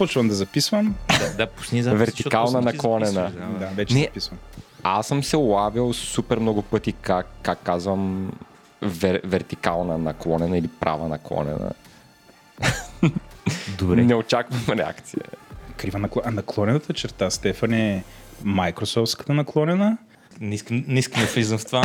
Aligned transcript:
почвам 0.00 0.28
да 0.28 0.34
записвам. 0.34 0.94
Да, 1.08 1.34
да 1.36 1.46
пусни 1.46 1.82
запис, 1.82 1.98
Вертикална 1.98 2.60
наклонена. 2.60 3.32
Да, 3.60 3.66
вече 3.66 3.94
Не. 3.94 4.02
записвам. 4.02 4.38
Аз 4.82 5.06
съм 5.06 5.24
се 5.24 5.36
улавил 5.36 5.92
супер 5.92 6.38
много 6.38 6.62
пъти 6.62 6.92
как, 6.92 7.26
как 7.42 7.62
казвам 7.62 8.32
вер, 8.82 9.20
вертикална 9.24 9.98
наклонена 9.98 10.58
или 10.58 10.68
права 10.68 11.08
наклонена. 11.08 11.72
Добре. 13.78 14.02
Не 14.02 14.14
очаквам 14.14 14.78
реакция. 14.78 15.22
Крива 15.76 15.98
наклон... 15.98 16.22
а 16.26 16.30
наклонената 16.30 16.92
черта, 16.92 17.30
Стефан 17.30 17.72
е 17.72 18.04
Майкрософтската 18.44 19.34
наклонена. 19.34 19.98
Не 20.40 20.54
искам, 20.54 20.84
не 20.88 20.98
искам 20.98 21.22
да 21.22 21.26
влизам 21.26 21.58
в 21.58 21.66
това. 21.66 21.82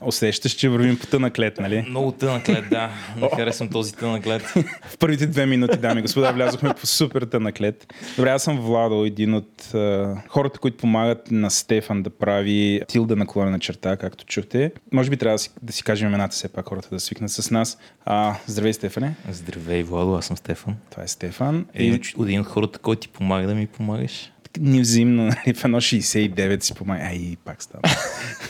Усещаш, 0.00 0.52
че 0.52 0.68
вървим 0.68 0.98
по 0.98 1.06
тънък 1.06 1.38
лед, 1.38 1.58
нали? 1.58 1.84
Много 1.88 2.12
тънък 2.12 2.48
лед, 2.48 2.64
да. 2.70 2.90
Не 3.16 3.28
харесвам 3.36 3.68
този 3.68 3.94
тънък 3.94 4.26
лед. 4.26 4.42
В 4.88 4.98
първите 4.98 5.26
две 5.26 5.46
минути, 5.46 5.78
дами 5.78 5.98
и 5.98 6.02
господа, 6.02 6.32
влязохме 6.32 6.74
по 6.74 6.86
супер 6.86 7.22
тънък 7.22 7.60
лед. 7.60 7.94
Добре, 8.16 8.30
аз 8.30 8.42
съм 8.42 8.60
Владо, 8.60 9.04
един 9.04 9.34
от 9.34 9.74
а, 9.74 10.14
хората, 10.28 10.58
които 10.58 10.76
помагат 10.76 11.30
на 11.30 11.50
Стефан 11.50 12.02
да 12.02 12.10
прави 12.10 12.80
тилда 12.88 13.16
наклонена 13.16 13.58
черта, 13.58 13.96
както 13.96 14.24
чухте. 14.24 14.72
Може 14.92 15.10
би 15.10 15.16
трябва 15.16 15.34
да 15.34 15.38
си, 15.38 15.50
да 15.62 15.72
си 15.72 15.82
кажем 15.82 16.08
имената 16.08 16.32
все 16.32 16.48
пак, 16.48 16.68
хората 16.68 16.88
да 16.90 17.00
свикнат 17.00 17.30
с 17.30 17.50
нас. 17.50 17.78
А, 18.04 18.34
здравей, 18.46 18.72
Стефане. 18.72 19.14
Здравей, 19.30 19.82
Владо, 19.82 20.14
аз 20.14 20.26
съм 20.26 20.36
Стефан. 20.36 20.76
Това 20.90 21.02
е 21.02 21.08
Стефан. 21.08 21.66
Един, 21.74 21.94
И 21.94 22.22
един 22.22 22.40
от 22.40 22.46
хората, 22.46 22.78
който 22.78 23.00
ти 23.00 23.08
помага 23.08 23.46
да 23.46 23.54
ми 23.54 23.66
помагаш. 23.66 24.32
Ни 24.60 24.80
взаимно, 24.80 25.24
нали, 25.24 25.54
в 25.54 25.64
едно 25.64 25.78
69 25.78 26.60
си 26.60 26.74
помага. 26.74 27.02
Ай, 27.02 27.36
пак 27.44 27.62
стана. 27.62 27.82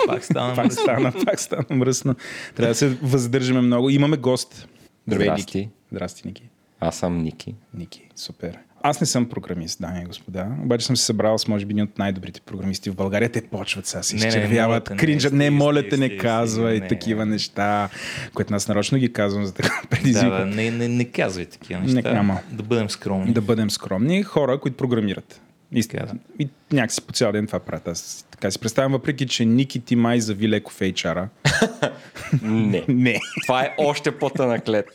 Пак 0.07 0.25
стана 0.25 0.55
пак 0.55 0.73
стана, 0.73 1.13
пак 1.25 1.41
стана 1.41 1.65
мръсно. 1.71 2.15
Трябва 2.55 2.71
да 2.71 2.75
се 2.75 2.89
въздържаме 2.89 3.61
много. 3.61 3.91
Имаме 3.91 4.17
гост. 4.17 4.69
Здравей, 5.07 5.27
Здрасти. 5.27 5.59
Ники. 5.59 5.71
Здрасти, 5.93 6.23
Ники. 6.27 6.43
Аз 6.81 6.97
съм 6.97 7.19
Ники. 7.19 7.55
Ники, 7.75 8.09
супер. 8.17 8.59
Аз 8.83 9.01
не 9.01 9.07
съм 9.07 9.29
програмист, 9.29 9.81
дами 9.81 10.03
и 10.03 10.05
господа. 10.05 10.47
Обаче 10.63 10.87
съм 10.87 10.97
се 10.97 11.05
събрал 11.05 11.39
с, 11.39 11.49
може 11.49 11.67
би, 11.67 11.73
един 11.73 11.85
от 11.85 11.99
най-добрите 11.99 12.41
програмисти 12.41 12.91
в 12.91 12.95
България. 12.95 13.29
Те 13.29 13.43
почват 13.43 13.87
сега, 13.87 14.03
се 14.03 14.15
Не, 14.15 14.21
не, 14.21 14.25
не, 14.25 14.29
изчервяват, 14.29 14.69
моля 14.71 14.97
те, 14.97 14.97
кринжат. 14.97 15.33
не, 15.33 15.39
Не, 15.45 15.51
моля 15.51 15.89
те, 15.89 15.97
не 15.97 16.17
казвай 16.17 16.81
не. 16.81 16.89
такива 16.89 17.27
неща, 17.27 17.89
които 18.35 18.55
аз 18.55 18.69
нарочно 18.69 18.99
ги 18.99 19.13
казвам 19.13 19.47
за 19.47 19.55
така 19.55 19.81
Да, 19.83 19.89
предизвикват. 19.89 20.51
да, 20.51 20.57
не, 20.57 20.71
не, 20.71 20.89
не 20.89 21.05
казвай 21.05 21.47
такива 21.47 21.81
неща. 21.81 22.13
няма. 22.13 22.41
Да 22.53 22.63
бъдем 22.63 22.91
скромни. 22.91 23.33
да 23.33 23.41
бъдем 23.41 23.71
скромни. 23.71 24.23
Хора, 24.23 24.61
които 24.61 24.77
програмират. 24.77 25.41
И, 25.73 25.83
Така, 25.89 26.07
да. 26.07 26.13
и 26.39 26.49
някакси 26.73 27.03
по 27.03 27.13
цял 27.13 27.33
ден 27.33 27.47
това 27.47 27.59
правят. 27.61 27.89
Аз 27.89 28.27
така 28.31 28.51
си 28.51 28.59
представям, 28.59 28.93
въпреки 28.93 29.27
че 29.27 29.45
Ники 29.45 29.81
ти 29.81 29.97
май 29.97 30.21
зави 30.21 30.49
леко 30.49 30.73
в 30.73 30.79
HR-а. 30.81 31.29
Не. 32.43 32.85
Не. 32.89 33.21
Това 33.47 33.63
е 33.63 33.75
още 33.79 34.19
по-тънък 34.19 34.69
лед. 34.69 34.87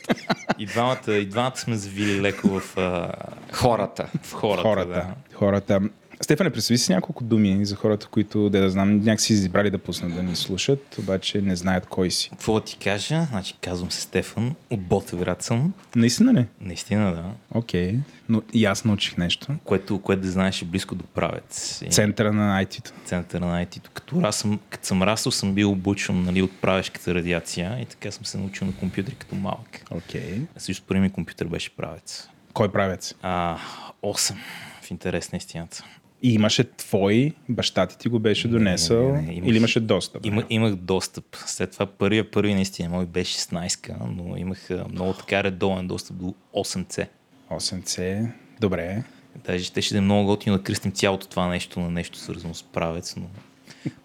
И 0.58 0.66
двамата, 0.66 1.12
и 1.12 1.26
двамата 1.26 1.56
сме 1.56 1.76
завили 1.76 2.20
леко 2.20 2.48
в, 2.48 2.76
а, 2.78 3.12
Хората. 3.52 4.08
в 4.22 4.32
хората. 4.32 4.62
хората. 4.62 4.88
Да. 4.88 5.14
хората. 5.36 5.80
Стефане, 6.22 6.50
представи 6.50 6.78
си 6.78 6.92
няколко 6.92 7.24
думи 7.24 7.66
за 7.66 7.76
хората, 7.76 8.06
които, 8.06 8.50
да, 8.50 8.60
да 8.60 8.70
знам, 8.70 8.98
някакси 8.98 9.32
избрали 9.32 9.70
да 9.70 9.78
пуснат 9.78 10.14
да 10.14 10.22
ни 10.22 10.36
слушат, 10.36 10.96
обаче 10.98 11.42
не 11.42 11.56
знаят 11.56 11.86
кой 11.86 12.10
си. 12.10 12.30
Какво 12.30 12.54
да 12.54 12.60
ти 12.60 12.76
кажа? 12.78 13.26
Значи 13.30 13.54
казвам 13.60 13.90
се 13.90 14.00
Стефан, 14.00 14.54
от 14.70 14.80
Ботевград 14.80 15.42
съм. 15.42 15.72
Наистина 15.96 16.34
ли? 16.34 16.46
Наистина, 16.60 17.14
да. 17.14 17.24
Окей. 17.58 17.94
Но 18.28 18.42
и 18.52 18.64
аз 18.64 18.84
научих 18.84 19.16
нещо. 19.16 19.46
Което, 19.64 19.98
което 19.98 20.22
да 20.22 20.30
знаеш 20.30 20.62
е 20.62 20.64
близко 20.64 20.94
до 20.94 21.04
правец. 21.04 21.82
И 21.86 21.90
Центъра 21.90 22.32
на 22.32 22.64
IT-то. 22.64 22.92
центъра 23.04 23.46
на 23.46 23.66
IT. 23.66 23.88
Като, 23.88 24.22
раз 24.22 24.36
съм, 24.36 24.60
като 24.70 24.86
съм 24.86 25.02
расъл, 25.02 25.32
съм 25.32 25.54
бил 25.54 25.70
обучен 25.70 26.24
нали, 26.24 26.42
от 26.42 26.60
правешката 26.60 27.14
радиация 27.14 27.78
и 27.80 27.86
така 27.86 28.10
съм 28.10 28.24
се 28.24 28.38
научил 28.38 28.66
на 28.66 28.72
компютри 28.72 29.14
като 29.14 29.34
малък. 29.34 29.84
Окей. 29.90 30.40
А 30.56 30.60
също 30.60 30.84
първи 30.86 31.00
ми 31.00 31.10
компютър 31.10 31.46
беше 31.46 31.76
правец. 31.76 32.28
Кой 32.52 32.72
правец? 32.72 33.14
А, 33.22 33.58
8 34.02 34.34
в 34.82 34.90
интерес 34.90 35.32
на 35.32 35.36
истината. 35.36 35.84
И 36.24 36.34
имаше 36.34 36.64
твой, 36.64 37.32
баща 37.48 37.86
ти 37.86 37.98
ти 37.98 38.08
го 38.08 38.18
беше 38.18 38.48
донесъл, 38.48 39.12
не, 39.12 39.22
не, 39.22 39.32
имах- 39.32 39.48
или 39.48 39.56
имаше 39.56 39.80
достъп? 39.80 40.26
Има, 40.26 40.44
имах 40.50 40.74
достъп. 40.74 41.24
След 41.46 41.70
това 41.70 41.86
първия, 41.86 42.30
първи 42.30 42.54
наистина 42.54 42.88
мой 42.88 43.06
беше 43.06 43.38
16 43.38 43.94
но 44.16 44.36
имах 44.36 44.70
много 44.90 45.12
така 45.12 45.44
редовен 45.44 45.86
достъп 45.86 46.16
до 46.16 46.34
8C. 46.54 47.06
8C. 47.50 48.26
Добре. 48.60 49.02
Даже 49.44 49.64
ще, 49.64 49.82
ще 49.82 49.94
да 49.94 49.98
е 49.98 50.00
много 50.00 50.26
готино 50.26 50.56
да 50.56 50.62
кръстим 50.62 50.92
цялото 50.92 51.28
това 51.28 51.48
нещо 51.48 51.80
на 51.80 51.90
нещо 51.90 52.18
свързано 52.18 52.54
с 52.54 52.62
правец, 52.62 53.16
но 53.16 53.26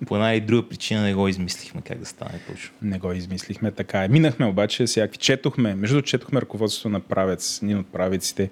по 0.08 0.16
една 0.16 0.34
или 0.34 0.42
друга 0.42 0.70
причина 0.70 1.02
не 1.02 1.14
го 1.14 1.28
измислихме 1.28 1.82
как 1.82 2.00
да 2.00 2.06
стане 2.06 2.40
точно. 2.48 2.72
Не 2.82 3.00
го 3.00 3.12
измислихме 3.12 3.72
така. 3.72 4.04
е. 4.04 4.08
Минахме 4.08 4.46
обаче 4.46 4.86
всякакви. 4.86 5.18
Четохме, 5.18 5.76
между 5.76 5.96
другото 5.96 6.10
четохме 6.10 6.42
ръководството 6.42 6.90
на 6.90 7.00
правец, 7.00 7.60
един 7.64 7.78
от 7.78 7.88
правеците, 7.88 8.50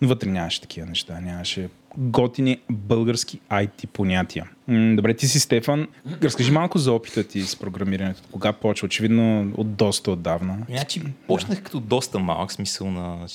но 0.00 0.08
вътре 0.08 0.28
нямаше 0.28 0.60
такива 0.60 0.86
неща. 0.86 1.20
Нямаше 1.20 1.68
готини 1.96 2.60
български 2.70 3.40
IT 3.50 3.86
понятия. 3.86 4.50
Добре, 4.68 5.14
ти 5.14 5.28
си 5.28 5.40
Стефан. 5.40 5.88
Разкажи 6.22 6.50
малко 6.50 6.78
за 6.78 6.92
опита 6.92 7.24
ти 7.24 7.42
с 7.42 7.56
програмирането. 7.56 8.22
Кога 8.32 8.52
почва? 8.52 8.86
Очевидно 8.86 9.52
от 9.56 9.74
доста 9.74 10.10
отдавна. 10.10 10.58
Значи, 10.70 11.02
почнах 11.26 11.62
като 11.62 11.80
доста 11.80 12.18
малък, 12.18 12.52
смисъл 12.52 12.90
на 12.90 13.28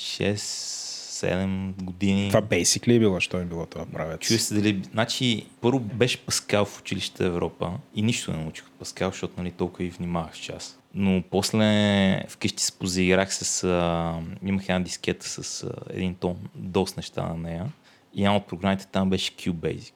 6-7 1.23 1.83
години. 1.83 2.27
Това 2.29 2.41
basic 2.41 2.87
ли 2.87 2.95
е 2.95 2.99
било? 2.99 3.19
Що 3.19 3.37
е 3.37 3.45
било 3.45 3.65
това 3.65 3.85
правец? 3.85 4.19
Чуя 4.19 4.39
се 4.39 4.53
дали... 4.53 4.81
Значи, 4.91 5.45
първо 5.61 5.79
беше 5.79 6.25
Паскал 6.25 6.65
в 6.65 6.79
училище 6.79 7.25
Европа 7.25 7.71
и 7.95 8.01
нищо 8.01 8.31
не 8.31 8.37
научих 8.37 8.65
от 8.65 8.73
Паскал, 8.73 9.09
защото 9.09 9.33
нали, 9.37 9.51
толкова 9.51 9.83
и 9.83 9.89
внимавах 9.89 10.35
с 10.35 10.39
час. 10.39 10.79
Но 10.93 11.23
после 11.31 12.25
вкъщи 12.29 12.63
се 12.63 12.71
позаиграх 12.71 13.35
с... 13.35 13.63
А, 13.63 14.19
имах 14.45 14.63
една 14.63 14.79
дискета 14.79 15.29
с 15.29 15.63
а, 15.63 15.69
един 15.89 16.15
тон, 16.15 16.35
доста 16.55 16.99
неща 16.99 17.23
на 17.23 17.37
нея. 17.37 17.65
И 18.13 18.21
една 18.21 18.35
от 18.35 18.47
програмите 18.47 18.87
там 18.87 19.09
беше 19.09 19.31
QBasic. 19.31 19.93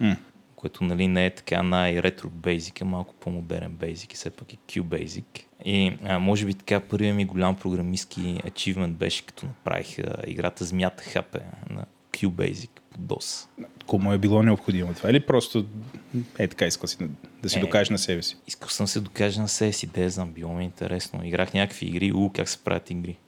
М. 0.00 0.16
което 0.64 0.84
нали, 0.84 1.08
не 1.08 1.26
е 1.26 1.30
така 1.30 1.62
най-ретро 1.62 2.28
Basic, 2.28 2.82
а 2.82 2.84
малко 2.84 3.14
по-модерен 3.14 3.76
Basic 3.76 4.12
и 4.12 4.16
все 4.16 4.30
пак 4.30 4.52
е 4.52 4.56
QBasic. 4.56 5.24
И 5.64 5.96
а, 6.04 6.18
може 6.18 6.46
би 6.46 6.54
така 6.54 6.80
първият 6.80 7.16
ми 7.16 7.24
голям 7.24 7.56
програмистски 7.56 8.20
achievement 8.20 8.92
беше 8.92 9.26
като 9.26 9.46
направих 9.46 9.98
а, 9.98 10.16
играта 10.26 10.64
Змията 10.64 11.04
Хапе 11.04 11.40
на 11.70 11.84
QBasic 12.12 12.68
по 12.90 12.98
DOS. 12.98 13.48
Кому 13.86 14.12
е 14.12 14.18
било 14.18 14.42
необходимо 14.42 14.94
това? 14.94 15.10
Или 15.10 15.20
просто 15.20 15.66
е 16.38 16.48
така 16.48 16.66
искал 16.66 16.86
си 16.86 16.96
да, 17.00 17.08
да 17.42 17.48
си 17.48 17.58
Е. 17.58 17.60
докажеш 17.60 17.90
на 17.90 17.98
себе 17.98 18.22
си? 18.22 18.36
Искал 18.46 18.68
съм 18.68 18.86
се 18.86 19.00
докажа 19.00 19.40
на 19.40 19.48
себе 19.48 19.72
си, 19.72 19.86
да 19.86 20.10
знам, 20.10 20.32
било 20.32 20.54
ми 20.54 20.62
е 20.62 20.64
интересно. 20.64 21.24
Играх 21.24 21.54
някакви 21.54 21.86
игри, 21.86 22.12
у, 22.12 22.30
как 22.30 22.48
се 22.48 22.58
правят 22.58 22.90
игри. 22.90 23.18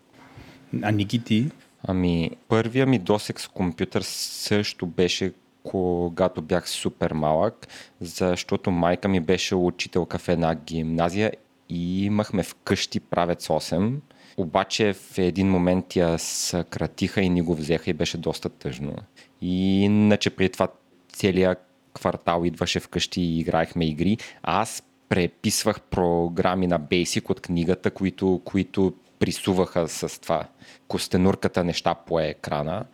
А 0.83 0.91
Ники 0.91 1.25
ти? 1.25 1.51
Ами, 1.83 2.31
първия 2.49 2.87
ми 2.87 2.99
досек 2.99 3.41
с 3.41 3.49
компютър 3.49 4.03
също 4.03 4.87
беше 4.87 5.33
когато 5.67 6.43
бях 6.43 6.69
супер 6.69 7.13
малък, 7.13 7.69
защото 8.01 8.71
майка 8.71 9.09
ми 9.09 9.21
беше 9.21 9.55
учителка 9.55 10.19
в 10.19 10.29
една 10.29 10.55
гимназия 10.55 11.33
и 11.69 12.05
имахме 12.05 12.43
вкъщи 12.43 13.01
правец 13.01 13.47
8. 13.47 13.95
Обаче 14.37 14.93
в 14.93 15.19
един 15.19 15.51
момент 15.51 15.97
я 15.97 16.19
съкратиха 16.19 17.21
и 17.21 17.29
ни 17.29 17.43
го 17.43 17.55
взеха 17.55 17.91
и 17.91 17.95
беше 17.95 18.19
доста 18.19 18.49
тъжно. 18.49 18.95
И 19.41 19.83
иначе 19.85 20.31
при 20.31 20.49
това 20.49 20.69
целият 21.09 21.59
квартал 21.95 22.43
идваше 22.45 22.81
вкъщи 22.81 23.21
и 23.21 23.39
играехме 23.39 23.87
игри. 23.87 24.19
Аз 24.43 24.83
преписвах 25.09 25.81
програми 25.81 26.67
на 26.67 26.81
Basic 26.81 27.31
от 27.31 27.41
книгата, 27.41 27.91
които, 27.91 28.41
които 28.45 28.93
присуваха 29.19 29.89
с 29.89 30.21
това 30.21 30.49
костенурката 30.89 31.65
неща 31.65 31.95
по 31.95 32.21
екрана. 32.21 32.85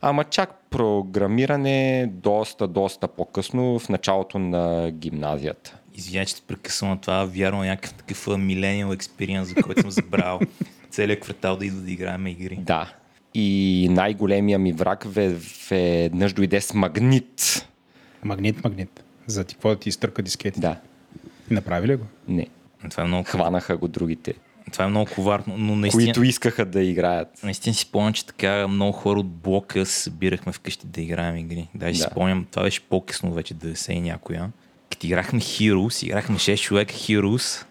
Ама 0.00 0.24
чак 0.24 0.54
програмиране 0.70 2.06
доста, 2.12 2.68
доста 2.68 3.08
по-късно 3.08 3.78
в 3.78 3.88
началото 3.88 4.38
на 4.38 4.90
гимназията. 4.90 5.76
Извинявай, 5.94 6.26
че 6.26 6.36
те 6.36 6.42
прекъсвам 6.42 6.90
на 6.90 7.00
това. 7.00 7.24
Вярвам 7.24 7.66
някакъв 7.66 7.92
такъв 7.94 8.26
милениал 8.38 8.92
експириенс, 8.92 9.48
за 9.48 9.54
който 9.54 9.80
съм 9.80 9.90
забрал. 9.90 10.40
Целият 10.90 11.20
квартал 11.20 11.56
да 11.56 11.66
идва 11.66 11.80
да 11.80 11.90
играем 11.90 12.26
игри. 12.26 12.56
Да. 12.56 12.92
И 13.34 13.88
най-големия 13.90 14.58
ми 14.58 14.72
враг 14.72 15.04
ве- 15.04 15.68
веднъж 15.70 16.32
дойде 16.32 16.60
с 16.60 16.74
магнит. 16.74 17.66
Магнит, 18.24 18.64
магнит. 18.64 19.04
За 19.26 19.44
ти 19.44 19.54
какво 19.54 19.68
да 19.68 19.76
ти 19.76 19.88
изтърка 19.88 20.22
дискети? 20.22 20.60
Да. 20.60 20.76
И 21.50 21.54
направи 21.54 21.88
ли 21.88 21.96
го? 21.96 22.04
Не. 22.28 22.46
Това 22.90 23.02
е 23.02 23.06
много, 23.06 23.24
Хванаха 23.24 23.76
го 23.76 23.88
другите, 23.88 24.34
това 24.72 24.84
е 24.84 24.88
много 24.88 25.10
коварно, 25.14 25.54
но 25.58 25.76
наистина... 25.76 26.04
които 26.04 26.22
искаха 26.22 26.64
да 26.64 26.82
играят. 26.82 27.28
Наистина 27.42 27.74
си 27.74 27.80
спомням, 27.80 28.12
че 28.12 28.26
така 28.26 28.68
много 28.68 28.92
хора 28.92 29.20
от 29.20 29.28
блока 29.28 29.86
се 29.86 30.02
събирахме 30.02 30.52
вкъщи 30.52 30.86
да 30.86 31.00
играем 31.00 31.36
игри. 31.36 31.68
Даже 31.74 31.94
си 31.94 32.04
Да. 32.04 32.10
спомням, 32.10 32.46
това 32.50 32.62
беше 32.62 32.80
по-късно 32.80 33.32
вече, 33.32 33.54
90 33.54 33.92
и 33.92 34.00
някоя. 34.00 34.50
Като 34.90 35.06
играхме 35.06 35.40
Heroes, 35.40 36.06
играхме 36.06 36.36
6 36.36 36.60
човека 36.60 36.94
Heroes 36.94 37.64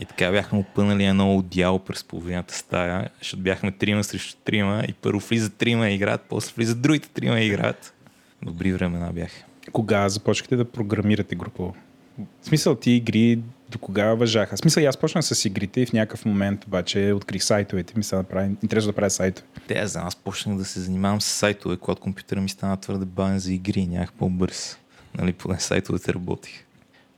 и 0.00 0.04
така 0.04 0.30
бяхме 0.30 0.58
опънали 0.58 1.04
едно 1.04 1.36
отдяло 1.36 1.78
през 1.78 2.04
половината 2.04 2.54
стая, 2.54 3.08
защото 3.18 3.42
бяхме 3.42 3.70
трима 3.70 4.04
срещу 4.04 4.36
трима 4.44 4.84
и 4.88 4.92
първо 4.92 5.20
влизат 5.20 5.54
трима 5.54 5.90
и 5.90 5.94
играят, 5.94 6.20
после 6.28 6.52
влизат 6.56 6.82
другите 6.82 7.08
трима 7.08 7.40
и 7.40 7.46
играят. 7.46 7.94
Добри 8.42 8.72
времена 8.72 9.12
бяха. 9.12 9.44
Кога 9.72 10.08
започнахте 10.08 10.56
да 10.56 10.64
програмирате 10.64 11.34
групово? 11.34 11.74
В 12.18 12.46
смисъл 12.46 12.74
ти 12.74 12.90
игри 12.90 13.38
до 13.74 13.78
кога 13.78 14.14
въжаха? 14.14 14.56
В 14.56 14.58
Смисъл, 14.58 14.88
аз 14.88 14.96
почнах 14.96 15.24
с 15.24 15.44
игрите 15.44 15.80
и 15.80 15.86
в 15.86 15.92
някакъв 15.92 16.24
момент 16.24 16.64
обаче 16.64 17.12
открих 17.12 17.42
сайтовете. 17.44 17.94
Ми 17.96 18.04
стана 18.04 18.22
да 18.22 18.28
правя, 18.28 18.50
интересно 18.62 18.92
да 18.92 18.96
правя 18.96 19.10
сайтове. 19.10 19.48
Те, 19.66 19.74
аз 19.74 19.96
аз 19.96 20.16
почнах 20.16 20.56
да 20.56 20.64
се 20.64 20.80
занимавам 20.80 21.20
с 21.20 21.24
сайтове, 21.24 21.76
когато 21.76 22.00
компютъра 22.00 22.40
ми 22.40 22.48
стана 22.48 22.76
твърде 22.76 23.04
бавен 23.04 23.38
за 23.38 23.52
игри 23.52 23.80
и 23.80 23.86
нямах 23.86 24.12
по-бърз. 24.12 24.78
Нали, 25.18 25.32
поне 25.32 25.60
сайтовете 25.60 26.14
работих. 26.14 26.64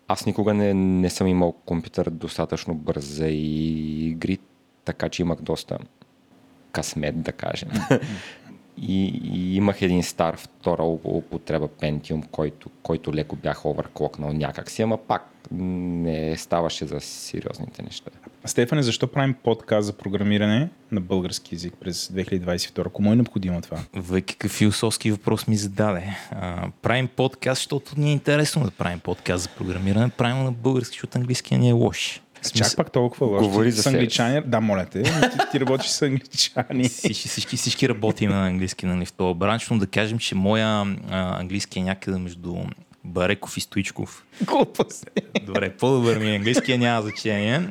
Аз 0.08 0.26
никога 0.26 0.54
не, 0.54 0.74
не 0.74 1.10
съм 1.10 1.26
имал 1.26 1.52
компютър 1.52 2.10
достатъчно 2.10 2.74
бърз 2.74 3.04
за 3.04 3.28
игри, 3.28 4.38
така 4.84 5.08
че 5.08 5.22
имах 5.22 5.40
доста 5.40 5.78
късмет, 6.72 7.22
да 7.22 7.32
кажем. 7.32 7.68
и, 8.78 9.20
и 9.32 9.56
имах 9.56 9.82
един 9.82 10.02
стар 10.02 10.36
втора 10.36 10.82
употреба 11.04 11.68
Pentium, 11.68 12.26
който, 12.30 12.70
който 12.82 13.14
леко 13.14 13.36
бях 13.36 13.66
оверклокнал 13.66 14.32
някакси, 14.32 14.82
ама 14.82 14.96
пак 14.96 15.30
не 15.50 16.36
ставаше 16.36 16.86
за 16.86 17.00
сериозните 17.00 17.82
неща. 17.82 18.10
Стефане, 18.44 18.82
защо 18.82 19.06
правим 19.06 19.34
подкаст 19.34 19.86
за 19.86 19.92
програмиране 19.92 20.68
на 20.92 21.00
български 21.00 21.54
язик 21.54 21.74
през 21.80 22.08
2022? 22.08 22.92
Кому 22.92 23.12
е 23.12 23.16
необходимо 23.16 23.60
това? 23.60 23.78
Какъв 24.26 24.50
философски 24.50 25.10
въпрос 25.10 25.46
ми 25.46 25.56
зададе. 25.56 26.16
А, 26.30 26.68
правим 26.82 27.08
подкаст, 27.08 27.58
защото 27.58 28.00
ни 28.00 28.08
е 28.08 28.12
интересно 28.12 28.64
да 28.64 28.70
правим 28.70 29.00
подкаст 29.00 29.42
за 29.42 29.48
програмиране. 29.48 30.08
Правим 30.08 30.44
на 30.44 30.52
български, 30.52 30.92
защото 30.92 31.18
английския 31.18 31.58
ни 31.58 31.68
е 31.68 31.72
лош. 31.72 32.22
Чак 32.52 32.76
пак 32.76 32.92
толкова 32.92 33.26
лошо. 33.26 33.44
Говори 33.44 33.70
за 33.70 33.82
с 33.82 33.86
англичани. 33.86 34.40
Да, 34.46 34.60
моля 34.60 34.86
те. 34.92 35.02
Ти, 35.02 35.10
ти 35.52 35.60
работиш 35.60 35.86
с 35.86 36.02
англичани. 36.02 36.88
Всички, 36.88 37.28
всички, 37.28 37.56
всички 37.56 37.88
работим 37.88 38.30
на 38.30 38.46
английски 38.46 38.86
нали, 38.86 39.06
в 39.06 39.12
този 39.12 39.38
бранч, 39.38 39.70
но 39.70 39.78
да 39.78 39.86
кажем, 39.86 40.18
че 40.18 40.34
моя 40.34 40.96
а, 41.10 41.40
английски 41.40 41.78
е 41.78 41.82
някъде 41.82 42.18
между 42.18 42.54
Бареков 43.04 43.56
и 43.56 43.60
Стоичков. 43.60 44.24
Глупост. 44.42 45.10
Добре, 45.46 45.70
по-добър 45.76 46.18
ми 46.18 46.30
е 46.30 46.36
английския, 46.36 46.78
няма 46.78 47.02
значение. 47.02 47.68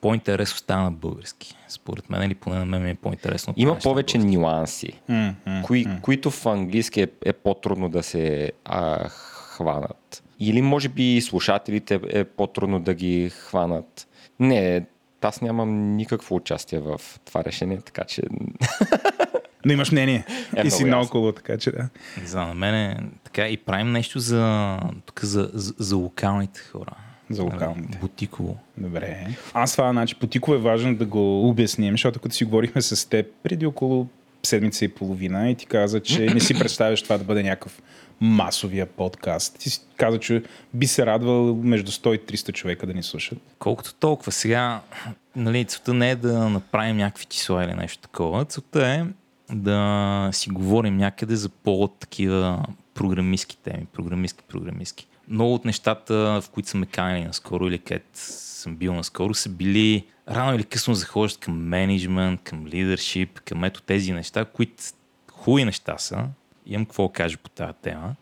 По-интересно 0.00 0.58
става 0.58 0.82
на 0.82 0.90
български. 0.90 1.54
Според 1.68 2.10
мен 2.10 2.22
или 2.22 2.34
поне 2.34 2.58
на 2.58 2.64
мен 2.64 2.82
ми 2.82 2.90
е 2.90 2.94
по-интересно. 2.94 3.54
Има 3.56 3.78
повече 3.78 4.18
български. 4.18 4.36
нюанси, 4.38 4.92
М, 5.08 5.34
м, 5.46 5.62
кои, 5.64 5.86
които 6.02 6.30
в 6.30 6.46
английски 6.46 7.00
е, 7.00 7.08
е 7.24 7.32
по-трудно 7.32 7.88
да 7.88 8.02
се 8.02 8.52
а, 8.64 9.08
хванат. 9.08 10.22
Или 10.40 10.62
може 10.62 10.88
би 10.88 11.20
слушателите 11.20 12.00
е 12.10 12.24
по-трудно 12.24 12.80
да 12.80 12.94
ги 12.94 13.30
хванат. 13.30 14.07
Не, 14.40 14.86
аз 15.22 15.40
нямам 15.40 15.96
никакво 15.96 16.36
участие 16.36 16.78
в 16.78 17.00
това 17.24 17.44
решение, 17.44 17.80
така 17.80 18.04
че 18.04 18.22
Но 19.64 19.72
имаш 19.72 19.92
мнение. 19.92 20.24
Е, 20.56 20.66
и 20.66 20.70
си 20.70 20.84
наоколо, 20.84 21.32
така 21.32 21.58
че 21.58 21.72
да. 21.72 21.88
На 22.34 22.54
мен 22.54 22.74
е 22.74 22.96
така 23.24 23.48
и 23.48 23.56
правим 23.56 23.92
нещо 23.92 24.18
за, 24.18 24.78
тук 25.06 25.20
за, 25.24 25.50
за, 25.54 25.74
за 25.78 25.96
локалните 25.96 26.60
хора. 26.60 26.92
За 27.30 27.42
локалните. 27.42 27.98
Бутиково. 27.98 28.56
Добре. 28.78 29.26
Аз 29.54 29.72
това, 29.72 29.92
значи, 29.92 30.14
потиково 30.14 30.54
е 30.54 30.60
важно 30.60 30.94
да 30.94 31.06
го 31.06 31.48
обясним, 31.48 31.94
защото 31.94 32.20
като 32.20 32.34
си 32.34 32.44
говорихме 32.44 32.82
с 32.82 33.08
теб 33.08 33.26
преди 33.42 33.66
около 33.66 34.06
седмица 34.42 34.84
и 34.84 34.88
половина 34.88 35.50
и 35.50 35.54
ти 35.54 35.66
каза, 35.66 36.00
че 36.00 36.26
не 36.26 36.40
си 36.40 36.58
представяш 36.58 37.02
това 37.02 37.18
да 37.18 37.24
бъде 37.24 37.42
някакъв 37.42 37.82
масовия 38.20 38.86
подкаст. 38.86 39.58
Ти 39.58 39.70
си 39.70 39.80
каза, 39.96 40.18
че 40.18 40.42
би 40.74 40.86
се 40.86 41.06
радвал 41.06 41.54
между 41.54 41.92
100 41.92 42.14
и 42.14 42.36
300 42.36 42.52
човека 42.52 42.86
да 42.86 42.94
ни 42.94 43.02
слушат. 43.02 43.38
Колкото 43.58 43.94
толкова. 43.94 44.32
Сега, 44.32 44.80
нали, 45.36 45.64
целта 45.64 45.94
не 45.94 46.10
е 46.10 46.16
да 46.16 46.48
направим 46.48 46.96
някакви 46.96 47.24
числа 47.24 47.64
или 47.64 47.74
нещо 47.74 48.02
такова. 48.02 48.44
Целта 48.44 48.86
е 48.86 49.04
да 49.52 50.30
си 50.32 50.50
говорим 50.50 50.96
някъде 50.96 51.36
за 51.36 51.48
по-такива 51.48 52.64
програмистски 52.94 53.56
теми, 53.56 53.86
програмистки, 53.92 54.44
програмистки. 54.48 55.06
Много 55.28 55.54
от 55.54 55.64
нещата, 55.64 56.14
в 56.14 56.50
които 56.50 56.68
са 56.68 56.76
ме 56.76 56.86
канали 56.86 57.24
наскоро 57.24 57.66
или 57.66 57.78
където 57.78 58.08
съм 58.14 58.76
бил 58.76 58.94
наскоро, 58.94 59.34
са 59.34 59.48
били 59.48 60.06
рано 60.30 60.54
или 60.54 60.64
късно 60.64 60.94
захождат 60.94 61.40
към 61.40 61.68
менеджмент, 61.68 62.40
към 62.44 62.66
лидершип, 62.66 63.40
към 63.40 63.64
ето 63.64 63.82
тези 63.82 64.12
неща, 64.12 64.44
които 64.44 64.74
хубави 65.32 65.64
неща 65.64 65.98
са. 65.98 66.24
Имам 66.68 66.84
какво 66.84 67.06
да 67.08 67.12
кажа 67.12 67.38
по 67.38 67.50
тази 67.50 67.72
тема. 67.82 68.14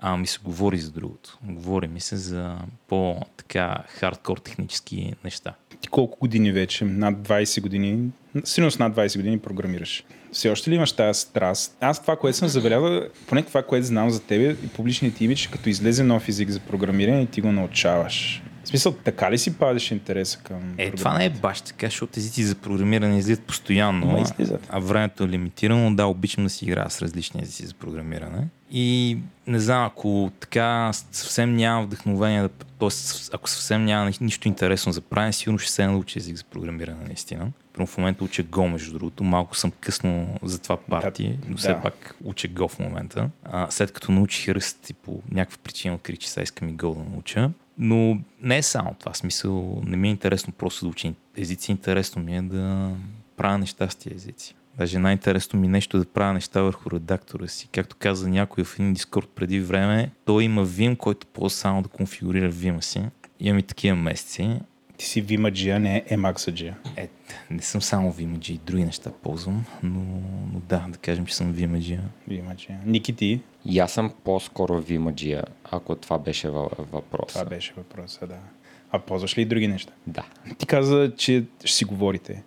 А 0.00 0.16
ми 0.16 0.26
се 0.26 0.38
говори 0.44 0.78
за 0.78 0.90
другото. 0.90 1.38
Говори 1.42 1.88
ми 1.88 2.00
се 2.00 2.16
за 2.16 2.58
по-така 2.88 3.84
хардкор 3.88 4.36
технически 4.36 5.14
неща. 5.24 5.54
Ти 5.80 5.88
колко 5.88 6.18
години 6.18 6.52
вече? 6.52 6.84
Над 6.84 7.14
20 7.14 7.60
години? 7.60 8.10
Сигурно 8.44 8.70
с 8.70 8.78
над 8.78 8.94
20 8.94 9.16
години 9.16 9.38
програмираш. 9.38 10.04
Все 10.32 10.50
още 10.50 10.70
ли 10.70 10.74
имаш 10.74 10.92
тази 10.92 11.20
страст? 11.20 11.76
Аз 11.80 12.02
това, 12.02 12.16
което 12.16 12.38
съм 12.38 12.48
забелязал, 12.48 13.02
поне 13.26 13.42
това, 13.42 13.62
което 13.62 13.86
знам 13.86 14.10
за 14.10 14.22
тебе 14.22 14.50
и 14.64 14.68
публичният 14.68 15.16
ти 15.16 15.24
имидж, 15.24 15.46
като 15.46 15.68
излезе 15.68 16.04
нов 16.04 16.28
език 16.28 16.50
за 16.50 16.60
програмиране, 16.60 17.26
ти 17.26 17.40
го 17.40 17.52
научаваш. 17.52 18.42
В 18.64 18.68
смисъл, 18.68 18.92
така 18.92 19.30
ли 19.30 19.38
си 19.38 19.58
пазиш 19.58 19.90
интереса 19.90 20.38
към 20.38 20.74
Е, 20.78 20.90
това 20.90 21.18
не 21.18 21.24
е 21.24 21.30
баш 21.30 21.60
така, 21.60 21.86
защото 21.86 22.12
езици 22.18 22.44
за 22.44 22.54
програмиране 22.54 23.18
излизат 23.18 23.44
постоянно, 23.44 24.06
Ма 24.06 24.20
излизат. 24.20 24.66
а 24.68 24.78
времето 24.78 25.24
е 25.24 25.28
лимитирано. 25.28 25.94
Да, 25.94 26.06
обичам 26.06 26.44
да 26.44 26.50
си 26.50 26.64
играя 26.64 26.90
с 26.90 27.02
различни 27.02 27.42
езици 27.42 27.66
за 27.66 27.74
програмиране. 27.74 28.48
И 28.70 29.18
не 29.46 29.60
знам, 29.60 29.86
ако 29.86 30.32
така 30.40 30.90
съвсем 31.12 31.56
няма 31.56 31.82
вдъхновение, 31.82 32.42
да, 32.42 32.48
т.е. 32.48 32.88
ако 33.32 33.48
съвсем 33.50 33.84
няма 33.84 34.10
нищо 34.20 34.48
интересно 34.48 34.92
за 34.92 35.00
правене, 35.00 35.32
сигурно 35.32 35.58
ще 35.58 35.72
се 35.72 35.86
научи 35.86 36.18
език 36.18 36.36
за 36.36 36.44
програмиране, 36.44 37.04
наистина. 37.06 37.46
Първо 37.72 37.86
в 37.86 37.98
момента 37.98 38.24
уча 38.24 38.42
Go, 38.42 38.72
между 38.72 38.92
другото. 38.92 39.24
Малко 39.24 39.56
съм 39.56 39.72
късно 39.80 40.38
за 40.42 40.58
това 40.58 40.76
парти, 40.76 41.38
но 41.48 41.56
все 41.56 41.68
да. 41.68 41.80
пак 41.80 42.14
уча 42.24 42.48
Go 42.48 42.68
в 42.68 42.78
момента. 42.78 43.30
А, 43.44 43.70
след 43.70 43.92
като 43.92 44.12
научих 44.12 44.46
Rust 44.54 44.90
и 44.90 44.94
по 44.94 45.22
някаква 45.30 45.58
причина 45.64 45.94
открих, 45.94 46.18
че 46.18 46.30
сега 46.30 46.42
искам 46.42 46.68
и 46.68 46.74
Go 46.74 46.94
да 47.04 47.10
науча. 47.10 47.50
Но 47.78 48.18
не 48.42 48.58
е 48.58 48.62
само 48.62 48.94
това. 49.00 49.14
Смисъл, 49.14 49.82
не 49.86 49.96
ми 49.96 50.08
е 50.08 50.10
интересно 50.10 50.52
просто 50.52 50.84
да 50.84 50.90
уча 50.90 51.12
езици. 51.36 51.70
Интересно 51.72 52.22
ми 52.22 52.36
е 52.36 52.42
да 52.42 52.90
правя 53.36 53.58
неща 53.58 53.90
с 53.90 53.96
тези 53.96 54.14
езици. 54.14 54.54
Даже 54.78 54.98
най-интересно 54.98 55.60
ми 55.60 55.66
е 55.66 55.70
нещо 55.70 55.98
да 55.98 56.04
правя 56.04 56.32
неща 56.32 56.62
върху 56.62 56.90
редактора 56.90 57.48
си. 57.48 57.68
Както 57.72 57.96
каза 57.98 58.28
някой 58.28 58.64
в 58.64 58.74
един 58.78 58.92
дискорд 58.92 59.28
преди 59.28 59.60
време, 59.60 60.10
той 60.24 60.44
има 60.44 60.66
Vim, 60.66 60.96
който 60.96 61.26
просто 61.26 61.58
само 61.58 61.82
да 61.82 61.88
конфигурира 61.88 62.52
Vim 62.52 62.80
си. 62.80 63.02
Имам 63.40 63.58
и 63.58 63.62
такива 63.62 63.96
месеци. 63.96 64.60
Ти 64.96 65.06
си 65.06 65.24
Vimagea, 65.24 65.78
не 65.78 66.04
Emaxagea. 66.10 66.74
Е, 66.96 67.08
не 67.50 67.62
съм 67.62 67.82
само 67.82 68.14
и 68.48 68.58
други 68.66 68.84
неща 68.84 69.10
ползвам, 69.22 69.64
но, 69.82 70.00
но 70.52 70.60
да, 70.60 70.86
да 70.88 70.98
кажем, 70.98 71.26
че 71.26 71.36
съм 71.36 71.54
Vimagee. 71.54 72.00
Vimagea. 72.30 72.74
Ники 72.86 73.12
ти, 73.12 73.40
и 73.66 73.78
аз 73.78 73.92
съм 73.92 74.12
по-скоро 74.24 74.82
Vimagea, 74.82 75.42
ако 75.64 75.94
това 75.94 76.18
беше 76.18 76.48
въ- 76.48 76.86
въпрос. 76.92 77.32
това 77.32 77.44
беше 77.44 77.72
въпроса, 77.76 78.26
да. 78.26 78.36
А 78.90 78.98
ползваш 78.98 79.38
ли 79.38 79.42
и 79.42 79.44
други 79.44 79.68
неща? 79.68 79.92
Да. 80.06 80.24
Ти 80.58 80.66
каза, 80.66 81.12
че 81.16 81.44
ще 81.64 81.74
си 81.76 81.84
говорите. 81.84 82.42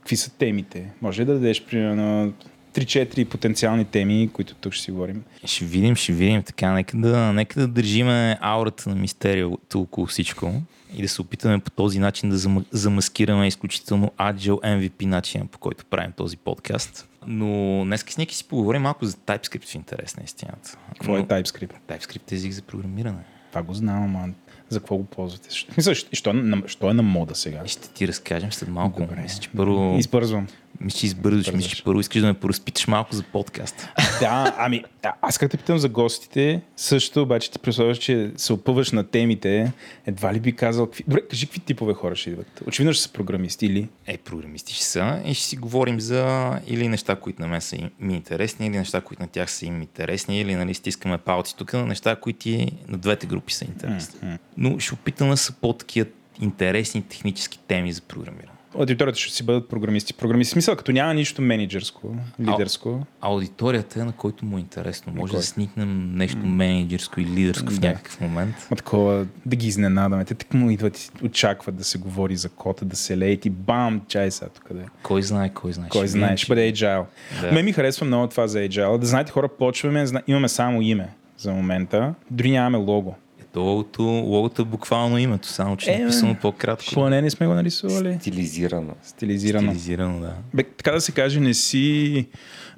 Какви 0.00 0.16
са 0.16 0.30
темите? 0.30 0.90
Може 1.02 1.22
ли 1.22 1.26
да 1.26 1.32
дадеш 1.34 1.64
примерно 1.64 2.32
3-4 2.74 3.24
потенциални 3.24 3.84
теми, 3.84 4.30
които 4.32 4.54
тук 4.54 4.72
ще 4.72 4.84
си 4.84 4.90
говорим? 4.90 5.24
Ще 5.44 5.64
видим, 5.64 5.96
ще 5.96 6.12
видим. 6.12 6.42
Така, 6.42 6.72
нека 6.72 6.96
да, 6.96 7.32
нека 7.32 7.60
да 7.60 7.68
държиме 7.68 8.38
аурата 8.40 8.90
на 8.90 8.96
мистерията 8.96 9.78
около 9.78 10.06
всичко 10.06 10.52
и 10.94 11.02
да 11.02 11.08
се 11.08 11.22
опитаме 11.22 11.58
по 11.58 11.70
този 11.70 11.98
начин 11.98 12.30
да 12.30 12.36
зам- 12.38 12.64
замаскираме 12.70 13.46
изключително 13.46 14.12
agile 14.18 14.60
MVP 14.60 15.04
начина, 15.04 15.46
по 15.46 15.58
който 15.58 15.84
правим 15.84 16.12
този 16.12 16.36
подкаст. 16.36 17.08
Но 17.26 17.46
днес 17.84 18.04
с 18.08 18.18
Ники 18.18 18.34
си 18.34 18.44
поговорим 18.44 18.82
малко 18.82 19.04
за 19.06 19.12
TypeScript 19.12 19.64
в 19.64 19.74
интерес 19.74 20.16
на 20.16 20.22
истината. 20.24 20.78
Какво 20.88 21.16
е 21.16 21.18
Но 21.18 21.24
TypeScript? 21.26 21.72
TypeScript 21.88 22.32
е 22.32 22.34
език 22.34 22.52
за 22.52 22.62
програмиране. 22.62 23.18
Това 23.50 23.62
го 23.62 23.74
знам, 23.74 24.02
ама 24.16 24.28
за 24.68 24.80
какво 24.80 24.96
го 24.96 25.04
ползвате? 25.04 25.50
Що- 25.50 25.72
Мисля, 25.76 25.94
що, 25.94 26.08
що, 26.12 26.30
е 26.30 26.32
на, 26.32 26.62
що 26.66 26.90
е 26.90 26.94
на 26.94 27.02
мода 27.02 27.34
сега? 27.34 27.66
Ще 27.66 27.88
ти 27.88 28.08
разкажем 28.08 28.52
след 28.52 28.68
малко. 28.70 29.00
Добре. 29.00 29.20
Мисля, 29.22 29.40
че 29.40 29.50
първо, 29.50 29.96
Избързвам. 29.98 30.46
Мисля, 30.80 30.98
че 30.98 31.06
избързваш. 31.06 31.54
Мисля, 31.54 31.76
че 31.76 31.84
първо 31.84 32.00
искаш 32.00 32.20
да 32.20 32.26
ме 32.26 32.34
поразпиташ 32.34 32.86
малко 32.86 33.14
за 33.14 33.22
подкаст. 33.22 33.88
Да, 34.20 34.54
ами, 34.58 34.84
аз 35.22 35.38
как 35.38 35.50
те 35.50 35.56
питам 35.56 35.78
за 35.78 35.88
гостите, 35.88 36.60
също 36.76 37.22
обаче 37.22 37.50
ти 37.50 37.58
представяш, 37.58 37.98
че 37.98 38.32
се 38.36 38.52
опъваш 38.52 38.92
на 38.92 39.04
темите, 39.04 39.72
едва 40.06 40.34
ли 40.34 40.40
би 40.40 40.52
казал... 40.52 40.86
Какви... 40.86 41.04
Добре, 41.08 41.20
кажи 41.30 41.46
какви 41.46 41.60
типове 41.60 41.94
хора 41.94 42.16
ще 42.16 42.30
идват. 42.30 42.62
Очевидно 42.66 42.92
ще 42.92 43.02
са 43.02 43.12
програмисти 43.12 43.66
или... 43.66 43.88
Е, 44.06 44.18
програмисти 44.18 44.74
ще 44.74 44.84
са 44.84 45.22
и 45.24 45.34
ще 45.34 45.44
си 45.44 45.56
говорим 45.56 46.00
за 46.00 46.52
или 46.66 46.88
неща, 46.88 47.16
които 47.16 47.42
на 47.42 47.48
мен 47.48 47.60
са 47.60 47.76
ми 48.00 48.14
интересни, 48.14 48.66
или 48.66 48.78
неща, 48.78 49.00
които 49.00 49.22
на 49.22 49.28
тях 49.28 49.50
са 49.50 49.66
им 49.66 49.82
интересни, 49.82 50.40
или 50.40 50.54
нали, 50.54 50.74
стискаме 50.74 51.18
палци 51.18 51.56
тук 51.56 51.72
на 51.72 51.86
неща, 51.86 52.16
които 52.16 52.48
и 52.48 52.72
на 52.88 52.98
двете 52.98 53.26
групи 53.26 53.54
са 53.54 53.64
интересни. 53.64 54.38
Но 54.56 54.78
ще 54.78 54.94
опитам 54.94 55.30
да 55.30 55.36
са 55.36 55.52
по-такива 55.52 56.06
интересни 56.40 57.02
технически 57.02 57.58
теми 57.58 57.92
за 57.92 58.02
програмиране. 58.02 58.57
Аудиторията 58.78 59.18
ще 59.18 59.32
си 59.34 59.42
бъдат 59.42 59.68
програмисти. 59.68 60.14
Програмисти. 60.14 60.50
В 60.50 60.52
Смисъл, 60.52 60.76
като 60.76 60.92
няма 60.92 61.14
нищо 61.14 61.42
менеджерско, 61.42 62.14
лидерско. 62.40 63.06
Аудиторията 63.20 64.00
е 64.00 64.04
на 64.04 64.12
който 64.12 64.44
му 64.44 64.56
е 64.56 64.60
интересно. 64.60 65.12
Може 65.16 65.32
да 65.32 65.42
сникнем 65.42 66.16
нещо 66.16 66.38
менеджерско 66.38 67.20
и 67.20 67.24
лидерско 67.24 67.72
в 67.72 67.78
Да. 67.78 67.88
някакъв 67.88 68.20
момент. 68.20 68.54
Ма 68.70 68.76
такова, 68.76 69.26
да 69.46 69.56
ги 69.56 69.66
изненадаме. 69.68 70.24
Те 70.24 70.34
така 70.34 70.56
му 70.56 70.70
идват 70.70 70.98
и 70.98 71.26
очакват 71.26 71.76
да 71.76 71.84
се 71.84 71.98
говори 71.98 72.36
за 72.36 72.48
кота, 72.48 72.84
да 72.84 72.96
се 72.96 73.18
леят 73.18 73.46
и 73.46 73.50
бам, 73.50 74.00
чай 74.08 74.30
сега 74.30 74.48
тук 74.48 74.72
да 74.72 74.80
е. 74.80 74.84
Кой 75.02 75.22
знае, 75.22 75.52
кой 75.54 75.72
знае. 75.72 75.88
Кой 75.88 76.08
знае, 76.08 76.36
ще 76.36 76.46
бъде 76.48 76.72
agile. 76.72 77.04
Да. 77.40 77.52
Ме 77.52 77.62
ми 77.62 77.72
харесва 77.72 78.06
много 78.06 78.26
това 78.26 78.46
за 78.46 78.58
agile. 78.58 78.98
Да 78.98 79.06
знаете, 79.06 79.32
хора, 79.32 79.48
почваме, 79.48 80.06
имаме 80.26 80.48
само 80.48 80.82
име 80.82 81.08
за 81.38 81.52
момента. 81.52 82.14
Дори 82.30 82.50
нямаме 82.50 82.78
лого. 82.84 83.14
То 83.58 83.64
логото, 83.64 84.02
логото 84.02 84.62
е 84.62 84.64
буквално 84.64 85.18
името, 85.18 85.48
само 85.48 85.76
че 85.76 85.92
е 85.92 85.98
написано 85.98 86.34
по-кратко. 86.34 87.08
Не 87.08 87.30
сме 87.30 87.46
го 87.46 87.54
нарисували? 87.54 88.16
Стилизирано. 88.20 88.94
Стилизирано. 89.02 89.70
Стилизирано, 89.70 90.20
да. 90.20 90.34
Бе, 90.54 90.62
така 90.62 90.92
да 90.92 91.00
се 91.00 91.12
каже, 91.12 91.40
не 91.40 91.54
си, 91.54 92.26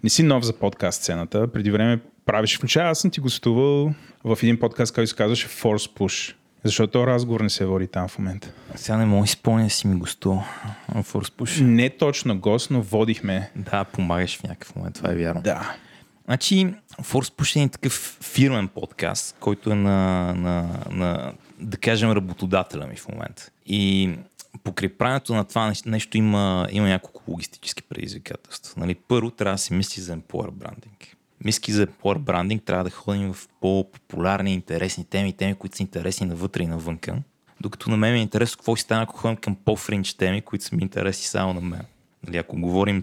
не 0.05 0.11
си 0.11 0.23
нов 0.23 0.45
за 0.45 0.53
подкаст 0.53 1.03
сцената. 1.03 1.53
Преди 1.53 1.71
време 1.71 2.01
правиш, 2.27 2.57
включая, 2.57 2.91
аз 2.91 2.99
съм 2.99 3.11
ти 3.11 3.21
гостувал 3.21 3.95
в 4.25 4.39
един 4.43 4.59
подкаст, 4.59 4.95
който 4.95 5.11
се 5.11 5.17
казваше 5.17 5.49
Force 5.49 5.99
Push. 5.99 6.35
Защото 6.65 6.93
този 6.93 7.07
разговор 7.07 7.41
не 7.41 7.51
се 7.51 7.67
води 7.67 7.87
там 7.87 8.09
в 8.09 8.19
момента. 8.19 8.51
Сега 8.75 8.99
не 8.99 9.05
мога 9.05 9.25
да 9.25 9.29
спомня 9.29 9.65
да 9.65 9.71
си 9.71 9.87
ми 9.87 9.99
гостувал 9.99 10.45
в 10.89 11.13
Force 11.13 11.33
Push. 11.33 11.63
Не 11.63 11.91
точно 11.91 12.39
гост, 12.39 12.71
но 12.71 12.83
водихме. 12.83 13.51
Да, 13.57 13.85
помагаш 13.85 14.39
в 14.39 14.43
някакъв 14.43 14.77
момент, 14.77 14.95
това 14.95 15.13
е 15.13 15.15
вярно. 15.15 15.43
Да. 15.43 15.75
Значи, 16.25 16.75
Force 17.03 17.41
Push 17.41 17.57
е 17.57 17.59
един 17.59 17.69
такъв 17.69 18.19
фирмен 18.23 18.69
подкаст, 18.69 19.37
който 19.41 19.71
е 19.71 19.75
на, 19.75 20.35
на, 20.35 20.85
на 20.91 21.33
да 21.59 21.77
кажем, 21.77 22.13
работодателя 22.13 22.87
ми 22.87 22.97
в 22.97 23.09
момента. 23.09 23.51
И 23.67 24.11
покрай 24.65 24.89
правенето 24.89 25.35
на 25.35 25.45
това 25.45 25.73
нещо 25.87 26.17
има, 26.17 26.69
има 26.71 26.89
няколко 26.89 27.23
логистически 27.29 27.83
предизвикателства. 27.83 28.81
Нали, 28.81 28.95
първо, 28.95 29.31
трябва 29.31 29.55
да 29.55 29.59
се 29.59 29.75
мисли 29.75 30.03
за 30.03 30.17
employer 30.17 30.51
branding. 30.51 31.15
Миски 31.45 31.73
за 31.73 31.87
employer 31.87 32.19
branding 32.19 32.65
трябва 32.65 32.85
да 32.85 32.91
ходим 32.91 33.33
в 33.33 33.49
по-популярни, 33.61 34.55
интересни 34.55 35.05
теми, 35.05 35.33
теми, 35.33 35.55
които 35.55 35.77
са 35.77 35.83
интересни 35.83 36.27
навътре 36.27 36.63
и 36.63 36.67
навънка. 36.67 37.17
Докато 37.61 37.91
на 37.91 37.97
мен 37.97 38.13
ми 38.13 38.19
е 38.19 38.23
интересно 38.23 38.57
какво 38.57 38.77
ще 38.77 38.83
стане, 38.83 39.03
ако 39.03 39.17
ходим 39.17 39.37
към 39.37 39.57
по-фринч 39.65 40.15
теми, 40.15 40.41
които 40.41 40.65
са 40.65 40.77
ми 40.77 40.83
интересни 40.83 41.25
само 41.25 41.55
на 41.55 41.61
мен. 41.61 41.83
Нали, 42.27 42.37
ако 42.37 42.57
говорим 42.57 43.03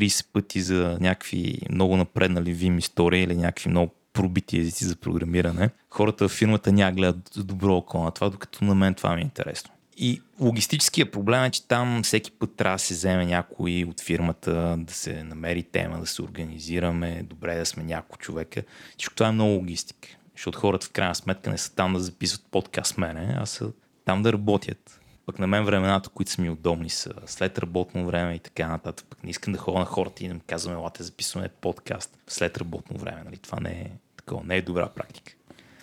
30 0.00 0.26
пъти 0.32 0.60
за 0.60 0.98
някакви 1.00 1.58
много 1.70 1.96
напреднали 1.96 2.52
вим 2.52 2.78
истории 2.78 3.22
или 3.22 3.36
някакви 3.36 3.70
много 3.70 3.94
пробити 4.12 4.58
езици 4.58 4.84
за 4.84 4.96
програмиране, 4.96 5.70
хората 5.90 6.28
в 6.28 6.32
фирмата 6.32 6.72
няма 6.72 6.92
гледат 6.92 7.30
добро 7.36 7.76
око 7.76 8.04
на 8.04 8.10
това, 8.10 8.30
докато 8.30 8.64
на 8.64 8.74
мен 8.74 8.94
това 8.94 9.14
ми 9.14 9.20
е 9.20 9.24
интересно. 9.24 9.70
И 9.96 10.22
логистическия 10.40 11.10
проблем 11.10 11.44
е, 11.44 11.50
че 11.50 11.68
там 11.68 12.02
всеки 12.02 12.30
път 12.30 12.54
трябва 12.56 12.74
да 12.74 12.78
се 12.78 12.94
вземе 12.94 13.26
някой 13.26 13.84
от 13.88 14.00
фирмата, 14.00 14.76
да 14.78 14.92
се 14.92 15.22
намери 15.22 15.62
тема, 15.62 16.00
да 16.00 16.06
се 16.06 16.22
организираме, 16.22 17.22
добре 17.22 17.58
да 17.58 17.66
сме 17.66 17.82
няколко 17.82 18.18
човека. 18.18 18.62
Всичко 18.90 19.14
това 19.14 19.28
е 19.28 19.32
много 19.32 19.52
логистика. 19.52 20.08
Защото 20.36 20.58
хората 20.58 20.86
в 20.86 20.90
крайна 20.90 21.14
сметка 21.14 21.50
не 21.50 21.58
са 21.58 21.74
там 21.74 21.92
да 21.92 22.00
записват 22.00 22.44
подкаст 22.50 22.94
с 22.94 22.96
мене, 22.96 23.36
а 23.38 23.46
са 23.46 23.72
там 24.04 24.22
да 24.22 24.32
работят. 24.32 24.97
Пък 25.28 25.38
на 25.38 25.46
мен 25.46 25.64
времената, 25.64 26.08
които 26.08 26.30
са 26.30 26.42
ми 26.42 26.50
удобни 26.50 26.90
са 26.90 27.12
след 27.26 27.58
работно 27.58 28.06
време 28.06 28.34
и 28.34 28.38
така 28.38 28.68
нататък. 28.68 29.06
Пък 29.10 29.24
не 29.24 29.30
искам 29.30 29.52
да 29.52 29.58
ходя 29.58 29.78
на 29.78 29.84
хората 29.84 30.24
и 30.24 30.28
да 30.28 30.34
им 30.34 30.40
казваме, 30.46 30.78
елате, 30.78 31.02
записваме 31.02 31.48
подкаст 31.48 32.18
след 32.26 32.58
работно 32.58 32.98
време. 32.98 33.22
Нали? 33.24 33.36
Това 33.36 33.60
не 33.60 33.70
е 33.70 33.90
такова, 34.16 34.42
не 34.44 34.56
е 34.56 34.62
добра 34.62 34.88
практика. 34.88 35.32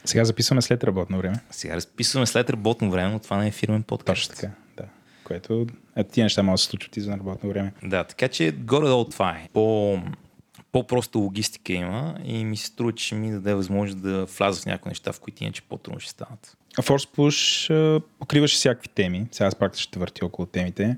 Сега 0.06 0.25
записваме 0.25 0.62
след 0.62 0.84
работно 0.84 1.18
време. 1.18 1.40
Сега 1.52 1.80
записваме 1.80 2.25
след 2.25 2.50
работно 2.50 2.92
време, 2.92 3.12
но 3.12 3.20
това 3.20 3.38
не 3.38 3.48
е 3.48 3.52
фирмен 3.52 3.84
подкаст. 3.84 4.30
Точно 4.30 4.36
така, 4.36 4.54
да. 4.78 4.84
Което, 5.24 5.68
ето 5.96 6.12
тия 6.12 6.25
неща 6.25 6.44
могат 6.44 6.54
да 6.54 6.58
се 6.58 6.66
случат 6.66 6.98
и 6.98 7.02
за 7.02 7.12
работно 7.12 7.50
време. 7.50 7.74
Да, 7.84 8.04
така 8.04 8.28
че 8.28 8.52
горе-долу 8.52 9.06
това 9.06 9.32
е. 9.32 9.50
По, 9.54 10.00
по-проста 10.72 11.18
логистика 11.18 11.74
има 11.74 12.16
и 12.24 12.46
ми 12.46 12.58
се 12.58 12.66
струва, 12.66 12.94
че 12.94 13.06
ще 13.06 13.16
ми 13.16 13.32
даде 13.32 13.54
възможност 13.54 14.02
да 14.02 14.25
вляза 14.25 14.62
в 14.62 14.66
някои 14.66 14.90
неща, 14.90 15.12
в 15.12 15.20
които 15.20 15.44
иначе 15.44 15.62
по-трудно 15.62 16.00
ще 16.00 16.12
станат. 16.12 16.58
Force 16.82 17.15
Push 17.15 18.01
покриваше 18.20 18.55
всякакви 18.55 18.89
теми. 18.89 19.27
Сега 19.32 19.48
аз 19.48 19.55
практично 19.55 19.89
ще 19.89 20.00
върти 20.00 20.25
около 20.25 20.46
темите. 20.46 20.98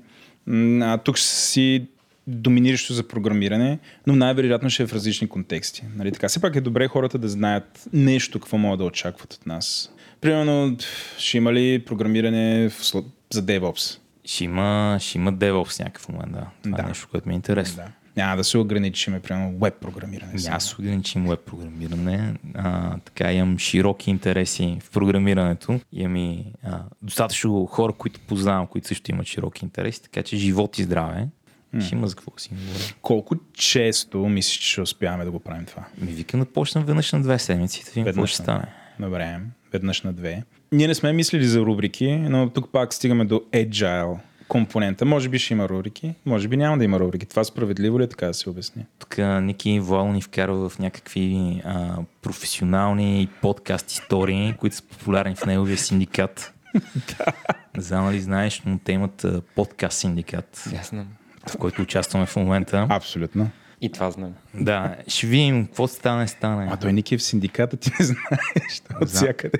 А 0.82 0.98
тук 0.98 1.18
си 1.18 1.86
доминиращо 2.26 2.94
за 2.94 3.08
програмиране, 3.08 3.78
но 4.06 4.16
най-вероятно 4.16 4.70
ще 4.70 4.82
е 4.82 4.86
в 4.86 4.92
различни 4.92 5.28
контексти. 5.28 5.82
Нали, 5.96 6.12
така, 6.12 6.28
все 6.28 6.40
пак 6.40 6.56
е 6.56 6.60
добре 6.60 6.88
хората 6.88 7.18
да 7.18 7.28
знаят 7.28 7.88
нещо, 7.92 8.40
какво 8.40 8.58
могат 8.58 8.78
да 8.78 8.84
очакват 8.84 9.32
от 9.32 9.46
нас. 9.46 9.92
Примерно, 10.20 10.76
ще 11.18 11.36
има 11.36 11.52
ли 11.52 11.84
програмиране 11.84 12.68
в, 12.68 12.82
за 13.30 13.42
DevOps? 13.42 13.98
Ще 14.24 14.44
има, 14.44 14.96
ще 15.00 15.18
има 15.18 15.32
DevOps 15.32 15.80
някакъв 15.80 16.08
момент, 16.08 16.32
да. 16.32 16.46
Това 16.62 16.76
да. 16.76 16.82
е 16.82 16.86
нещо, 16.86 17.08
което 17.10 17.28
ми 17.28 17.34
е 17.34 17.36
интересно. 17.36 17.76
Да. 17.76 17.90
Няма 18.18 18.36
да 18.36 18.44
се 18.44 18.58
ограничим, 18.58 19.20
примерно, 19.20 19.58
веб 19.58 19.74
програмиране. 19.74 20.32
Няма 20.32 20.56
да 20.56 20.60
се 20.60 20.76
ограничим 20.78 21.28
веб 21.28 21.40
програмиране. 21.40 22.34
А, 22.54 22.98
така 22.98 23.32
имам 23.32 23.58
широки 23.58 24.10
интереси 24.10 24.78
в 24.82 24.90
програмирането. 24.90 25.80
Имам 25.92 26.16
и 26.16 26.44
а, 26.64 26.80
достатъчно 27.02 27.66
хора, 27.66 27.92
които 27.92 28.20
познавам, 28.20 28.66
които 28.66 28.88
също 28.88 29.10
имат 29.10 29.26
широки 29.26 29.64
интереси, 29.64 30.02
така 30.02 30.22
че 30.22 30.36
живот 30.36 30.78
и 30.78 30.82
здраве. 30.82 31.28
Mm. 31.74 31.80
Ще 31.80 31.94
има 31.94 32.06
за 32.06 32.16
какво 32.16 32.32
си 32.36 32.50
говоря. 32.52 32.94
Колко 33.02 33.34
често 33.52 34.18
мислиш, 34.18 34.56
че 34.58 34.70
ще 34.70 34.80
успяваме 34.80 35.24
да 35.24 35.30
го 35.30 35.40
правим 35.40 35.64
това? 35.64 35.84
Ми 36.00 36.12
викам 36.12 36.40
да 36.40 36.46
почнем 36.46 36.84
веднъж 36.84 37.12
на 37.12 37.22
две 37.22 37.38
седмици, 37.38 37.84
да 37.84 37.90
видим 37.90 38.04
какво 38.04 38.26
ще 38.26 38.36
стане. 38.36 38.66
Добре, 39.00 39.40
веднъж 39.72 40.02
на 40.02 40.12
две. 40.12 40.42
Ние 40.72 40.86
не 40.86 40.94
сме 40.94 41.12
мислили 41.12 41.46
за 41.46 41.60
рубрики, 41.60 42.16
но 42.16 42.50
тук 42.50 42.72
пак 42.72 42.94
стигаме 42.94 43.24
до 43.24 43.42
Agile 43.52 44.18
компонента. 44.48 45.04
Може 45.04 45.28
би 45.28 45.38
ще 45.38 45.54
има 45.54 45.68
рубрики, 45.68 46.14
може 46.26 46.48
би 46.48 46.56
няма 46.56 46.78
да 46.78 46.84
има 46.84 47.00
рубрики. 47.00 47.26
Това 47.26 47.44
справедливо 47.44 48.00
ли 48.00 48.04
е 48.04 48.08
така 48.08 48.26
да 48.26 48.34
се 48.34 48.50
обясни? 48.50 48.86
Тук 48.98 49.18
Ники 49.18 49.80
Вол 49.80 50.12
ни 50.12 50.22
вкарва 50.22 50.68
в 50.68 50.78
някакви 50.78 51.60
а, 51.64 51.96
професионални 52.22 53.28
подкаст 53.42 53.90
истории, 53.90 54.54
които 54.58 54.76
са 54.76 54.82
популярни 54.82 55.34
в 55.34 55.46
неговия 55.46 55.78
синдикат. 55.78 56.54
Не 57.76 57.82
знам 57.82 58.10
ли 58.10 58.20
знаеш, 58.20 58.62
но 58.66 58.78
те 58.84 58.92
имат 58.92 59.26
подкаст 59.54 59.98
синдикат. 59.98 60.68
Ясно 60.72 61.06
в 61.48 61.56
който 61.56 61.82
участваме 61.82 62.26
в 62.26 62.36
момента. 62.36 62.86
Абсолютно. 62.90 63.50
И 63.80 63.92
това 63.92 64.10
знам. 64.10 64.34
Да, 64.54 64.96
ще 65.08 65.26
видим 65.26 65.66
какво 65.66 65.88
стане, 65.88 66.28
стане. 66.28 66.68
А 66.70 66.76
той 66.76 66.92
Ники 66.92 67.14
е 67.14 67.18
в 67.18 67.22
синдиката, 67.22 67.76
ти 67.76 67.90
не 68.00 68.04
знаеш. 68.04 68.82
От 69.02 69.08
всякъде. 69.08 69.58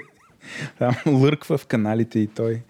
Там 0.79 0.95
лърква 1.07 1.59
в 1.59 1.67
каналите 1.67 2.19
и 2.19 2.27
той. 2.27 2.63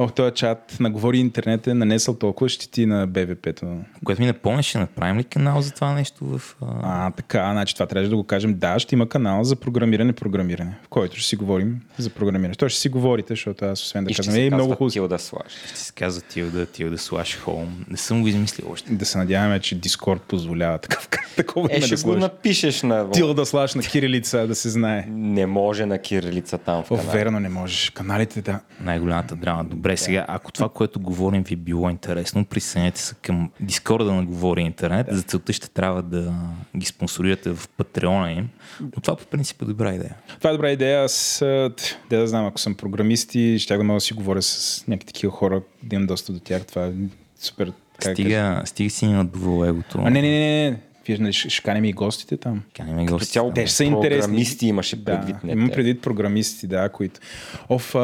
Ох, 0.00 0.12
този 0.12 0.34
чат 0.34 0.76
на 0.80 0.90
Говори 0.90 1.18
интернет 1.18 1.66
е 1.66 1.74
нанесъл 1.74 2.14
толкова 2.14 2.48
щити 2.48 2.86
на 2.86 3.08
БВП-то. 3.08 3.76
Което 4.04 4.22
ми 4.22 4.26
напомня, 4.26 4.62
ще 4.62 4.78
направим 4.78 5.18
ли 5.18 5.24
канал 5.24 5.62
за 5.62 5.70
това 5.70 5.92
нещо 5.92 6.24
в... 6.24 6.56
А, 6.62 7.10
така, 7.10 7.52
значи 7.52 7.74
това 7.74 7.86
трябва 7.86 8.08
да 8.08 8.16
го 8.16 8.24
кажем. 8.24 8.54
Да, 8.58 8.78
ще 8.78 8.94
има 8.94 9.08
канал 9.08 9.44
за 9.44 9.56
програмиране, 9.56 10.12
програмиране, 10.12 10.78
в 10.84 10.88
който 10.88 11.16
ще 11.16 11.28
си 11.28 11.36
говорим 11.36 11.80
за 11.98 12.10
програмиране. 12.10 12.54
Той 12.54 12.68
ще 12.68 12.80
си 12.80 12.88
говорите, 12.88 13.32
защото 13.32 13.64
аз 13.64 13.82
освен 13.82 14.04
да 14.04 14.14
казвам, 14.14 14.36
е 14.36 14.50
много 14.50 14.72
хубаво. 14.72 14.90
Тилда 14.90 15.18
Слаш. 15.18 15.52
Ще 15.66 15.78
се 15.78 15.92
казва 15.92 16.22
Тилда, 16.22 16.66
Тилда 16.66 16.98
Слаш 16.98 17.38
Хоум. 17.38 17.84
Не 17.88 17.96
съм 17.96 18.22
го 18.22 18.28
измислил 18.28 18.70
още. 18.72 18.92
Да 18.92 19.04
се 19.04 19.18
надяваме, 19.18 19.60
че 19.60 19.74
Дискорд 19.74 20.22
позволява 20.22 20.78
такъв, 20.78 21.08
такова 21.36 21.68
е, 21.72 21.80
ще 21.80 21.96
да 21.96 22.02
го 22.02 22.16
напишеш 22.16 22.82
на... 22.82 23.10
Тилда 23.10 23.46
Слаш 23.46 23.74
на 23.74 23.82
кирилица, 23.82 24.46
да 24.46 24.54
се 24.54 24.68
знае. 24.68 25.06
Не 25.08 25.46
може 25.46 25.86
на 25.86 25.98
кирилица 25.98 26.58
там 26.58 26.82
в 26.82 26.90
О, 26.90 26.96
верно 26.96 27.40
не 27.40 27.48
можеш. 27.48 27.90
Каналите, 27.90 28.42
да. 28.42 28.60
Най-голямата 28.80 29.36
драма. 29.36 29.64
Добре, 29.64 29.89
сега, 29.96 30.24
ако 30.28 30.52
това, 30.52 30.68
което 30.68 31.00
говорим 31.00 31.42
ви 31.42 31.54
е 31.54 31.56
било 31.56 31.90
интересно, 31.90 32.44
присъединете 32.44 33.00
се 33.00 33.14
към 33.22 33.50
Дискорда 33.60 34.12
на 34.12 34.24
Говори 34.24 34.62
Интернет. 34.62 35.06
Да. 35.06 35.16
За 35.16 35.22
целта 35.22 35.52
ще 35.52 35.70
трябва 35.70 36.02
да 36.02 36.32
ги 36.76 36.86
спонсорирате 36.86 37.50
в 37.50 37.68
Патреона 37.68 38.32
им. 38.32 38.48
Но 38.80 39.02
това 39.02 39.16
по 39.16 39.26
принцип 39.26 39.62
е 39.62 39.64
добра 39.64 39.94
идея. 39.94 40.16
Това 40.38 40.50
е 40.50 40.52
добра 40.52 40.70
идея. 40.70 41.04
Аз 41.04 41.36
да, 41.40 41.70
да 42.10 42.26
знам, 42.26 42.46
ако 42.46 42.58
съм 42.58 42.74
програмист 42.74 43.34
и 43.34 43.58
ще 43.58 43.76
да 43.76 43.84
мога 43.84 43.96
да 43.96 44.00
си 44.00 44.14
говоря 44.14 44.42
с 44.42 44.84
някакви 44.88 45.06
такива 45.06 45.32
хора, 45.32 45.62
да 45.82 45.96
имам 45.96 46.06
достъп 46.06 46.34
до 46.34 46.40
тях. 46.40 46.66
Това 46.66 46.86
е 46.86 46.92
супер. 47.40 47.72
Стига, 48.00 48.62
стига 48.64 48.90
си 48.90 49.06
надувал 49.06 49.64
егото. 49.64 49.98
А, 49.98 50.10
не, 50.10 50.22
не, 50.22 50.28
не, 50.30 50.70
не. 50.70 50.80
Вие 51.10 51.18
нали, 51.20 51.32
ще 51.32 51.62
каним 51.62 51.84
и 51.84 51.92
гостите 51.92 52.36
там. 52.36 52.62
Каним 52.76 52.98
и 52.98 53.06
гостите. 53.06 53.32
Цяло, 53.32 53.52
те 53.52 53.66
ще 53.66 53.76
са 53.76 53.84
интересни. 53.84 54.20
Програмисти 54.20 54.66
имаше 54.66 55.04
предвид. 55.04 55.36
Да, 55.44 55.52
имам 55.52 55.70
предвид 55.70 56.02
програмисти, 56.02 56.66
да, 56.66 56.88
които... 56.88 57.20
Оф, 57.68 57.94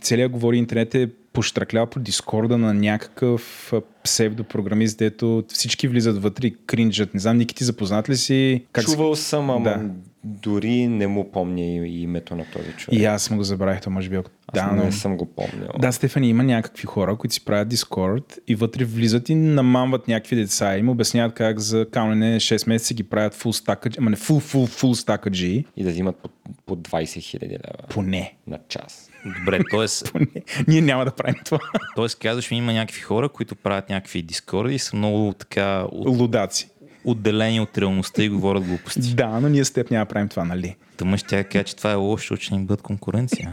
целият 0.00 0.32
говори 0.32 0.56
интернет 0.56 0.94
е 0.94 1.10
поштраклял 1.32 1.86
по 1.86 2.00
Дискорда 2.00 2.58
на 2.58 2.74
някакъв 2.74 3.72
псевдопрограмист, 4.04 4.98
дето 4.98 5.44
всички 5.48 5.88
влизат 5.88 6.22
вътре 6.22 6.46
и 6.46 6.56
кринджат. 6.66 7.14
Не 7.14 7.20
знам, 7.20 7.36
Ники, 7.36 7.54
ти 7.54 7.64
запознат 7.64 8.08
ли 8.08 8.16
си? 8.16 8.64
Как 8.72 8.84
Чувал 8.84 9.16
съм, 9.16 9.50
ама 9.50 9.64
да. 9.64 9.90
Дори 10.24 10.86
не 10.88 11.06
му 11.06 11.32
помня 11.32 11.62
името 11.86 12.36
на 12.36 12.44
този 12.44 12.72
човек. 12.72 13.00
И 13.00 13.04
аз 13.04 13.22
съм 13.22 13.36
го 13.36 13.44
забравих, 13.44 13.80
то 13.80 13.90
може 13.90 14.08
би 14.08 14.16
ако... 14.16 14.30
Аз 14.46 14.54
да, 14.54 14.76
но... 14.76 14.84
не 14.84 14.92
съм 14.92 15.16
го 15.16 15.26
помнял. 15.26 15.68
Да, 15.78 15.92
Стефани, 15.92 16.28
има 16.28 16.42
някакви 16.42 16.86
хора, 16.86 17.16
които 17.16 17.34
си 17.34 17.44
правят 17.44 17.68
Дискорд 17.68 18.38
и 18.48 18.54
вътре 18.54 18.84
влизат 18.84 19.28
и 19.28 19.34
намамват 19.34 20.08
някакви 20.08 20.36
деца 20.36 20.76
и 20.76 20.78
им 20.78 20.88
обясняват 20.88 21.34
как 21.34 21.58
за 21.58 21.86
каулене 21.90 22.36
6 22.36 22.68
месеца 22.68 22.94
ги 22.94 23.02
правят 23.02 23.34
фул 23.34 23.52
стака, 23.52 23.90
ама 23.98 24.10
не 24.10 24.16
фул, 24.16 24.40
фул, 24.40 24.66
фул 24.66 24.94
стака 24.94 25.30
G. 25.30 25.64
И 25.76 25.84
да 25.84 25.90
взимат 25.90 26.16
по, 26.16 26.28
по 26.66 26.76
20 26.76 27.20
хиляди 27.20 27.54
лева. 27.54 27.88
Поне. 27.88 28.34
На 28.46 28.58
час. 28.68 29.10
Добре, 29.38 29.60
т.е. 29.70 30.20
Ние 30.68 30.80
няма 30.80 31.04
да 31.04 31.10
правим 31.10 31.34
това. 31.44 31.58
Тоест, 31.96 32.18
казваш 32.18 32.50
ми, 32.50 32.56
има 32.56 32.72
някакви 32.72 33.00
хора, 33.00 33.28
които 33.28 33.56
правят 33.56 33.88
някакви 33.88 34.22
дискорди 34.22 34.74
и 34.74 34.78
са 34.78 34.96
много 34.96 35.32
така... 35.32 35.86
От... 35.92 36.18
Лудаци. 36.18 36.71
Отделени 37.04 37.60
от 37.60 37.78
реалността 37.78 38.22
и 38.22 38.28
говорят 38.28 38.64
глупости. 38.64 39.14
Да, 39.14 39.40
но 39.40 39.48
ние 39.48 39.64
с 39.64 39.70
теб 39.70 39.90
няма 39.90 40.04
да 40.04 40.08
правим 40.08 40.28
това, 40.28 40.44
нали? 40.44 40.76
Тъма 40.96 41.16
ще 41.18 41.44
кажа, 41.44 41.64
че 41.64 41.76
това 41.76 41.92
е 41.92 41.94
лошо, 41.94 42.36
че 42.36 42.54
ни 42.54 42.64
бъдат 42.64 42.82
конкуренция. 42.82 43.50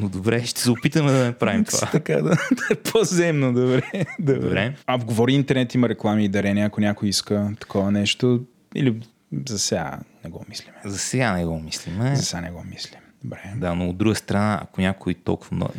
Но 0.00 0.08
добре, 0.08 0.44
ще 0.44 0.60
се 0.60 0.70
опитаме 0.70 1.12
да 1.12 1.24
не 1.24 1.32
правим 1.32 1.64
това. 1.64 1.88
така, 1.92 2.14
да, 2.14 2.22
да 2.30 2.36
е 2.70 2.74
по-земно, 2.74 3.52
добре. 3.52 3.82
добре. 4.18 4.40
добре. 4.40 4.76
А 4.86 4.98
в 4.98 5.04
Говори 5.04 5.32
интернет 5.32 5.74
има 5.74 5.88
реклами 5.88 6.24
и 6.24 6.28
дарения, 6.28 6.66
ако 6.66 6.80
някой 6.80 7.08
иска 7.08 7.50
такова 7.60 7.90
нещо. 7.92 8.44
Или 8.74 9.00
за 9.48 9.58
сега 9.58 9.98
не 10.24 10.30
го 10.30 10.44
мислиме. 10.48 10.76
За 10.84 10.98
сега 10.98 11.32
не 11.32 11.44
го 11.44 11.60
мислиме. 11.60 12.16
За 12.16 12.22
сега 12.22 12.40
не 12.40 12.50
го 12.50 12.64
мислим. 12.70 13.00
Добре. 13.24 13.38
Да, 13.56 13.74
но 13.74 13.88
от 13.88 13.96
друга 13.96 14.14
страна, 14.14 14.60
ако 14.62 14.80
някой 14.80 15.14
толкова 15.14 15.56
много... 15.56 15.72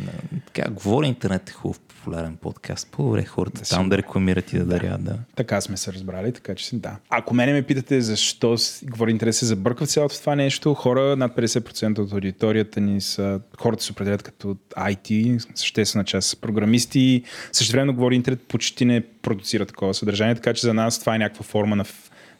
Така, 0.46 0.70
говори 0.70 1.06
интернет 1.06 1.48
е 1.48 1.52
хубав 1.52 1.80
популярен 2.00 2.36
подкаст. 2.36 2.88
По-добре 2.90 3.24
хората 3.24 3.60
Да 3.60 3.68
там 3.68 3.88
да 3.88 3.98
рекламират 3.98 4.52
и 4.52 4.58
да 4.58 4.64
дарят. 4.64 5.04
Да. 5.04 5.18
Така 5.36 5.60
сме 5.60 5.76
се 5.76 5.92
разбрали, 5.92 6.32
така 6.32 6.54
че 6.54 6.76
да. 6.76 6.96
Ако 7.10 7.34
мене 7.34 7.52
ме 7.52 7.62
питате 7.62 8.00
защо 8.00 8.56
говори 8.82 9.10
интерес 9.10 9.38
се 9.38 9.46
забърква 9.46 9.86
в 9.86 9.88
цялото 9.88 10.20
това 10.20 10.34
нещо, 10.34 10.74
хора 10.74 11.16
над 11.16 11.36
50% 11.36 11.98
от 11.98 12.12
аудиторията 12.12 12.80
ни 12.80 13.00
са, 13.00 13.40
хората 13.58 13.84
се 13.84 13.92
определят 13.92 14.22
като 14.22 14.56
IT, 14.76 15.38
съществена 15.54 16.04
част 16.04 16.28
са 16.28 16.36
програмисти, 16.36 17.22
също 17.52 17.72
време 17.72 17.92
говори 17.92 18.14
интернет 18.14 18.42
почти 18.42 18.84
не 18.84 19.00
продуцира 19.22 19.66
такова 19.66 19.94
съдържание, 19.94 20.34
така 20.34 20.54
че 20.54 20.60
за 20.60 20.74
нас 20.74 21.00
това 21.00 21.14
е 21.14 21.18
някаква 21.18 21.44
форма 21.44 21.76
на 21.76 21.84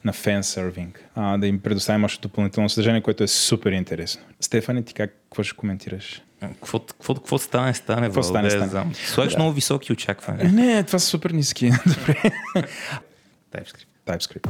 на 0.04 0.12
фен 0.12 0.42
сервинг, 0.42 1.04
а, 1.14 1.38
да 1.38 1.46
им 1.46 1.60
предоставим 1.60 2.04
още 2.04 2.28
допълнително 2.28 2.68
съдържание, 2.68 3.02
което 3.02 3.24
е 3.24 3.28
супер 3.28 3.72
интересно. 3.72 4.22
Стефане, 4.40 4.82
ти 4.82 4.94
как, 4.94 5.10
какво 5.10 5.42
ще 5.42 5.56
коментираш? 5.56 6.22
Какво, 6.40 6.78
какво, 6.78 7.14
какво 7.14 7.38
стане, 7.38 7.74
стане. 7.74 8.06
Какво 8.06 8.22
стане, 8.22 8.48
да 8.48 8.50
стане. 8.50 8.68
знам. 8.70 8.94
Слагаш 8.94 9.36
много 9.36 9.52
високи 9.52 9.92
очаквания. 9.92 10.46
Е, 10.46 10.52
не, 10.52 10.82
това 10.82 10.98
са 10.98 11.06
супер 11.06 11.30
ниски. 11.30 11.70
Добре. 11.86 12.22
TypeScript. 13.52 13.86
TypeScript. 14.06 14.48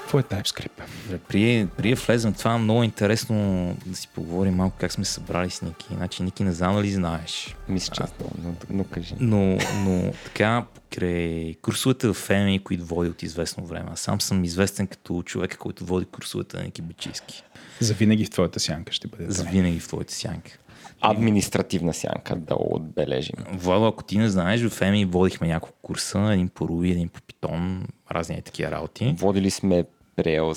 Какво 0.00 0.18
е 0.18 0.22
TypeScript? 0.22 0.82
Добре, 1.04 1.18
Прие, 1.18 1.66
прие 1.66 1.94
влезем 1.94 2.32
това, 2.34 2.58
много 2.58 2.82
интересно 2.82 3.76
да 3.86 3.96
си 3.96 4.08
поговорим 4.14 4.54
малко 4.54 4.76
как 4.80 4.92
сме 4.92 5.04
събрали 5.04 5.50
с 5.50 5.62
Ники. 5.62 5.86
Значи, 5.90 6.22
Ники, 6.22 6.44
не 6.44 6.52
знам 6.52 6.74
дали 6.74 6.90
знаеш. 6.90 7.56
Мисля, 7.68 7.94
че 7.94 8.02
знам, 8.02 8.30
но, 8.42 8.54
но 8.70 8.84
кажи. 8.84 9.14
Но, 9.20 9.58
но 9.84 10.12
така, 10.24 10.64
покрай 10.74 11.54
курсовете 11.62 12.08
в 12.08 12.14
ФМИ, 12.14 12.60
които 12.64 12.84
води 12.84 13.10
от 13.10 13.22
известно 13.22 13.66
време. 13.66 13.88
Аз 13.92 14.00
сам 14.00 14.20
съм 14.20 14.44
известен 14.44 14.86
като 14.86 15.22
човека, 15.22 15.56
който 15.56 15.84
води 15.84 16.06
курсовете 16.06 16.56
на 16.56 16.62
Ники 16.62 16.82
Бечийски. 16.82 17.44
За 17.80 17.94
винаги 17.94 18.24
в 18.24 18.30
твоята 18.30 18.60
сянка 18.60 18.92
ще 18.92 19.08
бъде. 19.08 19.30
За 19.30 19.44
винаги 19.44 19.80
в 19.80 19.88
твоите 19.88 20.14
сянка. 20.14 20.58
Административна 21.00 21.94
сянка 21.94 22.36
да 22.36 22.54
отбележим. 22.58 23.36
Владо, 23.52 23.86
ако 23.86 24.04
ти 24.04 24.18
не 24.18 24.28
знаеш, 24.28 24.62
в 24.62 24.70
ФМИ 24.70 25.04
водихме 25.04 25.46
няколко 25.48 25.78
курса, 25.82 26.30
един 26.32 26.48
по 26.48 26.68
Ruby, 26.68 26.90
един 26.90 27.08
по 27.08 27.20
Python, 27.20 27.80
разни 28.12 28.42
такива 28.42 28.70
работи. 28.70 29.14
Водили 29.18 29.50
сме 29.50 29.84
Rails, 30.18 30.54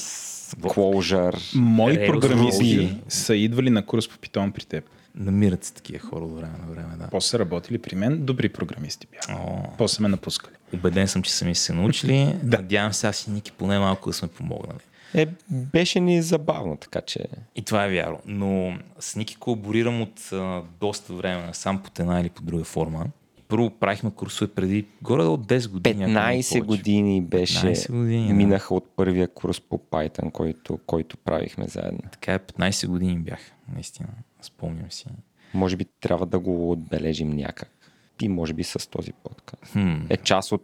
Clojure. 0.56 1.56
Мои 1.56 1.94
Rails, 1.94 2.08
програмисти 2.08 2.96
са 3.08 3.36
идвали 3.36 3.70
на 3.70 3.86
курс 3.86 4.08
по 4.10 4.18
Python 4.18 4.52
при 4.52 4.66
теб. 4.66 4.84
Намират 5.16 5.64
се 5.64 5.74
такива 5.74 6.00
хора 6.00 6.24
от 6.26 6.36
време 6.36 6.58
на 6.68 6.74
време, 6.74 6.96
да. 6.98 7.08
После 7.12 7.30
са 7.30 7.40
работили 7.40 7.78
при 7.78 7.96
мен, 7.96 8.26
добри 8.26 8.50
програмисти 8.50 9.08
бяха. 9.12 9.42
О, 9.42 9.64
После 9.78 10.02
ме 10.02 10.08
напускали. 10.10 10.56
убеден 10.74 11.08
съм, 11.08 11.22
че 11.24 11.34
сами 11.34 11.56
се 11.56 11.74
научили. 11.74 12.36
Да. 12.44 12.58
Надявам 12.58 12.94
се 12.94 13.08
аз 13.08 13.28
и 13.28 13.32
Ники 13.32 13.52
поне 13.52 13.80
малко 13.80 14.10
да 14.10 14.14
сме 14.14 14.28
помогнали. 14.28 14.80
Е, 15.14 15.28
беше 15.50 16.00
ни 16.00 16.22
забавно, 16.22 16.78
така 16.78 17.02
че... 17.02 17.26
И 17.56 17.62
това 17.62 17.86
е 17.86 17.90
вярно. 17.90 18.20
Но 18.26 18.78
с 19.00 19.16
Ники 19.16 19.36
колаборирам 19.36 20.02
от 20.02 20.30
а, 20.34 20.62
доста 20.80 21.14
време, 21.14 21.54
сам 21.54 21.84
по 21.84 21.90
една 22.00 22.22
или 22.22 22.30
по 22.30 22.42
друга 22.42 22.64
форма. 22.64 23.06
Първо 23.48 23.70
правихме 23.70 24.12
курсове 24.12 24.52
преди 24.52 24.86
горе 25.02 25.24
от 25.24 25.48
10 25.48 25.70
години. 25.72 26.04
ако 26.04 26.12
не 26.12 26.20
15 26.20 26.50
повече. 26.50 26.62
години 26.62 27.22
беше, 27.22 27.68
15 27.68 27.92
години, 27.92 28.28
да. 28.28 28.34
минаха 28.34 28.76
от 28.76 28.96
първия 28.96 29.28
курс 29.28 29.60
по 29.60 29.78
Python, 29.78 30.32
който, 30.32 30.80
който 30.86 31.18
правихме 31.18 31.68
заедно. 31.68 32.00
Така 32.12 32.34
е, 32.34 32.40
15 32.40 32.88
години 32.88 33.20
бях, 33.20 33.40
наистина. 33.74 34.10
Спомням 34.42 34.92
си. 34.92 35.06
Може 35.54 35.76
би 35.76 35.86
трябва 36.00 36.26
да 36.26 36.40
го 36.40 36.72
отбележим 36.72 37.30
някак. 37.30 37.72
И 38.22 38.30
може 38.30 38.54
би 38.54 38.64
с 38.64 38.90
този 38.90 39.14
подкаст. 39.14 39.72
Хм. 39.72 39.96
Е 40.10 40.18
част 40.18 40.52
от, 40.52 40.64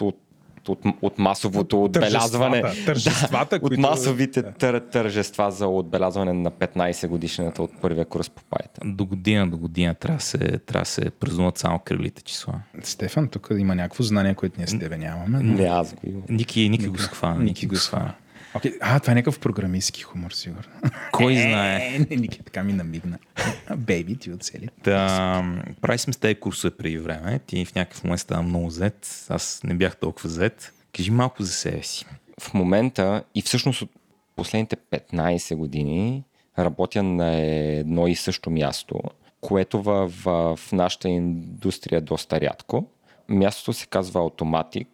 от, 0.00 0.18
от, 0.68 0.80
от 1.02 1.18
масовото 1.18 1.84
отбелязване. 1.84 2.60
Тържествата, 2.62 2.86
тържествата, 2.86 3.46
да, 3.50 3.56
от 3.56 3.62
които- 3.62 3.80
масовите 3.80 4.42
да. 4.42 4.52
тър, 4.52 4.80
тържества 4.82 5.50
за 5.50 5.66
отбелязване 5.68 6.32
на 6.32 6.50
15 6.50 7.06
годишната 7.08 7.62
от 7.62 7.80
първия 7.80 8.04
курс 8.04 8.30
по 8.30 8.42
Python. 8.42 8.94
До 8.94 9.06
година 9.06 9.48
до 9.48 9.58
година 9.58 9.94
трябва 9.94 10.16
да 10.16 10.24
се, 10.24 10.38
трябва 10.38 10.82
да 10.82 10.86
се 10.86 11.10
празнуват 11.10 11.58
само 11.58 11.78
кръглите 11.78 12.22
числа. 12.22 12.54
Стефан, 12.82 13.28
тук 13.28 13.48
има 13.50 13.74
някакво 13.74 14.02
знание, 14.02 14.34
което 14.34 14.54
ние 14.58 14.66
с 14.66 14.78
тебе 14.78 14.96
нямаме. 14.98 15.38
но- 15.38 15.54
Не, 15.54 15.64
аз 15.64 15.94
го 15.94 16.00
имам. 16.06 16.22
Ники, 16.28 16.68
Ники 16.68 16.86
го 16.88 16.98
схвана. 16.98 17.38
Ники 17.38 17.66
го 17.66 17.76
схвана. 17.76 18.14
Okay. 18.54 18.78
А, 18.80 19.00
това 19.00 19.12
е 19.12 19.14
някакъв 19.14 19.40
програмистски 19.40 20.02
хумор, 20.02 20.30
сигурно. 20.30 20.62
Кой 21.12 21.34
знае? 21.34 21.94
Е, 21.94 21.98
не, 21.98 22.16
Ники 22.16 22.42
така 22.42 22.62
ми 22.62 22.72
намигна. 22.72 23.18
Бейби, 23.76 24.16
ти 24.16 24.32
оцели. 24.32 24.68
Да, 24.84 25.44
прави 25.80 25.98
сме 25.98 26.12
с 26.12 26.16
тези 26.16 26.34
курсове 26.34 26.76
преди 26.76 26.98
време. 26.98 27.40
Ти 27.46 27.64
в 27.64 27.74
някакъв 27.74 28.04
момент 28.04 28.20
става 28.20 28.42
много 28.42 28.70
зет. 28.70 29.26
Аз 29.28 29.60
не 29.64 29.74
бях 29.74 29.96
толкова 29.96 30.28
зет. 30.28 30.72
Кажи 30.96 31.10
малко 31.10 31.42
за 31.42 31.52
себе 31.52 31.82
си. 31.82 32.06
в 32.40 32.54
момента 32.54 33.24
и 33.34 33.42
всъщност 33.42 33.82
от 33.82 33.90
последните 34.36 34.76
15 34.76 35.54
години 35.56 36.24
работя 36.58 37.02
на 37.02 37.36
едно 37.36 38.06
и 38.06 38.16
също 38.16 38.50
място, 38.50 39.00
което 39.40 39.82
в, 39.82 40.12
в, 40.24 40.56
в 40.56 40.72
нашата 40.72 41.08
индустрия 41.08 41.98
е 41.98 42.00
доста 42.00 42.40
рядко. 42.40 42.86
Мястото 43.28 43.72
се 43.72 43.86
казва 43.86 44.20
Automatic 44.20 44.86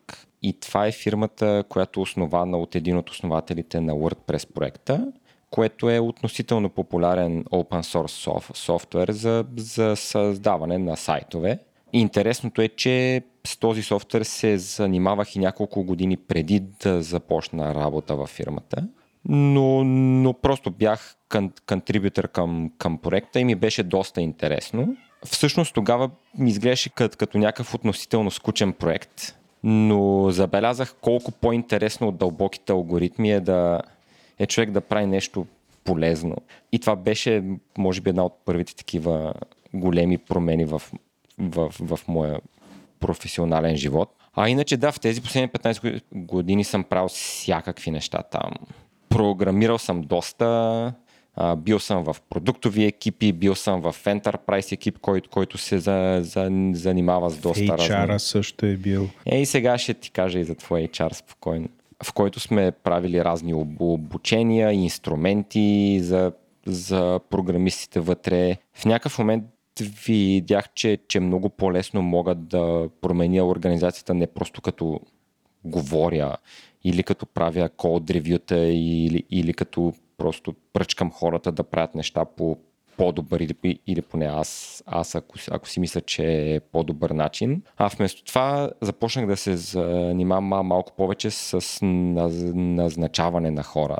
и 0.43 0.61
това 0.61 0.87
е 0.87 0.93
фирмата, 0.93 1.65
която 1.69 2.01
е 2.01 2.03
основана 2.03 2.59
от 2.59 2.75
един 2.75 2.97
от 2.97 3.11
основателите 3.11 3.81
на 3.81 3.93
WordPress 3.93 4.53
проекта, 4.53 5.13
което 5.51 5.91
е 5.91 5.99
относително 5.99 6.71
популярен 6.71 7.45
open 7.45 7.83
source 7.83 8.31
соф- 8.31 8.57
софтуер 8.57 9.11
за, 9.11 9.45
за 9.57 9.97
създаване 9.97 10.79
на 10.79 10.97
сайтове. 10.97 11.59
Интересното 11.93 12.63
е, 12.63 12.69
че 12.69 13.23
с 13.47 13.57
този 13.57 13.83
софтуер 13.83 14.23
се 14.23 14.59
занимавах 14.59 15.37
и 15.37 15.39
няколко 15.39 15.85
години 15.85 16.17
преди 16.17 16.61
да 16.61 17.03
започна 17.03 17.75
работа 17.75 18.17
във 18.17 18.29
фирмата. 18.31 18.89
Но, 19.29 19.85
но 19.85 20.33
просто 20.33 20.71
бях 20.71 21.17
кон- 21.31 21.61
контрибютор 21.69 22.29
към, 22.29 22.73
към 22.79 22.99
проекта 22.99 23.41
и 23.41 23.45
ми 23.45 23.55
беше 23.55 23.83
доста 23.83 24.21
интересно. 24.21 24.97
Всъщност 25.25 25.75
тогава 25.75 26.11
ми 26.39 26.51
изглеждаше 26.51 26.91
като, 26.91 27.17
като 27.17 27.39
някакъв 27.39 27.75
относително 27.75 28.31
скучен 28.31 28.73
проект, 28.73 29.40
но 29.65 30.31
забелязах 30.31 30.95
колко 31.01 31.33
по-интересно 31.33 32.09
от 32.09 32.17
дълбоките 32.17 32.73
алгоритми 32.73 33.33
е 33.33 33.41
да 33.41 33.81
е 34.39 34.47
човек 34.47 34.71
да 34.71 34.81
прави 34.81 35.07
нещо 35.07 35.47
полезно. 35.85 36.37
И 36.73 36.79
това 36.79 36.97
беше, 36.97 37.43
може 37.79 38.01
би, 38.01 38.11
една 38.11 38.25
от 38.25 38.39
първите 38.45 38.77
такива 38.77 39.35
големи 39.75 40.19
промени 40.19 40.65
в, 40.65 40.83
в, 41.39 41.73
в 41.81 42.01
моя 42.09 42.41
професионален 43.01 43.77
живот. 43.77 44.11
А 44.35 44.49
иначе 44.49 44.77
да, 44.77 44.93
в 44.93 45.01
тези 45.01 45.23
последни 45.23 45.49
15 45.49 46.03
години 46.13 46.65
съм 46.65 46.85
правил 46.85 47.09
всякакви 47.09 47.91
неща 47.91 48.23
там. 48.23 48.53
Програмирал 49.09 49.79
съм 49.79 50.03
доста, 50.03 50.93
а, 51.35 51.57
бил 51.57 51.79
съм 51.79 52.05
в 52.05 52.17
продуктови 52.31 52.85
екипи, 52.85 53.33
бил 53.33 53.55
съм 53.55 53.81
в 53.81 53.95
Enterprise 54.05 54.73
екип, 54.73 54.99
който, 54.99 55.31
който 55.31 55.59
се 55.59 55.79
за, 55.79 56.21
за, 56.23 56.49
занимава 56.73 57.31
с 57.31 57.39
доста 57.39 57.65
HR-а 57.65 58.09
разни... 58.09 58.29
също 58.29 58.67
е 58.67 58.77
бил. 58.77 59.09
Е, 59.27 59.41
и 59.41 59.47
сега 59.47 59.79
ще 59.79 59.95
ти 59.95 60.11
кажа 60.11 60.39
и 60.39 60.45
за 60.45 60.55
твоя 60.55 60.89
HR 60.89 61.15
спокойно. 61.15 61.69
В 62.05 62.13
който 62.13 62.41
сме 62.41 62.73
правили 62.73 63.25
разни 63.25 63.55
об- 63.55 63.81
обучения, 63.81 64.73
инструменти 64.73 66.01
за, 66.03 66.33
за 66.67 67.21
програмистите 67.31 68.01
вътре. 68.01 68.57
В 68.75 68.85
някакъв 68.85 69.19
момент 69.19 69.45
видях, 70.07 70.69
че, 70.75 70.99
че 71.09 71.21
много 71.21 71.49
по-лесно 71.49 72.03
мога 72.03 72.35
да 72.35 72.89
променя 73.01 73.45
организацията 73.45 74.15
не 74.15 74.27
просто 74.27 74.61
като 74.61 75.01
говоря 75.65 76.37
или 76.85 77.03
като 77.03 77.27
правя 77.27 77.69
код 77.69 78.11
ревюта 78.11 78.59
или, 78.59 79.23
или 79.31 79.55
като 79.55 79.93
просто 80.21 80.55
пръчкам 80.73 81.11
хората 81.11 81.53
да 81.53 81.65
правят 81.65 81.95
неща 81.95 82.25
по 82.25 82.59
по-добър 82.97 83.41
или, 83.41 83.79
или 83.87 84.03
поне 84.03 84.27
аз, 84.27 84.83
аз 84.87 85.15
ако, 85.15 85.35
ако 85.51 85.69
си 85.69 85.81
мисля, 85.81 86.01
че 86.01 86.55
е 86.55 86.61
по-добър 86.61 87.11
начин. 87.11 87.63
А 87.77 87.89
вместо 87.89 88.25
това 88.25 88.71
започнах 88.81 89.27
да 89.27 89.37
се 89.37 89.57
занимавам 89.57 90.45
мал- 90.45 90.63
малко 90.63 90.93
повече 90.97 91.31
с 91.31 91.61
наз- 91.61 92.55
назначаване 92.55 93.51
на 93.51 93.63
хора. 93.63 93.97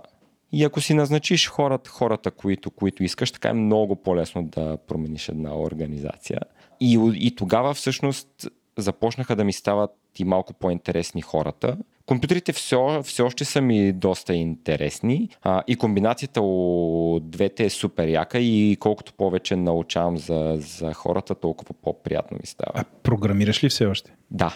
И 0.53 0.65
ако 0.65 0.81
си 0.81 0.95
назначиш 0.95 1.49
хората, 1.49 1.91
хората 1.91 2.31
които, 2.31 2.71
които 2.71 3.05
искаш, 3.05 3.33
така 3.33 3.49
е 3.49 3.53
много 3.53 3.97
по-лесно 3.97 4.43
да 4.45 4.77
промениш 4.77 5.29
една 5.29 5.59
организация. 5.59 6.41
И, 6.81 7.13
и 7.15 7.37
тогава 7.37 7.75
всъщност 7.75 8.49
започнаха 8.79 9.37
да 9.37 9.45
ми 9.45 9.53
стават 9.53 9.91
и 10.19 10.25
малко 10.25 10.55
по-интересни 10.55 11.23
хората. 11.23 11.77
Компютрите 12.07 12.53
все, 12.53 13.01
все 13.03 13.23
още 13.23 13.45
са 13.45 13.61
ми 13.61 13.93
доста 13.93 14.35
интересни 14.35 15.29
а, 15.43 15.63
и 15.67 15.77
комбинацията 15.77 16.41
от 16.43 17.31
двете 17.31 17.65
е 17.65 17.71
супер 17.71 18.09
яка 18.09 18.39
и 18.39 18.77
колкото 18.81 19.13
повече 19.13 19.57
научавам 19.57 20.19
за, 20.19 20.55
за 20.59 20.93
хората, 20.93 21.35
толкова 21.35 21.75
по-приятно 21.83 22.37
ми 22.41 22.47
става. 22.47 22.73
А 22.75 22.85
програмираш 23.03 23.65
ли 23.65 23.69
все 23.69 23.87
още? 23.87 24.13
Да, 24.31 24.55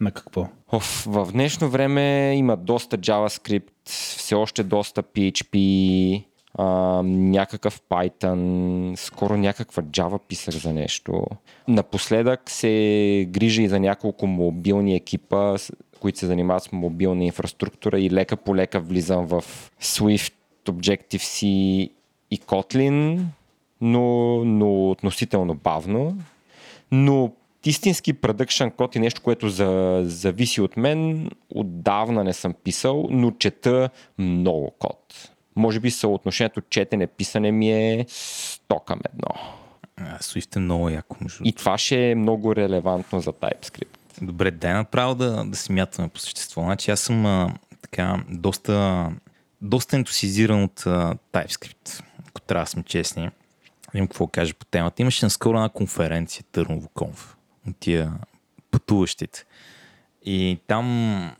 На 0.00 0.10
какво? 0.10 0.48
Оф, 0.72 1.04
в 1.08 1.32
днешно 1.32 1.68
време 1.68 2.34
има 2.36 2.56
доста 2.56 2.98
JavaScript, 2.98 3.70
все 4.18 4.34
още 4.34 4.62
доста 4.62 5.02
PHP, 5.02 6.24
а, 6.54 6.64
някакъв 7.04 7.80
Python, 7.80 8.96
скоро 8.96 9.36
някаква 9.36 9.82
Java 9.82 10.18
писах 10.18 10.54
за 10.54 10.72
нещо. 10.72 11.26
Напоследък 11.68 12.50
се 12.50 13.26
грижа 13.30 13.62
и 13.62 13.68
за 13.68 13.80
няколко 13.80 14.26
мобилни 14.26 14.94
екипа, 14.94 15.56
които 16.00 16.18
се 16.18 16.26
занимават 16.26 16.62
с 16.62 16.72
мобилна 16.72 17.24
инфраструктура 17.24 18.00
и 18.00 18.10
лека 18.10 18.36
по 18.36 18.56
лека 18.56 18.80
влизам 18.80 19.26
в 19.26 19.44
Swift, 19.82 20.32
Objective-C 20.66 21.46
и 22.30 22.40
Kotlin, 22.40 23.20
но, 23.80 24.44
но 24.44 24.90
относително 24.90 25.54
бавно. 25.54 26.16
Но 26.92 27.32
истински 27.64 28.12
продъкшн 28.12 28.68
код 28.68 28.96
е 28.96 28.98
нещо, 28.98 29.22
което 29.22 29.48
за, 29.48 30.02
зависи 30.04 30.60
от 30.60 30.76
мен. 30.76 31.30
Отдавна 31.54 32.24
не 32.24 32.32
съм 32.32 32.54
писал, 32.64 33.06
но 33.10 33.30
чета 33.30 33.90
много 34.18 34.70
код. 34.78 35.30
Може 35.56 35.80
би 35.80 35.90
съотношението 35.90 36.60
четене-писане 36.60 37.50
ми 37.50 37.72
е 37.72 38.04
100 38.08 38.84
към 38.84 39.00
едно. 39.12 39.28
Swift 40.00 40.56
е 40.56 40.58
много 40.58 40.88
яко. 40.88 41.16
Между... 41.20 41.42
И 41.44 41.52
това 41.52 41.78
ще 41.78 42.10
е 42.10 42.14
много 42.14 42.56
релевантно 42.56 43.20
за 43.20 43.32
TypeScript. 43.32 43.98
Добре, 44.22 44.50
дай 44.50 44.72
направо 44.72 45.14
да, 45.14 45.44
да 45.44 45.56
си 45.56 45.72
мятаме 45.72 46.08
по 46.08 46.18
същество. 46.18 46.62
Значи 46.62 46.90
аз 46.90 47.00
съм 47.00 47.26
а, 47.26 47.54
така 47.82 48.24
доста, 48.28 49.08
доста 49.62 49.96
ентусизиран 49.96 50.62
от 50.62 50.82
а, 50.86 51.14
TypeScript, 51.32 52.02
ако 52.28 52.40
трябва 52.40 52.64
да 52.64 52.70
сме 52.70 52.82
честни. 52.82 53.30
Имам 53.94 54.08
какво 54.08 54.26
кажа 54.26 54.54
по 54.54 54.64
темата. 54.64 55.02
Имаше 55.02 55.26
наскоро 55.26 55.56
една 55.56 55.68
конференция 55.68 56.44
Търново 56.52 56.88
Конф 56.88 57.36
от 57.68 57.76
тия 57.80 58.12
пътуващите. 58.70 59.44
И 60.24 60.58
там 60.66 61.36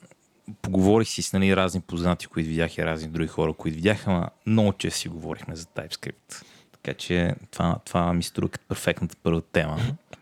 поговорих 0.63 1.09
си 1.09 1.23
с 1.23 1.33
нали, 1.33 1.57
разни 1.57 1.81
познати, 1.81 2.27
които 2.27 2.49
видях 2.49 2.79
и 2.79 2.85
разни 2.85 3.09
други 3.09 3.29
хора, 3.29 3.53
които 3.53 3.77
видяха, 3.77 4.11
ама 4.11 4.29
много 4.47 4.73
често 4.73 5.01
си 5.01 5.09
говорихме 5.09 5.57
за 5.57 5.65
TypeScript. 5.65 6.45
Така 6.73 6.95
че 6.95 7.35
това, 7.51 7.79
това 7.85 8.13
ми 8.13 8.23
струва 8.23 8.49
като 8.49 8.67
перфектната 8.69 9.17
първа 9.23 9.43
тема. 9.43 9.79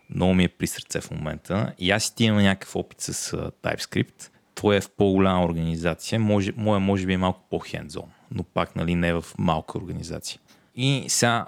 Много 0.09 0.33
ми 0.33 0.43
е 0.43 0.47
при 0.47 0.67
сърце 0.67 1.01
в 1.01 1.11
момента. 1.11 1.73
И 1.79 1.91
аз 1.91 2.11
ти 2.11 2.23
имам 2.23 2.43
някакъв 2.43 2.75
опит 2.75 3.01
с 3.01 3.13
uh, 3.13 3.51
TypeScript. 3.63 4.29
Твоя 4.55 4.77
е 4.77 4.81
в 4.81 4.89
по-голяма 4.89 5.45
организация. 5.45 6.19
Може, 6.19 6.51
моя 6.57 6.79
може 6.79 7.05
би 7.05 7.13
е 7.13 7.17
малко 7.17 7.41
по-хендзон, 7.49 8.09
но 8.31 8.43
пак 8.43 8.75
нали, 8.75 8.95
не 8.95 9.07
е 9.07 9.13
в 9.13 9.25
малка 9.37 9.77
организация. 9.77 10.39
И 10.75 11.05
сега 11.07 11.45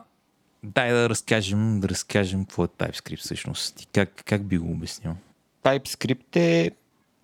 дай 0.64 0.92
да 0.92 1.10
разкажем, 1.10 1.80
да 1.80 1.90
разкажем 1.90 2.46
какво 2.46 2.64
е 2.64 2.68
TypeScript 2.68 3.20
всъщност. 3.20 3.82
И 3.82 3.86
как, 3.86 4.24
как 4.26 4.44
би 4.44 4.58
го 4.58 4.72
обяснил? 4.72 5.16
TypeScript 5.64 6.36
е 6.36 6.72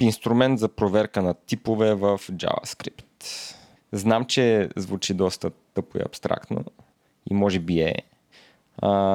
инструмент 0.04 0.60
за 0.60 0.70
проверка 0.70 1.22
на 1.22 1.34
типове 1.34 1.94
в 1.94 2.20
JavaScript. 2.32 3.06
Знам, 3.92 4.26
че 4.26 4.70
звучи 4.76 5.14
доста 5.14 5.52
тъпо 5.74 5.98
и 5.98 6.02
абстрактно 6.06 6.66
и 7.30 7.34
може 7.34 7.60
би 7.60 7.82
е, 7.82 7.96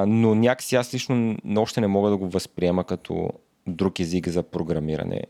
но 0.07 0.35
някакси 0.35 0.75
аз 0.75 0.93
лично 0.93 1.37
още 1.57 1.81
не 1.81 1.87
мога 1.87 2.09
да 2.09 2.17
го 2.17 2.29
възприема 2.29 2.83
като 2.83 3.29
друг 3.67 3.99
език 3.99 4.27
за 4.27 4.43
програмиране, 4.43 5.23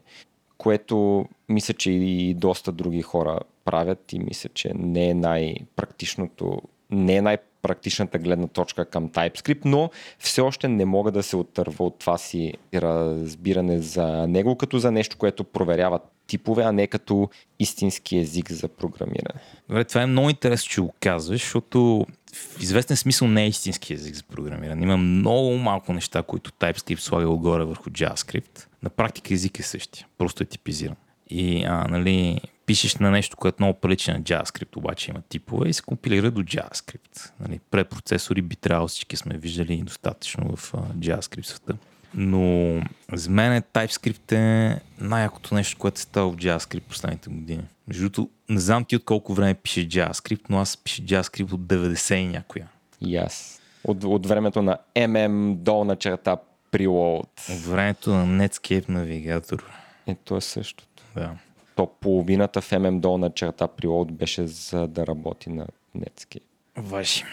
което 0.58 1.26
мисля, 1.50 1.74
че 1.74 1.92
и 1.92 2.34
доста 2.34 2.72
други 2.72 3.02
хора 3.02 3.40
правят 3.66 4.14
и 4.14 4.20
мисля, 4.20 4.50
че 4.54 4.72
не 4.76 5.10
е 5.10 5.14
най-практичното, 5.14 6.62
не 6.90 7.16
е 7.16 7.22
най 7.22 7.38
практичната 7.62 8.18
гледна 8.18 8.48
точка 8.48 8.86
към 8.86 9.10
TypeScript, 9.10 9.66
но 9.66 9.90
все 10.20 10.42
още 10.42 10.68
не 10.68 10.86
мога 10.86 11.12
да 11.12 11.24
се 11.24 11.36
оттърва 11.36 11.86
от 11.86 12.00
това 12.00 12.18
си 12.18 12.54
разбиране 12.74 13.80
за 13.80 14.28
него, 14.28 14.56
като 14.56 14.80
за 14.80 14.92
нещо, 14.92 15.18
което 15.18 15.44
проверява 15.44 16.00
типове, 16.28 16.64
а 16.64 16.72
не 16.72 16.88
като 16.88 17.30
истински 17.60 18.18
език 18.18 18.52
за 18.52 18.68
програмиране. 18.68 19.42
Добре, 19.70 19.84
това 19.84 20.02
е 20.02 20.06
много 20.06 20.30
интересно, 20.30 20.70
че 20.70 20.82
го 20.82 20.94
казваш, 21.00 21.42
защото 21.42 22.06
в 22.34 22.62
известен 22.62 22.98
смисъл 22.98 23.28
не 23.28 23.44
е 23.44 23.48
истински 23.48 23.94
език 23.94 24.16
за 24.16 24.24
програмиране. 24.24 24.84
Има 24.84 24.98
много 24.98 25.58
малко 25.58 25.94
неща, 25.94 26.24
които 26.24 26.52
TypeScript 26.52 27.00
слага 27.00 27.30
отгоре 27.30 27.64
върху 27.64 27.90
JavaScript. 27.90 28.68
На 28.84 28.90
практика 28.90 29.34
език 29.34 29.60
е 29.60 29.64
същия, 29.64 30.08
просто 30.18 30.44
е 30.44 30.46
типизиран. 30.46 30.96
И 31.30 31.64
а, 31.64 31.88
нали, 31.90 32.42
пишеш 32.68 32.96
на 32.96 33.12
нещо, 33.12 33.38
което 33.38 33.64
много 33.64 33.80
прилича 33.80 34.14
на 34.14 34.22
JavaScript, 34.22 34.78
обаче 34.78 35.12
има 35.12 35.22
типове 35.30 35.70
и 35.70 35.74
се 35.74 35.82
компилира 35.82 36.32
до 36.32 36.44
JavaScript. 36.44 37.32
Нали, 37.40 37.60
препроцесори 37.72 38.42
би 38.42 38.56
трябвало 38.56 38.88
всички 38.88 39.18
сме 39.18 39.38
виждали 39.38 39.78
достатъчно 39.78 40.56
в 40.56 40.74
JavaScript 41.00 41.46
света. 41.46 41.78
Но 42.14 42.74
за 43.14 43.30
мен 43.30 43.54
е 43.54 43.62
TypeScript 43.62 44.32
е 44.32 44.80
най-якото 45.00 45.56
нещо, 45.56 45.78
което 45.78 46.00
се 46.00 46.04
става 46.04 46.32
в 46.32 46.36
JavaScript 46.36 46.82
последните 46.82 47.30
години. 47.30 47.64
Между 47.88 48.04
другото, 48.04 48.30
не 48.50 48.60
знам 48.60 48.86
ти 48.86 48.96
от 48.96 49.04
колко 49.04 49.34
време 49.34 49.54
пише 49.54 49.88
JavaScript, 49.88 50.42
но 50.50 50.60
аз 50.60 50.78
пише 50.78 51.02
JavaScript 51.02 51.54
от 51.54 51.62
90 51.62 52.16
и 52.16 52.28
някоя. 52.28 52.68
И 53.02 53.18
аз. 53.18 53.62
От, 53.84 54.04
от 54.04 54.26
времето 54.26 54.62
на 54.62 54.78
MM 54.96 55.56
долна 55.56 55.96
черта 55.96 56.38
preload. 56.72 57.54
От 57.56 57.66
времето 57.66 58.10
на 58.10 58.50
Netscape 58.50 58.90
навигатор. 58.90 59.72
Ето 60.08 60.38
е 60.38 60.42
същото. 60.42 61.04
Да 61.16 61.32
то 61.78 61.88
половината 62.02 62.62
в 62.62 62.72
MM 62.72 63.18
на 63.18 63.34
черта 63.34 63.68
прилод 63.68 64.14
беше 64.14 64.48
за 64.48 64.88
да 64.88 65.08
работи 65.08 65.50
на 65.50 65.68
Netscape. 65.98 66.42
Ваши. 66.78 67.24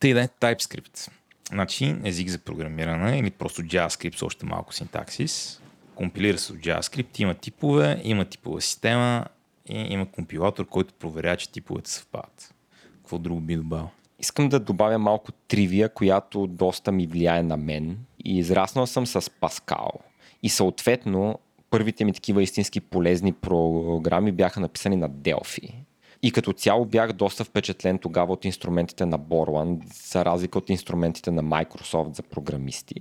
Тъй 0.00 0.14
да 0.14 0.22
е 0.22 0.28
TypeScript. 0.28 1.10
Значи 1.48 1.96
език 2.04 2.28
за 2.28 2.38
програмиране 2.38 3.18
или 3.18 3.30
просто 3.30 3.62
JavaScript 3.62 4.16
с 4.16 4.22
още 4.22 4.46
малко 4.46 4.74
синтаксис. 4.74 5.62
Компилира 5.94 6.38
се 6.38 6.52
от 6.52 6.58
JavaScript, 6.58 7.20
има 7.20 7.34
типове, 7.34 8.00
има 8.04 8.24
типова 8.24 8.60
система 8.60 9.24
и 9.68 9.78
има 9.78 10.06
компилатор, 10.10 10.66
който 10.66 10.94
проверява, 10.94 11.36
че 11.36 11.50
типовете 11.50 11.90
съвпадат. 11.90 12.54
Какво 12.96 13.18
друго 13.18 13.40
би 13.40 13.56
добавил? 13.56 13.88
Искам 14.18 14.48
да 14.48 14.60
добавя 14.60 14.98
малко 14.98 15.32
тривия, 15.32 15.88
която 15.88 16.46
доста 16.46 16.92
ми 16.92 17.06
влияе 17.06 17.42
на 17.42 17.56
мен. 17.56 17.98
И 18.24 18.38
израснал 18.38 18.86
съм 18.86 19.06
с 19.06 19.20
Pascal. 19.20 19.90
И 20.42 20.48
съответно 20.48 21.38
първите 21.70 22.04
ми 22.04 22.12
такива 22.12 22.42
истински 22.42 22.80
полезни 22.80 23.32
програми 23.32 24.32
бяха 24.32 24.60
написани 24.60 24.96
на 24.96 25.10
Delphi. 25.10 25.74
И 26.22 26.30
като 26.30 26.52
цяло 26.52 26.84
бях 26.84 27.12
доста 27.12 27.44
впечатлен 27.44 27.98
тогава 27.98 28.32
от 28.32 28.44
инструментите 28.44 29.06
на 29.06 29.18
Borland, 29.18 30.10
за 30.10 30.24
разлика 30.24 30.58
от 30.58 30.70
инструментите 30.70 31.30
на 31.30 31.44
Microsoft 31.44 32.16
за 32.16 32.22
програмисти. 32.22 32.94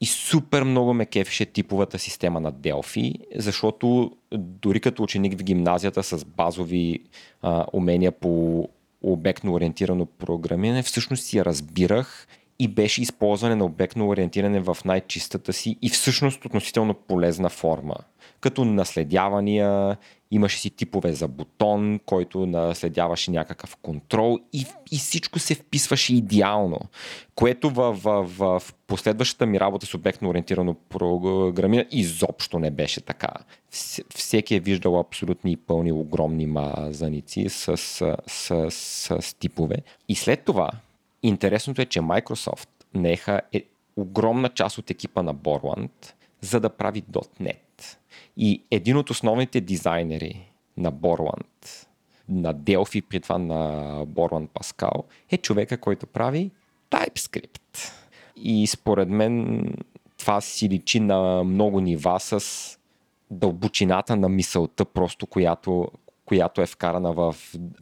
И 0.00 0.06
супер 0.06 0.62
много 0.62 0.94
ме 0.94 1.06
кефеше 1.06 1.46
типовата 1.46 1.98
система 1.98 2.40
на 2.40 2.52
Delphi, 2.52 3.14
защото 3.36 4.12
дори 4.34 4.80
като 4.80 5.02
ученик 5.02 5.38
в 5.38 5.42
гимназията 5.42 6.02
с 6.02 6.24
базови 6.24 7.00
а, 7.42 7.66
умения 7.72 8.12
по 8.12 8.68
обектно 9.02 9.52
ориентирано 9.52 10.06
програмиране, 10.06 10.82
всъщност 10.82 11.24
си 11.24 11.38
я 11.38 11.44
разбирах 11.44 12.26
и 12.62 12.68
беше 12.68 13.02
използване 13.02 13.54
на 13.54 13.64
обектно 13.64 14.08
ориентиране 14.08 14.60
в 14.60 14.76
най-чистата 14.84 15.52
си 15.52 15.76
и 15.82 15.88
всъщност 15.88 16.44
относително 16.44 16.94
полезна 16.94 17.48
форма. 17.48 17.94
Като 18.40 18.64
наследявания, 18.64 19.96
имаше 20.30 20.58
си 20.58 20.70
типове 20.70 21.12
за 21.12 21.28
бутон, 21.28 22.00
който 22.06 22.46
наследяваше 22.46 23.30
някакъв 23.30 23.76
контрол 23.76 24.38
и, 24.52 24.66
и 24.92 24.98
всичко 24.98 25.38
се 25.38 25.54
вписваше 25.54 26.14
идеално, 26.14 26.80
което 27.34 27.70
в, 27.70 27.92
в, 27.92 28.26
в, 28.38 28.62
последващата 28.86 29.46
ми 29.46 29.60
работа 29.60 29.86
с 29.86 29.94
обектно 29.94 30.28
ориентирано 30.28 30.74
програмиране 30.74 31.88
изобщо 31.90 32.58
не 32.58 32.70
беше 32.70 33.00
така. 33.00 33.32
Всеки 34.14 34.54
е 34.54 34.60
виждал 34.60 35.00
абсолютни 35.00 35.52
и 35.52 35.56
пълни 35.56 35.92
огромни 35.92 36.46
мазаници 36.46 37.48
с, 37.48 37.76
с, 37.76 38.16
с, 38.26 38.70
с, 38.70 39.22
с 39.22 39.34
типове. 39.34 39.76
И 40.08 40.14
след 40.14 40.44
това 40.44 40.70
Интересното 41.22 41.82
е, 41.82 41.86
че 41.86 42.00
Microsoft 42.00 42.68
неха 42.94 43.40
е 43.52 43.64
огромна 43.96 44.48
част 44.48 44.78
от 44.78 44.90
екипа 44.90 45.22
на 45.22 45.34
Borland, 45.34 46.12
за 46.40 46.60
да 46.60 46.70
прави 46.70 47.02
.NET. 47.02 47.96
И 48.36 48.62
един 48.70 48.96
от 48.96 49.10
основните 49.10 49.60
дизайнери 49.60 50.52
на 50.76 50.92
Borland, 50.92 51.86
на 52.28 52.54
Delphi, 52.54 53.02
при 53.02 53.20
това 53.20 53.38
на 53.38 53.58
Borland 54.06 54.48
Pascal, 54.48 55.04
е 55.30 55.36
човека, 55.36 55.78
който 55.78 56.06
прави 56.06 56.50
TypeScript. 56.90 57.92
И 58.36 58.66
според 58.66 59.08
мен 59.08 59.64
това 60.18 60.40
си 60.40 60.68
личи 60.68 61.00
на 61.00 61.44
много 61.44 61.80
нива 61.80 62.20
с 62.20 62.78
дълбочината 63.30 64.16
на 64.16 64.28
мисълта, 64.28 64.84
просто 64.84 65.26
която, 65.26 65.88
която 66.32 66.62
е 66.62 66.66
вкарана 66.66 67.12
в 67.12 67.36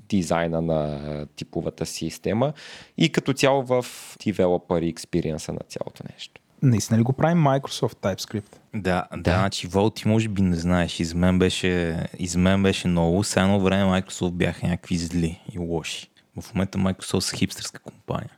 дизайна 0.09 0.63
на 0.63 1.27
типовата 1.37 1.87
система 1.87 2.53
и 2.99 3.13
като 3.13 3.33
цяло 3.33 3.63
в 3.63 3.83
developer 4.19 4.95
experience 4.95 5.49
на 5.49 5.59
цялото 5.69 6.03
нещо. 6.13 6.41
Наистина 6.63 6.99
ли 6.99 7.03
го 7.03 7.13
прави 7.13 7.35
Microsoft 7.35 7.95
TypeScript? 7.95 8.57
Да, 8.75 9.07
да, 9.17 9.39
значи 9.39 9.67
Вол 9.67 9.91
ти 9.91 10.09
може 10.09 10.29
би 10.29 10.43
не 10.43 10.57
знаеш, 10.57 11.01
из 11.01 11.15
мен 11.15 11.39
беше, 11.39 11.97
из 12.19 12.37
мен 12.37 12.63
беше 12.63 12.89
много, 12.89 13.25
с 13.25 13.37
едно 13.37 13.61
време 13.61 13.85
Microsoft 13.85 14.31
бяха 14.31 14.67
някакви 14.67 14.97
зли 14.97 15.41
и 15.53 15.59
лоши. 15.59 16.11
В 16.41 16.55
момента 16.55 16.79
Microsoft 16.79 17.21
са 17.21 17.37
хипстърска 17.37 17.81
компания. 17.81 18.33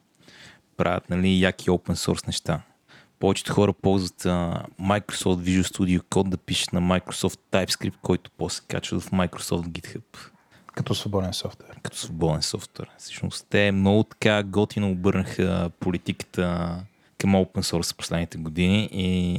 Правят, 0.77 1.11
нали, 1.11 1.40
яки 1.40 1.70
open 1.70 1.94
source 1.94 2.27
неща 2.27 2.62
повечето 3.22 3.52
хора 3.52 3.72
ползват 3.72 4.22
uh, 4.22 4.64
Microsoft 4.80 5.37
Visual 5.37 5.62
Studio 5.62 6.00
Code 6.00 6.28
да 6.28 6.37
пишат 6.37 6.72
на 6.72 6.80
Microsoft 6.80 7.40
TypeScript, 7.52 7.94
който 8.02 8.30
после 8.38 8.64
качва 8.68 9.00
в 9.00 9.11
Microsoft 9.11 9.68
GitHub. 9.68 10.02
Като 10.74 10.94
свободен 10.94 11.32
софтуер. 11.32 11.80
Като 11.82 11.96
свободен 11.96 12.42
софтуер. 12.42 12.90
Всъщност 12.98 13.46
те 13.50 13.72
много 13.72 14.04
така 14.04 14.42
готино 14.42 14.90
обърнаха 14.90 15.70
политиката 15.80 16.76
към 17.18 17.30
open 17.35 17.61
source 17.61 17.96
последните 17.96 18.38
години 18.38 18.88
и 18.92 19.38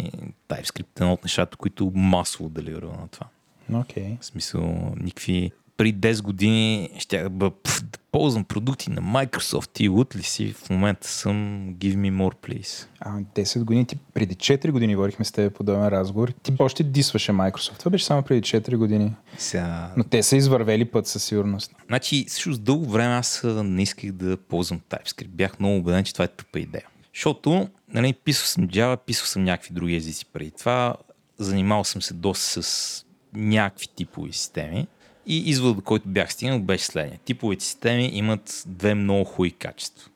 TypeScript 0.49 0.81
е 0.81 1.01
едно 1.03 1.13
от 1.13 1.23
нещата, 1.23 1.57
които 1.57 1.91
масово 1.95 2.49
делирува 2.49 2.97
на 2.97 3.07
това. 3.07 3.27
Okay. 3.71 4.19
В 4.21 4.25
смисъл, 4.25 4.93
никакви 4.99 5.51
при 5.77 5.93
10 5.93 6.21
години 6.21 6.89
ще 6.97 7.29
бъ, 7.29 7.51
пф, 7.63 7.83
да 7.83 7.99
ползвам 8.11 8.43
продукти 8.43 8.89
на 8.89 9.01
Microsoft 9.01 9.81
и 9.81 9.89
лут 9.89 10.15
ли 10.15 10.23
си, 10.23 10.53
в 10.53 10.69
момента 10.69 11.07
съм 11.07 11.35
give 11.77 11.95
me 11.95 12.11
more 12.11 12.35
please. 12.47 12.87
А, 12.99 13.19
10 13.19 13.63
години, 13.63 13.85
ти 13.85 13.95
преди 14.13 14.35
4 14.35 14.71
години 14.71 14.95
говорихме 14.95 15.25
с 15.25 15.31
теб 15.31 15.55
подобен 15.55 15.87
разговор. 15.87 16.33
Ти 16.43 16.53
още 16.59 16.83
дисваше 16.83 17.31
Microsoft. 17.31 17.79
Това 17.79 17.91
беше 17.91 18.05
само 18.05 18.23
преди 18.23 18.41
4 18.41 18.75
години. 18.75 19.13
Сега... 19.37 19.93
Но 19.97 20.03
те 20.03 20.23
са 20.23 20.35
извървели 20.35 20.85
път 20.85 21.07
със 21.07 21.23
сигурност. 21.23 21.71
Значи, 21.87 22.25
също 22.27 22.53
с 22.53 22.59
дълго 22.59 22.85
време 22.85 23.13
аз 23.13 23.41
не 23.45 23.81
исках 23.81 24.11
да 24.11 24.37
ползвам 24.37 24.79
TypeScript. 24.89 25.27
Бях 25.27 25.59
много 25.59 25.77
убеден, 25.77 26.03
че 26.03 26.13
това 26.13 26.25
е 26.25 26.27
тъпа 26.27 26.59
идея. 26.59 26.87
Защото, 27.13 27.69
нали, 27.93 28.13
писал 28.13 28.45
съм 28.45 28.67
Java, 28.67 28.97
писал 28.97 29.25
съм 29.25 29.43
някакви 29.43 29.73
други 29.73 29.95
езици 29.95 30.25
преди 30.25 30.51
това. 30.51 30.95
Занимавал 31.37 31.83
съм 31.83 32.01
се 32.01 32.13
доста 32.13 32.63
с 32.63 33.05
някакви 33.33 33.87
типови 33.95 34.33
системи. 34.33 34.87
И 35.25 35.49
изводът, 35.49 35.77
до 35.77 35.83
който 35.83 36.09
бях 36.09 36.33
стигнал, 36.33 36.59
беше 36.59 36.85
следния. 36.85 37.19
Типовите 37.25 37.65
системи 37.65 38.09
имат 38.13 38.63
две 38.67 38.95
много 38.95 39.23
хубави 39.23 39.51
качества. 39.51 40.09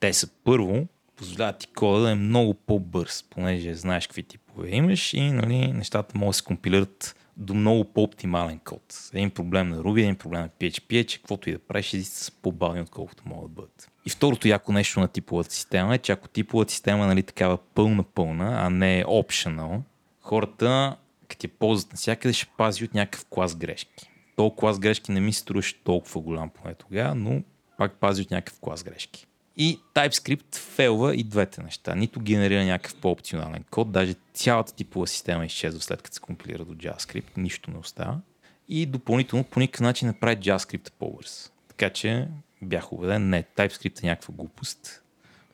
Те 0.00 0.12
са 0.12 0.28
първо, 0.44 0.86
позволяват 1.16 1.58
ти 1.58 1.66
кода 1.66 2.00
да 2.00 2.10
е 2.10 2.14
много 2.14 2.54
по-бърз, 2.54 3.24
понеже 3.30 3.74
знаеш 3.74 4.06
какви 4.06 4.22
типове 4.22 4.68
имаш 4.70 5.14
и 5.14 5.20
нали, 5.20 5.72
нещата 5.72 6.18
могат 6.18 6.30
да 6.30 6.34
се 6.34 6.44
компилират 6.44 7.16
до 7.36 7.54
много 7.54 7.84
по-оптимален 7.84 8.58
код. 8.58 9.10
Един 9.12 9.30
проблем 9.30 9.68
на 9.68 9.76
Ruby, 9.76 10.00
един 10.00 10.16
проблем 10.16 10.40
на 10.40 10.48
PHP 10.48 11.00
е, 11.00 11.04
че 11.04 11.18
каквото 11.18 11.50
и 11.50 11.52
да 11.52 11.58
правиш, 11.58 11.94
езиците 11.94 12.18
са 12.18 12.32
по-бавни, 12.42 12.80
отколкото 12.80 13.22
могат 13.26 13.50
да 13.50 13.54
бъдат. 13.54 13.90
И 14.06 14.10
второто 14.10 14.48
яко 14.48 14.72
нещо 14.72 15.00
на 15.00 15.08
типовата 15.08 15.52
система 15.54 15.94
е, 15.94 15.98
че 15.98 16.12
ако 16.12 16.28
типовата 16.28 16.72
система 16.72 17.04
е 17.04 17.06
нали, 17.06 17.22
такава 17.22 17.58
пълна-пълна, 17.58 18.66
а 18.66 18.70
не 18.70 19.04
optional, 19.04 19.80
хората, 20.20 20.96
като 21.28 21.46
я 21.46 21.50
ползват 21.58 21.92
навсякъде, 21.92 22.32
ще 22.32 22.46
пази 22.56 22.84
от 22.84 22.94
някакъв 22.94 23.26
клас 23.30 23.56
грешки. 23.56 24.10
Толкова 24.36 24.60
клас 24.60 24.78
грешки 24.78 25.12
не 25.12 25.20
ми 25.20 25.32
се 25.32 25.40
струваше 25.40 25.82
толкова 25.84 26.20
голям 26.20 26.50
поне 26.50 26.74
тогава, 26.74 27.14
но 27.14 27.42
пак 27.78 27.92
пази 27.92 28.22
от 28.22 28.30
някакъв 28.30 28.60
клас 28.60 28.84
грешки. 28.84 29.26
И 29.56 29.78
TypeScript 29.94 30.56
фейлва 30.56 31.14
и 31.14 31.24
двете 31.24 31.62
неща. 31.62 31.94
Нито 31.94 32.20
генерира 32.20 32.64
някакъв 32.64 33.00
по-оптимален 33.00 33.64
код, 33.70 33.92
даже 33.92 34.14
цялата 34.34 34.74
типова 34.74 35.06
система 35.06 35.46
изчезва 35.46 35.80
след 35.80 36.02
като 36.02 36.14
се 36.14 36.20
компилира 36.20 36.64
до 36.64 36.74
JavaScript, 36.74 37.36
нищо 37.36 37.70
не 37.70 37.78
остава. 37.78 38.20
И 38.68 38.86
допълнително 38.86 39.44
по 39.44 39.60
никакъв 39.60 39.80
начин 39.80 40.08
не 40.08 40.18
прави 40.20 40.36
JavaScript 40.36 40.92
по-бърз. 40.98 41.52
Така 41.68 41.90
че 41.90 42.28
бях 42.62 42.92
убеден, 42.92 43.28
не, 43.28 43.42
TypeScript 43.56 44.02
е 44.02 44.06
някаква 44.06 44.34
глупост. 44.34 45.02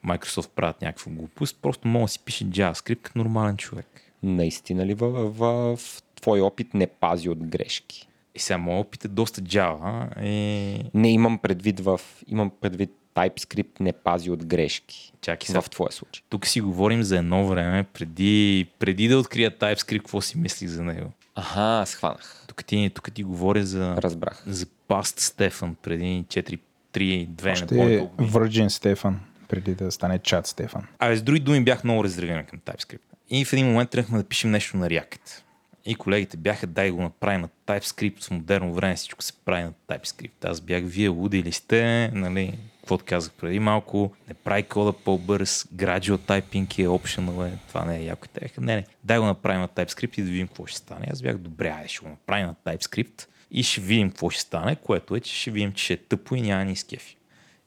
Microsoft 0.05 0.49
правят 0.49 0.81
някаква 0.81 1.11
глупост, 1.11 1.57
просто 1.61 1.87
мога 1.87 2.05
да 2.05 2.07
си 2.07 2.19
пише 2.19 2.45
JavaScript 2.45 3.01
като 3.01 3.17
нормален 3.17 3.57
човек. 3.57 4.01
Наистина 4.23 4.85
ли 4.85 4.93
в, 4.93 5.09
в, 5.29 5.77
в 5.77 6.03
твой 6.21 6.41
опит 6.41 6.73
не 6.73 6.87
пази 6.87 7.29
от 7.29 7.47
грешки? 7.47 8.07
И 8.35 8.39
сега 8.39 8.57
моят 8.57 8.87
опит 8.87 9.05
е 9.05 9.07
доста 9.07 9.41
Java. 9.41 10.21
И... 10.23 10.89
Не 10.93 11.11
имам 11.11 11.37
предвид 11.39 11.79
в... 11.79 11.99
Имам 12.27 12.51
предвид 12.61 12.91
TypeScript 13.15 13.79
не 13.79 13.93
пази 13.93 14.31
от 14.31 14.45
грешки. 14.45 15.13
Чакай 15.21 15.47
сега. 15.47 15.61
В 15.61 15.69
твоя 15.69 15.91
случай. 15.91 16.23
Тук 16.29 16.47
си 16.47 16.61
говорим 16.61 17.03
за 17.03 17.17
едно 17.17 17.47
време, 17.47 17.83
преди, 17.83 18.67
преди 18.79 19.07
да 19.07 19.17
открия 19.17 19.51
TypeScript, 19.51 19.99
какво 19.99 20.21
си 20.21 20.37
мислих 20.37 20.69
за 20.69 20.83
него. 20.83 21.11
Аха, 21.35 21.83
схванах. 21.85 22.45
Тук 22.47 22.65
ти, 22.65 22.91
тук 22.95 23.13
ти 23.13 23.23
говоря 23.23 23.65
за, 23.65 23.95
Разбрах. 23.97 24.43
за 24.47 24.65
Past 24.65 25.19
Стефан 25.19 25.75
преди 25.83 26.25
4 26.27 26.59
3, 26.93 27.27
2, 27.27 27.51
Още 27.51 27.75
не 27.75 27.97
помня. 27.99 28.29
Virgin 28.31 28.67
Стефан, 28.67 29.19
преди 29.47 29.75
да 29.75 29.91
стане 29.91 30.19
чат 30.19 30.47
Стефан. 30.47 30.87
А 30.99 31.15
с 31.15 31.21
други 31.21 31.39
думи 31.39 31.63
бях 31.63 31.83
много 31.83 32.03
резервиран 32.03 32.45
към 32.45 32.59
TypeScript. 32.59 32.99
И 33.29 33.45
в 33.45 33.53
един 33.53 33.67
момент 33.67 33.89
тръгнахме 33.89 34.17
да 34.17 34.23
пишем 34.23 34.51
нещо 34.51 34.77
на 34.77 34.87
React. 34.87 35.41
И 35.85 35.95
колегите 35.95 36.37
бяха, 36.37 36.67
дай 36.67 36.91
го 36.91 37.01
направим 37.01 37.41
на 37.41 37.49
TypeScript, 37.67 38.23
в 38.23 38.31
модерно 38.31 38.73
време 38.73 38.95
всичко 38.95 39.23
се 39.23 39.33
прави 39.45 39.63
на 39.63 39.73
TypeScript. 39.87 40.45
Аз 40.45 40.61
бях, 40.61 40.83
вие 40.85 41.07
луди 41.07 41.43
ли 41.43 41.51
сте, 41.51 42.11
нали, 42.13 42.57
каквото 42.79 43.05
казах 43.07 43.33
преди 43.33 43.59
малко, 43.59 44.13
не 44.27 44.33
прави 44.33 44.63
кода 44.63 44.93
по-бърз, 44.93 45.63
gradual 45.75 46.17
typing 46.17 46.79
е 46.79 46.87
optional, 46.87 47.47
е, 47.47 47.57
това 47.67 47.85
не 47.85 47.97
е 47.97 48.03
яко. 48.03 48.27
Те 48.33 48.51
не, 48.57 48.75
не, 48.75 48.85
дай 49.03 49.19
го 49.19 49.25
направим 49.25 49.61
на 49.61 49.67
TypeScript 49.67 50.19
и 50.19 50.23
да 50.23 50.29
видим 50.29 50.47
какво 50.47 50.65
ще 50.65 50.77
стане. 50.77 51.07
Аз 51.11 51.21
бях, 51.21 51.37
добре, 51.37 51.69
айде, 51.69 51.87
ще 51.87 52.05
го 52.05 52.09
направим 52.09 52.47
на 52.47 52.55
TypeScript 52.55 53.27
и 53.51 53.63
ще 53.63 53.81
видим 53.81 54.09
какво 54.09 54.29
ще 54.29 54.41
стане, 54.41 54.75
което 54.75 55.15
е, 55.15 55.19
че 55.19 55.35
ще 55.35 55.51
видим, 55.51 55.73
че 55.73 55.83
ще 55.83 55.93
е 55.93 55.97
тъпо 55.97 56.35
и 56.35 56.41
няма 56.41 56.65
ни 56.65 56.75
скефи. 56.75 57.17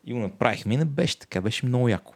И 0.04 0.12
го 0.12 0.18
направихме 0.18 0.74
и 0.74 0.76
не 0.76 0.84
беше 0.84 1.18
така, 1.18 1.40
беше 1.40 1.66
много 1.66 1.88
яко. 1.88 2.14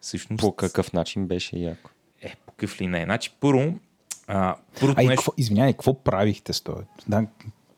Всъщност, 0.00 0.40
По 0.40 0.52
какъв 0.52 0.92
начин 0.92 1.26
беше 1.26 1.56
яко? 1.56 1.90
е, 2.22 2.34
по 2.46 2.52
какъв 2.52 2.80
ли 2.80 2.86
не. 2.86 3.04
Значи, 3.04 3.30
първо, 3.40 3.78
а, 4.26 4.56
А 4.96 5.02
и 5.02 5.06
нещо... 5.06 5.16
какво, 5.16 5.32
извинявай, 5.36 5.72
какво 5.72 5.94
правихте 5.94 6.52
с 6.52 6.60
това? 6.60 6.82
Да, 7.08 7.26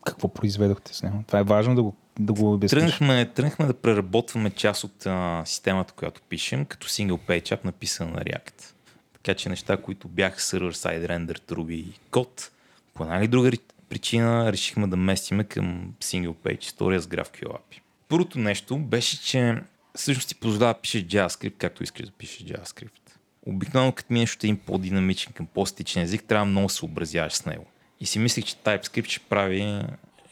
какво 0.04 0.28
произведохте 0.28 0.94
с 0.94 1.02
него? 1.02 1.24
Това 1.26 1.38
е 1.38 1.42
важно 1.42 1.74
да 1.74 1.82
го, 1.82 1.96
да 2.18 2.32
го 2.32 2.52
обясниш. 2.52 2.80
Тръгнахме, 2.80 3.30
тръгнахме 3.34 3.66
да 3.66 3.74
преработваме 3.74 4.50
част 4.50 4.84
от 4.84 5.06
а, 5.06 5.42
системата, 5.46 5.92
която 5.92 6.20
пишем, 6.28 6.64
като 6.64 6.88
single 6.88 7.18
page 7.28 7.56
app, 7.56 7.64
написана 7.64 8.10
на 8.10 8.20
React. 8.20 8.72
Така 9.12 9.34
че 9.34 9.48
неща, 9.48 9.76
които 9.76 10.08
бяха 10.08 10.40
server-side 10.40 11.06
rendered 11.08 11.52
Ruby 11.52 11.72
и 11.72 11.92
код, 12.10 12.50
по 12.94 13.02
една 13.02 13.18
или 13.18 13.28
друга 13.28 13.50
ри- 13.50 13.72
причина 13.88 14.52
решихме 14.52 14.86
да 14.86 14.96
местиме 14.96 15.44
към 15.44 15.92
single 16.00 16.34
page 16.34 16.62
история 16.62 17.00
с 17.00 17.06
GraphQL 17.06 17.46
API. 17.46 17.80
Първото 18.08 18.38
нещо 18.38 18.78
беше, 18.78 19.22
че 19.22 19.62
всъщност 19.94 20.28
ти 20.28 20.34
позволява 20.34 20.74
да 20.74 20.80
пишеш 20.80 21.02
JavaScript, 21.02 21.54
както 21.58 21.82
искаш 21.82 22.06
да 22.06 22.12
пишеш 22.12 22.42
JavaScript. 22.42 23.07
Обикновено, 23.48 23.92
като 23.92 24.12
минеш 24.12 24.34
от 24.34 24.44
един 24.44 24.56
по-динамичен 24.56 25.32
към 25.32 25.46
по-стичен 25.46 26.02
език, 26.02 26.24
трябва 26.24 26.44
много 26.44 26.66
да 26.66 26.72
се 26.72 26.76
съобразяваш 26.76 27.32
с 27.32 27.46
него. 27.46 27.66
И 28.00 28.06
си 28.06 28.18
мислех, 28.18 28.44
че 28.44 28.56
TypeScript 28.56 29.08
ще 29.08 29.20
прави, 29.28 29.82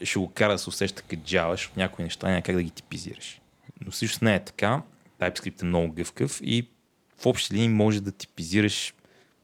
ще 0.03 0.19
го 0.19 0.31
кара 0.33 0.53
да 0.53 0.59
се 0.59 0.69
усеща 0.69 1.01
като 1.01 1.21
Java, 1.21 1.51
защото 1.51 1.79
някои 1.79 2.03
неща 2.03 2.29
няма 2.29 2.41
как 2.41 2.55
да 2.55 2.63
ги 2.63 2.69
типизираш. 2.69 3.41
Но 3.85 3.91
всъщност 3.91 4.21
не 4.21 4.35
е 4.35 4.43
така. 4.43 4.81
TypeScript 5.19 5.61
е 5.61 5.65
много 5.65 5.93
гъвкав 5.93 6.39
и 6.43 6.67
в 7.17 7.25
общи 7.25 7.53
линии 7.53 7.69
може 7.69 8.01
да 8.01 8.11
типизираш 8.11 8.93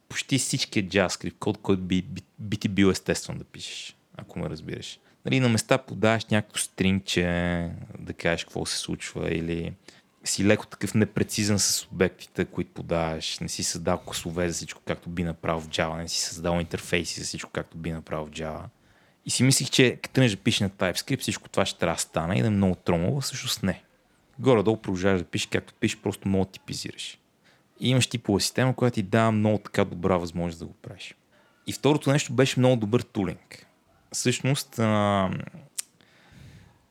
почти 0.10 0.38
всичкия 0.38 0.84
JavaScript 0.84 1.38
код, 1.40 1.58
който 1.62 1.82
би, 1.82 2.02
би, 2.02 2.22
би 2.40 2.58
ти 2.58 2.68
бил 2.68 2.88
естествен 2.88 3.38
да 3.38 3.44
пишеш, 3.44 3.96
ако 4.18 4.40
ме 4.40 4.50
разбираш. 4.50 5.00
Нали, 5.26 5.40
на 5.40 5.50
места 5.50 5.78
подаваш 5.78 6.26
някакво 6.26 6.58
стрингче, 6.58 7.24
да 8.00 8.14
кажеш 8.14 8.44
какво 8.44 8.66
се 8.66 8.78
случва 8.78 9.34
или 9.34 9.74
си 10.24 10.46
леко 10.46 10.68
такъв 10.68 10.94
непрецизен 10.94 11.60
с 11.60 11.88
обектите, 11.92 12.46
които 12.46 12.72
подаваш, 12.72 13.40
не 13.40 13.50
си 13.50 13.64
създал 13.64 13.98
класове 13.98 14.50
за 14.50 14.54
всичко, 14.54 14.82
както 14.86 15.10
би 15.10 15.24
направил 15.24 15.60
в 15.60 15.68
Java, 15.68 15.98
не 15.98 16.08
си 16.08 16.22
създал 16.22 16.60
интерфейси 16.60 17.20
за 17.20 17.26
всичко, 17.26 17.52
както 17.54 17.78
би 17.78 17.92
направил 17.92 18.26
в 18.26 18.32
Java. 18.32 18.64
И 19.26 19.30
си 19.30 19.44
мислих, 19.44 19.70
че 19.70 20.00
като 20.02 20.14
тръгнеш 20.14 20.32
да 20.32 20.38
пишеш 20.38 20.60
на 20.60 20.70
TypeScript, 20.70 21.20
всичко 21.20 21.50
това 21.50 21.66
ще 21.66 21.80
трябва 21.80 21.96
да 21.96 22.02
стане 22.02 22.36
и 22.36 22.42
да 22.42 22.48
е 22.48 22.50
много 22.50 22.76
тромово, 22.76 23.22
всъщност 23.22 23.64
не. 23.64 23.84
Горе-долу 24.40 24.78
продължаваш 24.78 25.22
да 25.22 25.28
пишеш 25.28 25.48
както 25.52 25.74
пишеш, 25.74 25.98
просто 25.98 26.28
много 26.28 26.46
типизираш. 26.46 27.20
И 27.80 27.90
имаш 27.90 28.08
типова 28.08 28.40
система, 28.40 28.76
която 28.76 28.96
ти 28.96 29.04
дава 29.04 29.32
много 29.32 29.58
така 29.58 29.86
добра 29.86 30.18
възможност 30.18 30.60
да 30.60 30.66
го 30.66 30.74
правиш. 30.74 31.16
И 31.68 31.74
второто 31.74 32.12
нещо 32.12 32.34
беше 32.34 32.60
много 32.60 32.76
добър 32.76 33.02
тулинг. 33.02 33.68
Всъщност, 34.12 34.80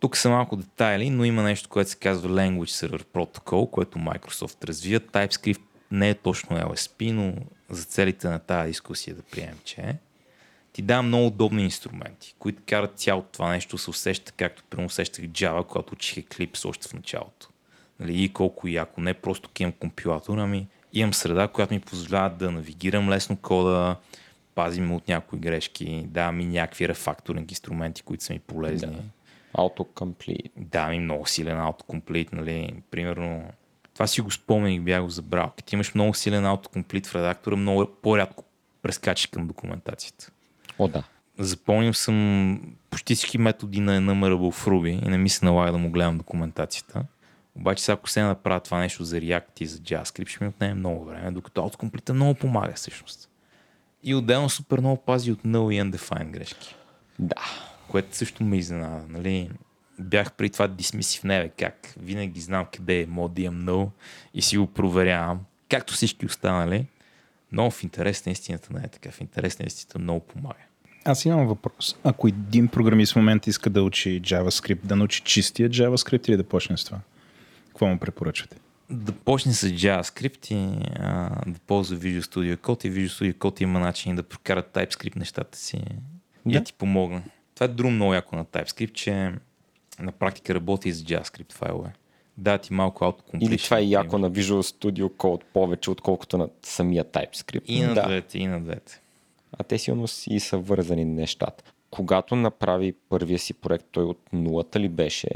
тук 0.02 0.16
са 0.16 0.30
малко 0.30 0.56
детайли, 0.56 1.10
но 1.10 1.24
има 1.24 1.42
нещо, 1.42 1.68
което 1.68 1.90
се 1.90 1.96
казва 1.96 2.28
Language 2.28 2.88
Server 2.88 3.02
Protocol, 3.02 3.70
което 3.70 3.98
Microsoft 3.98 4.64
развива. 4.64 5.00
TypeScript 5.00 5.60
не 5.90 6.10
е 6.10 6.14
точно 6.14 6.56
LSP, 6.56 7.12
но 7.12 7.34
за 7.70 7.84
целите 7.84 8.28
на 8.28 8.38
тази 8.38 8.68
дискусия 8.68 9.16
да 9.16 9.22
приемем, 9.22 9.58
че 9.64 9.80
е. 9.80 9.94
Ти 10.72 10.82
дава 10.82 11.02
много 11.02 11.26
удобни 11.26 11.64
инструменти, 11.64 12.34
които 12.38 12.62
карат 12.66 12.98
цялото 12.98 13.28
това 13.32 13.48
нещо 13.48 13.76
да 13.76 13.82
се 13.82 13.90
усеща, 13.90 14.32
както 14.32 14.64
примерно 14.70 14.86
усещах 14.86 15.24
Java, 15.24 15.66
когато 15.66 15.92
учих 15.92 16.24
Eclipse 16.24 16.68
още 16.68 16.88
в 16.88 16.94
началото. 16.94 17.48
Нали, 18.00 18.22
и 18.22 18.28
колко 18.28 18.68
яко, 18.68 19.00
не 19.00 19.14
просто 19.14 19.50
имам 19.58 19.72
компилатор, 19.72 20.38
ами 20.38 20.66
имам 20.92 21.14
среда, 21.14 21.48
която 21.48 21.74
ми 21.74 21.80
позволява 21.80 22.30
да 22.30 22.50
навигирам 22.50 23.10
лесно 23.10 23.36
кода, 23.36 23.96
пазим 24.54 24.92
от 24.92 25.08
някои 25.08 25.38
грешки, 25.38 26.04
давам 26.06 26.36
ми 26.36 26.44
някакви 26.44 26.88
рефакторинг 26.88 27.50
инструменти, 27.50 28.02
които 28.02 28.24
са 28.24 28.32
ми 28.32 28.38
полезни. 28.38 28.96
Да. 28.96 29.02
Autocomplete. 29.54 30.50
Да, 30.56 30.88
ми 30.88 30.98
много 30.98 31.26
силен 31.26 31.60
автокомплит, 31.60 32.32
нали, 32.32 32.74
примерно, 32.90 33.44
това 33.94 34.06
си 34.06 34.20
го 34.20 34.30
спомнях 34.30 34.74
и 34.74 34.80
бях 34.80 35.02
го 35.02 35.08
забрал. 35.08 35.52
Като 35.56 35.74
имаш 35.74 35.94
много 35.94 36.14
силен 36.14 36.46
автокомплит 36.46 37.06
в 37.06 37.14
редактора, 37.14 37.56
много 37.56 37.86
по-рядко 38.02 38.44
прескачаш 38.82 39.26
към 39.26 39.46
документацията. 39.46 40.30
О, 40.78 40.88
да. 40.88 41.02
Запомнил 41.38 41.94
съм 41.94 42.60
почти 42.90 43.14
всички 43.14 43.38
методи 43.38 43.80
на 43.80 44.00
Enumerable 44.00 44.50
в 44.50 44.66
Ruby 44.66 45.06
и 45.06 45.08
не 45.08 45.18
ми 45.18 45.28
се 45.28 45.44
налага 45.44 45.72
да 45.72 45.78
му 45.78 45.90
гледам 45.90 46.18
документацията. 46.18 47.04
Обаче 47.56 47.84
сега 47.84 47.94
ако 47.94 48.08
се 48.08 48.22
направя 48.22 48.60
това 48.60 48.78
нещо 48.78 49.04
за 49.04 49.16
React 49.16 49.60
и 49.60 49.66
за 49.66 49.78
JavaScript, 49.78 50.28
ще 50.28 50.44
ми 50.44 50.48
отнеме 50.48 50.74
много 50.74 51.04
време, 51.04 51.30
докато 51.30 51.64
автокомплита 51.64 52.14
много 52.14 52.34
помага 52.34 52.72
всъщност. 52.72 53.28
И 54.02 54.14
отделно 54.14 54.50
супер 54.50 54.78
много 54.78 54.96
пази 54.96 55.32
от 55.32 55.42
null 55.42 55.74
и 55.74 55.82
undefined 55.82 56.30
грешки 56.30 56.74
Да. 57.18 57.71
Което 57.88 58.16
също 58.16 58.44
ме 58.44 58.56
изненада. 58.56 59.04
Нали? 59.08 59.50
Бях 59.98 60.32
при 60.32 60.50
това 60.50 60.68
дисмисив 60.68 61.24
не 61.24 61.42
бе, 61.42 61.48
как 61.48 61.94
винаги 61.96 62.40
знам 62.40 62.66
къде 62.72 63.00
е 63.00 63.06
мод 63.06 63.34
да 63.34 63.42
имам 63.42 63.64
null 63.64 63.90
и 64.34 64.42
си 64.42 64.58
го 64.58 64.66
проверявам, 64.66 65.40
както 65.68 65.94
всички 65.94 66.26
останали. 66.26 66.86
Но 67.52 67.70
в 67.70 67.82
интерес 67.82 68.26
на 68.26 68.32
истината 68.32 68.68
не 68.72 68.80
е 68.84 68.88
така. 68.88 69.10
В 69.10 69.20
интерес 69.20 69.58
на 69.58 69.66
истината 69.66 69.98
много 69.98 70.20
помага. 70.20 70.58
Аз 71.04 71.24
имам 71.24 71.46
въпрос. 71.46 71.96
Ако 72.04 72.28
един 72.28 72.68
програмист 72.68 73.12
в 73.12 73.16
момента 73.16 73.50
иска 73.50 73.70
да 73.70 73.82
учи 73.82 74.22
JavaScript, 74.22 74.80
да 74.84 74.96
научи 74.96 75.20
чистия 75.20 75.70
JavaScript 75.70 76.28
или 76.28 76.36
да 76.36 76.44
почне 76.44 76.76
с 76.76 76.84
това? 76.84 76.98
Какво 77.68 77.86
му 77.86 77.98
препоръчвате? 77.98 78.56
Да 78.90 79.12
почне 79.12 79.52
с 79.52 79.68
JavaScript 79.68 80.52
и 80.52 80.90
а, 81.00 81.30
да 81.46 81.58
ползва 81.66 81.96
Visual 81.96 82.20
Studio 82.20 82.56
Code 82.56 82.86
и 82.86 82.92
Visual 82.92 83.08
Studio 83.08 83.34
Code 83.34 83.62
има 83.62 83.80
начин 83.80 84.16
да 84.16 84.22
прокарат 84.22 84.70
TypeScript 84.74 85.16
нещата 85.16 85.58
си 85.58 85.82
Да. 86.46 86.58
да 86.58 86.64
ти 86.64 86.72
помогна. 86.72 87.22
Това 87.54 87.64
е 87.64 87.68
друго 87.68 87.90
много 87.90 88.14
яко 88.14 88.36
на 88.36 88.44
TypeScript, 88.44 88.92
че 88.92 89.32
на 89.98 90.12
практика 90.12 90.54
работи 90.54 90.92
с 90.92 91.02
JavaScript 91.02 91.52
файлове. 91.52 91.92
Да, 92.38 92.58
ти 92.58 92.72
малко 92.72 93.04
autocompletion. 93.04 93.46
Или 93.46 93.58
това 93.58 93.78
е 93.78 93.84
яко 93.84 94.18
на 94.18 94.30
Visual 94.30 94.60
Studio 94.60 95.08
Code 95.08 95.42
повече, 95.52 95.90
отколкото 95.90 96.38
на 96.38 96.48
самия 96.62 97.04
TypeScript. 97.04 97.62
И 97.66 97.80
на 97.80 97.94
да. 97.94 98.02
двете, 98.02 98.38
и 98.38 98.46
на 98.46 98.60
двете. 98.60 99.00
А 99.58 99.62
те 99.62 99.78
силно 99.78 100.08
си 100.08 100.40
са 100.40 100.58
вързани 100.58 101.04
нещата. 101.04 101.64
Когато 101.90 102.36
направи 102.36 102.94
първия 103.08 103.38
си 103.38 103.54
проект, 103.54 103.86
той 103.92 104.04
от 104.04 104.20
нулата 104.32 104.80
ли 104.80 104.88
беше? 104.88 105.28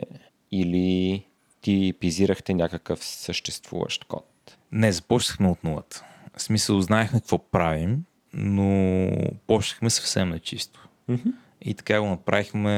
Или 0.51 1.23
ти 1.61 1.95
пизирахте 2.01 2.55
някакъв 2.55 3.05
съществуващ 3.05 4.05
код? 4.05 4.57
Не, 4.73 4.93
започнахме 4.93 5.49
от 5.49 5.65
нулата. 5.65 6.05
В 6.37 6.43
смисъл, 6.43 6.81
знаехме 6.81 7.21
какво 7.21 7.39
правим, 7.39 8.05
но 8.33 9.11
почнахме 9.47 9.91
съвсем 9.91 10.29
на 10.29 10.39
чисто. 10.39 10.89
Mm-hmm. 11.11 11.33
И 11.63 11.75
така 11.75 12.01
го 12.01 12.07
направихме 12.07 12.71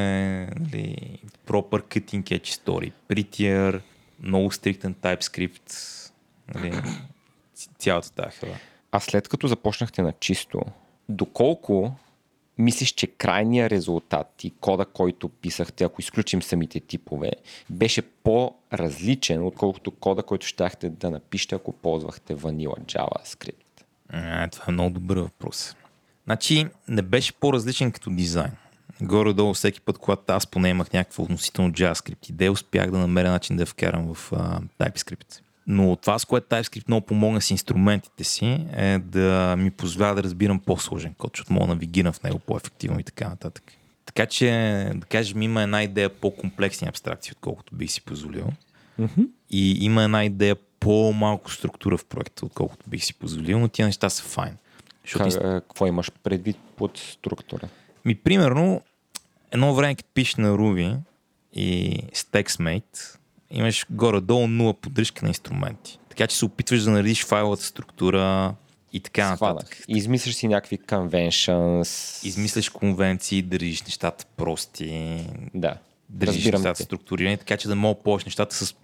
нали, 0.60 1.18
proper 1.46 1.82
cutting 1.82 2.22
edge 2.22 2.46
story. 2.46 2.92
Prettier, 3.08 3.80
много 4.22 4.52
стриктен 4.52 4.94
TypeScript, 4.94 5.72
нали, 6.54 6.72
цялата 7.78 8.12
тази 8.12 8.36
хела. 8.36 8.56
А 8.92 9.00
след 9.00 9.28
като 9.28 9.46
започнахте 9.46 10.02
на 10.02 10.12
чисто, 10.12 10.62
доколко 11.08 11.92
мислиш, 12.58 12.92
че 12.92 13.06
крайният 13.06 13.72
резултат 13.72 14.44
и 14.44 14.50
кода, 14.50 14.84
който 14.84 15.28
писахте, 15.28 15.84
ако 15.84 16.00
изключим 16.00 16.42
самите 16.42 16.80
типове, 16.80 17.30
беше 17.70 18.02
по-различен, 18.02 19.46
отколкото 19.46 19.90
кода, 19.90 20.22
който 20.22 20.46
щяхте 20.46 20.88
да 20.88 21.10
напишете, 21.10 21.54
ако 21.54 21.72
ползвахте 21.72 22.36
Vanilla 22.36 22.80
JavaScript? 22.80 23.82
А, 24.08 24.48
това 24.48 24.64
е 24.68 24.72
много 24.72 24.90
добър 24.90 25.16
въпрос. 25.16 25.76
Значи, 26.24 26.66
не 26.88 27.02
беше 27.02 27.32
по-различен 27.32 27.92
като 27.92 28.10
дизайн. 28.10 28.52
Горе-долу 29.02 29.54
всеки 29.54 29.80
път, 29.80 29.98
когато 29.98 30.32
аз 30.32 30.46
поне 30.46 30.68
имах 30.68 30.92
някаква 30.92 31.24
относително 31.24 31.72
JavaScript 31.72 32.30
идея, 32.30 32.52
успях 32.52 32.90
да 32.90 32.98
намеря 32.98 33.30
начин 33.30 33.56
да 33.56 33.62
я 33.62 33.66
вкарам 33.66 34.14
в 34.14 34.32
а, 34.32 34.60
TypeScript. 34.78 35.40
Но 35.66 35.96
това, 35.96 36.18
с 36.18 36.24
което 36.24 36.46
TypeScript 36.46 36.88
много 36.88 37.06
помогна 37.06 37.40
с 37.40 37.50
инструментите 37.50 38.24
си, 38.24 38.66
е 38.76 38.98
да 38.98 39.56
ми 39.58 39.70
позволява 39.70 40.14
да 40.14 40.22
разбирам 40.22 40.60
по-сложен 40.60 41.14
код, 41.18 41.30
защото 41.34 41.52
мога 41.52 41.66
да 41.66 41.74
навигирам 41.74 42.12
в 42.12 42.22
него 42.22 42.38
по-ефективно 42.38 43.00
и 43.00 43.02
така 43.02 43.28
нататък. 43.28 43.72
Така 44.04 44.26
че, 44.26 44.46
да 44.94 45.06
кажем, 45.06 45.42
има 45.42 45.62
една 45.62 45.82
идея 45.82 46.08
по-комплексни 46.08 46.88
абстракции, 46.88 47.32
отколкото 47.32 47.74
бих 47.74 47.90
си 47.90 48.00
позволил. 48.00 48.46
Mm-hmm. 49.00 49.28
И 49.50 49.84
има 49.84 50.02
една 50.02 50.24
идея 50.24 50.56
по-малко 50.80 51.52
структура 51.52 51.96
в 51.96 52.04
проекта, 52.04 52.46
отколкото 52.46 52.90
бих 52.90 53.04
си 53.04 53.14
позволил, 53.14 53.58
но 53.58 53.68
тия 53.68 53.86
неща 53.86 54.10
са 54.10 54.22
файн. 54.22 54.56
Защото 55.04 55.30
Как, 55.30 55.40
какво 55.40 55.86
имаш 55.86 56.10
предвид 56.22 56.56
под 56.76 56.98
структура? 56.98 57.68
ми, 58.04 58.14
примерно, 58.14 58.82
едно 59.52 59.74
време, 59.74 59.94
като 59.94 60.10
пишеш 60.14 60.36
на 60.36 60.48
Ruby 60.48 60.96
и 61.52 61.98
с 62.12 62.24
TextMate, 62.24 63.16
имаш 63.50 63.86
горе-долу 63.90 64.46
нула 64.48 64.74
поддръжка 64.74 65.24
на 65.24 65.28
инструменти. 65.28 65.98
Така 66.08 66.26
че 66.26 66.36
се 66.36 66.44
опитваш 66.44 66.82
да 66.82 66.90
наредиш 66.90 67.24
файловата 67.24 67.62
структура 67.62 68.54
и 68.92 69.00
така 69.00 69.30
нататък. 69.30 69.66
Схванах. 69.66 69.84
Измисляш 69.88 70.34
си 70.34 70.48
някакви 70.48 70.78
conventions. 70.78 72.24
Измисляш 72.26 72.68
конвенции, 72.68 73.42
държиш 73.42 73.82
нещата 73.82 74.24
прости, 74.36 75.24
Да. 75.54 75.76
държиш 76.08 76.36
Разбирам 76.36 76.60
нещата 76.60 76.76
те. 76.78 76.82
структурирани, 76.82 77.36
така 77.38 77.56
че 77.56 77.68
да 77.68 77.74
мога 77.74 78.02
повече 78.02 78.26
нещата 78.26 78.54
с 78.54 78.74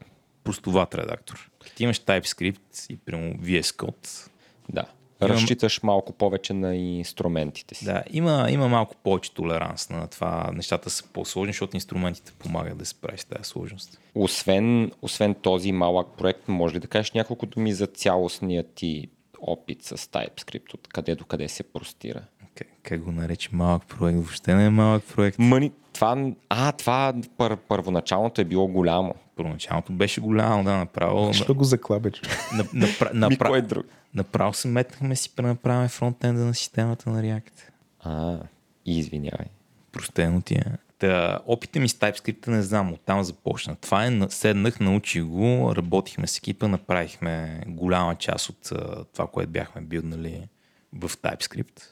простоват 0.45 0.95
редактор. 0.95 1.51
Като 1.65 1.83
имаш 1.83 2.01
TypeScript 2.01 2.87
и 2.91 2.97
прямо 2.97 3.35
VS 3.35 3.63
Code, 3.63 4.29
Да. 4.69 4.85
Имам- 5.27 5.37
Разчиташ 5.37 5.83
малко 5.83 6.13
повече 6.13 6.53
на 6.53 6.77
инструментите 6.77 7.75
си. 7.75 7.85
Да, 7.85 8.03
има, 8.11 8.47
има 8.51 8.69
малко 8.69 8.97
повече 8.97 9.35
толеранс 9.35 9.91
на 9.91 10.07
това. 10.07 10.51
Нещата 10.55 10.91
са 10.91 11.05
по-сложни, 11.13 11.53
защото 11.53 11.77
инструментите 11.77 12.33
помагат 12.39 12.79
да 12.79 12.85
се 12.85 12.91
справиш 12.91 13.21
с 13.21 13.25
тази 13.25 13.45
сложност. 13.45 14.01
Освен, 14.15 14.93
освен 15.03 15.35
този 15.35 15.73
малък 15.73 16.07
проект, 16.19 16.49
може 16.49 16.75
ли 16.75 16.81
да 16.81 16.87
кажеш 16.87 17.13
няколко 17.13 17.47
думи 17.47 17.73
за 17.73 17.87
цялостния 17.87 18.65
ти 18.75 19.09
опит 19.41 19.83
с 19.83 19.97
TypeScript, 19.97 20.75
от 20.75 20.89
къде 20.89 21.15
до 21.15 21.25
къде 21.25 21.49
се 21.49 21.63
простира? 21.63 22.23
Как, 22.55 22.69
как 22.83 23.01
го 23.01 23.13
нарече 23.13 23.49
малък 23.53 23.87
проект? 23.87 24.17
Въобще 24.19 24.55
не 24.55 24.67
е 24.67 24.71
малък 24.71 25.05
проект. 25.15 25.39
Мъни, 25.39 25.73
това, 25.93 26.27
а, 26.49 26.73
това 26.73 27.15
пър, 27.37 27.57
първоначалното 27.57 28.41
е 28.41 28.45
било 28.45 28.69
голямо. 28.69 29.15
Първоначалното 29.37 29.93
беше 29.93 30.21
голямо, 30.21 30.65
да, 30.65 30.77
направо. 30.77 31.33
Що 31.33 31.55
го 31.55 31.65
заклабе, 31.65 32.11
че? 32.11 32.23
На, 32.55 32.65
напра, 32.75 33.11
напра, 33.15 33.49
кой 33.49 33.59
е 33.59 33.63
друг? 33.63 33.87
направо 34.15 34.55
се 34.55 34.69
метнахме 34.69 35.17
си 35.17 35.31
пренаправяме 35.37 35.89
фронтенда 35.89 36.45
на 36.45 36.55
системата 36.55 37.11
на 37.11 37.23
React. 37.23 37.53
А, 38.01 38.39
извинявай. 38.87 39.47
Простено 39.93 40.41
ти 40.41 40.55
е. 40.55 40.65
Та, 40.99 41.39
опита 41.47 41.81
ми 41.81 41.89
с 41.89 41.95
TypeScript 41.95 42.49
не 42.49 42.63
знам, 42.63 42.93
оттам 42.93 43.25
започна. 43.25 43.77
Това 43.77 44.07
е, 44.07 44.11
на- 44.11 44.31
седнах, 44.31 44.81
научих 44.81 45.25
го, 45.25 45.73
работихме 45.77 46.27
с 46.27 46.39
екипа, 46.39 46.69
направихме 46.69 47.61
голяма 47.67 48.15
част 48.15 48.49
от 48.49 48.73
това, 49.13 49.27
което 49.27 49.51
бяхме 49.51 49.83
билднали 49.83 50.49
в 50.93 51.09
TypeScript 51.09 51.83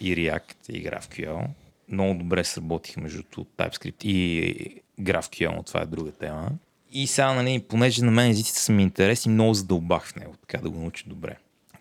и 0.00 0.16
React 0.16 0.70
и 0.70 0.84
GraphQL. 0.84 1.46
Много 1.88 2.18
добре 2.18 2.44
сработих 2.44 2.96
между 2.96 3.22
TypeScript 3.22 4.04
и 4.04 4.82
GraphQL, 5.00 5.66
това 5.66 5.80
е 5.80 5.86
друга 5.86 6.12
тема. 6.12 6.50
И 6.92 7.06
сега, 7.06 7.32
нали, 7.32 7.64
понеже 7.68 8.04
на 8.04 8.10
мен 8.10 8.30
езиците 8.30 8.58
са 8.58 8.72
ми 8.72 8.82
интересни, 8.82 9.32
много 9.32 9.54
задълбах 9.54 10.06
в 10.06 10.16
него, 10.16 10.34
така 10.40 10.62
да 10.62 10.70
го 10.70 10.78
науча 10.78 11.04
добре. 11.06 11.36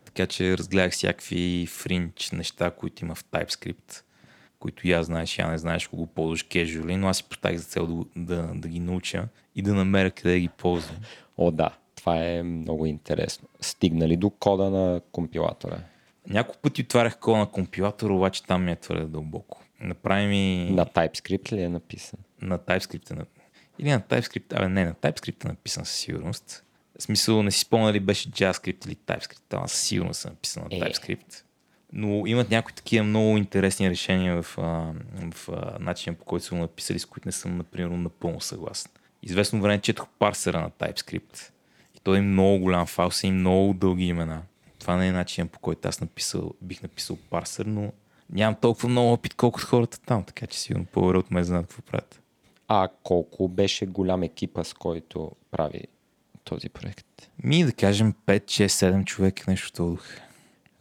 Така 0.06 0.28
че 0.28 0.58
разгледах 0.58 0.92
всякакви 0.92 1.68
фринч 1.70 2.32
неща, 2.32 2.72
които 2.72 3.06
има 3.06 3.16
в 3.16 3.24
TypeScript, 3.24 4.02
които 4.60 4.88
я 4.88 5.04
знаеш, 5.04 5.38
я 5.38 5.48
не 5.48 5.58
знаеш, 5.58 5.86
ако 5.86 5.96
го 5.96 6.08
ползваш 6.08 6.46
casually, 6.46 6.96
но 6.96 7.08
аз 7.08 7.18
си 7.18 7.24
поставих 7.24 7.60
за 7.60 7.66
цел 7.66 7.88
да, 7.88 8.06
да, 8.16 8.52
да 8.56 8.68
ги 8.68 8.80
науча 8.80 9.28
и 9.56 9.62
да 9.62 9.74
намеря 9.74 10.12
къде 10.12 10.34
да 10.34 10.40
ги 10.40 10.50
ползвам. 10.50 10.98
О, 11.38 11.52
да, 11.52 11.70
това 11.96 12.26
е 12.26 12.44
много 12.44 12.86
интересно. 12.86 13.48
Стигнали 13.62 14.18
до 14.18 14.30
кода 14.30 14.70
на 14.70 15.02
компилатора? 15.12 15.78
Няколко 16.30 16.62
пъти 16.62 16.82
отварях 16.82 17.20
кода 17.20 17.38
на 17.38 17.52
компилатора, 17.52 18.14
обаче 18.14 18.44
там 18.44 18.64
ми 18.64 18.72
е 18.72 18.76
твърде 18.76 19.06
дълбоко. 19.06 19.64
Направи 19.82 20.28
ми 20.28 20.70
На 20.72 20.86
TypeScript 20.86 21.52
ли 21.52 21.62
е 21.62 21.70
написан? 21.70 22.20
на 22.42 22.60
TypeScript. 22.60 23.12
е 23.12 23.14
На... 23.14 23.26
Или 23.80 23.90
на 23.92 24.02
TypeScript, 24.02 24.58
абе 24.58 24.68
не, 24.68 24.86
на 24.86 24.94
TypeScript 24.94 25.46
е 25.46 25.48
написан 25.48 25.86
със 25.86 25.96
сигурност. 25.96 26.64
В 27.00 27.04
смисъл, 27.04 27.44
не 27.44 27.52
си 27.52 27.60
спомня 27.60 27.88
дали 27.88 28.00
беше 28.00 28.30
JavaScript 28.30 28.88
или 28.88 28.96
TypeScript, 28.96 29.40
там 29.50 29.68
със 29.68 29.80
сигурност 29.80 30.26
е 30.26 30.30
написан 30.30 30.64
на 30.72 30.78
Е. 30.78 30.80
TypeScript. 30.80 31.44
Но 31.94 32.28
имат 32.28 32.50
някои 32.50 32.74
такива 32.74 33.06
много 33.06 33.38
интересни 33.38 33.90
решения 33.90 34.42
в, 34.42 34.58
а, 34.58 34.94
в 35.32 35.50
а, 35.50 35.78
начина 35.80 36.16
по 36.16 36.26
който 36.26 36.46
са 36.46 36.56
го 36.56 36.62
написали, 36.62 37.00
с 37.00 37.06
които 37.06 37.28
не 37.28 37.32
съм, 37.32 37.58
например, 37.58 37.90
напълно 37.90 38.42
съгласен. 38.42 38.92
Известно 39.24 39.62
време 39.62 39.82
четох 39.82 40.08
парсера 40.20 40.62
на 40.62 40.70
TypeScript. 40.72 41.52
И 41.96 42.00
той 42.04 42.18
е 42.18 42.22
много 42.22 42.60
голям 42.60 42.86
файл, 42.86 43.12
са 43.12 43.28
и 43.28 43.32
много 43.32 43.74
дълги 43.74 44.06
имена. 44.06 44.42
Това 44.80 44.96
не 44.96 45.08
е 45.08 45.12
начин 45.12 45.48
по 45.48 45.60
който 45.60 45.88
аз 45.88 46.02
написал, 46.02 46.54
бих 46.62 46.84
написал 46.84 47.18
парсер, 47.30 47.66
но 47.66 47.92
нямам 48.30 48.56
толкова 48.62 48.90
много 48.90 49.14
опит, 49.14 49.34
колкото 49.34 49.68
хората 49.68 50.02
там, 50.02 50.24
така 50.24 50.48
че 50.48 50.60
сигурно 50.60 50.86
по-добре 50.86 51.18
от 51.18 51.32
мен 51.32 51.44
знаят 51.44 51.68
какво 51.68 51.82
правят. 51.82 52.22
А 52.68 52.88
колко 53.04 53.48
беше 53.48 53.86
голям 53.86 54.24
екипа, 54.24 54.64
с 54.64 54.74
който 54.74 55.32
прави 55.52 55.84
този 56.44 56.70
проект? 56.70 57.30
Ми 57.44 57.64
да 57.64 57.72
кажем 57.72 58.14
5, 58.26 58.44
6, 58.44 58.68
7 58.68 59.06
човека, 59.06 59.44
нещо 59.48 59.84
дух. 59.84 60.06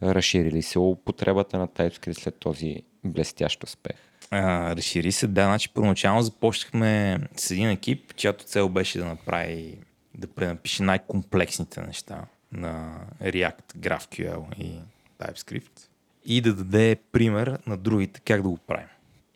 Разширили 0.03 0.61
се 0.61 0.79
употребата 0.79 1.57
на 1.57 1.67
TypeScript 1.67 2.19
след 2.19 2.35
този 2.35 2.81
блестящ 3.05 3.63
успех? 3.63 3.95
А, 4.31 4.75
разшири 4.75 5.11
се, 5.11 5.27
да, 5.27 5.43
значи 5.45 5.69
първоначално 5.69 6.21
започнахме 6.21 7.19
с 7.35 7.51
един 7.51 7.69
екип, 7.69 8.15
чиято 8.15 8.45
цел 8.45 8.69
беше 8.69 8.99
да 8.99 9.05
направи, 9.05 9.77
да 10.15 10.27
пренапише 10.27 10.83
най-комплексните 10.83 11.81
неща 11.81 12.25
на 12.51 13.01
React, 13.21 13.77
GraphQL 13.77 14.57
и 14.57 14.79
TypeScript 15.19 15.89
и 16.25 16.41
да 16.41 16.53
даде 16.53 16.97
пример 17.11 17.59
на 17.67 17.77
другите 17.77 18.19
как 18.19 18.41
да 18.41 18.49
го 18.49 18.57
правим. 18.57 18.87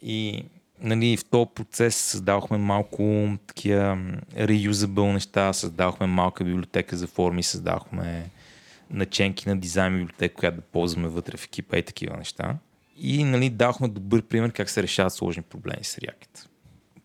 И 0.02 0.46
нали, 0.80 1.18
в 1.18 1.26
този 1.26 1.50
процес 1.56 1.96
създавахме 1.96 2.58
малко 2.58 3.28
такива 3.48 3.98
реюзабъл 4.38 5.14
неща, 5.14 5.54
създавахме 5.54 6.08
малка 6.08 6.44
библиотека 6.44 6.98
за 6.98 7.08
форми, 7.08 7.44
създавахме 7.44 8.30
наченки 8.90 9.50
на 9.50 9.58
дизайн 9.58 9.98
библиотека, 9.98 10.36
която 10.36 10.56
да 10.56 10.62
ползваме 10.62 11.08
вътре 11.08 11.38
в 11.38 11.46
екипа 11.46 11.78
и 11.78 11.84
такива 11.84 12.18
неща. 12.18 12.56
И 12.98 13.24
нали, 13.24 13.50
давахме 13.50 13.88
добър 13.88 14.22
пример 14.22 14.52
как 14.52 14.70
се 14.70 14.84
решават 14.84 15.14
сложни 15.14 15.44
проблеми 15.44 15.84
с 15.84 15.96
React. 15.96 16.48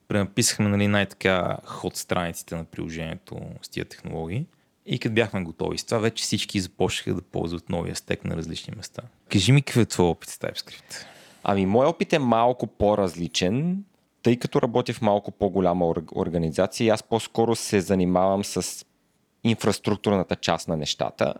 Пренаписахме 0.09 0.68
нали, 0.68 0.89
най-така 0.89 1.57
ход 1.64 1.97
страниците 1.97 2.57
на 2.57 2.64
приложението 2.64 3.41
с 3.62 3.68
тия 3.68 3.85
технологии. 3.85 4.47
И 4.91 4.99
като 4.99 5.14
бяхме 5.14 5.43
готови 5.43 5.78
с 5.78 5.84
това, 5.84 5.99
вече 5.99 6.22
всички 6.22 6.61
започнаха 6.61 7.14
да 7.14 7.22
ползват 7.22 7.68
новия 7.68 7.97
стек 7.97 8.24
на 8.24 8.36
различни 8.36 8.74
места. 8.76 9.03
Кажи 9.28 9.53
ми 9.53 9.62
какъв 9.62 9.82
е 9.82 9.86
твой 9.86 10.07
опит 10.07 10.28
с 10.28 10.39
TypeScript? 10.39 11.05
Ами, 11.43 11.66
моят 11.66 11.91
опит 11.91 12.12
е 12.12 12.18
малко 12.18 12.66
по-различен, 12.66 13.84
тъй 14.22 14.36
като 14.36 14.62
работя 14.62 14.93
в 14.93 15.03
малко 15.03 15.30
по-голяма 15.30 15.84
ор- 15.84 16.16
организация 16.16 16.95
аз 16.95 17.03
по-скоро 17.03 17.57
се 17.57 17.80
занимавам 17.80 18.45
с 18.45 18.86
инфраструктурната 19.45 20.36
част 20.36 20.68
на 20.68 20.76
нещата. 20.76 21.34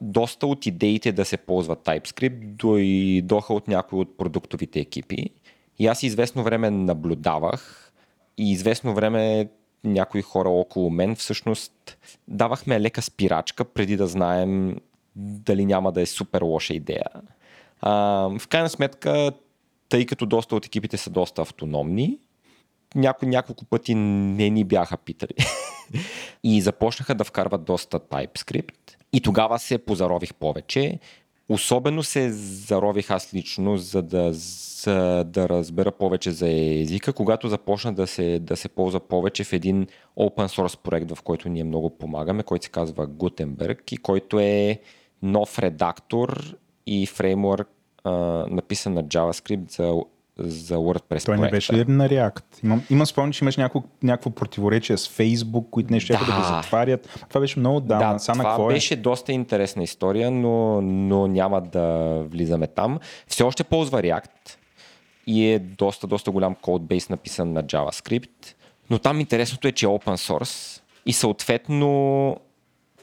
Доста 0.00 0.46
от 0.46 0.66
идеите 0.66 1.12
да 1.12 1.24
се 1.24 1.36
ползва 1.36 1.76
TypeScript 1.76 2.46
дойдоха 2.46 3.54
от 3.54 3.68
някои 3.68 3.98
от 3.98 4.18
продуктовите 4.18 4.80
екипи. 4.80 5.30
И 5.78 5.86
аз 5.86 6.02
известно 6.02 6.42
време 6.42 6.70
наблюдавах 6.70 7.92
и 8.38 8.52
известно 8.52 8.94
време 8.94 9.48
някои 9.84 10.22
хора 10.22 10.48
около 10.48 10.90
мен 10.90 11.16
всъщност 11.16 11.98
давахме 12.28 12.80
лека 12.80 13.02
спирачка 13.02 13.64
преди 13.64 13.96
да 13.96 14.06
знаем 14.06 14.76
дали 15.16 15.64
няма 15.64 15.92
да 15.92 16.02
е 16.02 16.06
супер 16.06 16.42
лоша 16.42 16.74
идея. 16.74 17.04
А, 17.80 17.92
в 18.38 18.48
крайна 18.48 18.68
сметка, 18.68 19.32
тъй 19.88 20.06
като 20.06 20.26
доста 20.26 20.56
от 20.56 20.66
екипите 20.66 20.96
са 20.96 21.10
доста 21.10 21.42
автономни, 21.42 22.18
няко, 22.94 23.26
няколко 23.26 23.64
пъти 23.64 23.94
не 23.94 24.50
ни 24.50 24.64
бяха 24.64 24.96
питали. 24.96 25.34
и 26.44 26.60
започнаха 26.60 27.14
да 27.14 27.24
вкарват 27.24 27.64
доста 27.64 28.00
TypeScript. 28.00 28.96
И 29.12 29.20
тогава 29.20 29.58
се 29.58 29.78
позарових 29.78 30.34
повече. 30.34 30.98
Особено 31.48 32.02
се 32.02 32.32
зарових 32.32 33.10
аз 33.10 33.34
лично, 33.34 33.76
за 33.76 34.02
да, 34.02 34.32
за 34.32 35.24
да 35.24 35.48
разбера 35.48 35.92
повече 35.92 36.30
за 36.30 36.48
езика, 36.50 37.12
когато 37.12 37.48
започна 37.48 37.94
да 37.94 38.06
се, 38.06 38.38
да 38.38 38.56
се 38.56 38.68
ползва 38.68 39.00
повече 39.00 39.44
в 39.44 39.52
един 39.52 39.86
open 40.18 40.46
source 40.46 40.78
проект, 40.78 41.10
в 41.10 41.22
който 41.22 41.48
ние 41.48 41.64
много 41.64 41.90
помагаме, 41.90 42.42
който 42.42 42.64
се 42.64 42.70
казва 42.70 43.08
Gutenberg 43.08 43.92
и 43.92 43.96
който 43.96 44.40
е 44.40 44.80
нов 45.22 45.58
редактор 45.58 46.56
и 46.86 47.06
фреймворк, 47.06 47.68
написан 48.48 48.94
на 48.94 49.04
JavaScript 49.04 49.70
за 49.70 50.02
за 50.38 50.76
WordPress 50.76 51.26
Той 51.26 51.38
не 51.38 51.50
беше 51.50 51.72
ли 51.72 51.84
на 51.88 52.08
React? 52.08 52.44
Имам, 52.64 52.82
имам 52.90 53.06
спомен, 53.06 53.32
че 53.32 53.44
имаш 53.44 53.56
някакво, 53.56 53.82
някакво 54.02 54.30
противоречие 54.30 54.96
с 54.96 55.08
Facebook, 55.08 55.70
които 55.70 55.92
нещо 55.92 56.12
да. 56.12 56.18
да 56.18 56.24
го 56.24 56.42
затварят. 56.42 57.26
Това 57.28 57.40
беше 57.40 57.58
много 57.58 57.80
давно. 57.80 58.12
Да, 58.12 58.18
Сана, 58.18 58.38
това 58.38 58.50
какво 58.50 58.66
беше 58.66 58.94
е? 58.94 58.96
доста 58.96 59.32
интересна 59.32 59.82
история, 59.82 60.30
но, 60.30 60.80
но 60.82 61.26
няма 61.26 61.60
да 61.60 62.18
влизаме 62.28 62.66
там. 62.66 62.98
Все 63.26 63.42
още 63.42 63.64
ползва 63.64 64.02
React 64.02 64.56
и 65.26 65.46
е 65.46 65.58
доста, 65.58 66.06
доста 66.06 66.30
голям 66.30 66.54
кодбейс 66.54 67.08
написан 67.08 67.52
на 67.52 67.64
JavaScript, 67.64 68.54
но 68.90 68.98
там 68.98 69.20
интересното 69.20 69.68
е, 69.68 69.72
че 69.72 69.86
е 69.86 69.88
open 69.88 70.16
source 70.16 70.82
и 71.06 71.12
съответно 71.12 72.36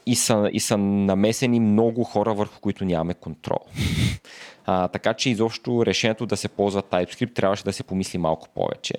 и 0.05 0.15
са, 0.15 0.49
и 0.53 0.59
са 0.59 0.77
намесени 0.77 1.59
много 1.59 2.03
хора, 2.03 2.33
върху 2.33 2.59
които 2.59 2.85
нямаме 2.85 3.13
контрол. 3.13 3.59
А, 4.65 4.87
така 4.87 5.13
че 5.13 5.29
изобщо 5.29 5.85
решението 5.85 6.25
да 6.25 6.37
се 6.37 6.47
ползва 6.47 6.83
TypeScript 6.83 7.33
трябваше 7.33 7.63
да 7.63 7.73
се 7.73 7.83
помисли 7.83 8.17
малко 8.17 8.49
повече. 8.49 8.93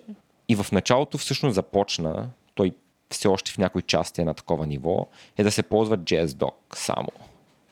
И 0.49 0.57
в 0.57 0.73
началото 0.73 1.19
всъщност 1.19 1.55
започна, 1.55 2.31
той 2.55 2.73
все 3.11 3.29
още 3.29 3.53
в 3.53 3.59
някои 3.59 3.83
части 3.83 4.21
е 4.21 4.25
на 4.25 4.35
такова 4.35 4.67
ниво, 4.67 5.07
е 5.37 5.43
да 5.43 5.51
се 5.51 5.63
ползва 5.63 5.99
JSDoc 5.99 6.55
само. 6.75 7.09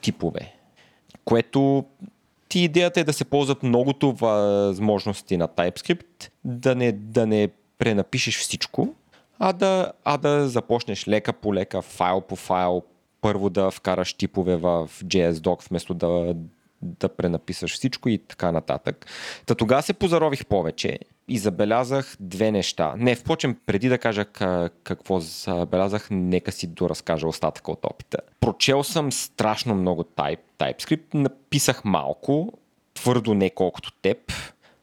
Типове. 0.00 0.54
Което 1.24 1.84
ти 2.48 2.60
идеята 2.60 3.00
е 3.00 3.04
да 3.04 3.12
се 3.12 3.24
ползват 3.24 3.62
многото 3.62 4.12
възможности 4.12 5.36
на 5.36 5.48
TypeScript, 5.48 6.30
да 6.44 6.74
не, 6.74 6.92
да 6.92 7.26
не 7.26 7.48
пренапишеш 7.78 8.38
всичко, 8.38 8.94
а 9.38 9.52
да, 9.52 9.92
а 10.04 10.16
да 10.16 10.48
започнеш 10.48 11.08
лека 11.08 11.32
по 11.32 11.54
лека, 11.54 11.82
файл 11.82 12.20
по 12.20 12.36
файл, 12.36 12.82
първо 13.20 13.50
да 13.50 13.70
вкараш 13.70 14.12
типове 14.14 14.56
в 14.56 14.88
JSDoc, 15.04 15.68
вместо 15.68 15.94
да, 15.94 16.34
да 16.82 17.08
пренаписаш 17.08 17.74
всичко 17.74 18.08
и 18.08 18.18
така 18.18 18.52
нататък. 18.52 19.06
Та 19.46 19.54
тогава 19.54 19.82
се 19.82 19.92
позарових 19.92 20.46
повече 20.46 20.98
и 21.28 21.38
забелязах 21.38 22.16
две 22.20 22.50
неща. 22.50 22.94
Не, 22.96 23.14
впрочем, 23.14 23.56
преди 23.66 23.88
да 23.88 23.98
кажа 23.98 24.24
какво 24.84 25.20
забелязах, 25.20 26.08
нека 26.10 26.52
си 26.52 26.66
доразкажа 26.66 27.26
остатъка 27.26 27.72
от 27.72 27.84
опита. 27.84 28.18
Прочел 28.40 28.84
съм 28.84 29.12
страшно 29.12 29.74
много 29.74 30.02
type, 30.02 30.40
TypeScript, 30.58 31.14
написах 31.14 31.84
малко, 31.84 32.52
твърдо 32.94 33.34
не 33.34 33.50
колкото 33.50 33.92
теб, 33.92 34.18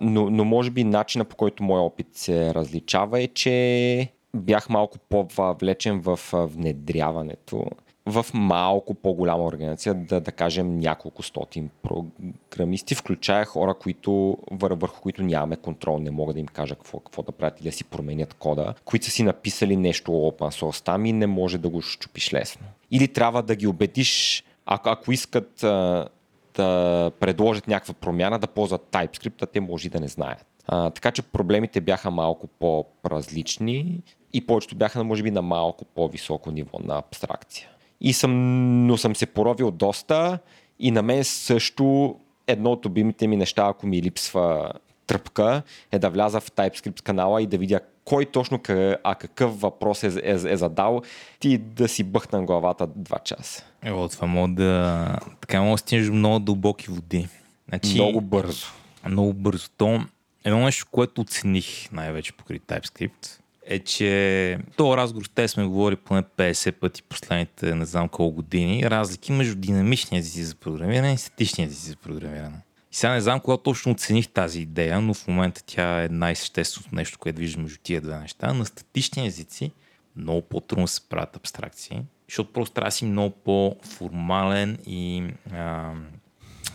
но, 0.01 0.29
но 0.29 0.45
може 0.45 0.71
би 0.71 0.83
начина 0.83 1.25
по 1.25 1.35
който 1.35 1.63
моят 1.63 1.85
опит 1.85 2.07
се 2.13 2.53
различава 2.53 3.21
е, 3.21 3.27
че 3.27 4.11
бях 4.35 4.69
малко 4.69 4.97
по-влечен 5.09 5.99
в 5.99 6.19
внедряването 6.33 7.65
в 8.09 8.25
малко 8.33 8.93
по-голяма 8.93 9.43
организация, 9.43 9.93
да, 9.93 10.21
да 10.21 10.31
кажем 10.31 10.79
няколко 10.79 11.23
стотин 11.23 11.69
програмисти, 11.83 12.95
включая 12.95 13.45
хора, 13.45 13.73
които, 13.73 14.37
вър, 14.51 14.71
върху 14.71 15.01
които 15.01 15.23
нямаме 15.23 15.55
контрол, 15.55 15.99
не 15.99 16.11
мога 16.11 16.33
да 16.33 16.39
им 16.39 16.45
кажа 16.45 16.75
какво, 16.75 16.99
какво 16.99 17.21
да 17.21 17.31
правят 17.31 17.59
или 17.59 17.69
да 17.69 17.75
си 17.75 17.83
променят 17.83 18.33
кода, 18.33 18.73
които 18.85 19.05
са 19.05 19.11
си 19.11 19.23
написали 19.23 19.75
нещо 19.75 20.11
open 20.11 20.61
source 20.61 20.85
там 20.85 21.05
и 21.05 21.13
не 21.13 21.27
може 21.27 21.57
да 21.57 21.69
го 21.69 21.81
щупиш 21.81 22.33
лесно. 22.33 22.65
Или 22.91 23.07
трябва 23.07 23.43
да 23.43 23.55
ги 23.55 23.67
убедиш, 23.67 24.43
ако, 24.65 24.89
ако 24.89 25.11
искат 25.11 25.63
а, 25.63 26.07
да 26.55 27.11
предложат 27.19 27.67
някаква 27.67 27.93
промяна, 27.93 28.39
да 28.39 28.47
ползват 28.47 28.87
TypeScript, 28.91 29.43
а 29.43 29.45
те 29.45 29.59
може 29.59 29.87
и 29.87 29.89
да 29.89 29.99
не 29.99 30.07
знаят. 30.07 30.45
А, 30.67 30.89
така 30.89 31.11
че 31.11 31.21
проблемите 31.21 31.81
бяха 31.81 32.11
малко 32.11 32.47
по-различни 32.47 34.01
и 34.33 34.45
повечето 34.45 34.75
бяха, 34.75 35.03
може 35.03 35.23
би, 35.23 35.31
на 35.31 35.41
малко 35.41 35.85
по-високо 35.85 36.51
ниво 36.51 36.79
на 36.83 36.97
абстракция. 36.97 37.69
И 38.01 38.13
съм, 38.13 38.31
но 38.87 38.97
съм 38.97 39.15
се 39.15 39.25
поровил 39.25 39.71
доста 39.71 40.39
и 40.79 40.91
на 40.91 41.01
мен 41.01 41.23
също 41.23 42.15
едно 42.47 42.71
от 42.71 42.85
любимите 42.85 43.27
ми 43.27 43.37
неща, 43.37 43.65
ако 43.67 43.87
ми 43.87 44.01
липсва 44.01 44.71
тръпка, 45.07 45.61
е 45.91 45.99
да 45.99 46.09
вляза 46.09 46.39
в 46.39 46.51
TypeScript 46.51 47.01
канала 47.01 47.41
и 47.41 47.47
да 47.47 47.57
видя 47.57 47.79
кой 48.05 48.25
точно, 48.25 48.59
а 49.03 49.15
какъв 49.15 49.61
въпрос 49.61 50.03
е, 50.03 50.07
е, 50.23 50.31
е 50.31 50.57
задал, 50.57 51.01
ти 51.39 51.57
да 51.57 51.87
си 51.87 52.03
бъхна 52.03 52.43
главата 52.43 52.87
два 52.95 53.19
часа. 53.19 53.63
Ево, 53.83 54.09
това 54.09 54.27
мога 54.27 54.53
да... 54.53 55.15
Така 55.41 55.61
мога 55.61 55.73
да 55.73 55.77
стигнеш 55.77 56.09
много 56.09 56.39
дълбоки 56.39 56.91
води. 56.91 57.27
Значи, 57.69 57.93
много 57.93 58.21
бързо. 58.21 58.67
Много 59.07 59.33
бързо. 59.33 59.69
То 59.77 60.01
едно 60.43 60.59
нещо, 60.59 60.87
което 60.91 61.21
оцених 61.21 61.91
най-вече 61.91 62.33
покри 62.33 62.59
TypeScript, 62.59 63.38
е, 63.71 63.79
че 63.79 64.59
този 64.77 64.97
разговор 64.97 65.25
те 65.35 65.47
сме 65.47 65.65
говорили 65.65 65.95
поне 65.95 66.23
50 66.23 66.71
пъти 66.71 67.03
последните 67.03 67.75
не 67.75 67.85
знам 67.85 68.09
колко 68.09 68.35
години. 68.35 68.83
Разлики 68.83 69.31
между 69.31 69.55
динамичния 69.55 70.19
езици 70.19 70.43
за 70.43 70.55
програмиране 70.55 71.13
и 71.13 71.17
статичния 71.17 71.65
езици 71.65 71.89
за 71.89 71.95
програмиране. 71.95 72.57
И 72.91 72.95
сега 72.95 73.13
не 73.13 73.21
знам 73.21 73.39
кога 73.39 73.57
точно 73.57 73.91
оцених 73.91 74.29
тази 74.29 74.61
идея, 74.61 75.01
но 75.01 75.13
в 75.13 75.27
момента 75.27 75.63
тя 75.65 76.03
е 76.03 76.09
най-същественото 76.09 76.95
нещо, 76.95 77.19
което 77.19 77.39
виждам 77.39 77.63
между 77.63 77.77
тия 77.83 78.01
две 78.01 78.19
неща. 78.19 78.53
На 78.53 78.65
статични 78.65 79.27
езици 79.27 79.71
много 80.15 80.41
по-трудно 80.41 80.87
се 80.87 81.09
правят 81.09 81.35
абстракции, 81.35 82.01
защото 82.29 82.53
просто 82.53 82.73
трябва 82.73 82.87
да 82.87 82.91
си 82.91 83.05
много 83.05 83.35
по-формален 83.35 84.77
и 84.87 85.23
а, 85.51 85.91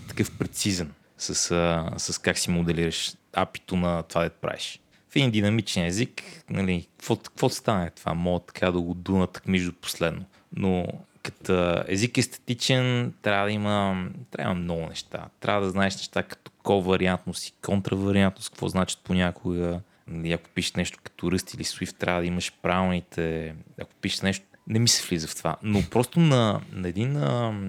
такъв 0.08 0.38
прецизен 0.38 0.92
с, 1.18 1.50
а, 1.50 1.90
с 1.98 2.18
как 2.18 2.38
си 2.38 2.50
моделираш 2.50 3.12
апито 3.32 3.76
на 3.76 4.02
това 4.02 4.24
да 4.24 4.30
правиш 4.30 4.80
в 5.14 5.16
един 5.16 5.30
динамичен 5.30 5.84
език, 5.84 6.22
нали, 6.50 6.86
какво, 6.98 7.48
стане 7.48 7.90
това? 7.90 8.14
Мога 8.14 8.40
така 8.46 8.70
да 8.70 8.80
го 8.80 8.94
дунат 8.94 9.42
между 9.46 9.72
последно. 9.72 10.24
Но 10.56 10.86
като 11.22 11.82
език 11.88 12.18
е 12.18 12.22
статичен, 12.22 13.14
трябва 13.22 13.46
да 13.46 13.52
има, 13.52 14.06
трябва 14.30 14.54
да 14.54 14.58
има 14.58 14.64
много 14.64 14.86
неща. 14.86 15.28
Трябва 15.40 15.60
да 15.60 15.70
знаеш 15.70 15.96
неща 15.96 16.22
като 16.22 16.50
ковариантност 16.62 17.48
и 17.48 17.52
контравариантност, 17.62 18.50
какво 18.50 18.68
значат 18.68 19.00
понякога. 19.04 19.80
Нали, 20.06 20.32
ако 20.32 20.50
пишеш 20.50 20.72
нещо 20.72 20.98
като 21.02 21.30
Rust 21.30 21.54
или 21.54 21.64
Swift, 21.64 21.96
трябва 21.96 22.20
да 22.20 22.26
имаш 22.26 22.52
правилните... 22.62 23.54
Ако 23.80 23.94
пишеш 24.00 24.20
нещо, 24.20 24.46
не 24.68 24.78
ми 24.78 24.88
се 24.88 25.06
влиза 25.08 25.28
в 25.28 25.36
това. 25.36 25.56
Но 25.62 25.82
просто 25.90 26.20
на, 26.20 26.60
на 26.72 26.88
един 26.88 27.16
а, 27.16 27.60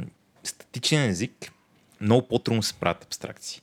статичен 0.43 1.09
език 1.09 1.51
много 2.01 2.27
по-трудно 2.27 2.63
се 2.63 2.73
правят 2.73 3.03
абстракции. 3.03 3.61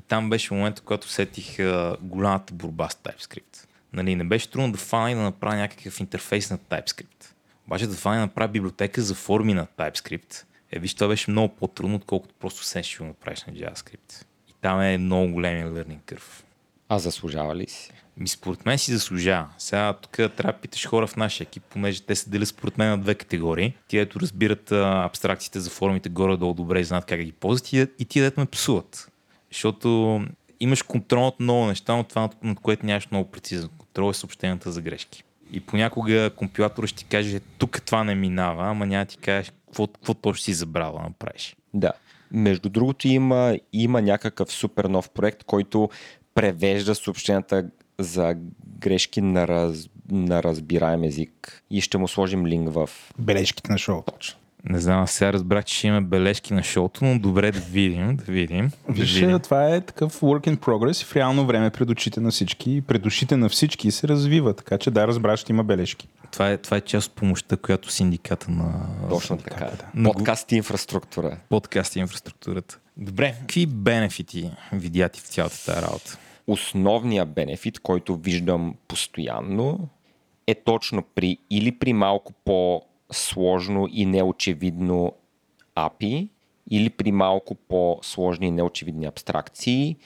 И 0.00 0.02
там 0.02 0.30
беше 0.30 0.54
момента, 0.54 0.82
когато 0.82 1.08
сетих 1.08 1.58
а, 1.58 1.96
голямата 2.00 2.54
борба 2.54 2.88
с 2.88 2.94
TypeScript. 2.94 3.66
Нали, 3.92 4.16
не 4.16 4.24
беше 4.24 4.50
трудно 4.50 4.72
да 4.72 4.78
фана 4.78 5.10
и 5.10 5.14
да 5.14 5.20
направя 5.20 5.56
някакъв 5.56 6.00
интерфейс 6.00 6.50
на 6.50 6.58
TypeScript. 6.58 7.32
Обаче 7.66 7.86
да 7.86 7.94
фана 7.94 8.16
и 8.16 8.18
да 8.18 8.22
направя 8.22 8.48
библиотека 8.48 9.02
за 9.02 9.14
форми 9.14 9.54
на 9.54 9.66
TypeScript. 9.66 10.44
Е, 10.72 10.78
виж, 10.78 10.94
това 10.94 11.08
беше 11.08 11.30
много 11.30 11.54
по-трудно, 11.54 11.96
отколкото 11.96 12.34
просто 12.34 12.64
се 12.64 12.82
ще 12.82 12.98
го 12.98 13.04
направиш 13.04 13.44
на 13.44 13.52
JavaScript. 13.52 14.24
И 14.48 14.54
там 14.60 14.80
е 14.80 14.98
много 14.98 15.32
големия 15.32 15.66
learning 15.66 16.00
curve. 16.00 16.42
А 16.88 16.98
заслужава 16.98 17.56
ли 17.56 17.66
си? 17.68 17.92
Ми 18.16 18.28
според 18.28 18.66
мен 18.66 18.78
си 18.78 18.92
заслужава. 18.92 19.48
Сега 19.58 19.92
тук 19.92 20.12
трябва 20.12 20.52
да 20.52 20.58
питаш 20.58 20.86
хора 20.86 21.06
в 21.06 21.16
нашия 21.16 21.44
екип, 21.44 21.62
понеже 21.62 22.02
те 22.02 22.14
се 22.14 22.30
делят 22.30 22.48
според 22.48 22.78
мен 22.78 22.88
на 22.88 22.98
две 22.98 23.14
категории. 23.14 23.74
Тия, 23.88 24.02
ето 24.02 24.20
разбират 24.20 24.72
а, 24.72 25.04
абстракциите 25.04 25.60
за 25.60 25.70
формите 25.70 26.08
горе-долу 26.08 26.54
добре 26.54 26.80
и 26.80 26.84
знаят 26.84 27.04
как 27.04 27.18
да 27.18 27.24
ги 27.24 27.32
ползват 27.32 27.72
и, 27.72 27.86
и 27.98 28.04
тия, 28.04 28.24
дето 28.24 28.40
ме 28.40 28.46
псуват. 28.46 29.09
Защото 29.52 30.20
имаш 30.60 30.82
контрол 30.82 31.26
от 31.26 31.40
много 31.40 31.66
неща, 31.66 31.96
но 31.96 32.04
това, 32.04 32.28
над 32.42 32.60
което 32.60 32.86
нямаш 32.86 33.10
много 33.10 33.30
прецизен 33.30 33.68
контрол 33.78 34.10
е 34.10 34.14
съобщенията 34.14 34.72
за 34.72 34.82
грешки. 34.82 35.24
И 35.52 35.60
понякога 35.60 36.30
компилатора 36.36 36.86
ще 36.86 36.98
ти 36.98 37.04
каже, 37.04 37.40
тук 37.58 37.82
това 37.82 38.04
не 38.04 38.14
минава, 38.14 38.68
ама 38.68 38.86
няма 38.86 39.06
ти 39.06 39.18
кажеш 39.18 39.52
какво, 39.66 39.86
какво 39.86 40.14
точно 40.14 40.42
си 40.42 40.52
забрал 40.52 40.92
да 40.92 40.98
направиш. 40.98 41.56
Да. 41.74 41.92
Между 42.30 42.68
другото 42.68 43.08
има, 43.08 43.56
има 43.72 44.02
някакъв 44.02 44.52
супер 44.52 44.84
нов 44.84 45.10
проект, 45.10 45.44
който 45.44 45.90
превежда 46.34 46.94
съобщенията 46.94 47.70
за 47.98 48.36
грешки 48.78 49.20
на, 49.20 49.48
раз, 49.48 49.88
на 50.10 50.42
разбираем 50.42 51.04
език 51.04 51.62
и 51.70 51.80
ще 51.80 51.98
му 51.98 52.08
сложим 52.08 52.46
линк 52.46 52.72
в... 52.72 52.90
Бележките 53.18 53.72
на 53.72 53.78
шоуто. 53.78 54.36
Не 54.64 54.78
знам, 54.78 55.08
сега 55.08 55.32
разбрах, 55.32 55.64
че 55.64 55.74
ще 55.76 55.86
имаме 55.86 56.06
бележки 56.06 56.54
на 56.54 56.62
шоуто, 56.62 57.04
но 57.04 57.18
добре 57.18 57.52
да 57.52 57.60
видим, 57.60 58.16
да 58.16 58.32
видим. 58.32 58.70
Да 58.88 58.92
Виж, 58.92 59.14
видим. 59.14 59.38
това 59.38 59.74
е 59.74 59.80
такъв 59.80 60.20
work 60.20 60.46
in 60.48 60.56
progress 60.56 61.02
и 61.02 61.04
в 61.04 61.16
реално 61.16 61.46
време 61.46 61.70
пред 61.70 61.90
очите 61.90 62.20
на 62.20 62.30
всички 62.30 62.72
и 62.76 62.80
пред 62.80 63.06
ушите 63.06 63.36
на 63.36 63.48
всички 63.48 63.90
се 63.90 64.08
развива, 64.08 64.54
така 64.54 64.78
че 64.78 64.90
да, 64.90 65.06
разбра, 65.06 65.36
ще 65.36 65.52
има 65.52 65.64
бележки. 65.64 66.08
Това 66.32 66.50
е, 66.50 66.56
това 66.56 66.76
е 66.76 66.80
част 66.80 67.08
от 67.08 67.14
помощта, 67.14 67.56
която 67.56 67.90
синдиката 67.90 68.50
на 68.50 68.86
Точно 69.10 69.36
така. 69.38 69.64
да. 69.64 69.86
На 69.94 70.12
Подкаст 70.12 70.52
и 70.52 70.56
инфраструктура. 70.56 71.36
подкаст 71.48 71.96
и 71.96 71.98
инфраструктурата. 71.98 72.78
Добре, 72.96 73.34
какви 73.40 73.66
бенефити 73.66 74.50
видя 74.72 75.08
ти 75.08 75.20
в 75.20 75.24
цялата 75.24 75.64
тази 75.64 75.82
работа? 75.86 76.18
Основният 76.46 77.32
бенефит, 77.34 77.78
който 77.78 78.16
виждам 78.16 78.74
постоянно, 78.88 79.88
е 80.46 80.54
точно 80.54 81.02
при 81.14 81.38
или 81.50 81.78
при 81.78 81.92
малко 81.92 82.32
по-сложно 83.10 83.88
и 83.90 84.06
неочевидно 84.06 85.12
API, 85.76 86.28
или 86.70 86.90
при 86.90 87.12
малко 87.12 87.54
по-сложни 87.54 88.46
и 88.46 88.50
неочевидни 88.50 89.06
абстракции, 89.06 89.96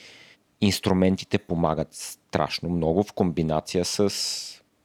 инструментите 0.61 1.39
помагат 1.39 1.89
страшно 1.91 2.69
много 2.69 3.03
в 3.03 3.13
комбинация 3.13 3.85
с 3.85 4.11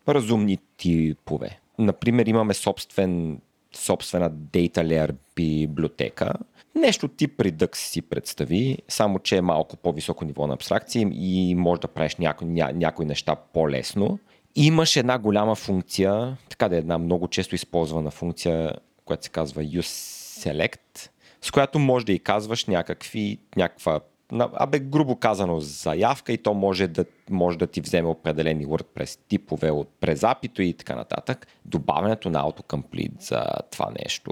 разумни 0.08 0.58
типове. 0.78 1.60
Например, 1.78 2.26
имаме 2.26 2.54
собствен, 2.54 3.42
собствена 3.76 4.32
Data 4.32 4.84
Layer 4.84 5.16
библиотека. 5.36 6.34
Нещо 6.76 7.08
тип 7.08 7.38
Redux 7.38 7.76
си 7.76 8.02
представи, 8.02 8.78
само 8.88 9.20
че 9.20 9.38
е 9.38 9.42
малко 9.42 9.78
по-високо 9.78 10.26
ниво 10.26 10.48
на 10.48 10.54
абстракция 10.54 11.10
и 11.14 11.56
може 11.56 11.82
да 11.82 11.88
правиш 11.88 12.16
няко, 12.16 12.46
ня, 12.46 12.72
някои 12.74 13.06
неща 13.06 13.36
по-лесно. 13.36 14.20
Имаш 14.62 14.96
една 14.96 15.20
голяма 15.20 15.56
функция, 15.56 16.38
така 16.50 16.70
да 16.70 16.76
е 16.76 16.80
една 16.80 16.98
много 16.98 17.28
често 17.28 17.56
използвана 17.56 18.12
функция, 18.12 18.74
която 19.06 19.24
се 19.24 19.30
казва 19.30 19.64
useSelect, 19.64 21.10
с 21.42 21.52
която 21.52 21.80
може 21.80 22.06
да 22.06 22.12
и 22.12 22.20
казваш 22.20 22.66
някакви, 22.66 23.38
някаква 23.56 24.00
абе, 24.54 24.80
грубо 24.80 25.16
казано, 25.16 25.60
заявка 25.60 26.34
и 26.34 26.38
то 26.38 26.54
може 26.54 26.88
да, 26.88 27.06
може 27.30 27.58
да 27.58 27.68
ти 27.68 27.82
вземе 27.82 28.08
определени 28.08 28.68
WordPress 28.68 29.20
типове 29.28 29.72
от 29.72 29.90
през 30.00 30.20
API 30.20 30.62
и 30.62 30.74
така 30.74 30.96
нататък. 30.96 31.48
Добавянето 31.66 32.30
на 32.30 32.44
autocomplete 32.44 33.22
за 33.22 33.46
това 33.72 33.92
нещо 34.00 34.32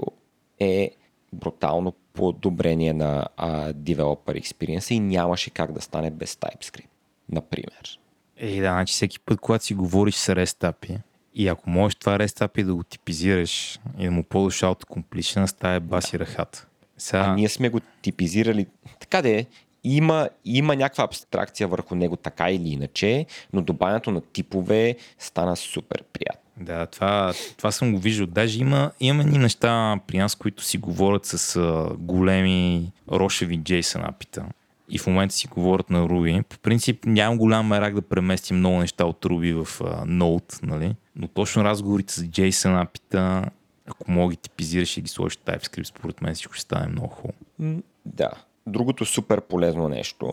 е 0.60 0.90
брутално 1.32 1.92
подобрение 2.12 2.92
на 2.92 3.26
а, 3.36 3.72
developer 3.72 4.42
experience 4.42 4.92
и 4.92 5.00
нямаше 5.00 5.50
как 5.50 5.72
да 5.72 5.80
стане 5.80 6.10
без 6.10 6.34
TypeScript, 6.34 6.88
например. 7.28 7.98
Ей, 8.38 8.60
да, 8.60 8.72
значи 8.72 8.92
всеки 8.92 9.20
път, 9.20 9.40
когато 9.40 9.64
си 9.64 9.74
говориш 9.74 10.14
с 10.14 10.34
API, 10.34 10.98
и 11.34 11.48
ако 11.48 11.70
можеш 11.70 11.94
това 11.94 12.18
API 12.18 12.64
да 12.64 12.74
го 12.74 12.82
типизираш 12.82 13.80
и 13.98 14.04
да 14.04 14.10
му 14.10 14.22
ползваш 14.22 14.60
autocompletion, 14.60 15.46
става 15.46 15.80
баси 15.80 16.18
рахата. 16.18 16.66
Сега, 16.98 17.22
А 17.22 17.34
ние 17.34 17.48
сме 17.48 17.68
го 17.68 17.80
типизирали. 18.02 18.66
Така 19.00 19.22
да 19.22 19.28
е, 19.28 19.46
има, 19.84 20.28
има 20.44 20.76
някаква 20.76 21.04
абстракция 21.04 21.68
върху 21.68 21.94
него 21.94 22.16
така 22.16 22.50
или 22.50 22.68
иначе, 22.68 23.26
но 23.52 23.62
добавянето 23.62 24.10
на 24.10 24.20
типове 24.20 24.96
стана 25.18 25.56
супер 25.56 26.04
приятно. 26.12 26.42
Да, 26.60 26.86
това, 26.86 27.32
това 27.56 27.72
съм 27.72 27.92
го 27.92 27.98
виждал. 27.98 28.26
Даже 28.26 28.60
има, 28.60 28.90
имаме 29.00 29.24
ни 29.24 29.38
неща 29.38 30.00
при 30.06 30.18
нас, 30.18 30.34
които 30.34 30.64
си 30.64 30.78
говорят 30.78 31.26
с 31.26 31.56
а, 31.56 31.88
големи 31.98 32.92
рошеви 33.12 33.60
JSON 33.60 34.08
апита. 34.08 34.44
И 34.90 34.98
в 34.98 35.06
момента 35.06 35.34
си 35.34 35.48
говорят 35.48 35.90
на 35.90 36.08
Ruby. 36.08 36.42
По 36.42 36.58
принцип 36.58 37.06
нямам 37.06 37.38
голям 37.38 37.66
мерак 37.66 37.94
да 37.94 38.02
преместим 38.02 38.56
много 38.56 38.78
неща 38.78 39.04
от 39.04 39.24
Ruby 39.24 39.64
в 39.64 39.80
а, 39.80 40.06
Node, 40.06 40.62
нали? 40.62 40.96
но 41.16 41.28
точно 41.28 41.64
разговорите 41.64 42.12
с 42.12 42.22
JSON 42.22 42.82
апита, 42.82 43.50
ако 43.86 44.10
мога 44.10 44.30
ги 44.30 44.36
типизираш 44.36 44.96
и 44.96 45.00
ги 45.02 45.08
сложиш 45.08 45.38
TypeScript, 45.38 45.84
според 45.84 46.22
мен 46.22 46.34
всичко 46.34 46.54
ще 46.54 46.62
стане 46.62 46.86
много 46.86 47.08
хубаво. 47.08 47.82
Да. 48.06 48.30
Другото 48.66 49.04
супер 49.04 49.40
полезно 49.40 49.88
нещо 49.88 50.32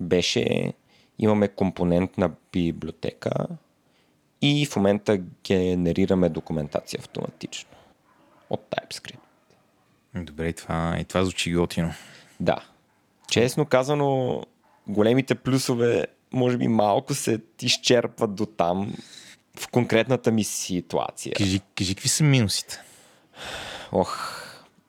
беше, 0.00 0.72
имаме 1.18 1.48
компонент 1.48 2.18
на 2.18 2.30
библиотека 2.52 3.32
и 4.42 4.66
в 4.66 4.76
момента 4.76 5.18
генерираме 5.44 6.28
документация 6.28 6.98
автоматично 6.98 7.70
от 8.50 8.60
TypeScript. 8.70 9.18
Добре, 10.14 10.48
и 10.48 10.52
това, 10.52 10.96
и 11.00 11.04
това 11.04 11.24
звучи 11.24 11.54
готино. 11.54 11.92
Да. 12.40 12.64
Честно 13.30 13.66
казано, 13.66 14.42
големите 14.88 15.34
плюсове 15.34 16.06
може 16.32 16.56
би 16.56 16.68
малко 16.68 17.14
се 17.14 17.40
изчерпват 17.62 18.34
до 18.34 18.46
там 18.46 18.94
в 19.58 19.68
конкретната 19.68 20.30
ми 20.30 20.44
ситуация. 20.44 21.34
Кажи, 21.34 21.60
кажи 21.78 21.94
какви 21.94 22.08
са 22.08 22.24
минусите? 22.24 22.80
Ох, 23.92 24.44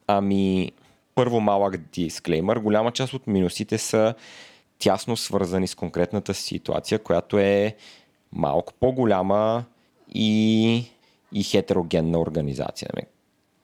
ами, 0.06 0.72
първо 1.14 1.40
малък 1.40 1.76
дисклеймър. 1.76 2.58
Голяма 2.58 2.92
част 2.92 3.14
от 3.14 3.26
минусите 3.26 3.78
са 3.78 4.14
тясно 4.78 5.16
свързани 5.16 5.68
с 5.68 5.74
конкретната 5.74 6.34
ситуация, 6.34 6.98
която 6.98 7.38
е 7.38 7.76
малко 8.32 8.72
по-голяма 8.80 9.64
и, 10.14 10.84
и 11.32 11.42
хетерогенна 11.42 12.20
организация. 12.20 12.88
Нали? 12.94 13.06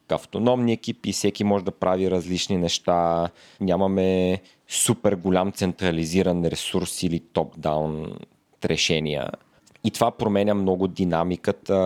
Автономни 0.08 0.72
екипи, 0.72 1.12
всеки 1.12 1.44
може 1.44 1.64
да 1.64 1.70
прави 1.70 2.10
различни 2.10 2.56
неща. 2.56 3.28
Нямаме 3.60 4.40
супер 4.68 5.14
голям 5.14 5.52
централизиран 5.52 6.44
ресурс 6.44 7.02
или 7.02 7.20
топ-даун 7.20 8.18
решения. 8.64 9.28
И 9.84 9.90
това 9.90 10.10
променя 10.10 10.54
много 10.54 10.88
динамиката 10.88 11.76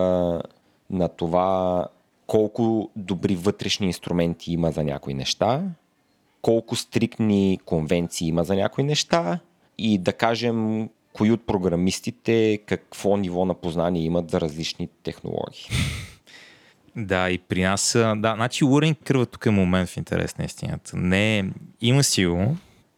на 0.89 1.07
това 1.07 1.85
колко 2.27 2.89
добри 2.95 3.35
вътрешни 3.35 3.87
инструменти 3.87 4.53
има 4.53 4.71
за 4.71 4.83
някои 4.83 5.13
неща, 5.13 5.63
колко 6.41 6.75
стриктни 6.75 7.59
конвенции 7.65 8.27
има 8.27 8.43
за 8.43 8.55
някои 8.55 8.83
неща 8.83 9.39
и 9.77 9.97
да 9.97 10.13
кажем 10.13 10.89
кои 11.13 11.31
от 11.31 11.45
програмистите 11.45 12.59
какво 12.65 13.17
ниво 13.17 13.45
на 13.45 13.53
познание 13.53 14.03
имат 14.03 14.31
за 14.31 14.41
различни 14.41 14.89
технологии. 15.03 15.69
Да, 16.95 17.29
и 17.29 17.37
при 17.37 17.63
нас, 17.63 17.91
да, 17.95 18.33
значи 18.35 18.63
Learning 18.63 18.95
Curve 18.95 19.31
тук 19.31 19.45
е 19.45 19.49
момент 19.49 19.89
в 19.89 19.97
интерес 19.97 20.37
на 20.37 20.45
истината. 20.45 20.97
Не, 20.97 21.45
има 21.81 22.03
си 22.03 22.25
го, 22.25 22.55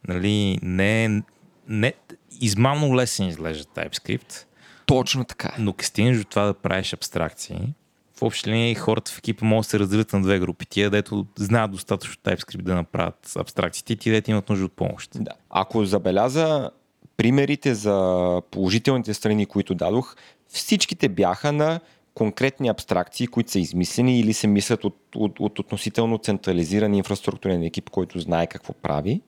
нали, 0.07 0.59
не, 0.61 1.21
не, 1.67 1.93
измамно 2.41 2.95
лесен 2.95 3.27
изглежда 3.27 3.63
TypeScript, 3.63 4.45
Точно 4.85 5.25
така. 5.25 5.55
но 5.59 5.73
като 5.73 5.87
стигнеш 5.87 6.17
до 6.17 6.23
това 6.23 6.45
да 6.45 6.53
правиш 6.53 6.93
абстракции, 6.93 7.73
в 8.17 8.21
общи 8.21 8.49
линии 8.49 8.75
хората 8.75 9.11
в 9.11 9.17
екипа 9.17 9.45
могат 9.45 9.65
да 9.65 9.69
се 9.69 9.79
разделят 9.79 10.13
на 10.13 10.21
две 10.21 10.39
групи. 10.39 10.65
Тия, 10.65 10.89
дето 10.89 11.25
знаят 11.35 11.71
достатъчно 11.71 12.15
TypeScript 12.23 12.61
да 12.61 12.75
направят 12.75 13.31
абстракциите 13.35 13.93
и 13.93 13.95
тия, 13.95 14.13
дето 14.13 14.31
имат 14.31 14.49
нужда 14.49 14.65
от 14.65 14.73
помощ. 14.73 15.11
Да. 15.15 15.31
Ако 15.49 15.85
забеляза 15.85 16.71
примерите 17.17 17.75
за 17.75 18.41
положителните 18.51 19.13
страни, 19.13 19.45
които 19.45 19.75
дадох, 19.75 20.15
всичките 20.47 21.09
бяха 21.09 21.51
на 21.51 21.79
конкретни 22.13 22.67
абстракции, 22.67 23.27
които 23.27 23.51
са 23.51 23.59
измислени 23.59 24.19
или 24.19 24.33
се 24.33 24.47
мислят 24.47 24.83
от, 24.83 24.97
от, 25.15 25.39
от 25.39 25.59
относително 25.59 26.17
централизиран 26.17 26.93
инфраструктурен 26.93 27.63
екип, 27.63 27.89
който 27.89 28.19
знае 28.19 28.47
какво 28.47 28.73
прави 28.73 29.21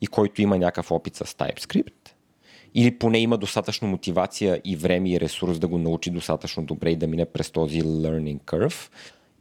и 0.00 0.06
който 0.06 0.42
има 0.42 0.58
някакъв 0.58 0.90
опит 0.90 1.16
с 1.16 1.24
TypeScript. 1.24 2.10
Или 2.74 2.98
поне 2.98 3.18
има 3.18 3.38
достатъчно 3.38 3.88
мотивация 3.88 4.60
и 4.64 4.76
време 4.76 5.10
и 5.10 5.20
ресурс 5.20 5.58
да 5.58 5.68
го 5.68 5.78
научи 5.78 6.10
достатъчно 6.10 6.64
добре 6.64 6.90
и 6.90 6.96
да 6.96 7.06
мине 7.06 7.24
през 7.24 7.50
този 7.50 7.82
learning 7.82 8.40
curve 8.40 8.90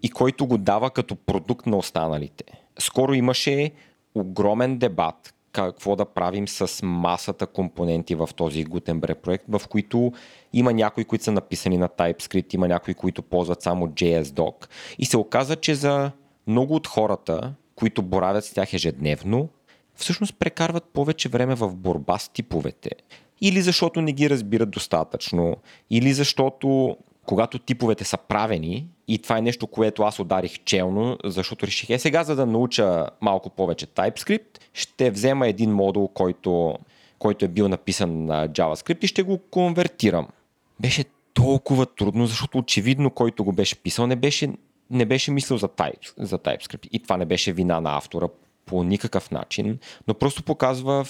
и 0.04 0.10
който 0.10 0.48
го 0.48 0.58
дава 0.58 0.92
като 0.92 1.16
продукт 1.16 1.66
на 1.66 1.78
останалите. 1.78 2.44
Скоро 2.80 3.14
имаше 3.14 3.72
огромен 4.16 4.78
дебат 4.78 5.34
какво 5.52 5.96
да 5.96 6.06
правим 6.06 6.48
с 6.48 6.86
масата 6.86 7.48
компоненти 7.48 8.16
в 8.16 8.30
този 8.36 8.66
Gutenberg 8.66 9.16
проект, 9.16 9.46
в 9.48 9.62
които 9.70 10.12
има 10.54 10.74
някои, 10.74 11.06
които 11.06 11.24
са 11.24 11.32
написани 11.32 11.78
на 11.78 11.90
TypeScript, 11.90 12.56
има 12.56 12.68
някои, 12.68 12.94
които 12.94 13.22
ползват 13.22 13.62
само 13.62 13.88
JSDoc. 13.88 14.70
И 15.00 15.06
се 15.06 15.18
оказа, 15.18 15.56
че 15.56 15.76
за 15.76 16.12
много 16.48 16.76
от 16.76 16.88
хората, 16.88 17.54
които 17.76 18.02
боравят 18.02 18.46
с 18.46 18.54
тях 18.54 18.74
ежедневно, 18.74 19.50
всъщност 20.00 20.36
прекарват 20.40 20.84
повече 20.84 21.30
време 21.30 21.56
в 21.56 21.76
борба 21.76 22.18
с 22.18 22.30
типовете. 22.30 22.90
Или 23.42 23.62
защото 23.62 24.02
не 24.02 24.12
ги 24.12 24.30
разбират 24.30 24.70
достатъчно, 24.70 25.58
или 25.90 26.14
защото 26.14 26.98
когато 27.26 27.60
типовете 27.60 28.04
са 28.04 28.18
правени, 28.18 28.88
и 29.08 29.18
това 29.18 29.38
е 29.38 29.42
нещо, 29.42 29.68
което 29.68 30.04
аз 30.04 30.20
ударих 30.20 30.60
челно, 30.64 31.18
защото 31.24 31.68
реших, 31.68 31.90
е 31.90 32.00
сега 32.00 32.24
за 32.24 32.36
да 32.36 32.46
науча 32.46 33.08
малко 33.22 33.50
повече 33.50 33.88
TypeScript, 33.88 34.60
ще 34.74 35.12
взема 35.12 35.48
един 35.48 35.72
модул, 35.72 36.08
който, 36.08 36.76
който 37.20 37.46
е 37.46 37.48
бил 37.48 37.68
написан 37.68 38.26
на 38.26 38.50
JavaScript 38.50 39.04
и 39.04 39.08
ще 39.08 39.24
го 39.24 39.38
конвертирам. 39.38 40.28
Беше 40.80 41.06
толкова 41.34 41.86
трудно, 41.86 42.26
защото 42.26 42.58
очевидно 42.58 43.10
който 43.10 43.44
го 43.44 43.52
беше 43.52 43.76
писал 43.76 44.08
не 44.08 44.16
беше, 44.16 44.50
не 44.90 45.06
беше 45.06 45.32
мислил 45.32 45.58
за, 45.58 45.68
type, 45.68 46.14
за 46.18 46.40
TypeScript. 46.40 46.88
И 46.88 47.00
това 47.04 47.18
не 47.18 47.26
беше 47.26 47.54
вина 47.54 47.82
на 47.82 47.98
автора 47.98 48.28
по 48.70 48.84
никакъв 48.84 49.32
начин, 49.32 49.80
но 50.08 50.14
просто 50.14 50.44
показва 50.44 51.06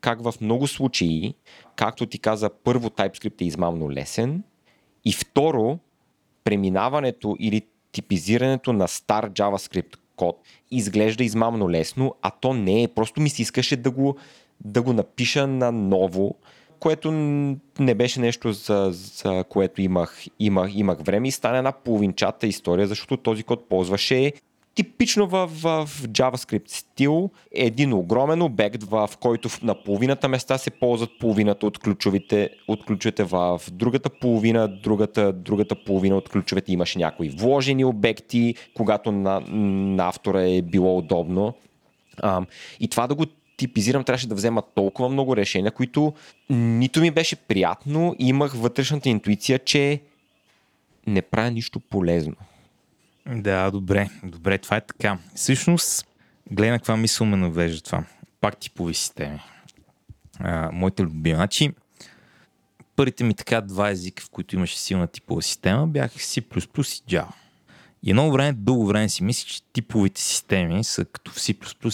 как 0.00 0.22
в 0.22 0.34
много 0.40 0.66
случаи, 0.66 1.34
както 1.76 2.06
ти 2.06 2.18
каза, 2.18 2.50
първо 2.64 2.88
TypeScript 2.88 3.42
е 3.42 3.44
измамно 3.44 3.90
лесен 3.90 4.42
и 5.04 5.12
второ, 5.12 5.78
преминаването 6.44 7.36
или 7.40 7.62
типизирането 7.92 8.72
на 8.72 8.88
стар 8.88 9.30
JavaScript 9.30 9.96
код 10.16 10.40
изглежда 10.70 11.24
измамно 11.24 11.70
лесно, 11.70 12.14
а 12.22 12.30
то 12.30 12.52
не 12.52 12.82
е. 12.82 12.88
Просто 12.88 13.20
ми 13.20 13.30
се 13.30 13.42
искаше 13.42 13.76
да 13.76 13.90
го, 13.90 14.16
да 14.64 14.82
го 14.82 14.92
напиша 14.92 15.46
на 15.46 15.72
ново, 15.72 16.34
което 16.80 17.10
не 17.78 17.94
беше 17.94 18.20
нещо, 18.20 18.52
за, 18.52 18.88
за 18.92 19.44
което 19.48 19.82
имах, 19.82 20.24
имах, 20.38 20.70
имах 20.74 20.98
време 21.00 21.28
и 21.28 21.30
стана 21.30 21.58
една 21.58 21.72
половинчата 21.72 22.46
история, 22.46 22.86
защото 22.86 23.16
този 23.16 23.42
код 23.42 23.68
ползваше 23.68 24.32
типично 24.78 25.26
в, 25.26 25.46
в, 25.46 25.88
JavaScript 26.08 26.70
стил 26.70 27.30
един 27.52 27.92
огромен 27.92 28.42
обект, 28.42 28.82
в 28.82 29.10
който 29.20 29.48
на 29.62 29.82
половината 29.82 30.28
места 30.28 30.58
се 30.58 30.70
ползват 30.70 31.10
половината 31.20 31.66
от 31.66 31.78
ключовите, 31.78 32.50
от 32.68 32.84
ключовете 32.84 33.24
в 33.24 33.60
другата 33.72 34.10
половина, 34.10 34.68
другата, 34.68 35.32
другата 35.32 35.84
половина 35.84 36.16
от 36.16 36.28
ключовете 36.28 36.72
имаше 36.72 36.98
някои 36.98 37.28
вложени 37.28 37.84
обекти, 37.84 38.54
когато 38.74 39.12
на, 39.12 39.40
на 39.50 40.08
автора 40.08 40.42
е 40.42 40.62
било 40.62 40.98
удобно. 40.98 41.54
А, 42.22 42.42
и 42.80 42.88
това 42.88 43.06
да 43.06 43.14
го 43.14 43.26
типизирам, 43.56 44.04
трябваше 44.04 44.28
да 44.28 44.34
взема 44.34 44.62
толкова 44.74 45.08
много 45.08 45.36
решения, 45.36 45.72
които 45.72 46.12
нито 46.50 47.00
ми 47.00 47.10
беше 47.10 47.36
приятно 47.36 48.16
имах 48.18 48.52
вътрешната 48.54 49.08
интуиция, 49.08 49.58
че 49.58 50.00
не 51.06 51.22
правя 51.22 51.50
нищо 51.50 51.80
полезно. 51.80 52.34
Да, 53.28 53.70
добре. 53.70 54.10
Добре, 54.24 54.58
това 54.58 54.76
е 54.76 54.80
така. 54.80 55.18
Всъщност, 55.34 56.06
гледай 56.50 56.70
на 56.70 56.78
каква 56.78 56.96
мисъл 56.96 57.26
ме 57.26 57.36
навежда 57.36 57.82
това. 57.82 58.04
Пак 58.40 58.56
типови 58.56 58.94
системи. 58.94 59.40
А, 60.40 60.70
моите 60.72 61.02
любими. 61.02 61.36
Значи, 61.36 61.72
първите 62.96 63.24
ми 63.24 63.34
така 63.34 63.60
два 63.60 63.90
езика, 63.90 64.22
в 64.22 64.30
които 64.30 64.56
имаше 64.56 64.78
силна 64.78 65.06
типова 65.06 65.42
система, 65.42 65.86
бяха 65.86 66.18
C++ 66.18 66.38
и 66.38 66.42
Java. 66.42 67.28
И 68.02 68.10
едно 68.10 68.30
време, 68.30 68.52
дълго 68.52 68.86
време 68.86 69.08
си 69.08 69.24
мислих, 69.24 69.48
че 69.48 69.62
типовите 69.72 70.20
системи 70.20 70.84
са 70.84 71.04
като 71.04 71.30
в 71.30 71.36
C++ 71.36 71.50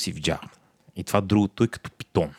и 0.09 0.12
в 0.12 0.16
Java. 0.16 0.49
И 0.97 1.05
това 1.05 1.20
другото 1.20 1.64
е 1.64 1.68
като 1.68 1.91
Python. 1.91 2.30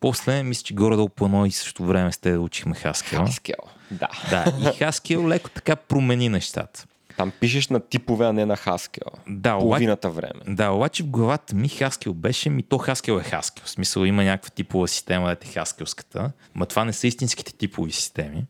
После, 0.00 0.42
мисля, 0.42 0.62
че 0.62 0.74
горе-долу 0.74 1.08
по 1.08 1.24
едно 1.24 1.46
и 1.46 1.50
също 1.50 1.86
време 1.86 2.12
сте 2.12 2.32
да 2.32 2.40
учихме 2.40 2.74
Haskell. 2.74 3.26
Haskell, 3.26 3.70
да. 3.90 4.08
Да, 4.30 4.44
и 4.58 4.64
Haskell 4.64 5.28
леко 5.28 5.50
така 5.50 5.76
промени 5.76 6.28
нещата. 6.28 6.86
Там 7.16 7.32
пишеш 7.40 7.68
на 7.68 7.80
типове, 7.80 8.26
а 8.26 8.32
не 8.32 8.46
на 8.46 8.56
Haskell. 8.56 9.12
Да, 9.28 9.58
Половината 9.58 10.10
време. 10.10 10.40
Да, 10.48 10.70
обаче 10.70 11.02
в 11.02 11.06
главата 11.06 11.54
ми 11.54 11.68
Haskell 11.68 12.12
беше, 12.12 12.50
ми 12.50 12.62
то 12.62 12.78
Haskell 12.78 13.20
е 13.20 13.30
Haskell. 13.30 13.64
В 13.64 13.70
смисъл 13.70 14.04
има 14.04 14.24
някаква 14.24 14.50
типова 14.50 14.88
система, 14.88 15.26
да 15.26 15.32
е 15.32 15.36
Haskellската, 15.36 16.30
ма 16.54 16.66
това 16.66 16.84
не 16.84 16.92
са 16.92 17.06
истинските 17.06 17.54
типови 17.54 17.92
системи. 17.92 18.46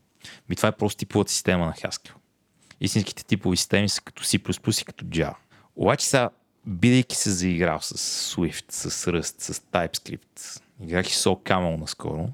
Ми 0.48 0.56
това 0.56 0.68
е 0.68 0.72
просто 0.72 0.98
типовата 0.98 1.32
система 1.32 1.66
на 1.66 1.72
Haskell. 1.72 2.12
Истинските 2.80 3.24
типови 3.24 3.56
системи 3.56 3.88
са 3.88 4.02
като 4.02 4.24
C++ 4.24 4.82
и 4.82 4.84
като 4.84 5.04
Java. 5.04 5.34
Обаче 5.76 6.06
сега, 6.06 6.30
бидейки 6.66 7.16
се 7.16 7.30
заиграл 7.30 7.78
с 7.80 7.94
Swift, 8.34 8.64
с 8.68 9.06
Rust, 9.06 9.42
с 9.42 9.60
TypeScript, 9.60 10.62
играх 10.82 11.10
и 11.10 11.14
SoCaml 11.14 11.80
наскоро, 11.80 12.28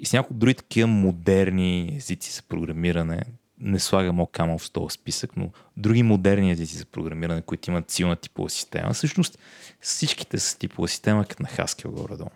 и 0.00 0.06
с 0.06 0.12
някои 0.12 0.36
други 0.36 0.54
такива 0.54 0.88
модерни 0.88 1.92
езици 1.96 2.32
за 2.32 2.42
програмиране, 2.42 3.22
не 3.60 3.78
слагам 3.78 4.20
OCaml 4.20 4.58
в 4.58 4.70
този 4.70 4.94
списък, 4.94 5.36
но 5.36 5.50
други 5.76 6.02
модерни 6.02 6.50
езици 6.50 6.76
за 6.76 6.86
програмиране, 6.86 7.42
които 7.42 7.70
имат 7.70 7.90
силна 7.90 8.16
типова 8.16 8.50
система, 8.50 8.92
всъщност 8.92 9.38
всичките 9.80 10.38
са 10.38 10.58
типова 10.58 10.88
система, 10.88 11.24
като 11.24 11.42
на 11.42 11.48
Haskell 11.48 11.90
горе-долу. 11.90 12.30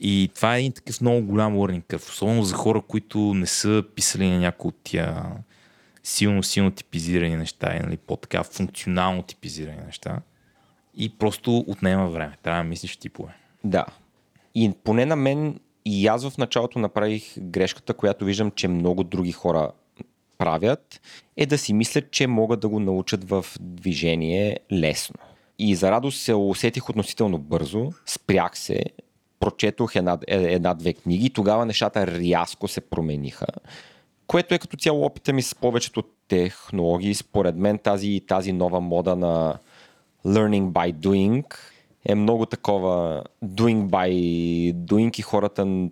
И 0.00 0.30
това 0.34 0.56
е 0.56 0.58
един 0.60 0.72
такъв 0.72 1.00
много 1.00 1.26
голям 1.26 1.54
learning 1.54 1.82
curve, 1.82 2.08
особено 2.08 2.42
за 2.42 2.54
хора, 2.54 2.80
които 2.80 3.18
не 3.18 3.46
са 3.46 3.84
писали 3.94 4.30
на 4.30 4.38
някои 4.38 4.68
от 4.68 4.76
тия 4.84 5.26
силно, 6.02 6.42
силно 6.42 6.70
типизирани 6.70 7.36
неща, 7.36 7.78
нали, 7.82 7.96
по-така 7.96 8.44
функционално 8.44 9.22
типизирани 9.22 9.80
неща. 9.86 10.20
И 10.94 11.18
просто 11.18 11.58
отнема 11.58 12.08
време. 12.08 12.36
Трябва 12.42 12.62
да 12.62 12.68
мислиш 12.68 12.96
типове. 12.96 13.32
Да. 13.64 13.86
И 14.54 14.72
поне 14.84 15.06
на 15.06 15.16
мен 15.16 15.60
и 15.84 16.06
аз 16.06 16.28
в 16.28 16.38
началото 16.38 16.78
направих 16.78 17.38
грешката, 17.38 17.94
която 17.94 18.24
виждам, 18.24 18.50
че 18.50 18.68
много 18.68 19.04
други 19.04 19.32
хора 19.32 19.70
правят, 20.40 21.00
е 21.36 21.46
да 21.46 21.58
си 21.58 21.72
мислят, 21.72 22.10
че 22.10 22.26
могат 22.26 22.60
да 22.60 22.68
го 22.68 22.80
научат 22.80 23.28
в 23.28 23.46
движение 23.60 24.58
лесно. 24.72 25.16
И 25.58 25.74
за 25.74 25.90
радост 25.90 26.20
се 26.20 26.34
усетих 26.34 26.90
относително 26.90 27.38
бързо, 27.38 27.92
спрях 28.06 28.58
се, 28.58 28.84
прочетох 29.40 29.96
една, 29.96 30.18
е, 30.28 30.36
една-две 30.36 30.92
книги 30.92 31.26
и 31.26 31.30
тогава 31.30 31.66
нещата 31.66 32.06
рязко 32.06 32.68
се 32.68 32.80
промениха, 32.80 33.46
което 34.26 34.54
е 34.54 34.58
като 34.58 34.76
цяло 34.76 35.04
опита 35.04 35.32
ми 35.32 35.42
с 35.42 35.54
повечето 35.54 36.02
технологии. 36.28 37.14
Според 37.14 37.56
мен 37.56 37.78
тази, 37.78 38.20
тази 38.28 38.52
нова 38.52 38.80
мода 38.80 39.16
на 39.16 39.58
learning 40.26 40.70
by 40.70 40.94
doing 40.94 41.44
е 42.04 42.14
много 42.14 42.46
такова 42.46 43.24
doing 43.44 43.88
by 43.88 44.10
doing 44.74 45.18
и 45.18 45.22
хората 45.22 45.88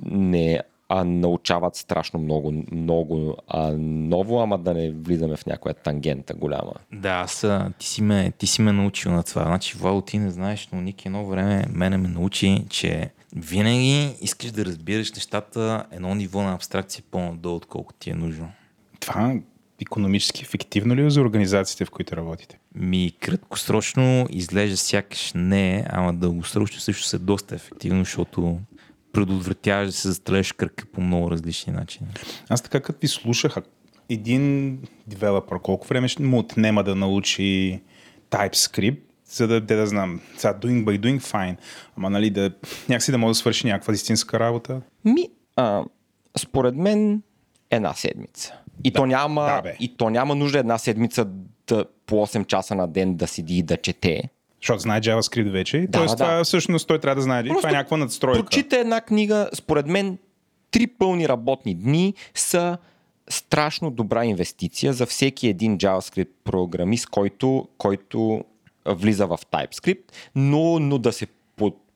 не 0.00 0.60
а, 0.92 1.04
научават 1.04 1.76
страшно 1.76 2.20
много, 2.20 2.64
много 2.72 3.36
а, 3.48 3.72
ново, 3.78 4.40
ама 4.40 4.58
да 4.58 4.74
не 4.74 4.90
влизаме 4.90 5.36
в 5.36 5.46
някоя 5.46 5.74
тангента 5.74 6.34
голяма. 6.34 6.72
Да, 6.92 7.10
аз, 7.10 7.46
ти, 7.78 7.86
си 7.86 8.02
ме, 8.02 8.32
ти 8.38 8.46
си 8.46 8.62
ме 8.62 8.72
научил 8.72 9.12
на 9.12 9.22
това. 9.22 9.42
Значи, 9.42 9.76
Вало, 9.78 10.00
ти 10.02 10.18
не 10.18 10.30
знаеш, 10.30 10.68
но 10.72 10.80
Ники 10.80 11.08
едно 11.08 11.26
време 11.26 11.64
мене 11.70 11.96
ме 11.96 12.08
научи, 12.08 12.64
че 12.70 13.10
винаги 13.36 14.16
искаш 14.20 14.50
да 14.50 14.64
разбираш 14.64 15.12
нещата 15.12 15.84
едно 15.92 16.14
ниво 16.14 16.42
на 16.42 16.54
абстракция 16.54 17.04
по-надолу, 17.10 17.56
отколкото 17.56 17.98
ти 17.98 18.10
е 18.10 18.14
нужно. 18.14 18.52
Това 19.00 19.34
економически 19.82 20.42
ефективно 20.42 20.94
ли 20.94 21.06
е 21.06 21.10
за 21.10 21.20
организациите, 21.20 21.84
в 21.84 21.90
които 21.90 22.16
работите? 22.16 22.58
Ми 22.74 23.12
краткосрочно 23.20 24.26
изглежда 24.30 24.76
сякаш 24.76 25.32
не, 25.34 25.86
ама 25.88 26.14
дългосрочно 26.14 26.80
също 26.80 27.06
се 27.06 27.18
доста 27.18 27.54
ефективно, 27.54 28.04
защото 28.04 28.58
предотвратяваш 29.12 29.86
да 29.86 29.92
се 29.92 30.08
застрелиш 30.08 30.52
кръка 30.52 30.86
по 30.92 31.00
много 31.00 31.30
различни 31.30 31.72
начини. 31.72 32.08
Аз 32.48 32.62
така 32.62 32.80
като 32.80 32.98
ви 33.00 33.08
слушах, 33.08 33.56
един 34.08 34.78
девелопър, 35.06 35.58
колко 35.58 35.86
време 35.86 36.08
ще 36.08 36.22
му 36.22 36.38
отнема 36.38 36.84
да 36.84 36.94
научи 36.94 37.80
TypeScript, 38.30 39.00
за 39.26 39.48
да, 39.48 39.60
да, 39.60 39.76
да 39.76 39.86
знам, 39.86 40.20
сега 40.36 40.54
doing 40.54 40.84
by 40.84 41.00
doing 41.00 41.20
fine, 41.20 41.56
ама 41.96 42.10
нали 42.10 42.30
да, 42.30 42.52
някакси 42.88 43.10
да 43.10 43.18
може 43.18 43.30
да 43.30 43.34
свърши 43.34 43.66
някаква 43.66 43.94
истинска 43.94 44.40
работа? 44.40 44.80
Ми, 45.04 45.28
а, 45.56 45.84
според 46.38 46.76
мен 46.76 47.22
една 47.70 47.94
седмица. 47.94 48.54
И, 48.84 48.90
да, 48.90 48.96
то 48.96 49.06
няма, 49.06 49.42
да, 49.42 49.62
бе. 49.62 49.76
и 49.80 49.96
то 49.96 50.10
няма 50.10 50.34
нужда 50.34 50.58
една 50.58 50.78
седмица 50.78 51.26
да, 51.66 51.84
по 52.06 52.14
8 52.14 52.46
часа 52.46 52.74
на 52.74 52.88
ден 52.88 53.16
да 53.16 53.26
седи 53.26 53.58
и 53.58 53.62
да 53.62 53.76
чете. 53.76 54.22
Защото 54.62 54.78
знае 54.78 55.00
JavaScript 55.00 55.50
вече. 55.50 55.80
Да, 55.80 55.98
Тоест, 55.98 56.18
да. 56.18 56.24
това 56.24 56.44
всъщност 56.44 56.88
той 56.88 56.98
трябва 56.98 57.14
да 57.14 57.22
знае. 57.22 57.44
Просто 57.44 57.60
това 57.60 57.68
е 57.70 57.72
някаква 57.72 57.96
надстройка. 57.96 58.42
Прочита 58.42 58.78
една 58.78 59.00
книга, 59.00 59.50
според 59.54 59.86
мен, 59.86 60.18
три 60.70 60.86
пълни 60.86 61.28
работни 61.28 61.74
дни 61.74 62.14
са 62.34 62.78
страшно 63.30 63.90
добра 63.90 64.24
инвестиция 64.24 64.92
за 64.92 65.06
всеки 65.06 65.48
един 65.48 65.78
JavaScript 65.78 66.30
програмист, 66.44 67.06
който, 67.06 67.68
който 67.78 68.44
влиза 68.86 69.26
в 69.26 69.38
TypeScript, 69.52 70.02
но, 70.34 70.78
но 70.78 70.98
да 70.98 71.12
се 71.12 71.26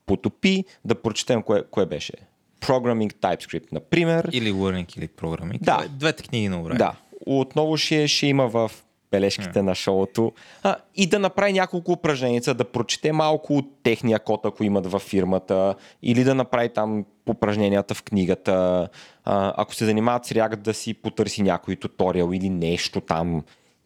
потопи, 0.07 0.65
да 0.85 0.95
прочетем 0.95 1.43
кое, 1.43 1.63
кое 1.71 1.87
беше. 1.87 2.13
Programming 2.61 3.15
TypeScript, 3.15 3.73
например. 3.73 4.29
Или 4.33 4.53
Learning, 4.53 4.99
или 4.99 5.09
Programming. 5.09 5.61
Да. 5.61 5.85
Двете 5.89 6.23
книги 6.23 6.49
на 6.49 6.63
време. 6.63 6.79
Да. 6.79 6.93
Отново 7.27 7.77
ще, 7.77 8.09
ще 8.09 8.27
има 8.27 8.49
в 8.49 8.71
бележките 9.15 9.63
на 9.63 9.75
шоуто. 9.75 10.33
А, 10.63 10.77
и 10.95 11.07
да 11.07 11.19
направи 11.19 11.53
няколко 11.53 11.93
упражнения, 11.93 12.41
да 12.55 12.65
прочете 12.65 13.13
малко 13.13 13.57
от 13.57 13.67
техния 13.83 14.19
код, 14.19 14.41
ако 14.45 14.65
имат 14.65 14.87
във 14.87 15.03
фирмата, 15.03 15.75
или 16.03 16.25
да 16.25 16.35
направи 16.35 16.69
там 16.69 17.05
упражненията 17.29 17.95
в 17.95 18.03
книгата. 18.03 18.89
А, 19.25 19.53
ако 19.57 19.75
се 19.75 19.85
занимават 19.85 20.25
с 20.27 20.31
React, 20.31 20.57
да 20.57 20.75
си 20.75 20.95
потърси 20.95 21.43
някой 21.43 21.77
туториал 21.77 22.31
или 22.33 22.51
нещо 22.51 23.01
там. 23.01 23.43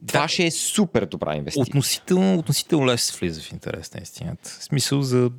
Това 0.07 0.21
Да. 0.23 0.29
ще 0.29 0.45
е 0.47 0.51
супер 0.51 1.07
добра 1.07 1.37
инвестиция. 1.37 1.63
Относително, 1.63 2.39
относително 2.39 2.99
се 2.99 3.19
влиза 3.19 3.41
в 3.41 3.53
интерес 3.53 3.95
на 3.95 4.01
истината. 4.03 4.51
В 4.51 4.65
смисъл 4.65 5.03
за... 5.03 5.31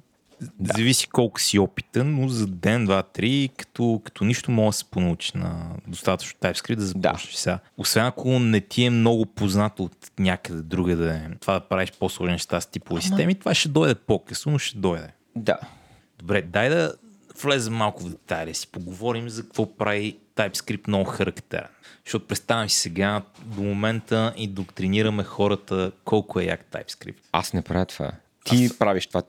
Да. 0.41 0.73
Зависи 0.77 1.07
колко 1.07 1.41
си 1.41 1.59
опитен, 1.59 2.15
но 2.15 2.27
за 2.27 2.47
ден, 2.47 2.85
два, 2.85 3.03
три, 3.03 3.49
като, 3.57 4.01
като 4.03 4.25
нищо 4.25 4.51
може 4.51 4.67
да 4.67 4.77
се 4.77 4.85
понаучи 4.85 5.31
на 5.35 5.69
достатъчно 5.87 6.39
TypeScript 6.39 6.75
да 6.75 6.85
започнеш 6.85 7.33
сега. 7.35 7.59
Освен 7.77 8.05
ако 8.05 8.39
не 8.39 8.61
ти 8.61 8.83
е 8.83 8.89
много 8.89 9.25
познато 9.25 9.83
от 9.83 10.11
някъде 10.19 10.61
другаде, 10.61 11.21
това 11.39 11.53
да 11.53 11.59
правиш 11.59 11.91
по-сложни 11.99 12.31
неща 12.31 12.61
с 12.61 12.65
типови 12.65 13.01
системи, 13.01 13.35
това 13.35 13.53
ще 13.53 13.69
дойде 13.69 13.95
по-късно, 13.95 14.51
но 14.51 14.57
ще 14.59 14.77
дойде. 14.77 15.07
Да. 15.35 15.57
Добре, 16.19 16.41
дай 16.41 16.69
да 16.69 16.93
влезем 17.43 17.73
малко 17.73 18.03
в 18.03 18.09
детайли, 18.09 18.53
си 18.53 18.67
поговорим 18.67 19.29
за 19.29 19.43
какво 19.43 19.77
прави 19.77 20.17
TypeScript 20.35 20.87
много 20.87 21.05
характерен. 21.05 21.67
Защото 22.05 22.27
представям 22.27 22.69
си 22.69 22.79
сега 22.79 23.21
до 23.45 23.61
момента 23.61 24.33
и 24.37 24.47
доктринираме 24.47 25.23
хората 25.23 25.91
колко 26.05 26.39
е 26.39 26.43
як 26.43 26.65
TypeScript. 26.71 27.15
Аз 27.31 27.53
не 27.53 27.61
правя 27.61 27.85
това. 27.85 28.11
Ти 28.45 28.65
Аз- 28.65 28.77
правиш 28.77 29.07
това. 29.07 29.21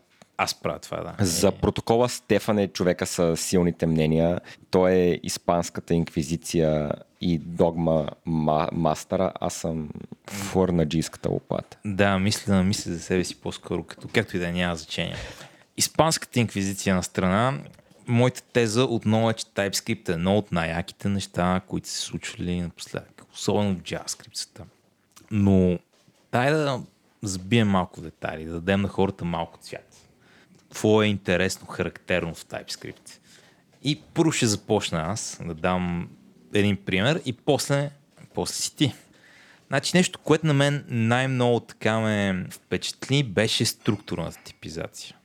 Аз 0.42 0.54
правя 0.54 0.78
това, 0.78 0.96
да. 0.96 1.24
За 1.24 1.52
протокола 1.52 2.08
Стефан 2.08 2.58
е 2.58 2.68
човека 2.68 3.06
с 3.06 3.36
силните 3.36 3.86
мнения. 3.86 4.40
Той 4.70 4.92
е 4.92 5.20
испанската 5.22 5.94
инквизиция 5.94 6.92
и 7.20 7.38
догма 7.38 8.08
ма, 8.26 8.68
мастера. 8.72 9.32
Аз 9.40 9.54
съм 9.54 9.90
фурнаджийската 10.26 11.30
лопата. 11.30 11.76
Да, 11.84 12.18
мисля, 12.18 12.62
мисля 12.62 12.92
за 12.92 13.00
себе 13.00 13.24
си 13.24 13.40
по-скоро, 13.40 13.84
като, 13.84 14.08
както 14.14 14.36
и 14.36 14.40
да 14.40 14.48
е, 14.48 14.52
няма 14.52 14.76
значение. 14.76 15.16
Испанската 15.76 16.40
инквизиция 16.40 16.94
на 16.94 17.02
страна, 17.02 17.58
моята 18.06 18.42
теза 18.42 18.84
отново 18.84 19.30
е, 19.30 19.34
че 19.34 19.46
TypeScript 19.46 20.08
е 20.08 20.12
едно 20.12 20.36
от 20.38 20.52
най-яките 20.52 21.08
неща, 21.08 21.60
които 21.66 21.88
се 21.88 22.00
случвали 22.00 22.60
напоследък. 22.60 23.22
Особено 23.34 23.76
в 23.76 23.82
JavaScript. 23.82 24.62
Но 25.30 25.78
дай 26.32 26.50
да 26.50 26.82
забием 27.22 27.68
малко 27.68 28.00
детайли, 28.00 28.44
да 28.44 28.52
дадем 28.52 28.80
на 28.80 28.88
хората 28.88 29.24
малко 29.24 29.58
цвят. 29.58 29.89
Какво 30.70 31.02
е 31.02 31.06
интересно, 31.06 31.66
характерно 31.66 32.34
в 32.34 32.44
TypeScript? 32.44 33.10
И 33.82 34.00
първо 34.14 34.32
ще 34.32 34.46
започна 34.46 35.00
аз 35.00 35.40
да 35.44 35.54
дам 35.54 36.08
един 36.54 36.76
пример 36.76 37.22
и 37.24 37.32
после, 37.32 37.90
после 38.34 38.54
си 38.54 38.76
ти. 38.76 38.94
Значи 39.68 39.96
нещо, 39.96 40.18
което 40.18 40.46
на 40.46 40.54
мен 40.54 40.84
най-много 40.88 41.60
така 41.60 42.00
ме 42.00 42.46
впечатли, 42.50 43.22
беше 43.22 43.64
структурната 43.64 44.38
типизация. 44.44 45.16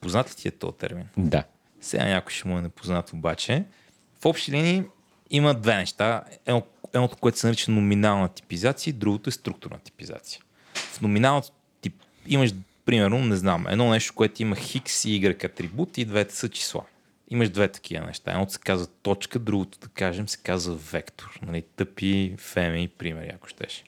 Познат 0.00 0.30
ли 0.30 0.34
ти 0.34 0.48
е 0.48 0.50
този 0.50 0.76
термин? 0.76 1.08
Да. 1.16 1.44
Сега 1.80 2.04
някой 2.04 2.32
ще 2.32 2.48
му 2.48 2.58
е 2.58 2.62
непознат 2.62 3.12
обаче. 3.12 3.64
В 4.20 4.26
общи 4.26 4.52
линии 4.52 4.82
има 5.30 5.54
две 5.54 5.76
неща. 5.76 6.22
Едно, 6.46 6.62
едното, 6.94 7.16
което 7.16 7.38
се 7.38 7.46
нарича 7.46 7.70
номинална 7.70 8.28
типизация, 8.28 8.92
другото 8.92 9.28
е 9.28 9.32
структурна 9.32 9.78
типизация. 9.78 10.42
В 10.74 11.00
номиналната 11.00 11.50
тип 11.80 11.94
имаш, 12.26 12.52
примерно, 12.84 13.18
не 13.18 13.36
знам, 13.36 13.66
едно 13.68 13.90
нещо, 13.90 14.14
което 14.14 14.42
има 14.42 14.56
хикс 14.56 15.04
и 15.04 15.20
y 15.20 15.44
атрибут 15.44 15.98
и 15.98 16.04
двете 16.04 16.34
са 16.34 16.48
числа. 16.48 16.84
Имаш 17.30 17.50
две 17.50 17.68
такива 17.68 18.06
неща. 18.06 18.30
Едното 18.30 18.52
се 18.52 18.58
казва 18.58 18.86
точка, 18.86 19.38
другото, 19.38 19.78
да 19.78 19.88
кажем, 19.88 20.28
се 20.28 20.38
казва 20.42 20.74
вектор. 20.74 21.38
Нали, 21.42 21.64
тъпи 21.76 22.34
феми 22.38 22.88
примери, 22.88 23.32
ако 23.34 23.48
щеш. 23.48 23.84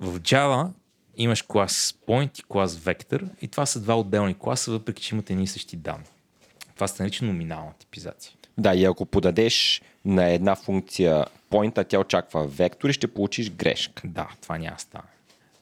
В 0.00 0.20
Java 0.20 0.68
имаш 1.16 1.42
клас 1.42 1.98
point 2.08 2.40
и 2.40 2.42
клас 2.48 2.76
vector 2.76 3.28
и 3.42 3.48
това 3.48 3.66
са 3.66 3.80
два 3.80 3.98
отделни 3.98 4.34
класа, 4.38 4.70
въпреки 4.70 5.02
че 5.02 5.14
имат 5.14 5.30
едни 5.30 5.44
и 5.44 5.46
същи 5.46 5.76
данни. 5.76 6.04
Това 6.74 6.88
се 6.88 7.02
нарича 7.02 7.24
номинална 7.24 7.72
типизация. 7.78 8.32
Да, 8.58 8.74
и 8.74 8.84
ако 8.84 9.06
подадеш 9.06 9.82
на 10.04 10.30
една 10.30 10.54
функция 10.54 11.26
point, 11.50 11.78
а 11.78 11.84
тя 11.84 11.98
очаква 11.98 12.46
вектор 12.46 12.88
и 12.88 12.92
ще 12.92 13.06
получиш 13.14 13.50
грешка. 13.50 14.02
Да, 14.04 14.28
това 14.42 14.58
няма 14.58 14.78
стане. 14.78 15.04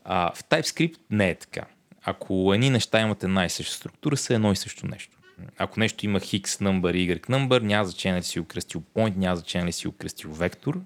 А, 0.05 0.33
в 0.35 0.45
TypeScript 0.45 0.99
не 1.11 1.31
е 1.31 1.35
така. 1.35 1.67
Ако 2.05 2.55
едни 2.55 2.71
неща 2.71 3.01
имат 3.01 3.25
една 3.25 3.45
и 3.45 3.51
съща 3.51 3.75
структура, 3.75 4.17
са 4.17 4.35
едно 4.35 4.53
и 4.53 4.57
също 4.57 4.87
нещо. 4.87 5.17
Ако 5.59 5.81
нещо 5.81 6.07
има 6.07 6.21
x 6.21 6.45
number 6.45 6.97
и 6.97 7.21
y 7.21 7.21
number, 7.21 7.63
няма 7.63 7.85
значение 7.85 8.21
ли 8.21 8.25
си 8.25 8.41
окръстил 8.41 8.83
point, 8.95 9.17
няма 9.17 9.37
значение 9.37 9.67
ли 9.67 9.73
си 9.73 9.89
окръстил 9.89 10.31
вектор. 10.33 10.81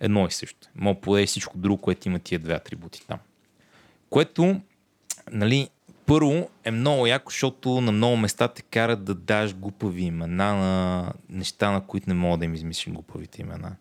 Едно 0.00 0.26
и 0.26 0.30
също. 0.30 0.68
Мога 0.74 1.00
подадеш 1.00 1.28
всичко 1.28 1.58
друго, 1.58 1.82
което 1.82 2.08
има 2.08 2.18
тия 2.18 2.38
две 2.38 2.54
атрибути 2.54 3.06
там. 3.06 3.18
Което, 4.10 4.60
нали, 5.32 5.68
първо 6.06 6.50
е 6.64 6.70
много 6.70 7.06
яко, 7.06 7.30
защото 7.30 7.80
на 7.80 7.92
много 7.92 8.16
места 8.16 8.48
те 8.48 8.62
карат 8.62 9.04
да 9.04 9.14
даш 9.14 9.54
глупави 9.54 10.02
имена 10.02 10.54
на 10.54 11.12
неща, 11.28 11.70
на 11.70 11.86
които 11.86 12.08
не 12.08 12.14
мога 12.14 12.38
да 12.38 12.44
им 12.44 12.54
измислиш 12.54 12.94
глупавите 12.94 13.42
имена. 13.42 13.76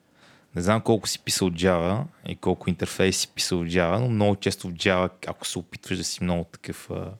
Не 0.56 0.62
знам 0.62 0.82
колко 0.82 1.08
си 1.08 1.20
писал 1.20 1.50
Java 1.50 2.04
и 2.28 2.36
колко 2.36 2.70
интерфейс 2.70 3.18
си 3.18 3.28
писал 3.28 3.58
в 3.58 3.66
Java, 3.66 4.00
но 4.00 4.10
много 4.10 4.36
често 4.36 4.68
в 4.68 4.74
Java, 4.74 5.10
ако 5.28 5.48
се 5.48 5.60
опитваш 5.60 5.98
да 5.98 6.04
си 6.04 6.24
много 6.24 6.44
такъв 6.44 6.92
а, 6.92 7.12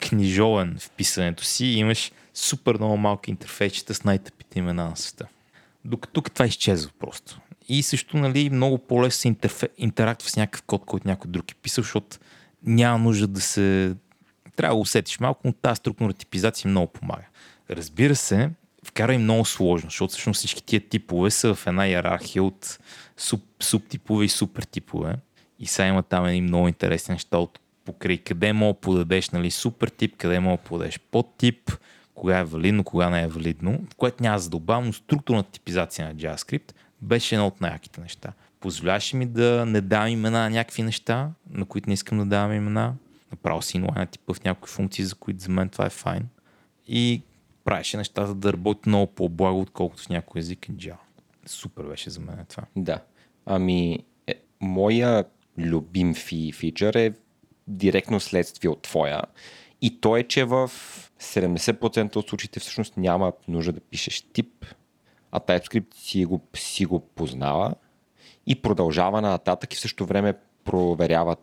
книжовен 0.00 0.76
в 0.80 0.90
писането 0.90 1.44
си, 1.44 1.66
имаш 1.66 2.12
супер 2.34 2.74
много 2.74 2.96
малки 2.96 3.30
интерфейсчета 3.30 3.94
с 3.94 4.04
най-тъпите 4.04 4.58
имена 4.58 4.84
на 4.88 4.96
света. 4.96 5.26
Докато 5.84 6.12
тук 6.12 6.30
това 6.30 6.46
изчезва 6.46 6.90
просто. 6.98 7.40
И 7.68 7.82
също 7.82 8.16
нали, 8.16 8.50
много 8.50 8.78
по-лесно 8.78 9.20
се 9.20 9.28
интерфе... 9.28 9.68
интерактва 9.78 10.30
с 10.30 10.36
някакъв 10.36 10.62
код, 10.62 10.82
който 10.86 11.08
някой 11.08 11.30
друг 11.30 11.50
е 11.50 11.54
писал, 11.54 11.82
защото 11.82 12.16
няма 12.62 12.98
нужда 12.98 13.26
да 13.26 13.40
се... 13.40 13.94
Трябва 14.56 14.76
да 14.76 14.80
усетиш 14.80 15.20
малко, 15.20 15.40
но 15.44 15.52
тази 15.52 15.76
структурна 15.76 16.12
типизация 16.12 16.70
много 16.70 16.92
помага. 16.92 17.24
Разбира 17.70 18.16
се, 18.16 18.50
вкара 18.84 19.14
и 19.14 19.18
много 19.18 19.44
сложно, 19.44 19.90
защото 19.90 20.12
всъщност 20.12 20.38
всички 20.38 20.62
тия 20.62 20.88
типове 20.88 21.30
са 21.30 21.54
в 21.54 21.66
една 21.66 21.88
иерархия 21.88 22.44
от 22.44 22.78
суп, 23.16 23.44
субтипове 23.60 24.24
и 24.24 24.28
супертипове. 24.28 25.14
И 25.58 25.66
сега 25.66 25.88
има 25.88 26.02
там 26.02 26.26
едни 26.26 26.40
много 26.40 26.68
интересни 26.68 27.12
неща 27.12 27.38
от 27.38 27.58
покрай 27.84 28.18
къде 28.18 28.52
мога 28.52 28.74
да 28.74 28.80
подадеш 28.80 29.30
нали, 29.30 29.50
супер 29.50 29.88
тип, 29.88 30.16
къде 30.16 30.40
мога 30.40 30.56
да 30.56 30.62
подадеш 30.62 31.00
подтип, 31.10 31.72
кога 32.14 32.38
е 32.38 32.44
валидно, 32.44 32.84
кога 32.84 33.10
не 33.10 33.22
е 33.22 33.26
валидно, 33.26 33.80
което 33.96 34.22
няма 34.22 34.38
за 34.38 34.50
да 34.50 34.80
но 34.80 34.92
структурната 34.92 35.50
типизация 35.50 36.08
на 36.08 36.14
JavaScript 36.14 36.72
беше 37.02 37.34
едно 37.34 37.46
от 37.46 37.60
най-яките 37.60 38.00
неща. 38.00 38.32
Позволяваше 38.60 39.16
ми 39.16 39.26
да 39.26 39.66
не 39.66 39.80
давам 39.80 40.08
имена 40.08 40.38
на 40.38 40.50
някакви 40.50 40.82
неща, 40.82 41.30
на 41.50 41.64
които 41.64 41.88
не 41.88 41.94
искам 41.94 42.18
да 42.18 42.24
давам 42.24 42.52
имена. 42.52 42.94
Направо 43.30 43.62
си 43.62 43.76
инлайна 43.76 44.06
типа 44.06 44.34
в 44.34 44.44
някои 44.44 44.70
функции, 44.70 45.04
за 45.04 45.14
които 45.14 45.40
за 45.40 45.50
мен 45.50 45.68
това 45.68 45.86
е 45.86 45.90
файн. 45.90 46.28
И 46.88 47.22
правеше 47.68 47.96
нещата 47.96 48.34
да 48.34 48.52
работи 48.52 48.88
много 48.88 49.06
по-благо, 49.06 49.60
отколкото 49.60 50.02
в 50.02 50.08
някой 50.08 50.38
език 50.38 50.58
Java. 50.58 50.96
Супер 51.46 51.84
беше 51.84 52.10
за 52.10 52.20
мен 52.20 52.46
това. 52.48 52.62
Да. 52.76 53.00
Ами, 53.46 53.98
е, 54.26 54.34
моя 54.60 55.24
любим 55.58 56.14
фи, 56.14 56.52
фичър 56.52 56.94
е 56.94 57.12
директно 57.66 58.20
следствие 58.20 58.70
от 58.70 58.82
твоя. 58.82 59.22
И 59.82 60.00
то 60.00 60.16
е, 60.16 60.22
че 60.22 60.44
в 60.44 60.70
70% 61.20 62.16
от 62.16 62.28
случаите 62.28 62.60
всъщност 62.60 62.96
няма 62.96 63.32
нужда 63.48 63.72
да 63.72 63.80
пишеш 63.80 64.20
тип, 64.20 64.64
а 65.32 65.40
TypeScript 65.40 65.94
си 65.94 66.24
го, 66.24 66.40
си 66.54 66.86
го 66.86 67.00
познава 67.00 67.74
и 68.46 68.62
продължава 68.62 69.20
нататък 69.20 69.72
и 69.72 69.76
в 69.76 69.80
същото 69.80 70.06
време 70.06 70.34
проверява 70.64 71.36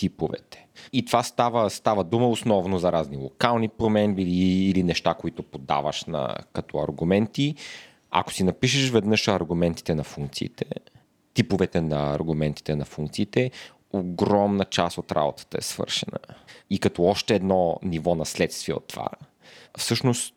типовете. 0.00 0.66
И 0.92 1.04
това 1.04 1.22
става, 1.22 1.70
става 1.70 2.04
дума 2.04 2.28
основно 2.28 2.78
за 2.78 2.92
разни 2.92 3.16
локални 3.16 3.68
промени 3.68 4.22
или, 4.68 4.82
неща, 4.82 5.14
които 5.14 5.42
подаваш 5.42 6.04
на, 6.04 6.36
като 6.52 6.78
аргументи. 6.78 7.54
Ако 8.10 8.32
си 8.32 8.44
напишеш 8.44 8.90
веднъж 8.90 9.28
аргументите 9.28 9.94
на 9.94 10.04
функциите, 10.04 10.64
типовете 11.34 11.80
на 11.80 12.14
аргументите 12.14 12.76
на 12.76 12.84
функциите, 12.84 13.50
огромна 13.92 14.64
част 14.64 14.98
от 14.98 15.12
работата 15.12 15.58
е 15.58 15.62
свършена. 15.62 16.18
И 16.70 16.78
като 16.78 17.04
още 17.04 17.34
едно 17.34 17.76
ниво 17.82 18.14
на 18.14 18.26
следствие 18.26 18.74
от 18.74 18.86
това, 18.86 19.08
всъщност 19.78 20.34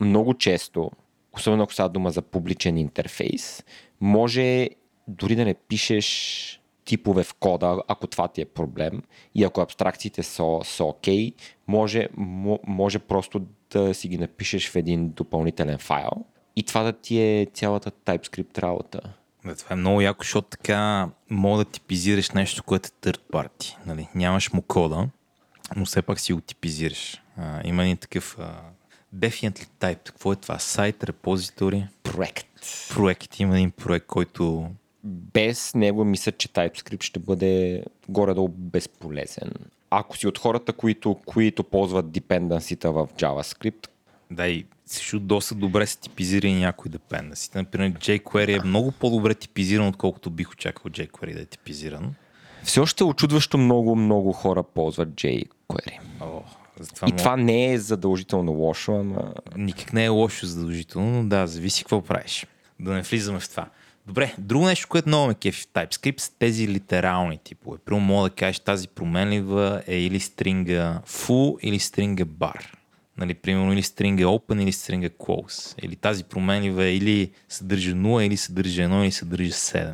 много 0.00 0.34
често, 0.34 0.90
особено 1.32 1.62
ако 1.62 1.72
става 1.72 1.88
дума 1.88 2.10
за 2.10 2.22
публичен 2.22 2.78
интерфейс, 2.78 3.64
може 4.00 4.68
дори 5.08 5.36
да 5.36 5.44
не 5.44 5.54
пишеш 5.54 6.60
типове 6.86 7.24
в 7.24 7.34
кода, 7.34 7.82
ако 7.88 8.06
това 8.06 8.28
ти 8.28 8.40
е 8.40 8.44
проблем 8.44 9.02
и 9.34 9.44
ако 9.44 9.60
абстракциите 9.60 10.22
са, 10.22 10.58
са 10.64 10.84
окей, 10.84 11.32
може, 11.66 12.08
може 12.66 12.98
просто 12.98 13.42
да 13.70 13.94
си 13.94 14.08
ги 14.08 14.18
напишеш 14.18 14.70
в 14.70 14.76
един 14.76 15.10
допълнителен 15.10 15.78
файл 15.78 16.24
и 16.56 16.62
това 16.62 16.82
да 16.82 16.92
ти 16.92 17.20
е 17.20 17.46
цялата 17.54 17.90
TypeScript 17.90 18.58
работа. 18.58 19.00
Да, 19.44 19.56
това 19.56 19.74
е 19.74 19.76
много 19.76 20.00
яко, 20.00 20.22
защото 20.22 20.48
така 20.48 21.08
мога 21.30 21.64
да 21.64 21.70
типизираш 21.70 22.30
нещо, 22.30 22.62
което 22.62 22.88
е 22.88 23.10
third 23.10 23.20
party. 23.32 23.76
Нали? 23.86 24.08
Нямаш 24.14 24.52
му 24.52 24.62
кода, 24.62 25.08
но 25.76 25.84
все 25.84 26.02
пак 26.02 26.20
си 26.20 26.32
го 26.32 26.40
типизираш. 26.40 27.22
А, 27.36 27.60
има 27.64 27.82
един 27.82 27.96
такъв 27.96 28.36
а, 28.40 28.60
definitely 29.16 29.68
type. 29.80 30.04
Какво 30.04 30.32
е 30.32 30.36
това? 30.36 30.58
Сайт, 30.58 31.04
репозитори? 31.04 31.86
Проект. 32.02 32.46
Проект. 32.94 33.40
Има 33.40 33.56
един 33.56 33.70
проект, 33.70 34.06
който 34.06 34.70
без 35.06 35.74
него 35.74 36.04
мисля, 36.04 36.32
че 36.32 36.48
TypeScript 36.48 37.02
ще 37.02 37.18
бъде 37.18 37.84
горе-долу 38.08 38.48
безполезен. 38.48 39.50
Ако 39.90 40.16
си 40.16 40.26
от 40.26 40.38
хората, 40.38 40.72
които, 40.72 41.16
които 41.26 41.64
ползват 41.64 42.10
депенденсита 42.10 42.92
в 42.92 43.08
JavaScript, 43.18 43.88
да, 44.30 44.48
и 44.48 44.66
също 44.86 45.20
доста 45.20 45.54
добре 45.54 45.86
са 45.86 46.00
типизирани 46.00 46.60
някои 46.60 46.90
dependencies. 46.90 47.54
Например, 47.54 47.92
jQuery 47.92 48.60
е 48.60 48.66
много 48.66 48.92
по-добре 48.92 49.34
типизиран, 49.34 49.88
отколкото 49.88 50.30
бих 50.30 50.50
очаквал 50.50 50.92
jQuery 50.92 51.34
да 51.34 51.40
е 51.40 51.44
типизиран. 51.44 52.14
Все 52.62 52.80
още 52.80 53.04
очудващо 53.04 53.58
много, 53.58 53.96
много 53.96 54.32
хора 54.32 54.62
ползват 54.62 55.08
jQuery. 55.08 55.98
О, 56.20 56.42
затова 56.80 57.08
и 57.08 57.10
мога... 57.10 57.18
това 57.18 57.36
не 57.36 57.72
е 57.72 57.78
задължително 57.78 58.52
лошо, 58.52 58.92
ама... 58.92 59.34
Никак 59.56 59.92
не 59.92 60.04
е 60.04 60.08
лошо 60.08 60.46
задължително, 60.46 61.22
но 61.22 61.28
да, 61.28 61.46
зависи 61.46 61.84
какво 61.84 62.02
правиш. 62.02 62.46
Да 62.80 62.92
не 62.92 63.02
влизаме 63.02 63.40
в 63.40 63.50
това. 63.50 63.68
Добре, 64.06 64.34
друго 64.38 64.66
нещо, 64.66 64.88
което 64.88 65.08
много 65.08 65.26
ме 65.26 65.34
кефи 65.34 65.62
в 65.62 65.66
TypeScript 65.66 66.20
са 66.20 66.32
тези 66.38 66.68
литерални 66.68 67.38
типове. 67.38 67.78
Първо 67.84 68.00
мога 68.00 68.28
да 68.28 68.34
кажеш 68.34 68.60
тази 68.60 68.88
променлива 68.88 69.82
е 69.86 69.96
или 69.96 70.20
стринга 70.20 71.00
full 71.06 71.60
или 71.60 71.78
стринга 71.78 72.24
bar. 72.24 72.72
Нали, 73.18 73.34
примерно 73.34 73.72
или 73.72 73.82
стринга 73.82 74.24
open 74.24 74.62
или 74.62 74.72
стринга 74.72 75.08
close. 75.08 75.84
Или 75.84 75.96
тази 75.96 76.24
променлива 76.24 76.84
е 76.84 76.96
или 76.96 77.30
съдържа 77.48 77.92
0 77.92 78.22
или 78.22 78.36
съдържа 78.36 78.82
1 78.82 79.02
или 79.02 79.12
съдържа 79.12 79.52
7. 79.52 79.92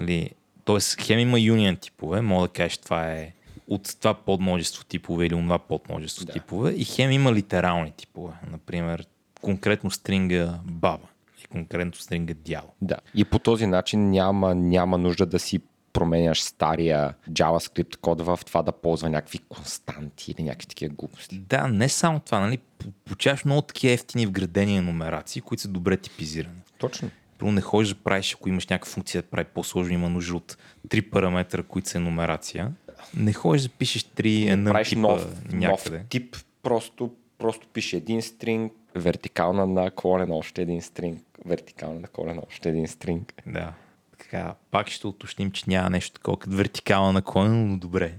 Нали, 0.00 0.30
Тоест, 0.64 1.00
хем 1.00 1.18
има 1.18 1.36
union 1.36 1.80
типове, 1.80 2.20
мога 2.20 2.46
да 2.46 2.52
кажеш 2.52 2.78
това 2.78 3.12
е 3.12 3.32
от 3.68 3.96
това 4.00 4.14
подмножество 4.14 4.84
типове 4.84 5.26
или 5.26 5.34
това 5.34 5.58
подмножество 5.58 6.24
Да. 6.24 6.32
типове 6.32 6.70
и 6.70 6.84
хем 6.84 7.10
има 7.10 7.32
литерални 7.32 7.92
типове. 7.96 8.32
Например, 8.50 9.06
конкретно 9.40 9.90
стринга 9.90 10.58
баба 10.64 11.09
конкретно 11.50 11.94
стринга 11.94 12.34
дядо. 12.34 12.68
Да. 12.82 12.96
И 13.14 13.24
по 13.24 13.38
този 13.38 13.66
начин 13.66 14.10
няма, 14.10 14.54
няма 14.54 14.98
нужда 14.98 15.26
да 15.26 15.38
си 15.38 15.60
променяш 15.92 16.40
стария 16.42 17.14
JavaScript 17.30 17.96
код 17.96 18.20
в 18.20 18.38
това 18.46 18.62
да 18.62 18.72
ползва 18.72 19.10
някакви 19.10 19.38
константи 19.38 20.30
или 20.30 20.42
някакви 20.42 20.66
такива 20.66 20.94
глупости. 20.94 21.38
Да, 21.38 21.68
не 21.68 21.88
само 21.88 22.20
това, 22.20 22.40
нали? 22.40 22.58
Получаваш 23.04 23.44
много 23.44 23.62
такива 23.62 23.94
ефтини 23.94 24.26
вградени 24.26 24.80
номерации, 24.80 25.42
които 25.42 25.62
са 25.62 25.68
добре 25.68 25.96
типизирани. 25.96 26.60
Точно. 26.78 27.10
Първо 27.38 27.52
не 27.52 27.60
ходиш 27.60 27.88
да 27.88 27.94
правиш, 27.94 28.34
ако 28.34 28.48
имаш 28.48 28.66
някаква 28.66 28.92
функция 28.92 29.22
да 29.22 29.28
прави 29.28 29.44
по-сложно, 29.54 29.94
има 29.94 30.08
нужда 30.08 30.36
от 30.36 30.58
три 30.88 31.02
параметра, 31.02 31.62
които 31.62 31.88
са 31.88 32.00
номерация. 32.00 32.72
Не 33.16 33.32
ходиш 33.32 33.62
да 33.62 33.68
пишеш 33.68 34.04
три 34.04 34.48
една 34.48 34.70
Правиш 34.70 34.88
типа 34.88 35.00
нов, 35.00 35.24
нов 35.24 35.52
някъде. 35.52 36.04
тип, 36.08 36.36
просто, 36.62 37.10
просто 37.38 37.66
пише 37.68 37.96
един 37.96 38.22
стринг, 38.22 38.72
вертикална 38.94 39.66
наклонена 39.66 40.34
още 40.34 40.62
един 40.62 40.82
стринг, 40.82 41.22
вертикална 41.46 42.00
наклонена 42.00 42.42
още 42.48 42.68
един 42.68 42.88
стринг. 42.88 43.34
Да. 43.46 43.72
Така, 44.18 44.54
пак 44.70 44.88
ще 44.88 45.06
уточним, 45.06 45.50
че 45.50 45.64
няма 45.66 45.90
нещо 45.90 46.14
такова 46.14 46.38
като 46.38 46.56
вертикална 46.56 47.12
наклонена, 47.12 47.66
но 47.66 47.78
добре. 47.78 48.12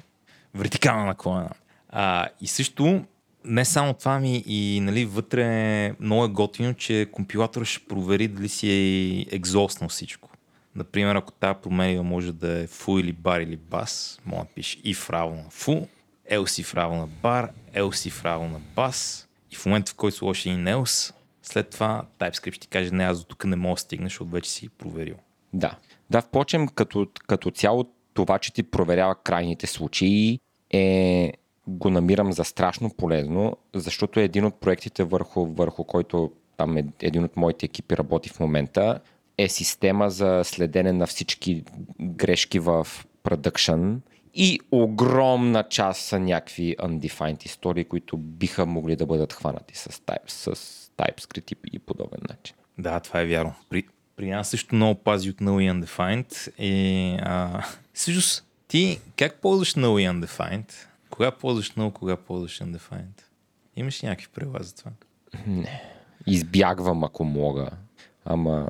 Вертикална 0.54 1.06
наклонена. 1.06 1.52
А, 1.90 2.28
и 2.42 2.48
също, 2.48 3.06
не 3.46 3.66
само 3.66 3.94
това 3.94 4.20
ми 4.20 4.44
и 4.46 4.80
нали, 4.80 5.06
вътре 5.06 5.96
много 6.00 6.26
е 6.26 6.28
готино, 6.28 6.74
че 6.74 7.10
компилатор 7.12 7.66
ще 7.66 7.88
провери 7.88 8.28
дали 8.28 8.50
си 8.50 8.72
е 8.72 9.36
екзостнал 9.36 9.90
всичко. 9.90 10.30
Например, 10.76 11.16
ако 11.16 11.32
тази 11.32 11.60
променлива 11.64 12.04
може 12.04 12.34
да 12.34 12.60
е 12.60 12.68
фу 12.68 13.00
или 13.00 13.12
бар 13.12 13.40
или 13.42 13.58
бас, 13.58 14.20
може 14.26 14.44
да 14.44 14.54
пише 14.56 14.82
if 14.82 15.10
равно 15.10 15.46
фу, 15.50 15.72
else 16.32 16.64
if 16.64 16.90
на 17.00 17.08
бар, 17.08 17.52
else 17.74 18.10
if 18.10 18.24
равно 18.24 18.62
бас. 18.76 19.28
И 19.52 19.56
в 19.56 19.66
момента, 19.66 19.92
в 19.92 19.96
който 19.96 20.18
сложиш 20.18 20.46
един 20.46 20.66
else, 20.66 21.14
след 21.44 21.70
това 21.70 22.06
TypeScript 22.20 22.52
ще 22.52 22.60
ти 22.60 22.68
каже, 22.68 22.92
не, 22.92 23.04
аз 23.04 23.20
до 23.20 23.26
тук 23.26 23.46
не 23.46 23.56
мога 23.56 23.76
да 23.76 23.80
стигна, 23.80 24.06
защото 24.06 24.32
вече 24.32 24.52
си 24.52 24.70
проверил. 24.70 25.16
Да. 25.54 25.78
Да, 26.10 26.22
впрочем, 26.22 26.68
като, 26.68 27.08
като 27.28 27.52
цяло 27.52 27.86
това, 28.14 28.40
че 28.40 28.54
ти 28.54 28.64
проверява 28.64 29.16
крайните 29.16 29.68
случаи, 29.68 30.40
е, 30.70 31.34
го 31.68 31.90
намирам 31.90 32.34
за 32.34 32.44
страшно 32.44 32.90
полезно, 32.98 33.58
защото 33.74 34.20
е 34.20 34.24
един 34.24 34.46
от 34.46 34.60
проектите, 34.60 35.04
върху, 35.04 35.46
върху 35.46 35.84
който 35.84 36.32
там 36.58 36.78
е, 36.78 36.86
един 37.02 37.24
от 37.24 37.38
моите 37.38 37.66
екипи 37.66 37.98
работи 37.98 38.30
в 38.30 38.40
момента, 38.40 39.00
е 39.38 39.50
система 39.50 40.10
за 40.10 40.42
следене 40.44 40.92
на 40.92 41.08
всички 41.08 41.64
грешки 42.02 42.60
в 42.60 42.88
продъкшн 43.24 43.96
и 44.34 44.60
огромна 44.72 45.64
част 45.70 46.02
са 46.02 46.20
някакви 46.20 46.76
undefined 46.80 47.46
истории, 47.46 47.86
които 47.86 48.18
биха 48.18 48.66
могли 48.66 48.96
да 48.96 49.06
бъдат 49.06 49.34
хванати 49.34 49.78
с, 49.78 49.90
type, 49.90 50.28
с 50.28 50.56
TypeScript 50.98 51.54
и, 51.74 51.80
подобен 51.80 52.20
начин. 52.30 52.56
Да, 52.78 53.00
това 53.00 53.20
е 53.20 53.26
вярно. 53.26 53.54
При, 53.70 53.84
при 54.16 54.30
нас 54.30 54.50
също 54.50 54.76
много 54.76 55.00
пази 55.00 55.30
от 55.30 55.38
Null 55.38 55.62
и 55.62 55.72
Undefined. 55.72 56.60
И, 56.60 57.18
а, 57.22 57.64
всъщност, 57.94 58.46
ти 58.68 59.00
как 59.18 59.42
ползваш 59.42 59.74
Null 59.74 60.02
и 60.02 60.10
Undefined? 60.10 60.74
Кога 61.10 61.32
ползваш 61.32 61.72
Null, 61.72 61.94
кога 61.94 62.18
ползваш 62.18 62.60
Undefined? 62.60 63.22
Имаш 63.76 64.04
ли 64.04 64.08
някакви 64.08 64.28
правила 64.28 64.60
за 64.62 64.76
това? 64.76 64.92
Избягвам, 66.28 67.04
ако 67.04 67.24
мога. 67.24 67.70
Ама 68.26 68.70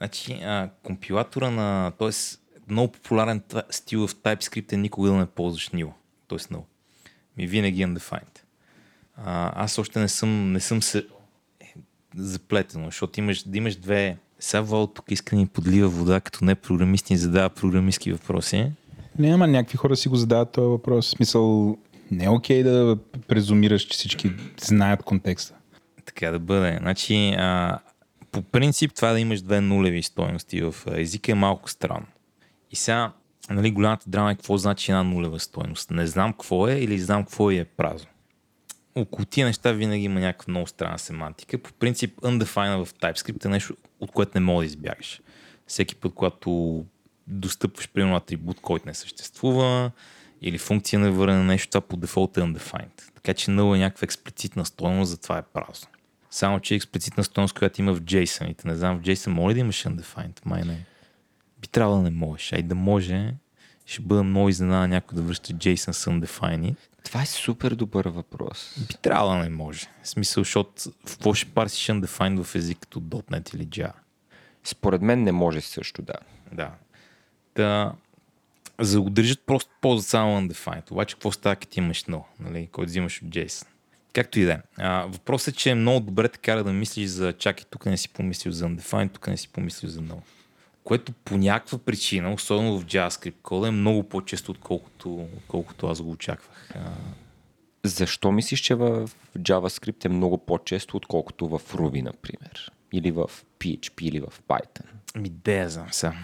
Значи, 0.00 0.32
а, 0.32 0.68
компилатора 0.82 1.50
на... 1.50 1.92
т.е. 1.98 2.10
много 2.70 2.92
популярен 2.92 3.42
стил 3.70 4.06
в 4.06 4.14
TypeScript 4.14 4.72
е 4.72 4.76
никога 4.76 5.08
да 5.08 5.16
не 5.16 5.26
ползваш 5.26 5.68
Null. 5.70 5.92
Т.е. 6.28 6.38
Null. 6.38 6.62
Ми 7.36 7.46
винаги 7.46 7.86
Undefined. 7.86 8.38
А, 9.16 9.64
аз 9.64 9.78
още 9.78 9.98
не 9.98 10.08
съм, 10.08 10.52
не 10.52 10.60
съм 10.60 10.82
се 10.82 11.06
е, 11.60 11.74
заплетено, 12.16 12.84
защото 12.84 13.20
имаш, 13.20 13.42
да 13.42 13.58
имаш 13.58 13.76
две... 13.76 14.16
Сега 14.42 14.60
Вол 14.60 14.86
тук 14.86 15.10
иска 15.10 15.36
ни 15.36 15.46
подлива 15.46 15.88
вода, 15.88 16.20
като 16.20 16.44
не 16.44 16.54
програмист 16.54 17.10
ни 17.10 17.16
задава 17.16 17.48
програмистски 17.48 18.12
въпроси. 18.12 18.72
Не, 19.18 19.34
ама 19.34 19.46
някакви 19.46 19.76
хора 19.76 19.96
си 19.96 20.08
го 20.08 20.16
задават 20.16 20.52
този 20.52 20.66
въпрос. 20.66 21.06
В 21.06 21.10
смисъл, 21.10 21.76
не 22.10 22.24
е 22.24 22.28
окей 22.28 22.62
да 22.62 22.98
презумираш, 23.28 23.82
че 23.82 23.94
всички 23.96 24.32
знаят 24.60 25.02
контекста. 25.02 25.54
Така 26.04 26.30
да 26.30 26.38
бъде. 26.38 26.78
Значи, 26.80 27.34
а, 27.38 27.78
по 28.32 28.42
принцип 28.42 28.92
това 28.94 29.12
да 29.12 29.20
имаш 29.20 29.42
две 29.42 29.60
нулеви 29.60 30.02
стоености 30.02 30.62
в 30.62 30.74
езика 30.92 31.32
е 31.32 31.34
малко 31.34 31.70
странно. 31.70 32.06
И 32.70 32.76
сега, 32.76 33.12
нали, 33.50 33.70
голямата 33.70 34.10
драма 34.10 34.32
е 34.32 34.34
какво 34.34 34.56
значи 34.56 34.90
една 34.90 35.02
нулева 35.02 35.40
стоеност. 35.40 35.90
Не 35.90 36.06
знам 36.06 36.32
какво 36.32 36.68
е 36.68 36.74
или 36.74 36.98
знам 36.98 37.24
какво 37.24 37.50
е 37.50 37.64
празно. 37.64 38.08
Около 38.94 39.24
тия 39.24 39.46
неща 39.46 39.72
винаги 39.72 40.04
има 40.04 40.20
някаква 40.20 40.50
много 40.50 40.66
странна 40.66 40.98
семантика. 40.98 41.58
По 41.58 41.72
принцип, 41.72 42.20
undefined 42.20 42.84
в 42.84 42.94
TypeScript 42.94 43.44
е 43.44 43.48
нещо, 43.48 43.76
от 44.00 44.10
което 44.10 44.32
не 44.34 44.40
мога 44.40 44.62
да 44.62 44.66
избягаш. 44.66 45.20
Всеки 45.66 45.94
път, 45.94 46.14
когато 46.14 46.84
достъпваш, 47.26 47.88
примерно, 47.88 48.16
атрибут, 48.16 48.60
който 48.60 48.88
не 48.88 48.94
съществува, 48.94 49.90
или 50.42 50.58
функция 50.58 50.98
не 50.98 51.10
върне 51.10 51.36
на 51.36 51.44
нещо, 51.44 51.70
това 51.70 51.80
по 51.80 51.96
дефолт 51.96 52.36
е 52.36 52.40
undefined. 52.40 53.14
Така 53.14 53.34
че 53.34 53.50
null 53.50 53.76
е 53.76 53.78
някаква 53.78 54.04
експлицитна 54.04 54.64
стоеност, 54.64 55.10
затова 55.10 55.38
е 55.38 55.42
празно. 55.42 55.88
Само, 56.30 56.60
че 56.60 56.74
експлицитна 56.74 57.24
стоеност, 57.24 57.58
която 57.58 57.80
има 57.80 57.94
в 57.94 58.00
JSON. 58.00 58.64
Не 58.64 58.74
знам, 58.74 58.98
в 58.98 59.02
JSON 59.02 59.28
може 59.28 59.50
ли 59.50 59.54
да 59.54 59.60
имаш 59.60 59.84
undefined? 59.84 60.40
Май 60.44 60.62
не. 60.62 60.86
Би 61.70 61.72
трябвало 61.72 61.96
да 61.96 62.02
не 62.02 62.10
можеш. 62.10 62.52
А 62.52 62.56
и 62.56 62.62
да 62.62 62.74
може, 62.74 63.34
ще 63.86 64.02
бъда 64.02 64.22
много 64.22 64.48
изненадан 64.48 64.90
някой 64.90 65.16
да 65.16 65.22
връща 65.22 65.52
JSON 65.52 65.92
с 65.92 66.06
undefined. 66.06 66.76
това 67.04 67.22
е 67.22 67.26
супер 67.26 67.74
добър 67.74 68.08
въпрос. 68.08 68.74
Би 68.88 68.94
трябвало 69.02 69.30
да 69.30 69.38
не 69.38 69.48
може. 69.48 69.86
В 70.02 70.08
смисъл, 70.08 70.40
защото 70.44 70.82
в 70.82 71.10
какво 71.10 71.34
ще 71.34 71.50
парсиш 71.50 71.86
undefined 71.86 72.42
в 72.44 72.54
език 72.54 72.78
като 72.80 73.00
.NET 73.00 73.54
или 73.54 73.66
Java? 73.66 73.92
Според 74.64 75.02
мен 75.02 75.22
не 75.22 75.32
може 75.32 75.60
също, 75.60 76.02
да. 76.02 76.14
Да. 76.52 76.70
Та, 77.54 77.92
за 78.80 78.96
да 78.96 79.02
го 79.02 79.10
държат, 79.10 79.40
просто 79.46 79.70
ползват 79.80 80.06
само 80.06 80.40
undefined. 80.40 80.90
Обаче, 80.90 81.14
какво 81.14 81.32
става, 81.32 81.56
като 81.56 81.78
имаш 81.78 82.04
null, 82.04 82.22
нали, 82.40 82.68
който 82.72 82.88
взимаш 82.88 83.22
от 83.22 83.28
JSON? 83.28 83.66
Както 84.12 84.40
и 84.40 84.44
да 84.44 84.52
е. 84.52 84.60
Въпросът 85.06 85.54
е, 85.54 85.56
че 85.56 85.70
е 85.70 85.74
много 85.74 86.00
добре 86.00 86.28
така 86.28 86.54
да 86.54 86.72
мислиш 86.72 87.08
за 87.08 87.32
чакай, 87.32 87.64
тук 87.70 87.86
не 87.86 87.96
си 87.96 88.08
помислил 88.08 88.52
за 88.52 88.66
undefined, 88.66 89.12
тук 89.12 89.26
не 89.26 89.36
си 89.36 89.48
помислил 89.48 89.90
за 89.90 90.00
null. 90.00 90.20
Което 90.84 91.12
по 91.12 91.36
някаква 91.36 91.78
причина, 91.78 92.32
особено 92.32 92.78
в 92.78 92.84
JavaScript 92.84 93.34
кода, 93.42 93.68
е 93.68 93.70
много 93.70 94.02
по-често, 94.02 94.50
отколкото, 94.50 95.28
отколкото 95.36 95.86
аз 95.86 96.02
го 96.02 96.10
очаквах. 96.10 96.74
Защо 97.84 98.32
мислиш, 98.32 98.60
че 98.60 98.74
в 98.74 99.10
JavaScript 99.38 100.04
е 100.04 100.08
много 100.08 100.38
по-често, 100.38 100.96
отколкото 100.96 101.48
в 101.48 101.58
Ruby, 101.58 102.02
например? 102.02 102.72
Или 102.92 103.10
в 103.10 103.30
PHP, 103.58 104.02
или 104.02 104.20
в 104.20 104.32
Python? 104.48 104.86
Ми, 105.16 105.28
де 105.28 105.58
я 105.58 105.68
знам 105.68 105.88
сега. 105.90 106.14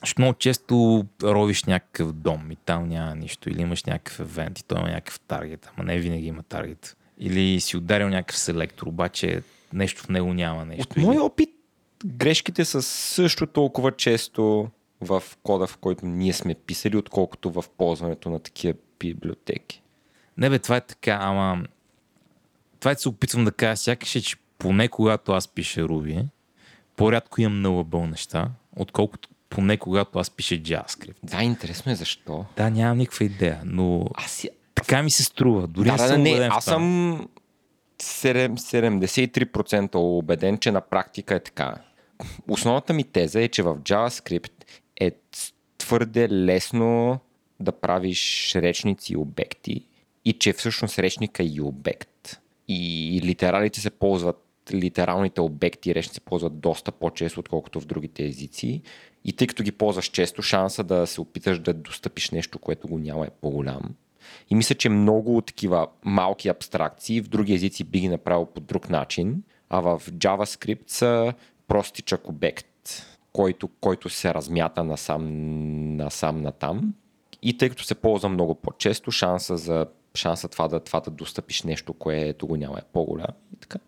Защото 0.00 0.22
много 0.22 0.38
често 0.38 1.04
ровиш 1.22 1.64
някакъв 1.64 2.12
дом 2.12 2.50
и 2.50 2.56
там 2.56 2.88
няма 2.88 3.14
нищо. 3.14 3.50
Или 3.50 3.62
имаш 3.62 3.84
някакъв 3.84 4.20
евент 4.20 4.58
и 4.58 4.64
той 4.64 4.78
има 4.78 4.88
някакъв 4.88 5.20
таргет, 5.20 5.70
ама 5.76 5.86
не 5.86 5.98
винаги 5.98 6.26
има 6.26 6.42
таргет. 6.42 6.96
Или 7.18 7.60
си 7.60 7.76
ударил 7.76 8.08
някакъв 8.08 8.38
селектор, 8.38 8.86
обаче 8.86 9.42
нещо 9.72 10.02
в 10.02 10.08
него 10.08 10.34
няма 10.34 10.64
нещо. 10.64 10.86
От 10.90 10.96
мой 10.96 11.18
опит, 11.18 11.50
грешките 12.04 12.64
са 12.64 12.82
също 12.82 13.46
толкова 13.46 13.92
често 13.92 14.68
в 15.00 15.22
кода, 15.42 15.66
в 15.66 15.76
който 15.76 16.06
ние 16.06 16.32
сме 16.32 16.54
писали, 16.54 16.96
отколкото 16.96 17.50
в 17.50 17.64
ползването 17.78 18.30
на 18.30 18.38
такива 18.38 18.74
библиотеки. 18.98 19.82
Не 20.38 20.50
бе, 20.50 20.58
това 20.58 20.76
е 20.76 20.80
така, 20.80 21.18
ама 21.20 21.64
това 22.80 22.90
е 22.90 22.94
се 22.94 23.08
опитвам 23.08 23.44
да 23.44 23.52
кажа 23.52 23.76
сякаш 23.76 24.16
е, 24.16 24.22
че 24.22 24.36
поне 24.58 24.88
когато 24.88 25.32
аз 25.32 25.48
пиша 25.48 25.80
Ruby, 25.80 26.26
по-рядко 26.96 27.40
имам 27.40 27.62
nullable 27.62 28.10
неща, 28.10 28.48
отколкото 28.76 29.28
поне 29.50 29.76
когато 29.76 30.18
аз 30.18 30.30
пиша 30.30 30.54
JavaScript. 30.54 31.16
Да, 31.22 31.42
интересно 31.42 31.92
е 31.92 31.94
защо. 31.94 32.44
Да, 32.56 32.70
нямам 32.70 32.98
никаква 32.98 33.24
идея, 33.24 33.60
но 33.64 34.06
Аз 34.14 34.46
така 34.74 35.02
ми 35.02 35.10
се 35.10 35.24
струва. 35.24 35.66
Дори 35.66 35.86
Да, 35.86 35.92
не 35.92 35.98
да, 35.98 36.08
съм 36.08 36.22
не, 36.22 36.30
убеден 36.30 36.50
в 36.50 36.54
аз 36.54 36.64
съм 36.64 37.28
7, 37.98 38.54
73% 38.54 39.94
убеден, 39.94 40.58
че 40.58 40.70
на 40.70 40.80
практика 40.80 41.34
е 41.34 41.40
така. 41.40 41.74
Основната 42.48 42.92
ми 42.92 43.04
теза 43.04 43.42
е, 43.42 43.48
че 43.48 43.62
в 43.62 43.76
JavaScript 43.76 44.64
е 45.00 45.12
твърде 45.78 46.28
лесно 46.28 47.18
да 47.60 47.72
правиш 47.72 48.52
речници 48.54 49.12
и 49.12 49.16
обекти 49.16 49.86
и 50.24 50.32
че 50.32 50.52
всъщност 50.52 50.98
речника 50.98 51.42
е 51.42 51.46
и 51.46 51.60
обект. 51.60 52.40
И 52.68 53.20
литералите 53.24 53.80
се 53.80 53.90
ползват, 53.90 54.44
литералните 54.72 55.40
обекти 55.40 55.90
и 55.90 55.94
речници 55.94 56.14
се 56.14 56.20
ползват 56.20 56.60
доста 56.60 56.92
по-често, 56.92 57.40
отколкото 57.40 57.80
в 57.80 57.86
другите 57.86 58.24
езици. 58.26 58.82
И 59.24 59.32
тъй 59.32 59.46
като 59.46 59.62
ги 59.62 59.72
ползваш 59.72 60.06
често, 60.06 60.42
шанса 60.42 60.84
да 60.84 61.06
се 61.06 61.20
опиташ 61.20 61.58
да 61.58 61.74
достъпиш 61.74 62.30
нещо, 62.30 62.58
което 62.58 62.88
го 62.88 62.98
няма 62.98 63.26
е 63.26 63.30
по-голям. 63.40 63.94
И 64.50 64.54
мисля, 64.54 64.74
че 64.74 64.88
много 64.88 65.36
от 65.36 65.46
такива 65.46 65.86
малки 66.04 66.48
абстракции 66.48 67.20
в 67.20 67.28
други 67.28 67.54
езици 67.54 67.84
би 67.84 68.00
ги 68.00 68.08
направил 68.08 68.46
по 68.46 68.60
друг 68.60 68.90
начин, 68.90 69.42
а 69.68 69.80
в 69.80 70.02
JavaScript 70.10 70.82
са 70.86 71.34
простичък 71.68 72.28
обект, 72.28 72.66
който, 73.32 73.68
който 73.68 74.08
се 74.08 74.34
размята 74.34 74.84
насам, 74.84 75.26
насам 75.96 76.42
натам 76.42 76.94
И 77.42 77.58
тъй 77.58 77.68
като 77.68 77.84
се 77.84 77.94
ползва 77.94 78.28
много 78.28 78.54
по-често, 78.54 79.10
шанса 79.10 79.56
за 79.56 79.86
шанса 80.14 80.48
това 80.48 80.68
да, 80.68 80.80
това 80.80 81.00
да 81.00 81.10
достъпиш 81.10 81.62
нещо, 81.62 81.92
което 81.92 82.46
го 82.46 82.56
няма 82.56 82.78
е 82.78 82.82
по-голям. 82.92 83.34
И 83.54 83.56
така. 83.56 83.78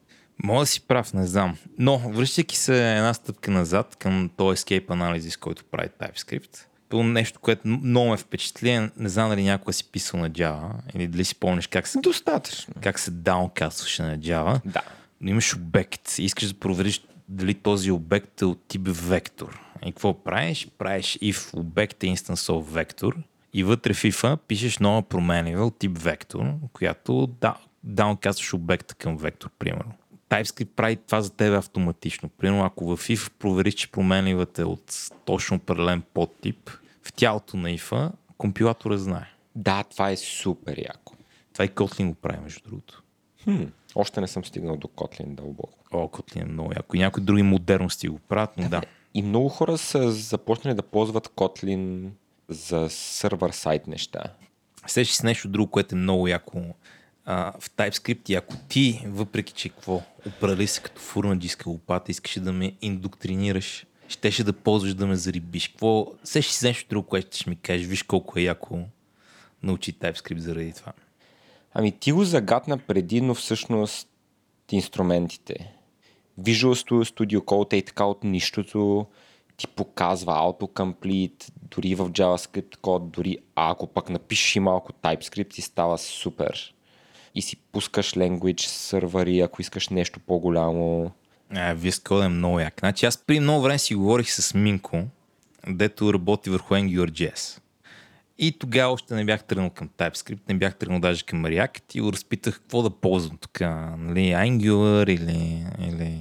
Мога 0.45 0.61
да 0.61 0.67
си 0.67 0.81
прав, 0.81 1.15
не 1.15 1.27
знам. 1.27 1.57
Но, 1.79 1.99
връщайки 1.99 2.57
се 2.57 2.97
една 2.97 3.15
стъпка 3.15 3.51
назад 3.51 3.97
към 3.97 4.31
този 4.37 4.57
escape 4.57 4.91
анализис, 4.91 5.37
който 5.37 5.65
прави 5.65 5.89
TypeScript, 5.89 6.67
то 6.89 7.03
нещо, 7.03 7.41
което 7.41 7.69
много 7.69 8.11
ме 8.11 8.17
впечатли, 8.17 8.91
не 8.97 9.09
знам 9.09 9.31
дали 9.31 9.45
някога 9.45 9.73
си 9.73 9.85
писал 9.85 10.21
на 10.21 10.31
Java, 10.31 10.71
или 10.95 11.07
дали 11.07 11.25
си 11.25 11.35
помниш 11.35 11.67
как 11.67 11.89
се, 11.89 11.99
Достатъчно. 11.99 12.75
как 12.81 12.99
се 12.99 13.11
даункастваше 13.11 14.03
на 14.03 14.19
Java. 14.19 14.61
Да. 14.65 14.83
Но 15.21 15.31
имаш 15.31 15.57
обект 15.57 16.19
и 16.19 16.25
искаш 16.25 16.53
да 16.53 16.59
провериш 16.59 17.03
дали 17.29 17.55
този 17.55 17.91
обект 17.91 18.43
е 18.43 18.45
от 18.45 18.69
тип 18.69 18.83
вектор. 18.85 19.61
И 19.87 19.93
какво 19.93 20.15
правиш? 20.15 20.69
Правиш 20.79 21.19
if 21.23 21.59
обект 21.59 22.05
е 22.05 22.07
instance 22.07 22.53
of 22.53 22.63
вектор 22.63 23.17
и 23.53 23.63
вътре 23.63 23.95
в 23.95 24.03
if 24.03 24.37
пишеш 24.37 24.79
нова 24.79 25.03
променлива 25.03 25.67
от 25.67 25.79
тип 25.79 25.99
вектор, 25.99 26.53
която 26.73 27.27
да, 27.27 27.57
даункастваш 27.85 28.55
обекта 28.55 28.95
към 28.95 29.17
вектор, 29.17 29.51
примерно. 29.59 29.93
TypeScript 30.31 30.69
прави 30.77 30.97
това 30.97 31.21
за 31.21 31.31
тебе 31.31 31.57
автоматично. 31.57 32.29
Примерно, 32.29 32.65
ако 32.65 32.97
в 32.97 33.09
if 33.09 33.31
провериш, 33.31 33.75
че 33.75 33.91
променливата 33.91 34.63
е 34.63 34.65
от 34.65 35.11
точно 35.25 35.57
определен 35.57 36.03
подтип, 36.15 36.71
в 37.03 37.13
тялото 37.13 37.57
на 37.57 37.69
if 37.69 38.11
компилатора 38.39 38.97
знае. 38.97 39.27
Да, 39.55 39.85
това 39.91 40.11
е 40.11 40.17
супер 40.17 40.79
яко. 40.79 41.15
Това 41.53 41.65
и 41.65 41.69
Kotlin 41.69 42.09
го 42.09 42.15
прави, 42.15 42.39
между 42.43 42.61
другото. 42.69 43.03
Хм, 43.45 43.65
още 43.95 44.21
не 44.21 44.29
съм 44.29 44.45
стигнал 44.45 44.77
до 44.77 44.89
Kotlin 44.89 45.35
дълбоко. 45.35 45.79
О, 45.97 46.09
Kotlin 46.09 46.43
е 46.43 46.45
много 46.45 46.73
яко. 46.77 46.97
И 46.97 46.99
някои 46.99 47.23
други 47.23 47.43
модерности 47.43 48.09
го 48.09 48.19
правят, 48.19 48.51
но 48.57 48.69
да. 48.69 48.83
И 49.15 49.23
много 49.23 49.49
хора 49.49 49.79
са 49.79 50.13
започнали 50.13 50.75
да 50.75 50.83
ползват 50.83 51.29
Kotlin 51.29 52.09
за 52.49 52.87
сервер 52.91 53.51
сайт 53.51 53.87
неща. 53.87 54.23
Сещаш 54.87 55.17
си 55.17 55.27
нещо 55.27 55.49
друго, 55.49 55.71
което 55.71 55.95
е 55.95 55.99
много 55.99 56.29
яко 56.29 56.63
а, 57.25 57.53
в 57.61 57.71
TypeScript 57.71 58.31
и 58.31 58.35
ако 58.35 58.55
ти, 58.69 59.05
въпреки 59.07 59.53
че 59.53 59.69
какво, 59.69 60.03
определи 60.27 60.67
се 60.67 60.83
като 60.83 61.01
фурна 61.01 61.37
диска 61.37 61.71
лопата, 61.71 62.11
искаше 62.11 62.41
да 62.41 62.53
ме 62.53 62.73
индоктринираш, 62.83 63.87
щеше 64.09 64.45
да 64.45 64.53
ползваш 64.53 64.95
да 64.95 65.07
ме 65.07 65.17
зарибиш. 65.17 65.69
Какво, 65.69 66.13
сещаш 66.25 66.55
си 66.55 66.67
нещо 66.67 66.89
друго, 66.89 67.09
което 67.09 67.37
ще 67.37 67.51
ми 67.51 67.57
кажеш, 67.57 67.87
виж 67.87 68.03
колко 68.03 68.39
е 68.39 68.43
яко 68.43 68.79
научи 69.63 69.95
TypeScript 69.95 70.39
заради 70.39 70.73
това. 70.73 70.93
Ами 71.75 71.93
ти 71.93 72.13
го 72.13 72.25
загадна 72.25 72.79
преди, 72.79 73.21
но 73.21 73.35
всъщност 73.35 74.09
инструментите. 74.71 75.76
Visual 76.41 77.05
Studio 77.05 77.39
Code 77.39 77.79
е 77.79 77.83
така 77.83 78.05
от 78.05 78.25
нищото 78.25 79.07
ти 79.57 79.67
показва 79.67 80.33
autocomplete, 80.33 81.51
дори 81.71 81.95
в 81.95 82.11
JavaScript 82.11 82.77
код, 82.77 83.11
дори 83.11 83.39
ако 83.55 83.87
пък 83.87 84.11
напишеш 84.11 84.57
и 84.57 84.61
малко 84.61 84.93
TypeScript 84.93 85.59
и 85.59 85.63
става 85.63 85.99
супер. 85.99 86.75
И 87.35 87.43
си 87.43 87.57
пускаш 87.57 88.13
language 88.13 88.67
сървъри, 88.67 89.41
ако 89.41 89.63
искаш 89.63 89.89
нещо 89.89 90.21
по-голямо. 90.21 91.11
А, 91.51 91.77
VS 91.77 92.25
е 92.25 92.29
много 92.29 92.61
як. 92.61 92.75
Значи 92.79 93.07
аз 93.07 93.19
при 93.19 93.41
много 93.41 93.63
време 93.63 93.79
си 93.79 93.95
говорих 93.95 94.31
с 94.33 94.55
Минко, 94.55 95.05
дето 95.69 96.15
работи 96.15 96.51
върху 96.51 96.75
AngularJS. 96.75 97.61
И 98.39 98.59
тогава 98.59 98.93
още 98.93 99.15
не 99.15 99.25
бях 99.25 99.45
тръгнал 99.45 99.71
към 99.71 99.89
TypeScript, 99.89 100.41
не 100.49 100.55
бях 100.55 100.77
тръгнал 100.77 101.01
даже 101.01 101.25
към 101.25 101.45
React 101.45 101.97
и 101.97 102.01
го 102.01 102.13
разпитах 102.13 102.55
какво 102.55 102.83
да 102.83 102.91
ползвам 102.91 103.39
тук, 103.39 103.61
нали, 103.61 104.21
Angular 104.21 105.11
или, 105.11 105.67
или 105.89 106.19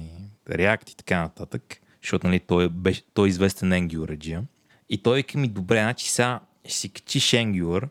React 0.48 0.92
и 0.92 0.96
така 0.96 1.20
нататък, 1.20 1.80
защото 2.02 2.26
нали, 2.26 2.40
той, 2.40 2.68
беше, 2.68 3.02
той 3.14 3.28
е 3.28 3.30
известен 3.30 3.70
Angular 3.70 4.44
И 4.88 4.98
той 4.98 5.16
вика 5.16 5.38
ми, 5.38 5.48
добре, 5.48 5.78
значи 5.78 6.10
сега 6.10 6.40
ще 6.64 6.74
си 6.74 6.88
качиш 6.88 7.30
Angular 7.30 7.88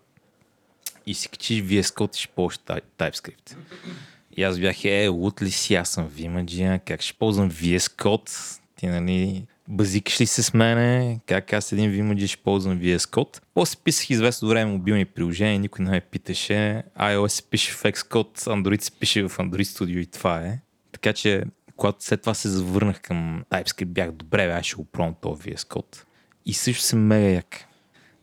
и 1.06 1.14
си 1.14 1.30
качиш 1.30 1.64
VS 1.64 1.82
Code 1.82 2.16
и 2.16 2.20
ще 2.20 2.28
ползваш 2.28 2.60
TypeScript. 2.98 3.56
И 4.38 4.44
аз 4.44 4.60
бях, 4.60 4.86
е, 4.86 5.08
лут 5.08 5.42
ли 5.42 5.52
си, 5.52 5.76
аз 5.76 5.90
съм 5.90 6.10
Vimagine, 6.10 6.80
как 6.80 7.02
ще 7.02 7.14
ползвам 7.14 7.52
VS 7.52 7.80
Code? 7.80 8.60
Ти, 8.76 8.88
нали, 8.88 9.46
базикаш 9.68 10.22
ли 10.22 10.26
се 10.26 10.44
с 10.44 10.54
мене, 10.54 11.20
как 11.26 11.54
аз 11.54 11.72
един 11.72 11.92
Vimagine 11.92 12.28
ще 12.28 12.44
ползвам 12.44 12.80
VS 12.80 12.98
Code. 12.98 13.42
После 13.54 13.78
писах 13.84 14.10
известно 14.10 14.48
време 14.48 14.72
мобилни 14.72 15.06
приложения, 15.06 15.60
никой 15.60 15.86
не 15.86 15.92
ме 15.92 16.02
питаше. 16.02 16.84
iOS 17.00 17.28
се 17.28 17.44
пише 17.44 17.72
в 17.72 17.84
Xcode, 17.84 18.40
Android 18.40 18.82
се 18.82 18.92
пише 18.92 19.24
в 19.24 19.38
Android 19.38 19.64
Studio 19.64 20.00
и 20.00 20.06
това 20.06 20.42
е. 20.42 20.60
Така 20.92 21.14
че, 21.14 21.44
когато 21.76 22.06
след 22.06 22.22
това 22.22 22.34
се 22.34 22.50
завърнах 22.50 23.02
към 23.02 23.44
TypeScript, 23.52 23.86
бях 23.86 24.12
добре, 24.12 24.48
бе, 24.48 24.54
аз 24.54 24.66
ще 24.66 24.76
го 24.76 24.86
пробвам 24.86 25.16
този 25.22 25.42
VS 25.42 25.60
Code. 25.60 26.04
И 26.46 26.54
също 26.54 26.84
съм 26.84 27.08
мега 27.08 27.28
як. 27.28 27.66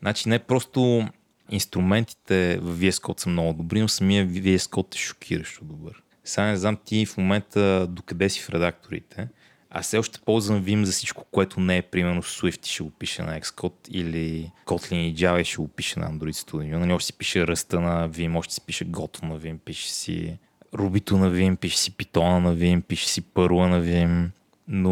Значи 0.01 0.29
не 0.29 0.39
просто 0.39 1.09
инструментите 1.51 2.59
в 2.63 2.81
VS 2.81 2.91
Code 2.91 3.21
са 3.21 3.29
много 3.29 3.53
добри, 3.53 3.81
но 3.81 3.89
самия 3.89 4.29
VS 4.29 4.57
Code 4.57 4.95
е 4.95 4.99
шокиращо 4.99 5.65
добър. 5.65 6.03
Сега 6.25 6.47
не 6.47 6.57
знам 6.57 6.77
ти 6.85 7.07
в 7.07 7.17
момента 7.17 7.87
докъде 7.87 8.29
си 8.29 8.41
в 8.41 8.51
редакторите. 8.51 9.29
Аз 9.75 9.87
все 9.87 9.99
още 9.99 10.21
ползвам 10.21 10.65
Vim 10.65 10.83
за 10.83 10.93
всичко, 10.93 11.25
което 11.31 11.61
не 11.61 11.77
е, 11.77 11.83
примерно 11.83 12.23
Swift 12.23 12.67
ще 12.67 12.83
го 12.83 12.91
пише 12.91 13.23
на 13.23 13.41
Xcode 13.41 13.89
или 13.91 14.51
Kotlin 14.67 14.95
и 14.95 15.15
Java 15.15 15.45
ще 15.45 15.57
го 15.57 15.69
пише 15.69 16.01
на 16.01 16.07
Android 16.07 16.33
Studio. 16.33 16.77
Нали, 16.77 16.93
още 16.93 17.07
си 17.07 17.13
пише 17.13 17.47
ръста 17.47 17.81
на 17.81 18.11
Vim, 18.11 18.39
още 18.39 18.55
си 18.55 18.61
пише 18.61 18.87
Goto 18.87 19.23
на 19.23 19.41
Vim, 19.41 19.59
пише 19.59 19.91
си 19.91 20.39
Рубито 20.75 21.17
на 21.17 21.31
Vim, 21.31 21.57
пише 21.57 21.79
си 21.79 21.93
Python 21.93 22.39
на 22.39 22.57
Vim, 22.57 22.83
пише 22.83 23.09
си 23.09 23.23
Perl 23.23 23.69
на 23.69 23.83
Vim, 23.83 24.31
но 24.69 24.91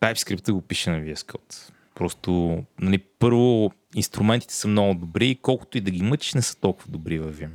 TypeScript 0.00 0.52
го 0.52 0.60
пише 0.60 0.90
на 0.90 1.00
VS 1.00 1.32
Code. 1.32 1.72
Просто, 1.94 2.62
нали, 2.80 2.98
първо, 2.98 3.70
инструментите 3.94 4.54
са 4.54 4.68
много 4.68 4.94
добри 4.94 5.38
колкото 5.42 5.78
и 5.78 5.80
да 5.80 5.90
ги 5.90 6.02
мъчиш, 6.02 6.34
не 6.34 6.42
са 6.42 6.56
толкова 6.60 6.88
добри 6.88 7.18
във 7.18 7.38
Vim. 7.38 7.50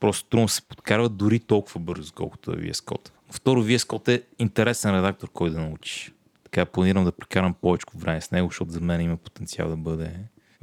Просто 0.00 0.28
трудно 0.28 0.48
се 0.48 0.62
подкарват 0.62 1.16
дори 1.16 1.38
толкова 1.38 1.80
бързо, 1.80 2.12
колкото 2.14 2.52
е 2.52 2.56
VS 2.56 2.72
Code. 2.72 3.10
Второ, 3.30 3.64
VS 3.64 3.78
Code 3.78 4.08
е 4.08 4.22
интересен 4.38 4.96
редактор, 4.96 5.30
кой 5.32 5.50
да 5.50 5.60
научиш. 5.60 6.12
Така 6.44 6.66
планирам 6.66 7.04
да 7.04 7.12
прекарам 7.12 7.54
повече 7.54 7.84
време 7.94 8.20
с 8.20 8.30
него, 8.30 8.48
защото 8.48 8.70
за 8.70 8.80
мен 8.80 9.00
има 9.00 9.16
потенциал 9.16 9.68
да 9.68 9.76
бъде 9.76 10.10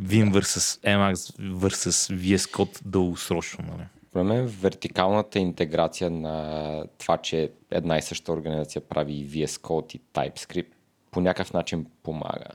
Vim 0.02 0.32
vs 0.32 0.84
Emacs 0.84 1.40
vs 1.40 2.16
VS 2.16 2.52
Code 2.52 2.82
дългосрочно. 2.86 3.66
Нали? 3.72 3.88
Според 4.10 4.28
мен 4.28 4.48
вертикалната 4.48 5.40
интеграция 5.40 6.10
на 6.10 6.84
това, 6.98 7.18
че 7.18 7.52
една 7.72 7.98
и 7.98 8.02
съща 8.02 8.32
организация 8.32 8.82
прави 8.82 9.30
VS 9.30 9.46
Code 9.46 9.96
и 9.96 10.02
TypeScript 10.14 10.68
по 11.12 11.22
някакъв 11.22 11.54
начин 11.54 11.86
помага. 12.04 12.46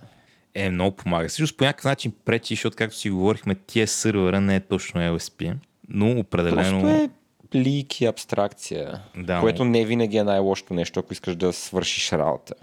Е, 0.55 0.71
много 0.71 0.97
помага. 0.97 1.29
Също 1.29 1.57
по 1.57 1.65
някакъв 1.65 1.85
начин 1.85 2.13
пречи, 2.25 2.55
защото 2.55 2.77
както 2.77 2.97
си 2.97 3.11
говорихме, 3.11 3.55
тия 3.55 3.89
сървъра 3.89 4.41
не 4.41 4.57
е 4.57 4.61
точно 4.61 5.01
LSP, 5.01 5.57
но 5.89 6.19
определено... 6.19 6.81
Просто 6.81 7.03
е 7.03 7.11
лик 7.55 8.01
и 8.01 8.07
абстракция, 8.07 9.03
Да, 9.17 9.41
което 9.41 9.65
не 9.65 9.85
винаги 9.85 10.17
е 10.17 10.25
най-лошото 10.25 10.75
нещо, 10.75 11.01
ако 11.01 11.13
искаш 11.13 11.37
да 11.37 11.53
свършиш 11.53 12.13
работа. 12.13 12.55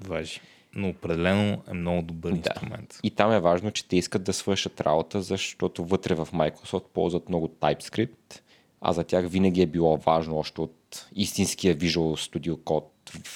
Важи. 0.00 0.40
Но 0.74 0.88
определено 0.88 1.62
е 1.70 1.74
много 1.74 2.02
добър 2.02 2.30
Да. 2.30 2.36
инструмент. 2.36 2.98
И 3.02 3.10
там 3.10 3.32
е 3.32 3.40
важно, 3.40 3.70
че 3.70 3.88
те 3.88 3.96
искат 3.96 4.24
да 4.24 4.32
свършат 4.32 4.80
работа, 4.80 5.22
защото 5.22 5.84
вътре 5.84 6.14
в 6.14 6.28
Microsoft 6.32 6.84
ползват 6.94 7.28
много 7.28 7.48
TypeScript, 7.48 8.40
а 8.80 8.92
за 8.92 9.04
тях 9.04 9.28
винаги 9.28 9.62
е 9.62 9.66
било 9.66 9.96
важно 9.96 10.38
още 10.38 10.60
от 10.60 11.06
истинския 11.14 11.76
Visual 11.76 12.30
Studio 12.38 12.54
Code 12.56 12.84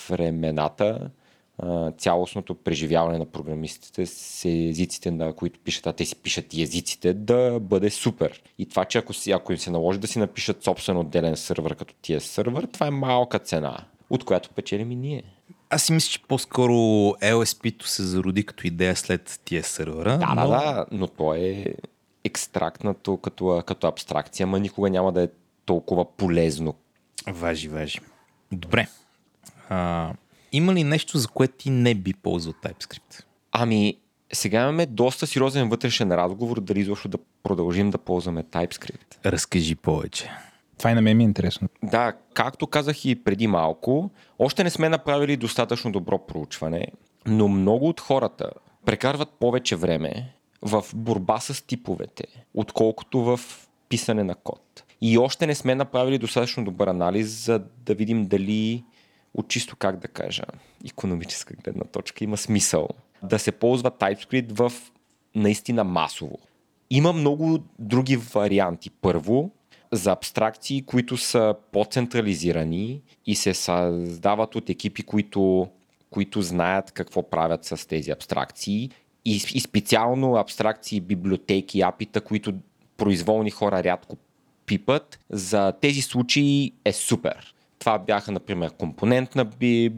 времената 0.09 1.11
цялостното 1.99 2.55
преживяване 2.55 3.19
на 3.19 3.27
програмистите 3.27 4.07
с 4.07 4.45
езиците, 4.45 5.11
на 5.11 5.33
които 5.33 5.61
пишат, 5.61 5.87
а 5.87 5.93
те 5.93 6.05
си 6.05 6.17
пишат 6.17 6.55
и 6.55 6.63
езиците, 6.63 7.15
да 7.15 7.59
бъде 7.61 7.91
супер. 7.91 8.43
И 8.59 8.69
това, 8.69 8.85
че 8.85 8.99
ако, 8.99 9.13
си, 9.13 9.31
ако 9.31 9.53
им 9.53 9.59
се 9.59 9.71
наложи 9.71 9.99
да 9.99 10.07
си 10.07 10.19
напишат 10.19 10.65
собствен 10.65 10.97
отделен 10.97 11.37
сървър 11.37 11.75
като 11.75 11.95
тия 12.03 12.21
сървър, 12.21 12.67
това 12.73 12.87
е 12.87 12.91
малка 12.91 13.39
цена, 13.39 13.79
от 14.11 14.25
която 14.25 14.51
печелим 14.51 14.93
и 14.93 14.97
ние. 14.97 15.23
Аз 15.71 15.83
си 15.83 15.93
мисля, 15.93 16.11
че 16.11 16.23
по-скоро 16.23 16.73
LSP-то 17.23 17.87
се 17.87 18.03
зароди 18.03 18.47
като 18.47 18.67
идея 18.67 18.97
след 18.97 19.41
тия 19.45 19.65
сървъра. 19.65 20.19
Да, 20.19 20.35
но... 20.35 20.49
да, 20.49 20.49
да, 20.49 20.87
но 20.91 21.07
то 21.07 21.35
е 21.35 21.65
екстрактнато 22.25 23.17
като, 23.17 23.63
като 23.67 23.87
абстракция, 23.87 24.45
ама 24.45 24.61
никога 24.61 24.91
няма 24.91 25.13
да 25.13 25.23
е 25.23 25.29
толкова 25.65 26.17
полезно. 26.17 26.75
Важи, 27.27 27.69
важи. 27.69 28.01
Добре. 28.53 28.89
А, 29.69 30.13
има 30.53 30.75
ли 30.75 30.85
нещо, 30.85 31.19
за 31.19 31.29
което 31.29 31.55
ти 31.59 31.71
не 31.71 31.95
би 31.95 32.15
ползвал 32.15 32.55
TypeScript? 32.65 33.25
Ами, 33.53 33.97
сега 34.33 34.63
имаме 34.63 34.87
доста 34.87 35.27
сериозен 35.27 35.69
вътрешен 35.69 36.13
разговор 36.13 36.61
дали 36.61 36.81
изобщо 36.81 37.09
да 37.09 37.19
продължим 37.43 37.91
да 37.91 37.99
ползваме 37.99 38.43
TypeScript. 38.43 39.27
Разкажи 39.27 39.75
повече. 39.75 40.31
Това 40.79 40.91
и 40.91 40.95
на 40.95 41.03
мен 41.03 41.17
ми 41.17 41.23
е 41.23 41.27
интересно. 41.27 41.69
Да, 41.83 42.13
както 42.35 42.67
казах 42.67 43.05
и 43.05 43.25
преди 43.25 43.47
малко, 43.47 44.11
още 44.39 44.65
не 44.65 44.71
сме 44.71 44.89
направили 44.89 45.37
достатъчно 45.37 45.93
добро 45.93 46.27
проучване, 46.27 46.87
но 47.27 47.49
много 47.49 47.89
от 47.89 48.01
хората 48.01 48.51
прекарват 48.85 49.29
повече 49.29 49.77
време 49.77 50.35
в 50.63 50.85
борба 50.95 51.41
с 51.41 51.67
типовете, 51.67 52.25
отколкото 52.55 53.21
в 53.21 53.41
писане 53.89 54.25
на 54.25 54.35
код. 54.35 54.85
И 55.01 55.19
още 55.19 55.47
не 55.47 55.55
сме 55.55 55.75
направили 55.75 56.19
достатъчно 56.19 56.65
добър 56.65 56.89
анализ, 56.89 57.27
за 57.27 57.59
да 57.59 57.95
видим 57.95 58.27
дали 58.27 58.85
от 59.35 59.49
чисто, 59.49 59.77
как 59.77 59.97
да 59.97 60.09
кажа, 60.09 60.43
економическа 60.87 61.55
гледна 61.65 61.85
точка 61.85 62.25
има 62.25 62.37
смисъл 62.37 62.89
да 63.23 63.39
се 63.39 63.53
ползва 63.53 63.91
TypeScript 63.91 64.53
в 64.53 64.73
наистина 65.35 65.85
масово. 65.85 66.39
има 66.91 67.13
много 67.13 67.59
други 67.79 68.17
варианти. 68.17 68.91
Първо, 68.91 69.51
за 69.93 70.13
абстракции, 70.13 70.83
които 70.83 71.17
са 71.17 71.55
по-централизирани 71.73 73.03
и 73.27 73.35
се 73.35 73.55
създават 73.55 74.55
от 74.55 74.71
екипи, 74.71 75.03
които, 75.03 75.69
които 76.11 76.43
знаят 76.43 76.91
какво 76.91 77.31
правят 77.31 77.65
с 77.65 77.89
тези 77.89 78.11
абстракции 78.11 78.91
и, 79.25 79.43
и 79.55 79.61
специално 79.61 80.35
абстракции, 80.35 81.01
библиотеки, 81.01 81.81
апита, 81.81 82.21
които 82.21 82.55
произволни 82.97 83.51
хора 83.51 83.85
рядко 83.85 84.17
пипат, 84.67 85.19
за 85.31 85.73
тези 85.81 86.03
случаи 86.03 86.73
е 86.85 86.93
супер. 86.93 87.55
Това 87.89 87.99
бяха, 87.99 88.33
например, 88.33 88.71
компонентна 88.71 89.45
би, 89.45 89.91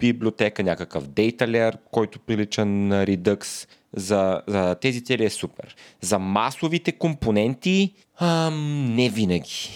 библиотека, 0.00 0.62
някакъв 0.62 1.08
data 1.08 1.42
layer, 1.42 1.76
който 1.90 2.18
прилича 2.18 2.64
на 2.64 3.06
Redux. 3.06 3.68
За, 3.96 4.42
за 4.46 4.74
тези 4.74 5.04
цели 5.04 5.24
е 5.24 5.30
супер. 5.30 5.76
За 6.00 6.18
масовите 6.18 6.92
компоненти, 6.92 7.94
ам, 8.20 8.94
не 8.94 9.08
винаги. 9.08 9.70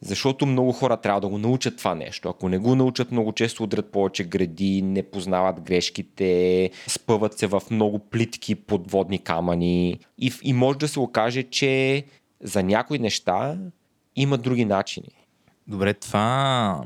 Защото 0.00 0.46
много 0.46 0.72
хора 0.72 0.96
трябва 0.96 1.20
да 1.20 1.28
го 1.28 1.38
научат 1.38 1.76
това 1.76 1.94
нещо. 1.94 2.28
Ако 2.28 2.48
не 2.48 2.58
го 2.58 2.74
научат, 2.74 3.12
много 3.12 3.32
често 3.32 3.62
удрят 3.62 3.92
повече 3.92 4.24
гради, 4.24 4.82
не 4.82 5.02
познават 5.02 5.60
грешките, 5.60 6.70
спъват 6.86 7.38
се 7.38 7.46
в 7.46 7.62
много 7.70 7.98
плитки 7.98 8.54
подводни 8.54 9.18
камъни 9.18 9.98
и, 10.18 10.32
и 10.42 10.52
може 10.52 10.78
да 10.78 10.88
се 10.88 11.00
окаже, 11.00 11.42
че 11.42 12.04
за 12.40 12.62
някои 12.62 12.98
неща 12.98 13.58
има 14.16 14.38
други 14.38 14.64
начини. 14.64 15.08
Добре, 15.66 15.94
това 15.94 16.84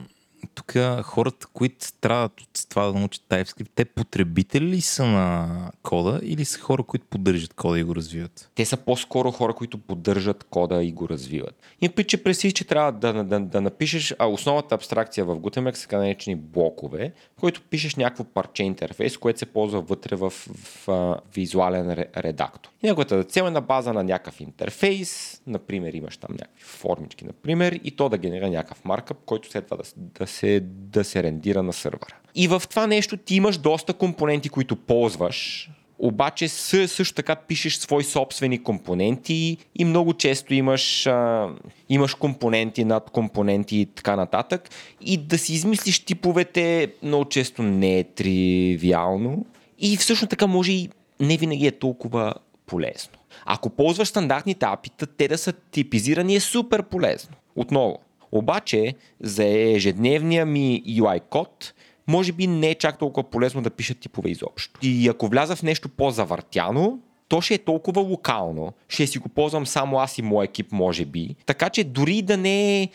тук 0.54 0.74
хората, 1.02 1.46
които 1.52 1.84
страдат 1.84 2.40
от 2.40 2.48
това 2.68 2.86
да 2.86 2.98
научат 2.98 3.22
TypeScript, 3.28 3.70
те 3.74 3.84
потребители 3.84 4.64
ли 4.64 4.80
са 4.80 5.06
на 5.06 5.70
кода 5.82 6.20
или 6.22 6.44
са 6.44 6.60
хора, 6.60 6.82
които 6.82 7.06
поддържат 7.06 7.54
кода 7.54 7.78
и 7.78 7.82
го 7.82 7.94
развиват? 7.94 8.50
Те 8.54 8.64
са 8.64 8.76
по-скоро 8.76 9.30
хора, 9.30 9.52
които 9.52 9.78
поддържат 9.78 10.44
кода 10.44 10.84
и 10.84 10.92
го 10.92 11.08
развиват. 11.08 11.54
И 11.80 11.88
при 11.88 12.04
че 12.04 12.22
преси, 12.22 12.52
че 12.52 12.64
трябва 12.64 12.92
да, 12.92 13.24
да, 13.24 13.40
да 13.40 13.60
напишеш, 13.60 14.14
а 14.18 14.26
основната 14.26 14.74
абстракция 14.74 15.24
в 15.24 15.36
Gutenberg 15.36 15.74
са 15.74 15.82
така 15.82 15.98
наречени 15.98 16.36
блокове, 16.36 17.12
в 17.36 17.40
които 17.40 17.62
пишеш 17.62 17.94
някакво 17.94 18.24
парче 18.24 18.62
интерфейс, 18.62 19.18
което 19.18 19.38
се 19.38 19.46
ползва 19.46 19.80
вътре 19.80 20.16
в, 20.16 20.30
в, 20.30 20.86
в 20.86 21.20
визуален 21.34 22.04
редактор. 22.16 22.70
И 22.82 22.86
неговата 22.86 23.24
цел 23.24 23.44
е 23.44 23.50
на 23.50 23.60
база 23.60 23.92
на 23.92 24.04
някакъв 24.04 24.40
интерфейс, 24.40 25.42
например 25.46 25.92
имаш 25.92 26.16
там 26.16 26.30
някакви 26.32 26.64
формички, 26.64 27.24
например, 27.24 27.80
и 27.84 27.90
то 27.90 28.08
да 28.08 28.18
генерира 28.18 28.50
някакъв 28.50 28.84
маркъп, 28.84 29.16
който 29.26 29.50
след 29.50 29.64
това 29.64 29.76
да, 29.76 29.82
да 29.96 30.26
се, 30.26 30.43
да 30.60 31.04
се 31.04 31.22
рендира 31.22 31.62
на 31.62 31.72
сървъра. 31.72 32.14
И 32.34 32.48
в 32.48 32.62
това 32.70 32.86
нещо 32.86 33.16
ти 33.16 33.36
имаш 33.36 33.58
доста 33.58 33.92
компоненти, 33.92 34.48
които 34.48 34.76
ползваш, 34.76 35.70
обаче 35.98 36.48
също 36.48 37.14
така 37.14 37.36
пишеш 37.36 37.76
свои 37.76 38.04
собствени 38.04 38.62
компоненти 38.62 39.56
и 39.74 39.84
много 39.84 40.14
често 40.14 40.54
имаш, 40.54 41.06
а, 41.06 41.48
имаш 41.88 42.14
компоненти 42.14 42.84
над 42.84 43.10
компоненти 43.10 43.76
и 43.76 43.86
така 43.86 44.16
нататък. 44.16 44.70
И 45.00 45.16
да 45.16 45.38
си 45.38 45.52
измислиш 45.52 46.00
типовете 46.00 46.92
много 47.02 47.24
често 47.24 47.62
не 47.62 47.98
е 47.98 48.04
тривиално. 48.04 49.46
И 49.78 49.96
всъщност 49.96 50.30
така 50.30 50.46
може 50.46 50.72
и 50.72 50.88
не 51.20 51.36
винаги 51.36 51.66
е 51.66 51.70
толкова 51.70 52.34
полезно. 52.66 53.12
Ако 53.46 53.70
ползваш 53.70 54.08
стандартните 54.08 54.66
апита, 54.66 55.06
те 55.06 55.28
да 55.28 55.38
са 55.38 55.52
типизирани 55.52 56.36
е 56.36 56.40
супер 56.40 56.82
полезно. 56.82 57.34
Отново. 57.56 57.98
Обаче, 58.34 58.94
за 59.20 59.44
ежедневния 59.44 60.46
ми 60.46 60.82
UI 60.86 61.20
код, 61.20 61.74
може 62.06 62.32
би 62.32 62.46
не 62.46 62.70
е 62.70 62.74
чак 62.74 62.98
толкова 62.98 63.30
полезно 63.30 63.62
да 63.62 63.70
пиша 63.70 63.94
типове 63.94 64.30
изобщо. 64.30 64.80
И 64.82 65.08
ако 65.08 65.28
вляза 65.28 65.56
в 65.56 65.62
нещо 65.62 65.88
по-завъртяно, 65.88 67.00
то 67.28 67.40
ще 67.40 67.54
е 67.54 67.58
толкова 67.58 68.02
локално. 68.02 68.72
Ще 68.88 69.06
си 69.06 69.18
го 69.18 69.28
ползвам 69.28 69.66
само 69.66 69.98
аз 69.98 70.18
и 70.18 70.22
мой 70.22 70.44
екип, 70.44 70.72
може 70.72 71.04
би. 71.04 71.36
Така 71.46 71.70
че 71.70 71.84
дори 71.84 72.22
да 72.22 72.36
не 72.36 72.82
е 72.82 72.88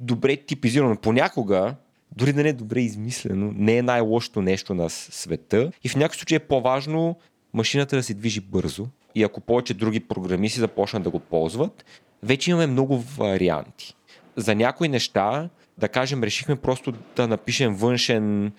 добре 0.00 0.36
типизирано 0.36 0.96
понякога, 0.96 1.74
дори 2.16 2.32
да 2.32 2.42
не 2.42 2.48
е 2.48 2.52
добре 2.52 2.80
измислено, 2.80 3.52
не 3.56 3.76
е 3.76 3.82
най-лошото 3.82 4.42
нещо 4.42 4.74
на 4.74 4.90
света. 4.90 5.72
И 5.84 5.88
в 5.88 5.96
някакъв 5.96 6.16
случай 6.16 6.36
е 6.36 6.40
по-важно 6.40 7.16
машината 7.54 7.96
да 7.96 8.02
се 8.02 8.14
движи 8.14 8.40
бързо. 8.40 8.86
И 9.14 9.22
ако 9.22 9.40
повече 9.40 9.74
други 9.74 10.00
програмисти 10.00 10.60
започнат 10.60 11.02
да 11.02 11.10
го 11.10 11.18
ползват, 11.18 11.84
вече 12.22 12.50
имаме 12.50 12.66
много 12.66 12.98
варианти. 12.98 13.94
За 14.36 14.54
някои 14.54 14.88
неща 14.88 15.48
да 15.78 15.88
кажем, 15.88 16.24
решихме 16.24 16.56
просто 16.56 16.92
да 17.16 17.28
напишем 17.28 17.74
външен 17.74 18.52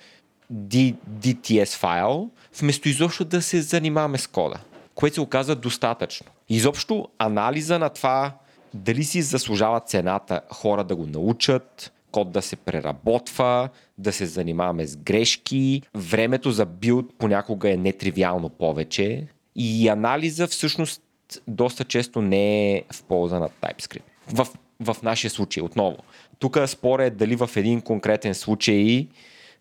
DTS 0.53 1.77
файл, 1.77 2.29
вместо 2.59 2.89
изобщо 2.89 3.25
да 3.25 3.41
се 3.41 3.61
занимаваме 3.61 4.17
с 4.17 4.27
кода, 4.27 4.59
което 4.95 5.13
се 5.13 5.21
оказа 5.21 5.55
достатъчно. 5.55 6.27
Изобщо 6.49 7.07
анализа 7.19 7.79
на 7.79 7.89
това 7.89 8.31
дали 8.73 9.03
си 9.03 9.21
заслужава 9.21 9.79
цената 9.79 10.41
хора 10.53 10.83
да 10.83 10.95
го 10.95 11.05
научат, 11.05 11.93
код 12.11 12.31
да 12.31 12.41
се 12.41 12.55
преработва, 12.55 13.69
да 13.97 14.13
се 14.13 14.25
занимаваме 14.25 14.87
с 14.87 14.97
грешки, 14.97 15.81
времето 15.95 16.51
за 16.51 16.65
билд 16.65 17.05
понякога 17.17 17.71
е 17.71 17.77
нетривиално 17.77 18.49
повече 18.49 19.27
и 19.55 19.87
анализа 19.87 20.47
всъщност 20.47 21.01
доста 21.47 21.83
често 21.83 22.21
не 22.21 22.71
е 22.71 22.83
в 22.93 23.03
полза 23.03 23.39
на 23.39 23.49
TypeScript. 23.49 24.01
В, 24.27 24.47
в 24.79 24.97
нашия 25.03 25.31
случай, 25.31 25.63
отново. 25.63 25.97
Тук 26.39 26.57
споря 26.67 27.05
е 27.05 27.09
дали 27.09 27.35
в 27.35 27.49
един 27.55 27.81
конкретен 27.81 28.35
случай 28.35 29.07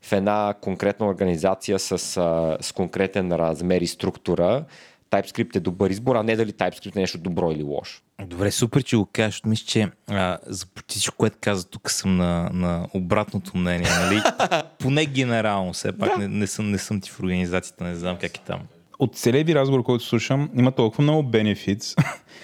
в 0.03 0.13
една 0.13 0.55
конкретна 0.61 1.07
организация 1.07 1.79
с, 1.79 1.99
с 2.61 2.73
конкретен 2.75 3.33
размер 3.33 3.81
и 3.81 3.87
структура 3.87 4.65
TypeScript 5.11 5.57
е 5.57 5.61
добър 5.61 5.91
избор, 5.91 6.17
а 6.17 6.23
не 6.23 6.37
дали 6.37 6.53
TypeScript 6.53 6.97
е 6.97 7.01
нещо 7.01 7.19
добро 7.19 7.53
или 7.53 7.63
лошо. 7.63 8.03
Добре, 8.27 8.51
супер, 8.51 8.83
че 8.83 8.97
го 8.97 9.07
кажеш. 9.13 9.43
Мисля, 9.47 9.67
че 9.67 9.89
а, 10.09 10.39
за 10.47 10.67
всичко, 10.89 11.17
което 11.17 11.37
каза, 11.41 11.69
тук 11.69 11.91
съм 11.91 12.17
на, 12.17 12.51
на 12.53 12.89
обратното 12.95 13.57
мнение. 13.57 13.89
Нали? 14.01 14.23
Поне 14.79 15.07
генерално, 15.07 15.73
все 15.73 15.99
пак 15.99 16.11
да. 16.11 16.19
не, 16.19 16.29
не, 16.29 16.47
съм, 16.47 16.71
не 16.71 16.79
съм 16.79 17.01
ти 17.01 17.11
в 17.11 17.21
организацията, 17.21 17.85
не 17.85 17.95
знам 17.95 18.17
как 18.21 18.37
е 18.37 18.41
там. 18.41 18.61
От 18.99 19.17
целият 19.17 19.47
ви 19.47 19.55
разговор, 19.55 19.83
който 19.83 20.05
слушам, 20.05 20.51
има 20.57 20.73
толкова 20.73 21.03
много 21.03 21.23
бенефитс. 21.23 21.95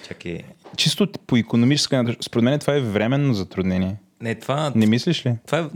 Чакай. 0.07 0.41
Чисто 0.77 1.07
по 1.27 1.37
економическа, 1.37 2.15
според 2.21 2.43
мен 2.43 2.59
това 2.59 2.75
е 2.75 2.79
временно 2.81 3.33
затруднение. 3.33 3.95
Не, 4.21 4.35
това... 4.35 4.71
Не 4.75 4.85
мислиш 4.85 5.25
ли? 5.25 5.35
Това 5.45 5.69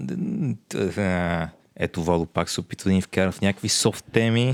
е... 0.98 1.48
Ето 1.80 2.04
Вало 2.04 2.26
пак 2.26 2.50
се 2.50 2.60
опитва 2.60 2.90
да 2.90 2.94
ни 2.94 3.02
вкара 3.02 3.32
в 3.32 3.42
някакви 3.42 3.70
софт 3.70 4.06
теми, 4.14 4.50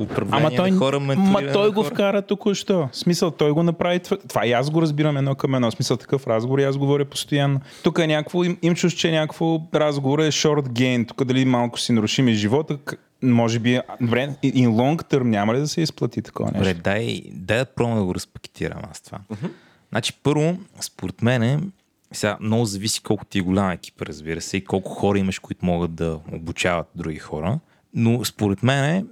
управление 0.00 0.46
Ама 0.46 0.50
той, 0.56 0.70
на 0.70 0.78
хора, 0.78 1.00
Ма 1.00 1.52
той 1.52 1.70
го 1.70 1.82
хора. 1.82 1.94
вкара 1.94 2.22
току-що. 2.22 2.88
Смисъл, 2.92 3.30
той 3.30 3.50
го 3.50 3.62
направи. 3.62 4.00
Това 4.28 4.46
и 4.46 4.52
аз 4.52 4.70
го 4.70 4.82
разбирам 4.82 5.16
едно 5.16 5.34
към 5.34 5.54
едно. 5.54 5.70
Смисъл 5.70 5.96
такъв 5.96 6.26
разговор 6.26 6.58
и 6.58 6.64
аз 6.64 6.76
говоря 6.76 7.04
постоянно. 7.04 7.60
Тук 7.82 7.98
е 7.98 8.06
някакво, 8.06 8.44
им, 8.44 8.58
им 8.62 8.74
чуш, 8.74 8.92
че 8.92 9.10
някакво 9.10 9.60
разговор 9.74 10.18
е 10.18 10.30
short 10.30 10.68
gain. 10.68 11.08
Тук 11.08 11.24
дали 11.24 11.44
малко 11.44 11.80
си 11.80 11.92
нарушим 11.92 12.28
и 12.28 12.34
живота, 12.34 12.78
може 13.22 13.58
би, 13.58 13.80
добре, 14.00 14.28
in 14.44 14.68
long 14.68 15.02
term 15.12 15.22
няма 15.22 15.54
ли 15.54 15.58
да 15.58 15.68
се 15.68 15.80
изплати 15.80 16.22
такова 16.22 16.50
нещо? 16.50 16.58
Добре, 16.58 16.74
дай, 16.74 17.22
дай 17.32 17.58
да 17.58 17.64
пробвам 17.64 17.98
да 17.98 18.04
го 18.04 18.14
разпакетирам 18.14 18.78
аз 18.90 19.00
това. 19.00 19.18
Uh-huh. 19.32 19.50
Значи, 19.94 20.12
първо, 20.22 20.58
според 20.80 21.22
мен, 21.22 21.72
сега 22.12 22.38
много 22.40 22.64
зависи 22.64 23.02
колко 23.02 23.24
ти 23.24 23.38
е 23.38 23.42
голям 23.42 23.70
екип, 23.70 24.02
разбира 24.02 24.40
се, 24.40 24.56
и 24.56 24.64
колко 24.64 24.90
хора 24.90 25.18
имаш, 25.18 25.38
които 25.38 25.66
могат 25.66 25.94
да 25.94 26.20
обучават 26.32 26.86
други 26.94 27.18
хора. 27.18 27.60
Но 27.94 28.24
според 28.24 28.62
мен 28.62 29.08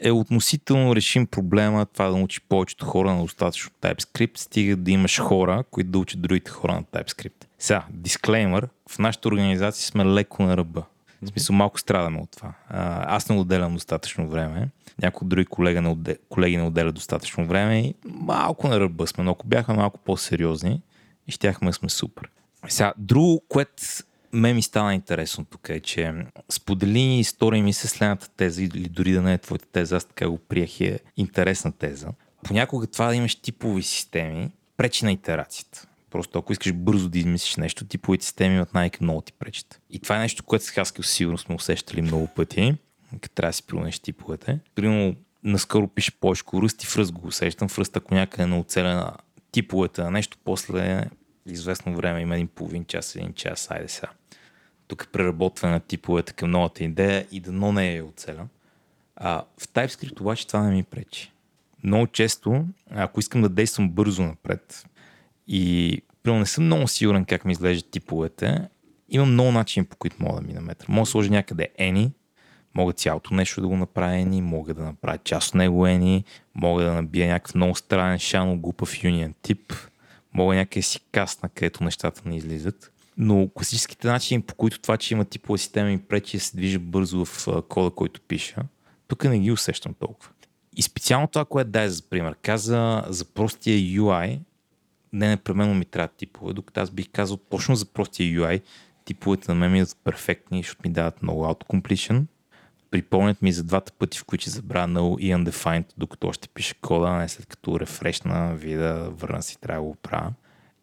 е 0.00 0.10
относително 0.10 0.96
решим 0.96 1.26
проблема 1.26 1.86
това 1.86 2.08
да 2.08 2.16
научи 2.16 2.40
повечето 2.40 2.84
хора 2.84 3.14
на 3.14 3.22
достатъчно 3.22 3.70
TypeScript, 3.80 4.38
стига 4.38 4.76
да 4.76 4.90
имаш 4.90 5.18
хора, 5.20 5.64
които 5.70 5.90
да 5.90 5.98
учат 5.98 6.22
другите 6.22 6.50
хора 6.50 6.72
на 6.72 6.82
TypeScript. 6.82 7.44
Сега, 7.58 7.84
дисклеймър, 7.90 8.68
в 8.90 8.98
нашата 8.98 9.28
организация 9.28 9.86
сме 9.86 10.04
леко 10.04 10.42
на 10.42 10.56
ръба. 10.56 10.82
В 11.22 11.28
смисъл, 11.28 11.56
малко 11.56 11.80
страдаме 11.80 12.20
от 12.20 12.30
това. 12.30 12.52
аз 13.06 13.28
не 13.28 13.36
отделям 13.36 13.74
достатъчно 13.74 14.28
време. 14.28 14.68
Някои 15.02 15.28
други 15.28 15.46
колеги 15.46 15.80
не, 15.80 15.88
отделя, 15.88 16.16
колеги 16.28 16.56
не 16.56 16.62
отделят 16.62 16.94
достатъчно 16.94 17.46
време 17.46 17.80
и 17.80 17.94
малко 18.04 18.68
на 18.68 18.80
ръба 18.80 19.06
сме. 19.06 19.24
Но 19.24 19.30
ако 19.30 19.46
бяхме 19.46 19.74
малко 19.74 19.98
по-сериозни, 19.98 20.82
и 21.26 21.32
щяхме 21.32 21.72
сме 21.72 21.88
супер. 21.88 22.30
Сега, 22.68 22.92
друго, 22.98 23.42
което 23.48 23.82
ме 24.32 24.54
ми 24.54 24.62
стана 24.62 24.94
интересно 24.94 25.44
тук 25.44 25.68
е, 25.68 25.80
че 25.80 26.14
сподели 26.48 27.00
история 27.00 27.62
ми 27.62 27.72
се 27.72 27.88
следната 27.88 28.28
теза, 28.28 28.62
или 28.62 28.88
дори 28.88 29.12
да 29.12 29.22
не 29.22 29.32
е 29.32 29.38
твоята 29.38 29.66
теза, 29.66 29.96
аз 29.96 30.04
така 30.04 30.28
го 30.28 30.38
приех 30.38 30.80
е 30.80 30.98
интересна 31.16 31.72
теза. 31.72 32.08
Понякога 32.42 32.86
това 32.86 33.06
да 33.06 33.14
имаш 33.14 33.34
типови 33.34 33.82
системи 33.82 34.50
пречи 34.76 35.04
на 35.04 35.12
итерацията. 35.12 35.86
Просто 36.14 36.38
ако 36.38 36.52
искаш 36.52 36.72
бързо 36.72 37.08
да 37.08 37.18
измислиш 37.18 37.56
нещо, 37.56 37.84
типовите 37.84 38.24
системи 38.24 38.54
имат 38.54 38.74
най-много 38.74 39.20
ти 39.20 39.32
пречат. 39.32 39.80
И 39.90 39.98
това 39.98 40.16
е 40.16 40.18
нещо, 40.18 40.44
което 40.44 40.64
с 40.64 40.70
Haskell 40.70 41.02
сигурно 41.02 41.38
сме 41.38 41.54
усещали 41.54 42.02
много 42.02 42.26
пъти, 42.26 42.74
като 43.20 43.34
трябва 43.34 43.48
да 43.48 43.52
си 43.52 43.62
промениш 43.66 43.98
типовете. 43.98 44.58
Примерно, 44.74 45.16
наскоро 45.44 45.88
пише 45.88 46.10
повече 46.10 46.42
ръст 46.54 46.82
и 46.82 46.86
в 46.86 47.12
го 47.12 47.26
усещам. 47.26 47.68
В 47.68 47.78
ръст, 47.78 47.96
ако 47.96 48.14
някъде 48.14 48.42
е 48.42 48.46
на 48.46 48.58
оцелена 48.58 49.12
типовете 49.52 50.02
на 50.02 50.10
нещо, 50.10 50.38
после 50.44 51.04
известно 51.46 51.96
време, 51.96 52.20
има 52.20 52.34
един 52.34 52.48
половин 52.48 52.84
час, 52.84 53.16
един 53.16 53.32
час, 53.32 53.70
айде 53.70 53.88
сега. 53.88 54.08
Тук 54.86 55.02
е 55.02 55.12
преработване 55.12 55.74
на 55.74 55.80
типовете 55.80 56.32
към 56.32 56.50
новата 56.50 56.84
идея 56.84 57.26
и 57.30 57.40
дано 57.40 57.72
не 57.72 57.96
е 57.96 58.02
оцеля. 58.02 58.46
А 59.16 59.44
в 59.58 59.68
TypeScript 59.68 60.20
обаче 60.20 60.46
това 60.46 60.62
не 60.62 60.70
ми 60.70 60.82
пречи. 60.82 61.32
много 61.84 62.06
често, 62.06 62.66
ако 62.90 63.20
искам 63.20 63.42
да 63.42 63.48
действам 63.48 63.90
бързо 63.90 64.22
напред 64.22 64.86
и 65.46 66.02
примерно 66.22 66.40
не 66.40 66.46
съм 66.46 66.64
много 66.64 66.88
сигурен 66.88 67.24
как 67.24 67.44
ми 67.44 67.52
изглеждат 67.52 67.90
типовете, 67.90 68.68
имам 69.08 69.32
много 69.32 69.52
начини 69.52 69.86
по 69.86 69.96
които 69.96 70.16
мога 70.18 70.40
да 70.40 70.46
мина 70.46 70.60
метър. 70.60 70.86
Мога 70.88 71.02
да 71.02 71.06
сложа 71.06 71.30
някъде 71.30 71.68
any, 71.80 72.10
мога 72.74 72.92
цялото 72.92 73.34
нещо 73.34 73.60
да 73.60 73.68
го 73.68 73.76
направя 73.76 74.14
any, 74.14 74.40
мога 74.40 74.74
да 74.74 74.84
направя 74.84 75.18
част 75.18 75.48
от 75.48 75.54
него 75.54 75.86
any, 75.86 76.24
мога 76.54 76.84
да 76.84 76.92
набия 76.92 77.28
някакъв 77.28 77.54
много 77.54 77.74
странен 77.74 78.18
шано 78.18 78.58
глупав 78.58 78.92
union 78.92 79.32
тип, 79.42 79.72
мога 80.34 80.54
някъде 80.54 80.82
си 80.82 81.00
касна, 81.12 81.48
където 81.48 81.84
нещата 81.84 82.22
не 82.26 82.36
излизат. 82.36 82.90
Но 83.16 83.48
класическите 83.54 84.08
начини, 84.08 84.42
по 84.42 84.54
които 84.54 84.80
това, 84.80 84.96
че 84.96 85.14
има 85.14 85.24
типова 85.24 85.58
система 85.58 85.92
и 85.92 85.98
пречи 85.98 86.36
да 86.36 86.42
се 86.42 86.56
движа 86.56 86.78
бързо 86.78 87.24
в 87.24 87.46
кода, 87.68 87.90
който 87.90 88.20
пиша, 88.20 88.62
тук 89.08 89.24
не 89.24 89.38
ги 89.38 89.52
усещам 89.52 89.94
толкова. 89.94 90.30
И 90.76 90.82
специално 90.82 91.28
това, 91.28 91.44
което 91.44 91.70
дай 91.70 91.88
за 91.88 92.02
пример, 92.02 92.36
каза 92.42 93.04
за 93.08 93.24
простия 93.24 93.78
UI, 93.78 94.38
не 95.14 95.28
непременно 95.28 95.74
ми 95.74 95.84
трябва 95.84 96.08
типове, 96.08 96.52
докато 96.52 96.80
аз 96.80 96.90
бих 96.90 97.08
казал 97.12 97.36
точно 97.36 97.76
за 97.76 97.86
простия 97.86 98.40
UI, 98.40 98.62
типовете 99.04 99.50
на 99.50 99.54
мен 99.54 99.72
ми 99.72 99.78
идват 99.78 99.98
перфектни, 100.04 100.62
защото 100.62 100.80
ми 100.84 100.92
дават 100.92 101.22
много 101.22 101.44
autocompletion. 101.44 102.22
Припомнят 102.90 103.42
ми 103.42 103.52
за 103.52 103.64
двата 103.64 103.92
пъти, 103.92 104.18
в 104.18 104.24
които 104.24 104.50
забравя 104.50 104.88
null 104.88 105.20
и 105.20 105.34
undefined, 105.34 105.84
докато 105.96 106.28
още 106.28 106.48
пише 106.48 106.74
кода, 106.74 107.12
не 107.12 107.28
след 107.28 107.46
като 107.46 107.80
рефрешна, 107.80 108.54
вида, 108.54 109.10
върна 109.10 109.42
си, 109.42 109.60
трябва 109.60 109.82
да 109.82 109.88
го 109.88 109.94
правя. 109.94 110.32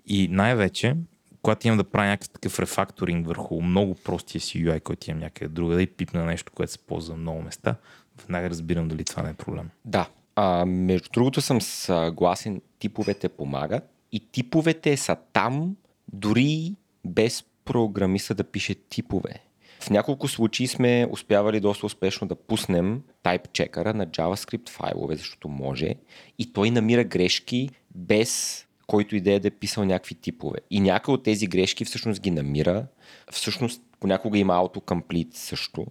И 0.07 0.27
най-вече, 0.27 0.95
когато 1.41 1.67
имам 1.67 1.77
да 1.77 1.83
правя 1.83 2.07
някакъв 2.07 2.29
такъв 2.29 2.59
рефакторинг 2.59 3.27
върху 3.27 3.61
много 3.61 3.95
простия 3.95 4.41
си 4.41 4.65
UI, 4.65 4.81
който 4.81 5.11
имам 5.11 5.19
някъде 5.19 5.47
друга, 5.47 5.75
да 5.75 5.81
и 5.81 5.87
пипна 5.87 6.25
нещо, 6.25 6.51
което 6.55 6.71
се 6.71 6.79
ползва 6.79 7.17
много 7.17 7.41
места, 7.41 7.75
веднага 8.21 8.49
разбирам 8.49 8.87
дали 8.87 9.03
това 9.03 9.23
не 9.23 9.29
е 9.29 9.33
проблем. 9.33 9.69
Да. 9.85 10.09
А, 10.35 10.65
между 10.65 11.09
другото 11.13 11.41
съм 11.41 11.61
съгласен, 11.61 12.61
типовете 12.79 13.29
помагат 13.29 13.90
и 14.11 14.31
типовете 14.31 14.97
са 14.97 15.17
там 15.33 15.75
дори 16.13 16.75
без 17.05 17.43
програмиста 17.65 18.35
да 18.35 18.43
пише 18.43 18.75
типове. 18.75 19.33
В 19.79 19.89
няколко 19.89 20.27
случаи 20.27 20.67
сме 20.67 21.07
успявали 21.11 21.59
доста 21.59 21.85
успешно 21.85 22.27
да 22.27 22.35
пуснем 22.35 23.01
type 23.23 23.47
checker 23.47 23.93
на 23.93 24.07
JavaScript 24.07 24.69
файлове, 24.69 25.15
защото 25.15 25.49
може 25.49 25.95
и 26.39 26.53
той 26.53 26.71
намира 26.71 27.03
грешки 27.03 27.69
без 27.95 28.65
който 28.91 29.15
идея 29.15 29.39
да 29.39 29.47
е 29.47 29.51
писал 29.51 29.85
някакви 29.85 30.15
типове. 30.15 30.57
И 30.71 30.79
някои 30.79 31.13
от 31.13 31.23
тези 31.23 31.47
грешки 31.47 31.85
всъщност 31.85 32.21
ги 32.21 32.31
намира. 32.31 32.88
Всъщност 33.31 33.81
понякога 33.99 34.38
има 34.38 34.53
autocomplete 34.53 35.35
също, 35.35 35.85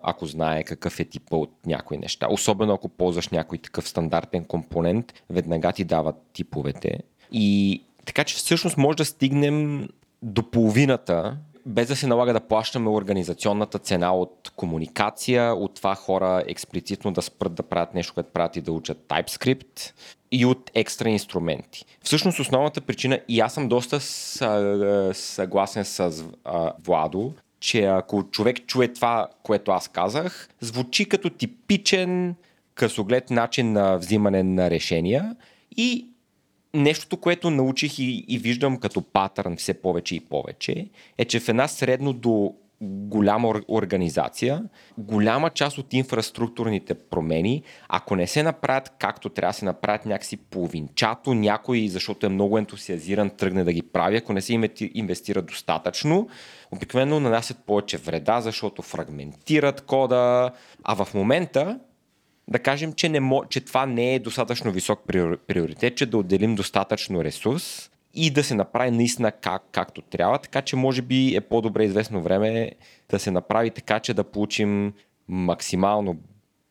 ако 0.00 0.26
знае 0.26 0.64
какъв 0.64 1.00
е 1.00 1.04
типа 1.04 1.36
от 1.36 1.52
някои 1.66 1.98
неща. 1.98 2.26
Особено 2.30 2.74
ако 2.74 2.88
ползваш 2.88 3.28
някой 3.28 3.58
такъв 3.58 3.88
стандартен 3.88 4.44
компонент, 4.44 5.12
веднага 5.30 5.72
ти 5.72 5.84
дават 5.84 6.16
типовете. 6.32 7.00
И 7.32 7.82
така 8.04 8.24
че 8.24 8.36
всъщност 8.36 8.76
може 8.76 8.96
да 8.96 9.04
стигнем 9.04 9.88
до 10.22 10.50
половината, 10.50 11.36
без 11.66 11.88
да 11.88 11.96
се 11.96 12.06
налага 12.06 12.32
да 12.32 12.40
плащаме 12.40 12.90
организационната 12.90 13.78
цена 13.78 14.14
от 14.14 14.52
комуникация, 14.56 15.54
от 15.54 15.74
това 15.74 15.94
хора 15.94 16.42
експлицитно 16.46 17.12
да 17.12 17.22
спрат 17.22 17.54
да 17.54 17.62
правят 17.62 17.94
нещо, 17.94 18.14
което 18.14 18.32
правят 18.32 18.56
и 18.56 18.60
да 18.60 18.72
учат 18.72 18.98
TypeScript 19.08 19.92
и 20.32 20.44
от 20.44 20.70
екстра 20.74 21.08
инструменти. 21.08 21.84
Всъщност 22.02 22.38
основната 22.38 22.80
причина, 22.80 23.20
и 23.28 23.40
аз 23.40 23.54
съм 23.54 23.68
доста 23.68 24.00
съгласен 25.14 25.84
с 25.84 26.24
Владо, 26.84 27.32
че 27.60 27.84
ако 27.84 28.22
човек 28.30 28.66
чуе 28.66 28.88
това, 28.88 29.28
което 29.42 29.70
аз 29.70 29.88
казах, 29.88 30.48
звучи 30.60 31.08
като 31.08 31.30
типичен 31.30 32.34
късоглед 32.74 33.30
начин 33.30 33.72
на 33.72 33.96
взимане 33.96 34.42
на 34.42 34.70
решения 34.70 35.36
и 35.76 36.06
нещото, 36.76 37.16
което 37.16 37.50
научих 37.50 37.98
и, 37.98 38.24
и 38.28 38.38
виждам 38.38 38.76
като 38.76 39.02
патърн 39.02 39.56
все 39.56 39.74
повече 39.74 40.14
и 40.16 40.20
повече, 40.20 40.88
е, 41.18 41.24
че 41.24 41.40
в 41.40 41.48
една 41.48 41.68
средно 41.68 42.12
до 42.12 42.54
голяма 42.80 43.54
организация, 43.68 44.64
голяма 44.98 45.50
част 45.50 45.78
от 45.78 45.92
инфраструктурните 45.94 46.94
промени, 46.94 47.62
ако 47.88 48.16
не 48.16 48.26
се 48.26 48.42
направят 48.42 48.92
както 48.98 49.28
трябва 49.28 49.50
да 49.50 49.58
се 49.58 49.64
направят 49.64 50.06
някакси 50.06 50.36
половинчато, 50.36 51.34
някой, 51.34 51.88
защото 51.88 52.26
е 52.26 52.28
много 52.28 52.58
ентусиазиран, 52.58 53.30
тръгне 53.30 53.64
да 53.64 53.72
ги 53.72 53.82
прави, 53.82 54.16
ако 54.16 54.32
не 54.32 54.40
се 54.40 54.70
инвестира 54.94 55.42
достатъчно, 55.42 56.28
обикновено 56.70 57.20
нанасят 57.20 57.58
повече 57.66 57.96
вреда, 57.96 58.40
защото 58.40 58.82
фрагментират 58.82 59.80
кода, 59.80 60.52
а 60.84 61.04
в 61.04 61.14
момента 61.14 61.78
да 62.48 62.58
кажем, 62.58 62.92
че, 62.92 63.08
не, 63.08 63.40
че 63.48 63.60
това 63.60 63.86
не 63.86 64.14
е 64.14 64.18
достатъчно 64.18 64.72
висок 64.72 65.00
приоритет, 65.46 65.96
че 65.96 66.06
да 66.06 66.18
отделим 66.18 66.54
достатъчно 66.54 67.24
ресурс 67.24 67.90
и 68.14 68.30
да 68.30 68.44
се 68.44 68.54
направи 68.54 68.90
наистина 68.90 69.32
как, 69.32 69.62
както 69.72 70.02
трябва, 70.02 70.38
така 70.38 70.62
че 70.62 70.76
може 70.76 71.02
би 71.02 71.36
е 71.36 71.40
по-добре 71.40 71.84
известно 71.84 72.22
време 72.22 72.72
да 73.10 73.18
се 73.18 73.30
направи 73.30 73.70
така, 73.70 74.00
че 74.00 74.14
да 74.14 74.24
получим 74.24 74.92
максимално 75.28 76.16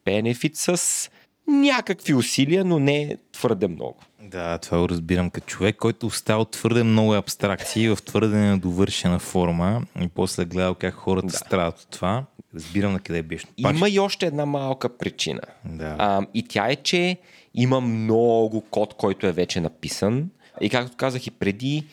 бенефит 0.05 0.55
с 0.55 1.09
някакви 1.47 2.13
усилия, 2.13 2.65
но 2.65 2.79
не 2.79 3.17
твърде 3.31 3.67
много. 3.67 3.97
Да, 4.21 4.57
това 4.57 4.79
го 4.79 4.89
разбирам 4.89 5.29
като 5.29 5.47
човек, 5.47 5.75
който 5.75 6.07
остава 6.07 6.45
твърде 6.45 6.83
много 6.83 7.13
абстракции 7.13 7.89
в 7.89 7.97
твърде 8.05 8.37
недовършена 8.37 9.19
форма 9.19 9.81
и 10.01 10.07
после 10.07 10.45
гледал 10.45 10.75
как 10.75 10.93
хората 10.93 11.27
да. 11.27 11.37
страдат 11.37 11.79
от 11.79 11.87
това. 11.89 12.25
Разбирам 12.55 12.93
на 12.93 12.99
къде 12.99 13.23
беше. 13.23 13.45
Има 13.57 13.89
и 13.89 13.99
още 13.99 14.25
една 14.25 14.45
малка 14.45 14.97
причина. 14.97 15.41
Да. 15.65 15.95
А, 15.99 16.25
и 16.33 16.43
тя 16.43 16.67
е, 16.67 16.75
че 16.75 17.17
има 17.53 17.81
много 17.81 18.61
код, 18.61 18.93
който 18.93 19.27
е 19.27 19.31
вече 19.31 19.61
написан. 19.61 20.29
И 20.61 20.69
както 20.69 20.97
казах 20.97 21.27
и 21.27 21.31
преди, 21.31 21.83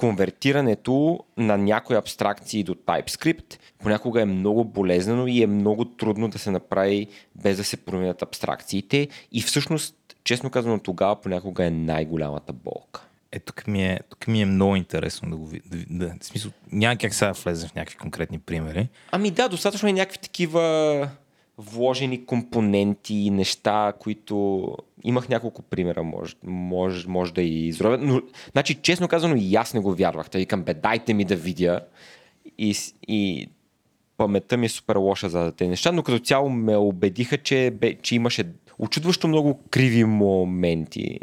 конвертирането 0.00 1.24
на 1.36 1.58
някои 1.58 1.96
абстракции 1.96 2.62
до 2.62 2.74
TypeScript 2.74 3.58
понякога 3.78 4.22
е 4.22 4.24
много 4.24 4.64
болезнено 4.64 5.26
и 5.26 5.42
е 5.42 5.46
много 5.46 5.84
трудно 5.84 6.28
да 6.28 6.38
се 6.38 6.50
направи 6.50 7.06
без 7.36 7.56
да 7.56 7.64
се 7.64 7.76
променят 7.76 8.22
абстракциите. 8.22 9.08
И 9.32 9.42
всъщност, 9.42 9.94
честно 10.24 10.50
казано, 10.50 10.78
тогава 10.78 11.20
понякога 11.20 11.64
е 11.64 11.70
най-голямата 11.70 12.52
болка. 12.52 13.02
Е, 13.32 13.38
тук 13.38 13.66
ми 13.66 13.84
е, 13.84 14.00
тук 14.08 14.28
ми 14.28 14.42
е 14.42 14.46
много 14.46 14.76
интересно 14.76 15.30
да 15.30 15.36
го. 15.36 15.48
Да, 15.66 15.84
да, 15.90 16.14
в 16.20 16.24
смисъл, 16.24 16.52
няма 16.72 16.96
как 16.96 17.14
сега 17.14 17.32
да 17.32 17.40
влезем 17.40 17.68
в 17.68 17.74
някакви 17.74 17.96
конкретни 17.96 18.38
примери. 18.38 18.88
Ами 19.12 19.30
да, 19.30 19.48
достатъчно 19.48 19.88
е 19.88 19.92
някакви 19.92 20.18
такива 20.18 21.10
вложени 21.58 22.26
компоненти, 22.26 23.30
неща, 23.30 23.92
които 24.00 24.76
имах 25.04 25.28
няколко 25.28 25.62
примера, 25.62 26.02
може, 26.02 26.34
може, 26.44 27.08
може 27.08 27.34
да 27.34 27.42
и 27.42 27.66
изровя. 27.66 27.98
Но, 27.98 28.22
значи, 28.52 28.74
честно 28.74 29.08
казано, 29.08 29.36
и 29.36 29.54
аз 29.54 29.74
не 29.74 29.80
го 29.80 29.94
вярвах. 29.94 30.30
Тъй 30.30 30.40
викам, 30.40 30.62
бе, 30.62 30.74
дайте 30.74 31.14
ми 31.14 31.24
да 31.24 31.36
видя. 31.36 31.80
И, 32.58 32.76
и 33.08 33.48
паметта 34.16 34.56
ми 34.56 34.66
е 34.66 34.68
супер 34.68 34.96
лоша 34.96 35.28
за 35.28 35.52
тези 35.52 35.68
неща, 35.68 35.92
но 35.92 36.02
като 36.02 36.18
цяло 36.18 36.48
ме 36.48 36.76
убедиха, 36.76 37.38
че, 37.38 37.70
бе, 37.80 37.94
че 37.94 38.14
имаше 38.14 38.44
очудващо 38.78 39.28
много 39.28 39.60
криви 39.70 40.04
моменти. 40.04 41.18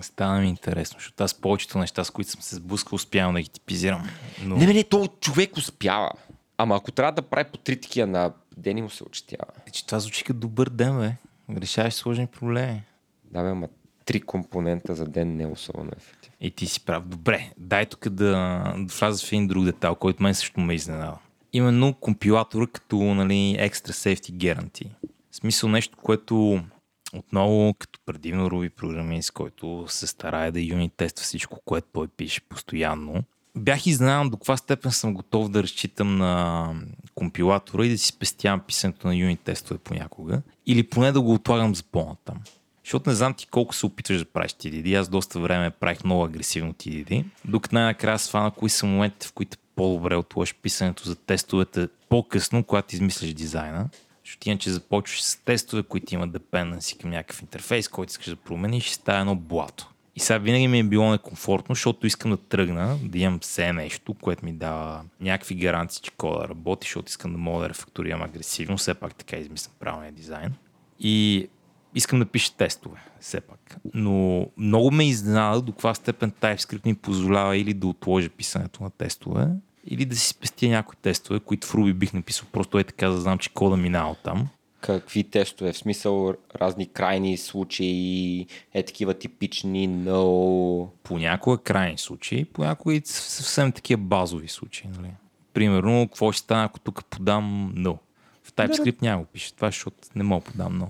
Стана 0.00 0.40
ми 0.40 0.48
интересно, 0.48 0.98
защото 0.98 1.24
аз 1.24 1.34
повечето 1.34 1.78
неща, 1.78 2.04
с 2.04 2.10
които 2.10 2.30
съм 2.30 2.42
се 2.42 2.56
сблъскал, 2.56 2.96
успявам 2.96 3.34
да 3.34 3.42
ги 3.42 3.48
типизирам. 3.48 4.08
Но... 4.42 4.56
Не, 4.56 4.66
не, 4.66 4.72
не, 4.72 4.84
то 4.84 5.06
човек 5.20 5.56
успява. 5.56 6.10
Ама 6.58 6.76
ако 6.76 6.92
трябва 6.92 7.12
да 7.12 7.22
прави 7.22 7.50
по 7.52 7.58
три 7.58 7.80
такива 7.80 8.06
на 8.06 8.32
ден 8.56 8.82
му 8.82 8.90
се 8.90 9.04
очетява. 9.04 9.52
Е, 9.66 9.70
че 9.70 9.86
това 9.86 9.98
звучи 9.98 10.24
като 10.24 10.38
добър 10.38 10.68
ден, 10.68 10.98
бе. 10.98 11.12
Решаваш 11.60 11.94
сложни 11.94 12.26
проблеми. 12.26 12.82
Да, 13.24 13.42
бе, 13.42 13.48
ама 13.48 13.68
три 14.04 14.20
компонента 14.20 14.94
за 14.94 15.04
ден 15.04 15.36
не 15.36 15.42
е 15.42 15.46
особено 15.46 15.90
ефективно. 15.96 16.36
И 16.40 16.50
ти 16.50 16.66
си 16.66 16.84
прав. 16.84 17.04
Добре, 17.06 17.50
дай 17.58 17.86
тук 17.86 18.08
да, 18.08 18.32
да 18.76 18.94
вляза 19.00 19.26
в 19.26 19.32
един 19.32 19.46
друг 19.46 19.64
детал, 19.64 19.94
който 19.94 20.22
мен 20.22 20.34
също 20.34 20.60
ме 20.60 20.74
изненава. 20.74 21.18
Именно 21.52 21.94
компилатора 21.94 22.66
като 22.66 22.96
нали, 22.96 23.56
Extra 23.60 23.90
Safety 23.90 24.32
Guarantee. 24.32 24.90
В 25.30 25.36
смисъл 25.36 25.68
нещо, 25.68 25.98
което 26.02 26.64
отново 27.12 27.74
като 27.78 28.00
предимно 28.06 28.50
Ruby 28.50 28.70
програмист, 28.70 29.30
който 29.30 29.84
се 29.88 30.06
старае 30.06 30.52
да 30.52 30.60
юнит 30.60 30.92
тества 30.96 31.22
всичко, 31.22 31.60
което 31.64 31.88
той 31.92 32.08
пише 32.08 32.40
постоянно, 32.40 33.22
бях 33.56 33.86
изненадан 33.86 34.30
до 34.30 34.36
каква 34.36 34.56
степен 34.56 34.92
съм 34.92 35.14
готов 35.14 35.48
да 35.48 35.62
разчитам 35.62 36.16
на 36.16 36.74
компилатора 37.14 37.86
и 37.86 37.88
да 37.88 37.98
си 37.98 38.06
спестявам 38.06 38.60
писането 38.60 39.06
на 39.06 39.16
юнит 39.16 39.40
тестове 39.40 39.78
понякога. 39.78 40.42
Или 40.66 40.82
поне 40.82 41.12
да 41.12 41.20
го 41.20 41.34
отлагам 41.34 41.74
за 41.74 41.82
по-натам. 41.82 42.36
Защото 42.84 43.10
не 43.10 43.16
знам 43.16 43.34
ти 43.34 43.46
колко 43.46 43.74
се 43.74 43.86
опитваш 43.86 44.18
да 44.18 44.24
правиш 44.24 44.52
TDD. 44.52 45.00
Аз 45.00 45.08
доста 45.08 45.40
време 45.40 45.70
правих 45.70 46.04
много 46.04 46.24
агресивно 46.24 46.72
TDD. 46.72 47.24
Докато 47.44 47.74
най-накрая 47.74 48.18
свана 48.18 48.50
кои 48.50 48.70
са 48.70 48.86
моментите, 48.86 49.26
в 49.26 49.32
които 49.32 49.56
по-добре 49.76 50.16
отложиш 50.16 50.54
писането 50.62 51.04
за 51.04 51.16
тестовете 51.16 51.88
по-късно, 52.08 52.64
когато 52.64 52.94
измислиш 52.94 53.34
дизайна. 53.34 53.88
Защото 54.26 54.48
иначе 54.48 54.70
започваш 54.70 55.22
с 55.22 55.36
тестове, 55.36 55.82
които 55.82 56.14
имат 56.14 56.30
dependency 56.30 57.00
към 57.00 57.10
някакъв 57.10 57.42
интерфейс, 57.42 57.88
който 57.88 58.10
искаш 58.10 58.26
да 58.26 58.36
промениш 58.36 58.90
и 58.90 58.94
става 58.94 59.20
едно 59.20 59.36
блато. 59.36 59.90
И 60.16 60.20
сега 60.20 60.38
винаги 60.38 60.68
ми 60.68 60.78
е 60.78 60.84
било 60.84 61.10
некомфортно, 61.10 61.74
защото 61.74 62.06
искам 62.06 62.30
да 62.30 62.36
тръгна, 62.36 62.98
да 63.02 63.18
имам 63.18 63.38
все 63.38 63.72
нещо, 63.72 64.14
което 64.14 64.44
ми 64.44 64.52
дава 64.52 65.04
някакви 65.20 65.54
гаранции, 65.54 66.02
че 66.02 66.10
кода 66.10 66.48
работи, 66.48 66.84
защото 66.84 67.08
искам 67.08 67.32
да 67.32 67.38
мога 67.38 67.62
да 67.62 67.68
рефакторирам 67.68 68.22
агресивно, 68.22 68.76
все 68.76 68.94
пак 68.94 69.14
така 69.14 69.36
измислям 69.36 69.74
правилния 69.78 70.12
дизайн. 70.12 70.54
И 71.00 71.48
искам 71.94 72.18
да 72.18 72.26
пиша 72.26 72.56
тестове, 72.56 73.00
все 73.20 73.40
пак. 73.40 73.76
Но 73.94 74.46
много 74.56 74.90
ме 74.90 75.08
изненада 75.08 75.62
до 75.62 75.72
каква 75.72 75.94
степен 75.94 76.32
TypeScript 76.32 76.86
ми 76.86 76.94
позволява 76.94 77.56
или 77.56 77.74
да 77.74 77.86
отложа 77.86 78.28
писането 78.28 78.82
на 78.82 78.90
тестове, 78.90 79.48
или 79.86 80.04
да 80.04 80.16
си 80.16 80.28
спестя 80.28 80.68
някои 80.68 80.96
тестове, 80.96 81.40
които 81.40 81.66
в 81.66 81.72
Ruby 81.72 81.92
бих 81.92 82.12
написал 82.12 82.48
просто 82.52 82.78
е 82.78 82.84
така, 82.84 83.08
да 83.08 83.20
знам, 83.20 83.38
че 83.38 83.50
кода 83.50 83.76
минава 83.76 84.14
там. 84.14 84.48
Какви 84.80 85.24
тестове? 85.24 85.72
В 85.72 85.76
смисъл 85.78 86.34
разни 86.56 86.86
крайни 86.86 87.36
случаи, 87.36 88.46
е 88.74 88.82
такива 88.82 89.14
типични 89.14 89.88
no... 89.88 90.88
Понякога 91.02 91.58
крайни 91.58 91.98
случаи, 91.98 92.44
понякога 92.44 92.94
и 92.94 93.02
съвсем 93.04 93.72
такива 93.72 94.02
базови 94.02 94.48
случаи. 94.48 94.90
Нали? 94.96 95.10
Примерно, 95.52 96.08
какво 96.08 96.32
ще 96.32 96.42
стане, 96.42 96.64
ако 96.64 96.80
тук 96.80 97.04
подам 97.04 97.74
no? 97.76 97.98
В 98.44 98.52
TypeScript 98.52 99.02
няма 99.02 99.22
го 99.22 99.26
пише 99.26 99.54
това, 99.54 99.68
защото 99.68 99.96
не 100.14 100.22
мога 100.22 100.44
да 100.44 100.52
подам 100.52 100.80
no. 100.80 100.86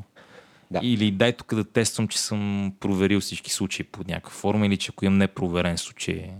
Да. 0.71 0.81
Или 0.83 1.11
дай 1.11 1.33
тук 1.33 1.55
да 1.55 1.65
тествам, 1.65 2.09
че 2.09 2.19
съм 2.19 2.73
проверил 2.81 3.21
всички 3.21 3.51
случаи 3.51 3.85
под 3.85 4.09
някаква 4.09 4.31
форма 4.31 4.67
или 4.67 4.77
че 4.77 4.91
ако 4.95 5.05
имам 5.05 5.19
непроверен 5.19 5.79
случай, 5.79 6.31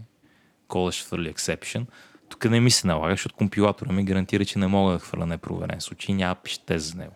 кода 0.69 0.93
ще 0.93 1.05
хвърли 1.05 1.33
exception. 1.33 1.85
Тук 2.29 2.45
не 2.45 2.61
ми 2.61 2.71
се 2.71 2.87
налага, 2.87 3.13
защото 3.13 3.35
компилатора 3.35 3.93
ми 3.93 4.05
гарантира, 4.05 4.45
че 4.45 4.59
не 4.59 4.67
мога 4.67 4.93
да 4.93 4.99
хвърля 4.99 5.27
непроверен 5.27 5.81
случай 5.81 6.15
няма 6.15 6.35
пише 6.35 6.61
тест 6.61 6.87
за 6.87 6.97
него. 6.99 7.15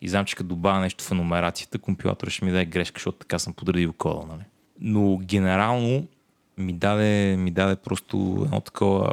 И 0.00 0.08
знам, 0.08 0.24
че 0.24 0.36
като 0.36 0.48
добавя 0.48 0.80
нещо 0.80 1.04
в 1.04 1.10
енумерацията, 1.10 1.78
компилатора 1.78 2.30
ще 2.30 2.44
ми 2.44 2.50
даде 2.50 2.64
грешка, 2.64 2.98
защото 2.98 3.18
така 3.18 3.38
съм 3.38 3.54
подредил 3.54 3.92
кода. 3.92 4.26
Нали? 4.26 4.42
Но 4.80 5.16
генерално 5.16 6.06
ми 6.58 6.72
даде, 6.72 7.36
ми 7.36 7.50
даде 7.50 7.76
просто 7.76 8.42
едно 8.44 8.60
такова 8.60 9.12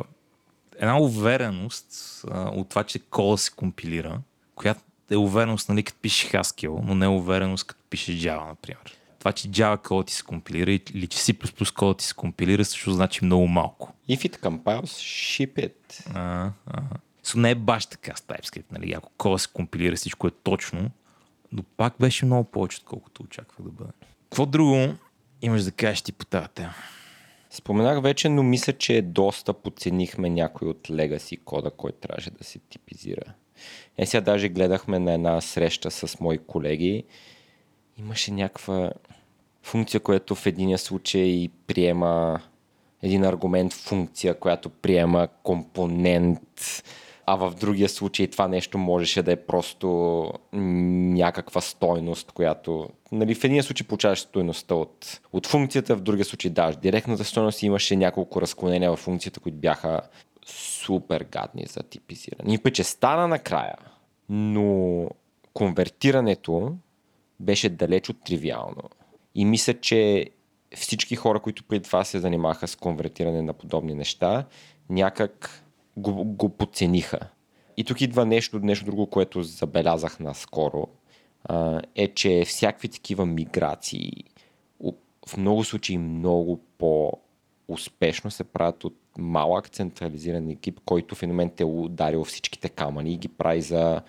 една 0.79 0.99
увереност 0.99 2.21
а, 2.31 2.49
от 2.49 2.69
това, 2.69 2.83
че 2.83 2.99
кода 2.99 3.37
се 3.37 3.51
компилира, 3.51 4.19
която 4.55 4.81
е 5.11 5.15
увереност, 5.15 5.69
нали, 5.69 5.83
като 5.83 5.99
пишеш 6.01 6.31
Haskell, 6.31 6.79
но 6.83 6.95
не 6.95 7.05
е 7.05 7.09
увереност, 7.09 7.67
като 7.67 7.81
пишеш 7.89 8.15
Java, 8.15 8.47
например. 8.47 8.97
Това, 9.19 9.31
че 9.31 9.49
Java 9.49 9.87
кода 9.87 10.03
ти 10.03 10.13
се 10.13 10.23
компилира 10.23 10.71
или 10.71 11.07
че 11.07 11.17
C++ 11.17 11.73
кода 11.73 11.93
ти 11.93 12.05
се 12.05 12.13
компилира, 12.13 12.65
също 12.65 12.91
значи 12.91 13.25
много 13.25 13.47
малко. 13.47 13.93
If 14.09 14.17
it 14.17 14.39
compiles, 14.39 14.83
ship 14.83 15.53
it. 15.53 16.15
А, 16.15 16.51
а. 16.67 16.81
So, 17.25 17.35
не 17.35 17.51
е 17.51 17.55
баш 17.55 17.85
така 17.85 18.15
с 18.15 18.21
TypeScript, 18.21 18.71
нали? 18.71 18.93
Ако 18.93 19.11
кода 19.17 19.39
се 19.39 19.47
компилира, 19.53 19.95
всичко 19.95 20.27
е 20.27 20.31
точно, 20.43 20.91
но 21.51 21.63
пак 21.63 21.93
беше 21.99 22.25
много 22.25 22.43
повече, 22.43 22.77
отколкото 22.81 23.23
очаквах 23.23 23.67
да 23.67 23.71
бъде. 23.71 23.91
Какво 24.23 24.45
друго 24.45 24.93
имаш 25.41 25.63
да 25.63 25.71
кажеш 25.71 26.01
ти 26.01 26.11
по 26.11 26.25
тази 26.25 26.47
тема? 26.47 26.73
Споменах 27.49 28.01
вече, 28.01 28.29
но 28.29 28.43
мисля, 28.43 28.73
че 28.73 29.01
доста 29.01 29.53
подценихме 29.53 30.29
някой 30.29 30.67
от 30.67 30.87
Legacy 30.87 31.43
кода, 31.43 31.71
който 31.71 31.97
трябваше 31.97 32.31
да 32.31 32.43
се 32.43 32.59
типизира. 32.59 33.33
Е, 33.97 34.05
сега 34.05 34.21
даже 34.21 34.49
гледахме 34.49 34.99
на 34.99 35.13
една 35.13 35.41
среща 35.41 35.91
с 35.91 36.19
мои 36.19 36.37
колеги. 36.37 37.03
Имаше 37.97 38.31
някаква 38.31 38.91
функция, 39.63 39.99
която 39.99 40.35
в 40.35 40.45
единия 40.45 40.77
случай 40.77 41.49
приема 41.67 42.41
един 43.03 43.23
аргумент 43.23 43.73
функция, 43.73 44.39
която 44.39 44.69
приема 44.69 45.27
компонент, 45.43 46.83
а 47.25 47.35
в 47.35 47.53
другия 47.59 47.89
случай 47.89 48.27
това 48.27 48.47
нещо 48.47 48.77
можеше 48.77 49.23
да 49.23 49.31
е 49.31 49.35
просто 49.35 50.31
някаква 50.53 51.61
стойност, 51.61 52.31
която... 52.31 52.89
Нали, 53.11 53.35
в 53.35 53.43
един 53.43 53.63
случай 53.63 53.87
получаваш 53.87 54.19
стойността 54.19 54.75
от, 54.75 55.21
от 55.33 55.47
функцията, 55.47 55.95
в 55.95 56.01
другия 56.01 56.25
случай 56.25 56.51
даваш 56.51 56.75
директната 56.75 57.23
стойност 57.23 57.63
и 57.63 57.65
имаше 57.65 57.95
няколко 57.95 58.41
разклонения 58.41 58.91
в 58.91 58.99
функцията, 58.99 59.39
които 59.39 59.57
бяха 59.57 60.01
супер 60.45 61.25
гадни 61.31 61.65
за 61.65 61.83
типизиране. 61.83 62.53
И 62.53 62.57
пъче 62.57 62.83
стана 62.83 63.27
накрая, 63.27 63.75
но 64.29 65.09
конвертирането 65.53 66.75
беше 67.39 67.69
далеч 67.69 68.09
от 68.09 68.23
тривиално. 68.23 68.83
И 69.35 69.45
мисля, 69.45 69.73
че 69.73 70.29
всички 70.75 71.15
хора, 71.15 71.39
които 71.39 71.63
преди 71.63 71.83
това 71.83 72.03
се 72.03 72.19
занимаха 72.19 72.67
с 72.67 72.75
конвертиране 72.75 73.41
на 73.41 73.53
подобни 73.53 73.93
неща, 73.93 74.45
някак 74.89 75.63
го, 75.97 76.25
го 76.25 76.49
подцениха. 76.49 77.19
И 77.77 77.83
тук 77.83 78.01
идва 78.01 78.25
нещо, 78.25 78.59
нещо 78.59 78.85
друго, 78.85 79.07
което 79.07 79.43
забелязах 79.43 80.19
наскоро, 80.19 80.87
е, 81.95 82.07
че 82.07 82.43
всякакви 82.45 82.89
такива 82.89 83.25
миграции 83.25 84.11
в 85.27 85.37
много 85.37 85.63
случаи 85.63 85.97
много 85.97 86.59
по-успешно 86.77 88.31
се 88.31 88.43
правят 88.43 88.83
от 88.83 88.97
малък 89.17 89.67
централизиран 89.67 90.49
екип, 90.49 90.79
който 90.85 91.15
в 91.15 91.23
един 91.23 91.33
момент 91.33 91.59
е 91.59 91.65
ударил 91.65 92.23
всичките 92.23 92.69
камъни 92.69 93.13
и 93.13 93.17
ги 93.17 93.27
прави 93.27 93.61
за 93.61 94.01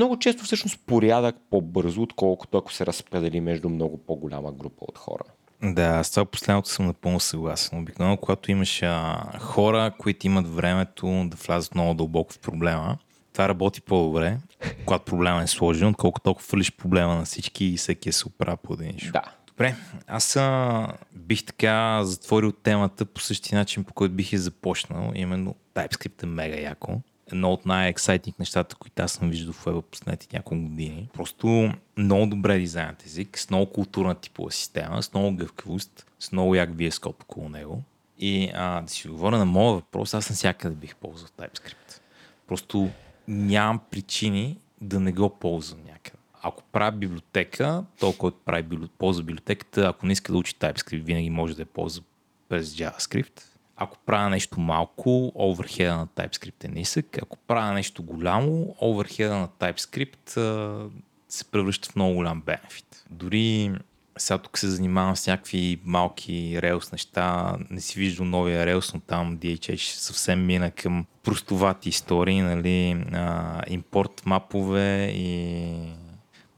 много 0.00 0.18
често 0.18 0.44
всъщност 0.44 0.80
порядък 0.86 1.36
по-бързо, 1.50 2.02
отколкото 2.02 2.58
ако 2.58 2.72
се 2.72 2.86
разпредели 2.86 3.40
между 3.40 3.68
много 3.68 3.96
по-голяма 3.96 4.52
група 4.52 4.84
от 4.88 4.98
хора. 4.98 5.24
Да, 5.62 6.04
с 6.04 6.10
това 6.10 6.24
последното 6.24 6.68
съм 6.68 6.86
напълно 6.86 7.20
съгласен. 7.20 7.78
Обикновено, 7.78 8.16
когато 8.16 8.50
имаш 8.50 8.82
а, 8.82 9.24
хора, 9.38 9.92
които 9.98 10.26
имат 10.26 10.54
времето 10.54 11.24
да 11.26 11.36
влязат 11.36 11.74
много 11.74 11.94
дълбоко 11.94 12.32
в 12.32 12.38
проблема, 12.38 12.98
това 13.32 13.48
работи 13.48 13.80
по-добре, 13.80 14.38
когато 14.84 15.04
проблема 15.04 15.42
е 15.42 15.46
сложен, 15.46 15.88
отколкото 15.88 16.24
толкова 16.24 16.46
фърлиш 16.46 16.72
проблема 16.72 17.14
на 17.14 17.24
всички 17.24 17.64
и 17.64 17.76
всеки 17.76 18.08
е 18.08 18.12
се 18.12 18.28
оправя 18.28 18.56
по 18.56 18.74
един 18.74 18.96
Да. 19.12 19.22
Добре, 19.46 19.74
аз 20.06 20.36
а, 20.36 20.88
бих 21.12 21.44
така 21.44 22.04
затворил 22.04 22.52
темата 22.52 23.04
по 23.04 23.20
същия 23.20 23.58
начин, 23.58 23.84
по 23.84 23.94
който 23.94 24.14
бих 24.14 24.32
я 24.32 24.38
започнал. 24.38 25.12
Именно 25.14 25.54
TypeScript 25.74 26.22
е 26.22 26.26
мега 26.26 26.60
яко 26.60 27.00
едно 27.32 27.52
от 27.52 27.66
най-ексайтинг 27.66 28.38
нещата, 28.38 28.76
които 28.76 29.02
аз 29.02 29.12
съм 29.12 29.30
виждал 29.30 29.52
в 29.52 29.64
Web 29.64 29.80
последните 29.80 30.28
няколко 30.32 30.64
години. 30.64 31.08
Просто 31.14 31.72
много 31.96 32.26
добре 32.26 32.58
дизайнът 32.58 33.06
език, 33.06 33.38
с 33.38 33.50
много 33.50 33.72
културна 33.72 34.14
типова 34.14 34.50
система, 34.52 35.02
с 35.02 35.14
много 35.14 35.36
гъвкавост, 35.36 36.06
с 36.20 36.32
много 36.32 36.54
як 36.54 36.70
VS 36.70 36.90
Code 36.90 37.22
около 37.22 37.48
него. 37.48 37.82
И 38.18 38.50
а, 38.54 38.80
да 38.80 38.88
си 38.88 39.08
говоря 39.08 39.38
на 39.38 39.44
моя 39.44 39.74
въпрос, 39.74 40.14
аз 40.14 40.30
навсякъде 40.30 40.74
бих 40.74 40.96
ползвал 40.96 41.28
TypeScript. 41.38 42.00
Просто 42.46 42.90
нямам 43.28 43.80
причини 43.90 44.58
да 44.80 45.00
не 45.00 45.12
го 45.12 45.30
ползвам 45.30 45.80
някъде. 45.86 46.16
Ако 46.42 46.62
правя 46.62 46.92
библиотека, 46.92 47.84
то 48.00 48.12
който 48.12 48.36
прави 48.44 48.78
ползва 48.98 49.22
библиотеката, 49.22 49.86
ако 49.86 50.06
не 50.06 50.12
иска 50.12 50.32
да 50.32 50.38
учи 50.38 50.54
TypeScript, 50.54 51.02
винаги 51.02 51.30
може 51.30 51.54
да 51.56 51.62
я 51.62 51.66
ползва 51.66 52.04
през 52.48 52.74
JavaScript 52.74 53.42
ако 53.82 53.98
правя 53.98 54.30
нещо 54.30 54.60
малко, 54.60 55.32
оверхеда 55.34 55.96
на 55.96 56.06
TypeScript 56.06 56.64
е 56.64 56.68
нисък. 56.68 57.18
Ако 57.22 57.36
правя 57.36 57.72
нещо 57.72 58.02
голямо, 58.02 58.76
оверхеда 58.80 59.36
на 59.36 59.48
TypeScript 59.48 60.36
а, 60.36 60.88
се 61.28 61.44
превръща 61.44 61.88
в 61.88 61.96
много 61.96 62.14
голям 62.14 62.42
бенефит. 62.46 63.04
Дори 63.10 63.72
сега 64.18 64.38
тук 64.38 64.58
се 64.58 64.68
занимавам 64.68 65.16
с 65.16 65.26
някакви 65.26 65.80
малки 65.84 66.62
релс 66.62 66.92
неща. 66.92 67.56
Не 67.70 67.80
си 67.80 67.98
виждал 67.98 68.26
новия 68.26 68.66
релс, 68.66 68.94
но 68.94 69.00
там 69.00 69.38
DHH 69.38 69.98
съвсем 69.98 70.46
мина 70.46 70.70
към 70.70 71.06
простовати 71.22 71.88
истории, 71.88 72.40
нали, 72.40 73.04
а, 73.12 73.62
импорт 73.68 74.22
мапове 74.26 75.12
и 75.14 75.72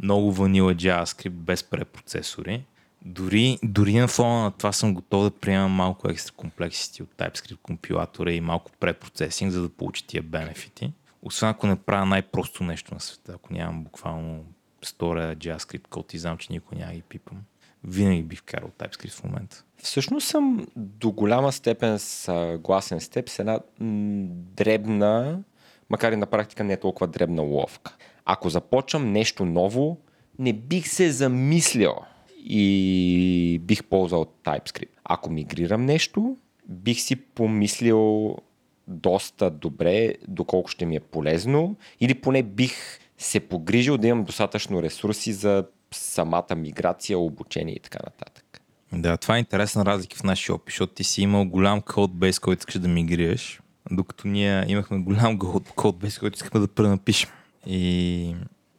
много 0.02 0.32
ванила 0.32 0.74
JavaScript 0.74 1.30
без 1.30 1.64
препроцесори. 1.64 2.64
Дори, 3.04 3.58
дори 3.62 3.94
на 3.94 4.08
фона 4.08 4.42
на 4.42 4.50
това 4.50 4.72
съм 4.72 4.94
готов 4.94 5.24
да 5.24 5.30
приемам 5.30 5.72
малко 5.72 6.10
екстра 6.10 6.32
комплексити 6.36 7.02
от 7.02 7.08
TypeScript 7.08 7.62
компилатора 7.62 8.32
и 8.32 8.40
малко 8.40 8.70
препроцесинг, 8.80 9.52
за 9.52 9.62
да 9.62 9.68
получа 9.68 10.06
тия 10.06 10.22
бенефити. 10.22 10.92
Освен 11.22 11.48
ако 11.48 11.66
не 11.66 11.76
правя 11.76 12.06
най-просто 12.06 12.64
нещо 12.64 12.94
на 12.94 13.00
света, 13.00 13.32
ако 13.34 13.52
нямам 13.52 13.84
буквално 13.84 14.44
сторя 14.84 15.36
JavaScript 15.36 15.88
код 15.88 16.14
и 16.14 16.18
знам, 16.18 16.38
че 16.38 16.52
никой 16.52 16.78
няма 16.78 16.92
ги 16.92 17.02
пипам. 17.02 17.38
Винаги 17.84 18.22
бих 18.22 18.38
вкарал 18.38 18.70
TypeScript 18.78 19.12
в 19.12 19.24
момента. 19.24 19.64
Всъщност 19.82 20.28
съм 20.28 20.66
до 20.76 21.10
голяма 21.12 21.52
степен 21.52 21.98
съгласен 21.98 23.00
с 23.00 23.08
теб 23.08 23.28
с 23.28 23.38
една 23.38 23.60
дребна, 24.56 25.42
макар 25.90 26.12
и 26.12 26.16
на 26.16 26.26
практика 26.26 26.64
не 26.64 26.72
е 26.72 26.80
толкова 26.80 27.06
дребна 27.06 27.42
ловка. 27.42 27.96
Ако 28.24 28.50
започвам 28.50 29.12
нещо 29.12 29.44
ново, 29.44 30.00
не 30.38 30.52
бих 30.52 30.88
се 30.88 31.10
замислил 31.10 31.94
и 32.44 33.60
бих 33.62 33.84
ползвал 33.84 34.26
TypeScript. 34.44 34.88
Ако 35.04 35.30
мигрирам 35.30 35.84
нещо, 35.84 36.36
бих 36.68 37.00
си 37.00 37.16
помислил 37.16 38.36
доста 38.88 39.50
добре 39.50 40.14
доколко 40.28 40.70
ще 40.70 40.86
ми 40.86 40.96
е 40.96 41.00
полезно 41.00 41.76
или 42.00 42.14
поне 42.14 42.42
бих 42.42 42.74
се 43.18 43.40
погрижил 43.40 43.98
да 43.98 44.06
имам 44.06 44.24
достатъчно 44.24 44.82
ресурси 44.82 45.32
за 45.32 45.64
самата 45.90 46.54
миграция, 46.56 47.18
обучение 47.18 47.74
и 47.74 47.80
така 47.80 47.98
нататък. 48.04 48.62
Да, 48.92 49.16
това 49.16 49.36
е 49.36 49.38
интересна 49.38 49.84
разлика 49.84 50.16
в 50.16 50.22
нашия 50.22 50.54
опит, 50.54 50.72
защото 50.72 50.94
ти 50.94 51.04
си 51.04 51.22
имал 51.22 51.44
голям 51.44 51.80
кодбейс, 51.80 52.38
който 52.38 52.60
искаш 52.60 52.78
да 52.78 52.88
мигрираш, 52.88 53.60
докато 53.90 54.28
ние 54.28 54.64
имахме 54.68 54.98
голям 54.98 55.38
кодбейс, 55.76 56.18
който 56.18 56.36
искахме 56.36 56.60
да 56.60 56.68
пренапишем. 56.68 57.30
И 57.66 58.34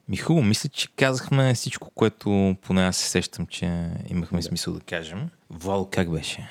ми 0.09 0.17
хубаво, 0.17 0.45
мисля, 0.45 0.69
че 0.69 0.87
казахме 0.95 1.53
всичко, 1.53 1.89
което 1.95 2.55
поне 2.61 2.83
аз 2.83 2.97
се 2.97 3.09
сещам, 3.09 3.47
че 3.47 3.89
имахме 4.09 4.39
да. 4.39 4.43
смисъл 4.43 4.73
да 4.73 4.79
кажем. 4.79 5.29
Вал, 5.49 5.87
как 5.91 6.11
беше? 6.11 6.49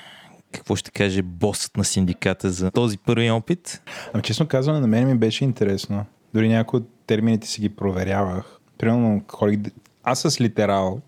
Какво 0.51 0.75
ще 0.75 0.91
каже 0.91 1.21
босът 1.21 1.77
на 1.77 1.83
синдиката 1.83 2.51
за 2.51 2.71
този 2.71 2.97
първи 2.97 3.31
опит? 3.31 3.81
Ами 4.13 4.23
честно 4.23 4.47
казвам, 4.47 4.81
на 4.81 4.87
мен 4.87 5.07
ми 5.07 5.15
беше 5.15 5.43
интересно. 5.43 6.05
Дори 6.33 6.49
някои 6.49 6.77
от 6.77 6.89
термините 7.07 7.47
си 7.47 7.61
ги 7.61 7.69
проверявах. 7.69 8.59
Примерно, 8.77 9.23
аз 10.03 10.21
с 10.21 10.41
литерал 10.41 11.01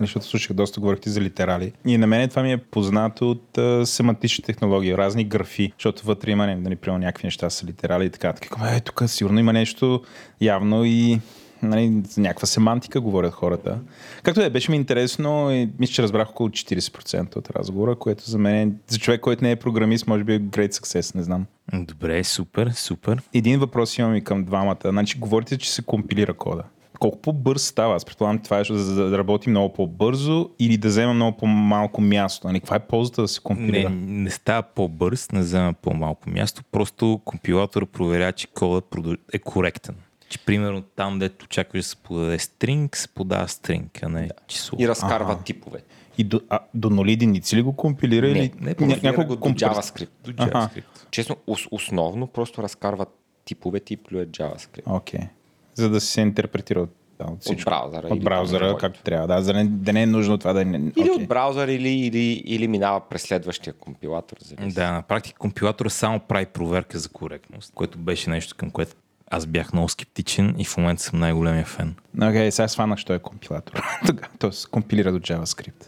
защото 0.00 0.26
слушах 0.26 0.52
доста 0.52 0.80
говорихте 0.80 1.10
за 1.10 1.20
литерали. 1.20 1.72
И 1.86 1.98
на 1.98 2.06
мен 2.06 2.28
това 2.28 2.42
ми 2.42 2.52
е 2.52 2.58
познато 2.58 3.30
от 3.30 3.58
а, 3.58 3.86
семантична 3.86 4.44
технология, 4.44 4.98
разни 4.98 5.24
графи, 5.24 5.72
защото 5.78 6.06
вътре 6.06 6.30
има 6.30 6.46
нали, 6.46 6.76
примерно, 6.76 7.04
някакви 7.04 7.26
неща 7.26 7.50
са 7.50 7.66
литерали 7.66 8.04
и 8.04 8.10
така. 8.10 8.32
Така, 8.32 8.76
е, 8.76 8.80
тук 8.80 9.02
сигурно 9.06 9.40
има 9.40 9.52
нещо 9.52 10.02
явно 10.40 10.84
и 10.84 11.20
нали, 11.62 12.02
за 12.08 12.20
някаква 12.20 12.46
семантика 12.46 13.00
говорят 13.00 13.32
хората. 13.32 13.78
Както 14.22 14.40
е, 14.40 14.50
беше 14.50 14.70
ми 14.70 14.76
интересно 14.76 15.50
и 15.50 15.70
мисля, 15.78 15.92
че 15.92 16.02
разбрах 16.02 16.30
около 16.30 16.48
40% 16.48 17.36
от 17.36 17.50
разговора, 17.50 17.96
което 17.96 18.30
за 18.30 18.38
мен, 18.38 18.78
за 18.88 18.98
човек, 18.98 19.20
който 19.20 19.44
не 19.44 19.50
е 19.50 19.56
програмист, 19.56 20.06
може 20.06 20.24
би 20.24 20.34
е 20.34 20.40
great 20.40 20.72
success, 20.72 21.14
не 21.14 21.22
знам. 21.22 21.46
Добре, 21.72 22.24
супер, 22.24 22.70
супер. 22.74 23.22
Един 23.34 23.60
въпрос 23.60 23.98
имам 23.98 24.16
и 24.16 24.24
към 24.24 24.44
двамата. 24.44 24.76
Значи, 24.84 25.18
говорите, 25.18 25.58
че 25.58 25.72
се 25.72 25.82
компилира 25.82 26.34
кода. 26.34 26.62
Колко 26.98 27.18
по-бърз 27.18 27.62
става? 27.62 27.94
Аз 27.94 28.04
предполагам, 28.04 28.38
това 28.38 28.60
е 28.60 28.64
за 28.64 29.08
да 29.08 29.18
работи 29.18 29.50
много 29.50 29.72
по-бързо 29.72 30.50
или 30.58 30.76
да 30.76 30.88
взема 30.88 31.14
много 31.14 31.36
по-малко 31.36 32.00
място. 32.00 32.46
Нали? 32.46 32.60
Каква 32.60 32.76
е 32.76 32.86
ползата 32.86 33.22
да 33.22 33.28
се 33.28 33.40
компилира? 33.40 33.90
Не, 33.90 34.22
не 34.22 34.30
става 34.30 34.62
по-бърз, 34.62 35.32
не 35.32 35.40
взема 35.40 35.72
по-малко 35.72 36.30
място. 36.30 36.62
Просто 36.72 37.20
компилатор 37.24 37.86
проверя, 37.86 38.32
че 38.32 38.46
кодът 38.46 38.84
е 39.32 39.38
коректен. 39.38 39.94
Че 40.32 40.38
примерно 40.38 40.82
там, 40.82 41.18
дето 41.18 41.44
очакваш 41.44 41.80
да 41.80 41.88
се 41.88 41.96
подаде 41.96 42.38
стринг, 42.38 42.96
се 42.96 43.08
подава 43.08 43.48
стринг, 43.48 44.02
а 44.02 44.08
не 44.08 44.30
число. 44.46 44.76
И 44.80 44.88
разкарва 44.88 45.32
ага. 45.32 45.42
типове. 45.42 45.82
И 46.18 46.24
до, 46.24 46.40
а, 46.48 46.58
до 46.74 46.90
нули 46.90 47.12
единици 47.12 47.56
ли 47.56 47.62
го 47.62 47.72
компилира? 47.76 48.26
Не, 48.26 48.32
или... 48.32 48.52
не, 48.60 48.74
не 48.80 49.00
няколко 49.02 49.36
до 49.36 49.48
JavaScript. 49.48 50.08
До 50.24 50.32
JavaScript. 50.32 50.54
Ага. 50.54 51.08
Честно, 51.10 51.36
основно 51.70 52.26
просто 52.26 52.62
разкарва 52.62 53.06
типовете 53.44 53.94
и 53.94 53.96
плюе 53.96 54.26
JavaScript. 54.26 54.82
Окей. 54.86 55.20
Okay. 55.20 55.28
За 55.74 55.90
да 55.90 56.00
се 56.00 56.20
интерпретира 56.20 56.80
от 56.80 56.90
да, 57.18 57.32
от, 57.32 57.40
всичко. 57.40 57.60
от 57.60 57.64
браузъра. 57.64 58.06
От 58.10 58.24
браузъра, 58.24 58.76
както 58.78 59.02
трябва. 59.02 59.26
Да, 59.26 59.42
за 59.42 59.52
да 59.52 59.58
не, 59.58 59.64
да 59.64 59.92
не 59.92 60.02
е 60.02 60.06
нужно 60.06 60.38
това 60.38 60.52
да 60.52 60.64
не... 60.64 60.78
Или 60.78 60.92
okay. 61.08 61.22
от 61.22 61.28
браузър, 61.28 61.68
или, 61.68 61.88
или, 61.88 62.42
или 62.44 62.68
минава 62.68 63.00
през 63.08 63.22
следващия 63.22 63.72
компилатор. 63.72 64.36
Зависи. 64.40 64.74
Да, 64.74 64.92
на 64.92 65.02
практика 65.02 65.38
компилатора 65.38 65.90
само 65.90 66.20
прави 66.20 66.46
проверка 66.46 66.98
за 66.98 67.08
коректност, 67.08 67.72
което 67.74 67.98
беше 67.98 68.30
нещо 68.30 68.54
към 68.56 68.70
което 68.70 68.92
аз 69.32 69.46
бях 69.46 69.72
много 69.72 69.88
скептичен 69.88 70.54
и 70.58 70.64
в 70.64 70.76
момента 70.76 71.02
съм 71.02 71.18
най-големия 71.18 71.64
фен. 71.64 71.94
Окей, 72.16 72.28
okay, 72.28 72.50
сега 72.50 72.68
сванах, 72.68 72.98
що 72.98 73.14
е 73.14 73.18
компилатор. 73.18 73.82
Тоест, 74.38 74.68
компилира 74.68 75.12
до 75.12 75.18
JavaScript. 75.18 75.84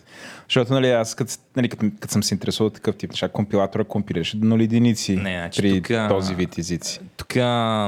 Защото, 0.48 0.72
нали, 0.72 0.90
аз 0.90 1.14
като, 1.14 1.32
нали, 1.56 1.68
като, 1.68 1.86
като 2.00 2.12
съм 2.12 2.22
се 2.22 2.34
интересувал 2.34 2.70
такъв 2.70 2.96
тип 2.96 3.10
неща, 3.10 3.28
компилатора 3.28 3.84
компилираше 3.84 4.36
до 4.36 4.46
нули 4.46 4.64
единици 4.64 5.16
Не, 5.16 5.38
значи, 5.38 5.62
при 5.62 5.82
тука, 5.82 6.06
този 6.10 6.34
вид 6.34 6.58
езици. 6.58 7.00
Тук 7.16 7.34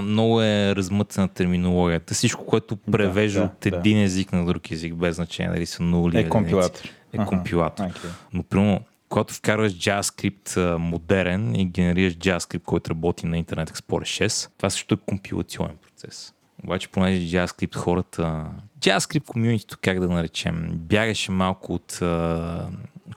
много 0.03 0.43
е 0.43 0.77
размътена 0.77 1.29
терминологията. 1.29 2.15
Всичко, 2.15 2.47
което 2.47 2.77
превежда 2.77 3.41
да, 3.41 3.47
от 3.47 3.67
един 3.67 3.99
да. 3.99 4.05
език 4.05 4.33
на 4.33 4.47
друг 4.47 4.71
език, 4.71 4.95
без 4.95 5.17
значение 5.17 5.53
дали 5.53 5.67
са 5.67 5.83
нули 5.83 6.19
Е 6.19 6.29
компилатор. 6.29 6.89
Е 7.13 7.25
компилатор. 7.25 7.85
Okay. 7.85 8.09
Но, 8.33 8.43
примерно, 8.43 8.81
когато 9.09 9.35
вкарваш 9.35 9.73
JavaScript 9.73 10.77
модерен 10.77 11.55
и 11.55 11.65
генерираш 11.65 12.17
JavaScript, 12.17 12.63
който 12.63 12.91
работи 12.91 13.27
на 13.27 13.45
Internet 13.45 13.71
Explorer 13.71 14.27
6, 14.27 14.51
това 14.57 14.71
също 14.71 14.95
е 14.95 14.99
компилационен 15.07 15.77
процес. 15.77 16.33
Обаче, 16.65 16.89
понеже 16.89 17.37
JavaScript 17.37 17.75
хората, 17.77 18.47
JavaScript 18.81 19.25
комьюнитито, 19.25 19.79
как 19.83 20.01
да 20.01 20.09
наречем, 20.09 20.69
бягаше 20.73 21.33
малко 21.33 21.75
от 21.75 22.01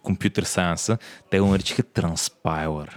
компютър 0.04 0.44
сайенса, 0.44 0.98
те 1.30 1.40
го 1.40 1.48
наричаха 1.48 1.84
Transpiler. 1.84 2.90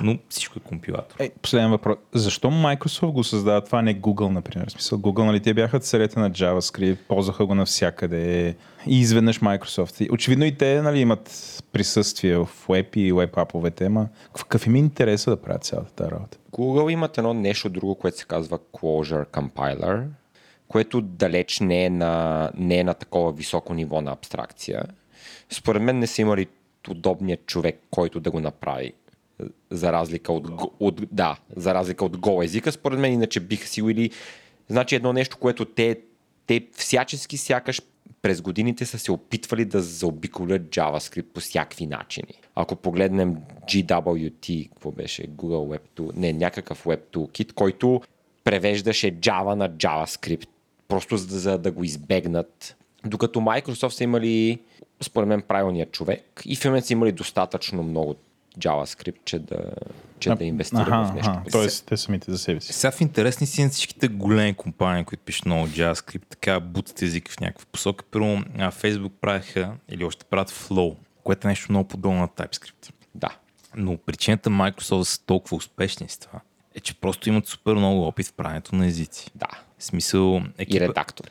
Но 0.00 0.18
всичко 0.28 0.58
е 0.58 0.68
компилатор. 0.68 1.16
Е, 1.18 1.30
последен 1.42 1.70
въпрос. 1.70 1.96
Защо 2.14 2.48
Microsoft 2.48 3.12
го 3.12 3.24
създава 3.24 3.64
това, 3.64 3.82
не 3.82 4.00
Google, 4.00 4.28
например? 4.28 4.68
В 4.68 4.72
смисъл, 4.72 4.98
Google, 4.98 5.24
нали, 5.24 5.40
те 5.40 5.54
бяха 5.54 5.80
царете 5.80 6.20
на 6.20 6.30
JavaScript, 6.30 6.98
ползваха 7.08 7.46
го 7.46 7.54
навсякъде 7.54 8.56
и 8.86 9.00
изведнъж 9.00 9.40
Microsoft. 9.40 10.12
Очевидно 10.12 10.44
и 10.44 10.56
те 10.56 10.82
нали, 10.82 11.00
имат 11.00 11.54
присъствие 11.72 12.36
в 12.36 12.48
Web 12.68 12.96
и 12.96 13.12
Web 13.12 13.42
аповете, 13.42 13.84
ама 13.84 14.08
какъв 14.32 14.66
им 14.66 14.74
е 14.74 14.78
интереса 14.78 15.30
да 15.30 15.36
правят 15.36 15.64
цялата 15.64 15.92
тази 15.92 16.10
работа? 16.10 16.38
Google 16.52 16.92
имат 16.92 17.18
едно 17.18 17.34
нещо 17.34 17.68
друго, 17.68 17.94
което 17.94 18.18
се 18.18 18.24
казва 18.24 18.58
Closure 18.58 19.26
Compiler, 19.26 20.04
което 20.68 21.00
далеч 21.00 21.60
не 21.60 21.84
е 21.84 21.90
на, 21.90 22.50
не 22.54 22.78
е 22.78 22.84
на 22.84 22.94
такова 22.94 23.32
високо 23.32 23.74
ниво 23.74 24.00
на 24.00 24.12
абстракция. 24.12 24.82
Според 25.50 25.82
мен 25.82 25.98
не 25.98 26.06
са 26.06 26.22
имали 26.22 26.46
удобният 26.90 27.46
човек, 27.46 27.80
който 27.90 28.20
да 28.20 28.30
го 28.30 28.40
направи 28.40 28.92
за 29.70 29.92
разлика 29.92 30.32
от, 30.32 30.72
от, 30.80 31.00
да, 31.12 31.36
за 31.56 31.74
разлика 31.74 32.04
от 32.04 32.16
Go 32.16 32.44
езика, 32.44 32.72
според 32.72 32.98
мен 32.98 33.12
иначе 33.12 33.40
биха 33.40 33.68
си 33.68 33.80
или 33.80 34.10
значи 34.68 34.94
едно 34.94 35.12
нещо, 35.12 35.36
което 35.36 35.64
те, 35.64 36.00
те 36.46 36.66
всячески 36.72 37.36
сякаш 37.36 37.80
през 38.22 38.40
годините 38.40 38.86
са 38.86 38.98
се 38.98 39.12
опитвали 39.12 39.64
да 39.64 39.80
заобиколят 39.80 40.62
JavaScript 40.62 41.22
по 41.22 41.40
всякакви 41.40 41.86
начини. 41.86 42.34
Ако 42.54 42.76
погледнем 42.76 43.36
GWT, 43.64 44.68
какво 44.68 44.90
беше 44.90 45.28
Google 45.28 45.78
Web 45.78 45.82
Tool, 45.96 46.16
не, 46.16 46.32
някакъв 46.32 46.84
Web 46.84 47.00
Toolkit, 47.12 47.52
който 47.52 48.00
превеждаше 48.44 49.20
Java 49.20 49.54
на 49.54 49.70
JavaScript, 49.70 50.48
просто 50.88 51.16
за, 51.16 51.38
за 51.38 51.58
да 51.58 51.70
го 51.70 51.84
избегнат. 51.84 52.76
Докато 53.06 53.40
Microsoft 53.40 53.88
са 53.88 54.04
имали, 54.04 54.58
според 55.00 55.28
мен, 55.28 55.42
правилният 55.42 55.92
човек 55.92 56.42
и 56.44 56.56
в 56.56 56.64
момента 56.64 56.86
са 56.86 56.92
имали 56.92 57.12
достатъчно 57.12 57.82
много 57.82 58.14
JavaScript, 58.58 59.24
че 59.24 59.38
да, 59.38 59.70
че 60.20 60.30
а, 60.30 60.36
да 60.36 60.44
инвестира 60.44 60.80
аха, 60.80 61.04
в 61.04 61.14
нещо. 61.14 61.30
Аха, 61.30 61.50
тоест, 61.52 61.86
те 61.86 61.96
самите 61.96 62.30
за 62.30 62.38
себе 62.38 62.60
си. 62.60 62.72
Сега 62.72 62.90
в 62.90 63.00
интересни 63.00 63.46
си 63.46 63.68
всичките 63.68 64.08
големи 64.08 64.54
компании, 64.54 65.04
които 65.04 65.24
пишат 65.24 65.46
много 65.46 65.66
JavaScript, 65.66 66.28
така 66.28 66.60
бутат 66.60 67.02
език 67.02 67.30
в 67.30 67.40
някаква 67.40 67.66
посока. 67.72 68.04
Първо, 68.10 68.26
Facebook 68.56 69.12
правиха 69.20 69.72
или 69.88 70.04
още 70.04 70.24
правят 70.24 70.50
Flow, 70.50 70.96
което 71.24 71.48
е 71.48 71.50
нещо 71.50 71.72
много 71.72 71.88
подобно 71.88 72.20
на 72.20 72.28
TypeScript. 72.28 72.92
Да. 73.14 73.36
Но 73.76 73.96
причината 73.96 74.50
Microsoft 74.50 75.02
са 75.02 75.24
толкова 75.26 75.56
успешни 75.56 76.08
с 76.08 76.18
това 76.18 76.40
е, 76.78 76.80
че 76.80 76.94
просто 76.94 77.28
имат 77.28 77.46
супер 77.46 77.74
много 77.74 78.06
опит 78.06 78.26
в 78.26 78.32
правенето 78.32 78.76
на 78.76 78.86
езици. 78.86 79.30
Да. 79.34 79.48
В 79.78 79.84
смисъл... 79.84 80.42
Екипа, 80.58 80.84
и 80.84 80.88
редактор. 80.88 81.24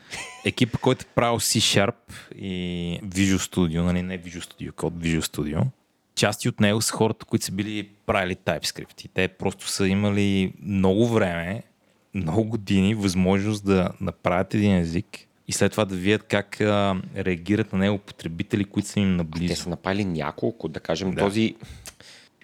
Екипа, 0.44 0.78
който 0.78 1.04
е 1.10 1.14
правил 1.14 1.40
C-Sharp 1.40 1.94
и 2.36 3.00
Visual 3.04 3.36
Studio, 3.36 3.82
нали 3.82 4.02
не 4.02 4.22
Visual 4.22 4.40
Studio, 4.40 4.72
код 4.72 4.94
Visual 4.94 5.20
Studio, 5.20 5.62
части 6.18 6.48
от 6.48 6.60
него 6.60 6.82
са 6.82 6.92
хората, 6.92 7.24
които 7.24 7.44
са 7.44 7.52
били 7.52 7.88
правили 8.06 8.36
TypeScript. 8.36 9.04
И 9.04 9.08
те 9.08 9.28
просто 9.28 9.68
са 9.68 9.88
имали 9.88 10.52
много 10.62 11.08
време, 11.08 11.62
много 12.14 12.44
години 12.44 12.94
възможност 12.94 13.64
да 13.64 13.88
направят 14.00 14.54
един 14.54 14.76
език 14.76 15.06
и 15.48 15.52
след 15.52 15.72
това 15.72 15.84
да 15.84 15.94
видят 15.94 16.22
как 16.22 16.60
а, 16.60 17.02
реагират 17.16 17.72
на 17.72 17.78
него 17.78 17.98
потребители, 17.98 18.64
които 18.64 18.88
са 18.88 19.00
им 19.00 19.16
наблизо. 19.16 19.54
Те 19.54 19.60
са 19.60 19.70
направили 19.70 20.04
няколко, 20.04 20.68
да 20.68 20.80
кажем, 20.80 21.10
да. 21.10 21.20
този 21.20 21.54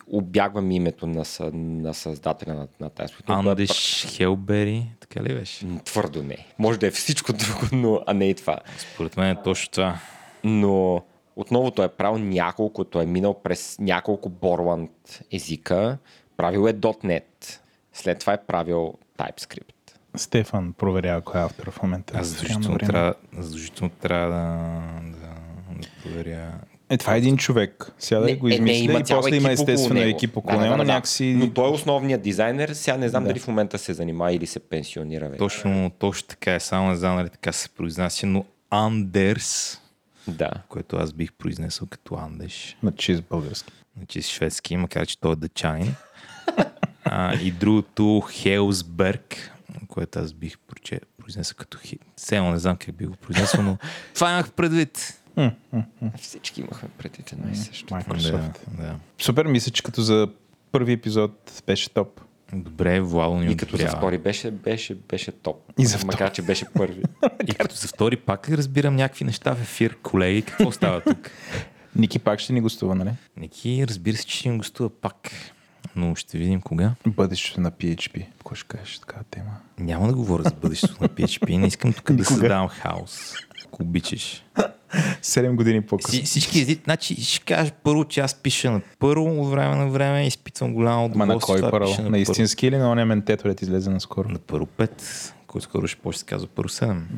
обягвам 0.07 0.71
името 0.71 1.07
на, 1.07 1.25
на 1.53 1.95
създателя 1.95 2.55
на, 2.55 2.69
на 2.81 2.91
тази 2.91 3.13
Андеш 3.27 4.07
Хелбери, 4.09 4.87
така 5.01 5.23
ли 5.23 5.35
беше? 5.35 5.67
Твърдо 5.85 6.23
не. 6.23 6.47
Може 6.59 6.79
да 6.79 6.87
е 6.87 6.91
всичко 6.91 7.33
друго, 7.33 7.67
но 7.73 8.01
а 8.07 8.15
не 8.15 8.29
и 8.29 8.35
това. 8.35 8.59
Според 8.79 9.17
мен 9.17 9.31
е 9.31 9.43
точно 9.43 9.71
това. 9.71 9.99
Но 10.45 11.03
отново 11.37 11.71
той 11.71 11.85
е 11.85 11.89
правил 11.89 12.25
няколко, 12.25 12.85
той 12.85 13.03
е 13.03 13.07
минал 13.07 13.43
през 13.43 13.77
няколко 13.79 14.31
Borland 14.31 14.91
езика, 15.33 15.99
правил 16.37 16.69
е 16.69 16.75
.NET, 16.75 17.61
след 17.93 18.19
това 18.19 18.33
е 18.33 18.45
правил 18.47 18.95
TypeScript. 19.19 19.75
Стефан 20.17 20.73
проверява 20.73 21.21
кой 21.21 21.41
е 21.41 21.45
автор 21.45 21.71
в 21.71 21.83
момента. 21.83 22.19
Аз 22.19 22.27
задължително 22.27 22.79
трябва, 22.79 23.15
задължително 23.39 23.91
трябва 24.01 24.29
да, 24.29 25.11
да, 25.11 25.29
да 25.81 25.89
проверя. 26.03 26.53
Е, 26.91 26.99
това 26.99 27.15
е 27.15 27.19
един 27.19 27.37
човек. 27.37 27.93
Сега 27.99 28.21
да 28.21 28.37
го 28.37 28.49
измисля 28.49 28.93
е, 28.93 29.01
и 29.01 29.05
после 29.09 29.37
има 29.37 29.53
естествено 29.53 30.01
екип 30.01 30.37
около 30.37 30.61
него, 30.61 30.73
да, 30.73 30.85
да, 30.85 30.85
някакси... 30.85 31.35
Но 31.39 31.51
той 31.51 31.69
е 31.69 31.71
основният 31.71 32.23
дизайнер, 32.23 32.69
сега 32.69 32.97
не 32.97 33.09
знам 33.09 33.23
да. 33.23 33.29
дали 33.29 33.39
в 33.39 33.49
момента 33.49 33.79
се 33.79 33.95
занимава 33.95 34.33
или 34.33 34.47
се 34.47 34.61
пенсионира. 34.61 35.29
Вече. 35.29 35.39
Точно, 35.39 35.91
точно 35.99 36.29
така 36.29 36.55
е, 36.55 36.61
само 36.61 36.89
не 36.89 36.97
знам 36.97 37.17
дали 37.17 37.29
така 37.29 37.53
се 37.53 37.69
произнася, 37.69 38.27
но 38.27 38.45
Андерс 38.71 39.81
да. 40.29 40.51
Което 40.69 40.97
аз 40.97 41.13
бих 41.13 41.33
произнесъл 41.33 41.89
като 41.91 42.15
Андеш. 42.15 42.77
На 42.83 42.93
чист 42.93 43.23
български. 43.31 43.73
На 43.97 44.07
чист 44.07 44.31
шведски, 44.31 44.77
макар 44.77 45.07
че 45.07 45.21
той 45.21 45.33
е 45.33 45.37
дъчанин. 45.37 45.95
а, 47.05 47.35
и 47.35 47.51
другото 47.51 48.23
Хелсберг, 48.31 49.51
което 49.89 50.19
аз 50.19 50.33
бих 50.33 50.59
проче, 50.59 51.01
произнесъл 51.19 51.57
като 51.57 51.79
Хи. 51.79 51.99
Все 52.17 52.41
не 52.41 52.59
знам 52.59 52.77
как 52.77 52.95
би 52.95 53.07
го 53.07 53.17
произнесъл, 53.17 53.63
но 53.63 53.79
това 54.15 54.31
имах 54.31 54.53
предвид. 54.53 55.21
Всички 56.21 56.61
имахме 56.61 56.89
предвид 56.89 57.33
едно 57.33 57.53
и 57.53 57.57
също. 57.57 57.95
Microsoft. 57.95 58.59
Да, 58.71 58.83
да. 58.83 58.97
Супер, 59.19 59.47
мисля, 59.47 59.73
че 59.73 59.83
като 59.83 60.03
за 60.03 60.29
първи 60.73 60.93
епизод 60.93 61.63
беше 61.67 61.91
топ. 61.91 62.21
Добре, 62.55 63.01
Владо 63.01 63.35
ни 63.35 63.53
И 63.53 63.57
като 63.57 63.77
за 63.77 63.89
втори 63.89 64.19
беше, 64.19 64.51
беше, 64.51 64.95
беше 64.95 65.33
топ. 65.33 65.57
И 65.79 65.87
за 65.87 65.99
втори. 65.99 66.07
Макар, 66.07 66.33
че 66.33 66.43
беше 66.43 66.65
първи. 66.75 67.03
и 67.47 67.55
като 67.55 67.75
за 67.75 67.89
втори 67.89 68.17
пак 68.17 68.49
разбирам 68.49 68.97
някакви 68.97 69.25
неща 69.25 69.55
в 69.55 69.63
ефир. 69.63 69.97
Колеги, 70.03 70.43
какво 70.43 70.73
става 70.73 71.01
тук? 71.01 71.31
Ники 71.97 72.19
пак 72.19 72.41
ще 72.41 72.53
ни 72.53 72.61
гостува, 72.61 72.95
нали? 72.95 73.11
Ники, 73.37 73.85
разбира 73.89 74.17
се, 74.17 74.27
че 74.27 74.37
ще 74.37 74.49
ни 74.49 74.59
гостува 74.59 74.91
пак. 74.91 75.31
Но 75.97 76.15
ще 76.15 76.39
видим 76.39 76.61
кога. 76.61 76.95
Бъдещето 77.07 77.61
на 77.61 77.71
PHP. 77.71 78.27
Какво 78.31 78.55
ще 78.55 78.69
кажеш 78.69 78.99
такава 78.99 79.25
тема? 79.31 79.51
Няма 79.79 80.07
да 80.07 80.15
говоря 80.15 80.43
за 80.43 80.51
бъдещето 80.51 81.03
на 81.03 81.09
PHP. 81.09 81.57
Не 81.57 81.67
искам 81.67 81.93
тук 81.93 82.13
да 82.13 82.25
създавам 82.25 82.69
хаос. 82.69 83.35
Ако 83.67 83.83
обичаш. 83.83 84.45
7 85.23 85.55
години 85.55 85.83
по-късно. 85.83 86.13
Си, 86.13 86.23
всички 86.23 86.61
езици, 86.61 86.81
значи 86.85 87.25
ще 87.25 87.45
кажа 87.45 87.73
първо, 87.85 88.05
че 88.05 88.21
аз 88.21 88.35
пиша 88.35 88.71
на 88.71 88.81
първо 88.99 89.43
от 89.43 89.51
време 89.51 89.77
на 89.77 89.89
време, 89.89 90.27
изпитвам 90.27 90.75
голямо 90.75 91.11
Ма 91.15 91.27
на 91.27 91.35
удоволствие. 91.35 91.55
кой 91.55 91.59
това 91.59 91.71
първо? 91.71 91.91
На, 91.91 91.97
първо. 91.97 92.17
истински 92.17 92.67
или 92.67 92.77
на 92.77 92.91
ония 92.91 93.07
ментето, 93.07 93.49
да 93.49 93.55
излезе 93.63 93.91
наскоро? 93.91 94.29
На 94.29 94.39
първо 94.39 94.67
пет, 94.67 95.03
който 95.47 95.65
скоро 95.65 95.87
ще 95.87 96.01
почне 96.01 96.19
се 96.19 96.25
казва 96.25 96.49
първо 96.49 96.69
седем. 96.69 97.09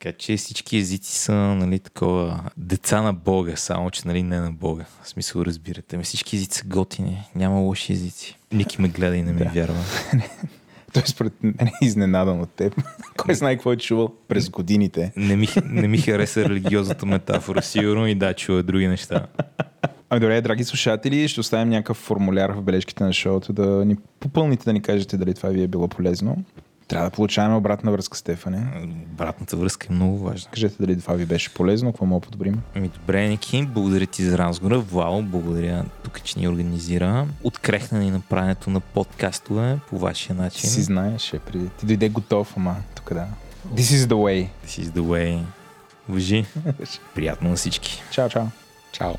Така 0.00 0.18
че 0.18 0.36
всички 0.36 0.76
езици 0.76 1.18
са, 1.18 1.34
нали, 1.34 1.78
такова, 1.78 2.40
деца 2.56 3.02
на 3.02 3.12
Бога, 3.12 3.56
само 3.56 3.90
че, 3.90 4.02
нали, 4.04 4.22
не 4.22 4.40
на 4.40 4.52
Бога. 4.52 4.84
В 5.02 5.08
смисъл, 5.08 5.42
разбирате. 5.42 5.96
Ме 5.96 6.02
всички 6.02 6.36
езици 6.36 6.58
са 6.58 6.64
готини, 6.66 7.22
няма 7.34 7.60
лоши 7.60 7.92
езици. 7.92 8.38
Ники 8.52 8.82
ме 8.82 8.88
гледа 8.88 9.16
и 9.16 9.22
не 9.22 9.32
ми 9.32 9.44
вярва. 9.54 9.84
Той 10.94 11.02
според 11.06 11.32
мен 11.42 11.54
е 11.60 11.84
изненадан 11.84 12.40
от 12.40 12.50
теб. 12.50 12.74
Кой 13.16 13.34
знае 13.34 13.54
какво 13.54 13.72
е 13.72 13.76
чувал 13.76 14.14
през 14.28 14.50
годините. 14.50 15.12
Не 15.16 15.36
ми, 15.36 15.48
не 15.64 15.88
ми 15.88 15.98
хареса 15.98 16.44
религиозната 16.44 17.06
метафора, 17.06 17.62
сигурно 17.62 18.06
и 18.06 18.14
да, 18.14 18.34
чува 18.34 18.62
други 18.62 18.88
неща. 18.88 19.26
Ами 20.10 20.20
добре, 20.20 20.40
драги 20.40 20.64
слушатели, 20.64 21.28
ще 21.28 21.40
оставим 21.40 21.68
някакъв 21.68 21.96
формуляр 21.96 22.50
в 22.50 22.62
бележките 22.62 23.04
на 23.04 23.12
шоуто 23.12 23.52
да 23.52 23.84
ни 23.84 23.96
попълните, 24.20 24.64
да 24.64 24.72
ни 24.72 24.82
кажете 24.82 25.16
дали 25.16 25.34
това 25.34 25.48
ви 25.48 25.62
е 25.62 25.68
било 25.68 25.88
полезно. 25.88 26.44
Трябва 26.88 27.10
да 27.10 27.14
получаваме 27.14 27.56
обратна 27.56 27.92
връзка, 27.92 28.18
Стефане. 28.18 28.66
Обратната 29.12 29.56
връзка 29.56 29.86
е 29.90 29.94
много 29.94 30.18
важна. 30.18 30.50
Кажете 30.50 30.76
дали 30.80 31.00
това 31.00 31.14
ви 31.14 31.26
беше 31.26 31.54
полезно, 31.54 31.92
какво 31.92 32.06
мога 32.06 32.20
подобрим. 32.20 32.62
Ами 32.74 32.88
добре, 32.88 33.28
Ники, 33.28 33.66
благодаря 33.66 34.06
ти 34.06 34.24
за 34.24 34.38
разговора. 34.38 34.78
Вало, 34.78 35.22
благодаря 35.22 35.84
тук, 36.04 36.22
че 36.22 36.38
ни 36.38 36.48
организира. 36.48 37.26
Открехна 37.42 37.98
ни 37.98 38.10
направенето 38.10 38.70
на 38.70 38.80
подкастове 38.80 39.78
по 39.90 39.98
вашия 39.98 40.36
начин. 40.36 40.70
Си 40.70 40.82
знаеш, 40.82 41.32
е 41.32 41.38
преди. 41.38 41.68
Ти 41.68 41.86
дойде 41.86 42.08
готов, 42.08 42.52
ама 42.56 42.76
тук 42.94 43.14
да. 43.14 43.26
This 43.74 43.96
is 43.96 44.06
the 44.06 44.14
way. 44.14 44.48
This 44.66 44.82
is 44.82 44.84
the 44.84 45.00
way. 45.00 45.42
Въжи. 46.08 46.46
Приятно 47.14 47.48
на 47.48 47.56
всички. 47.56 48.02
Чао, 48.10 48.28
чао. 48.28 48.44
Чао! 48.92 49.14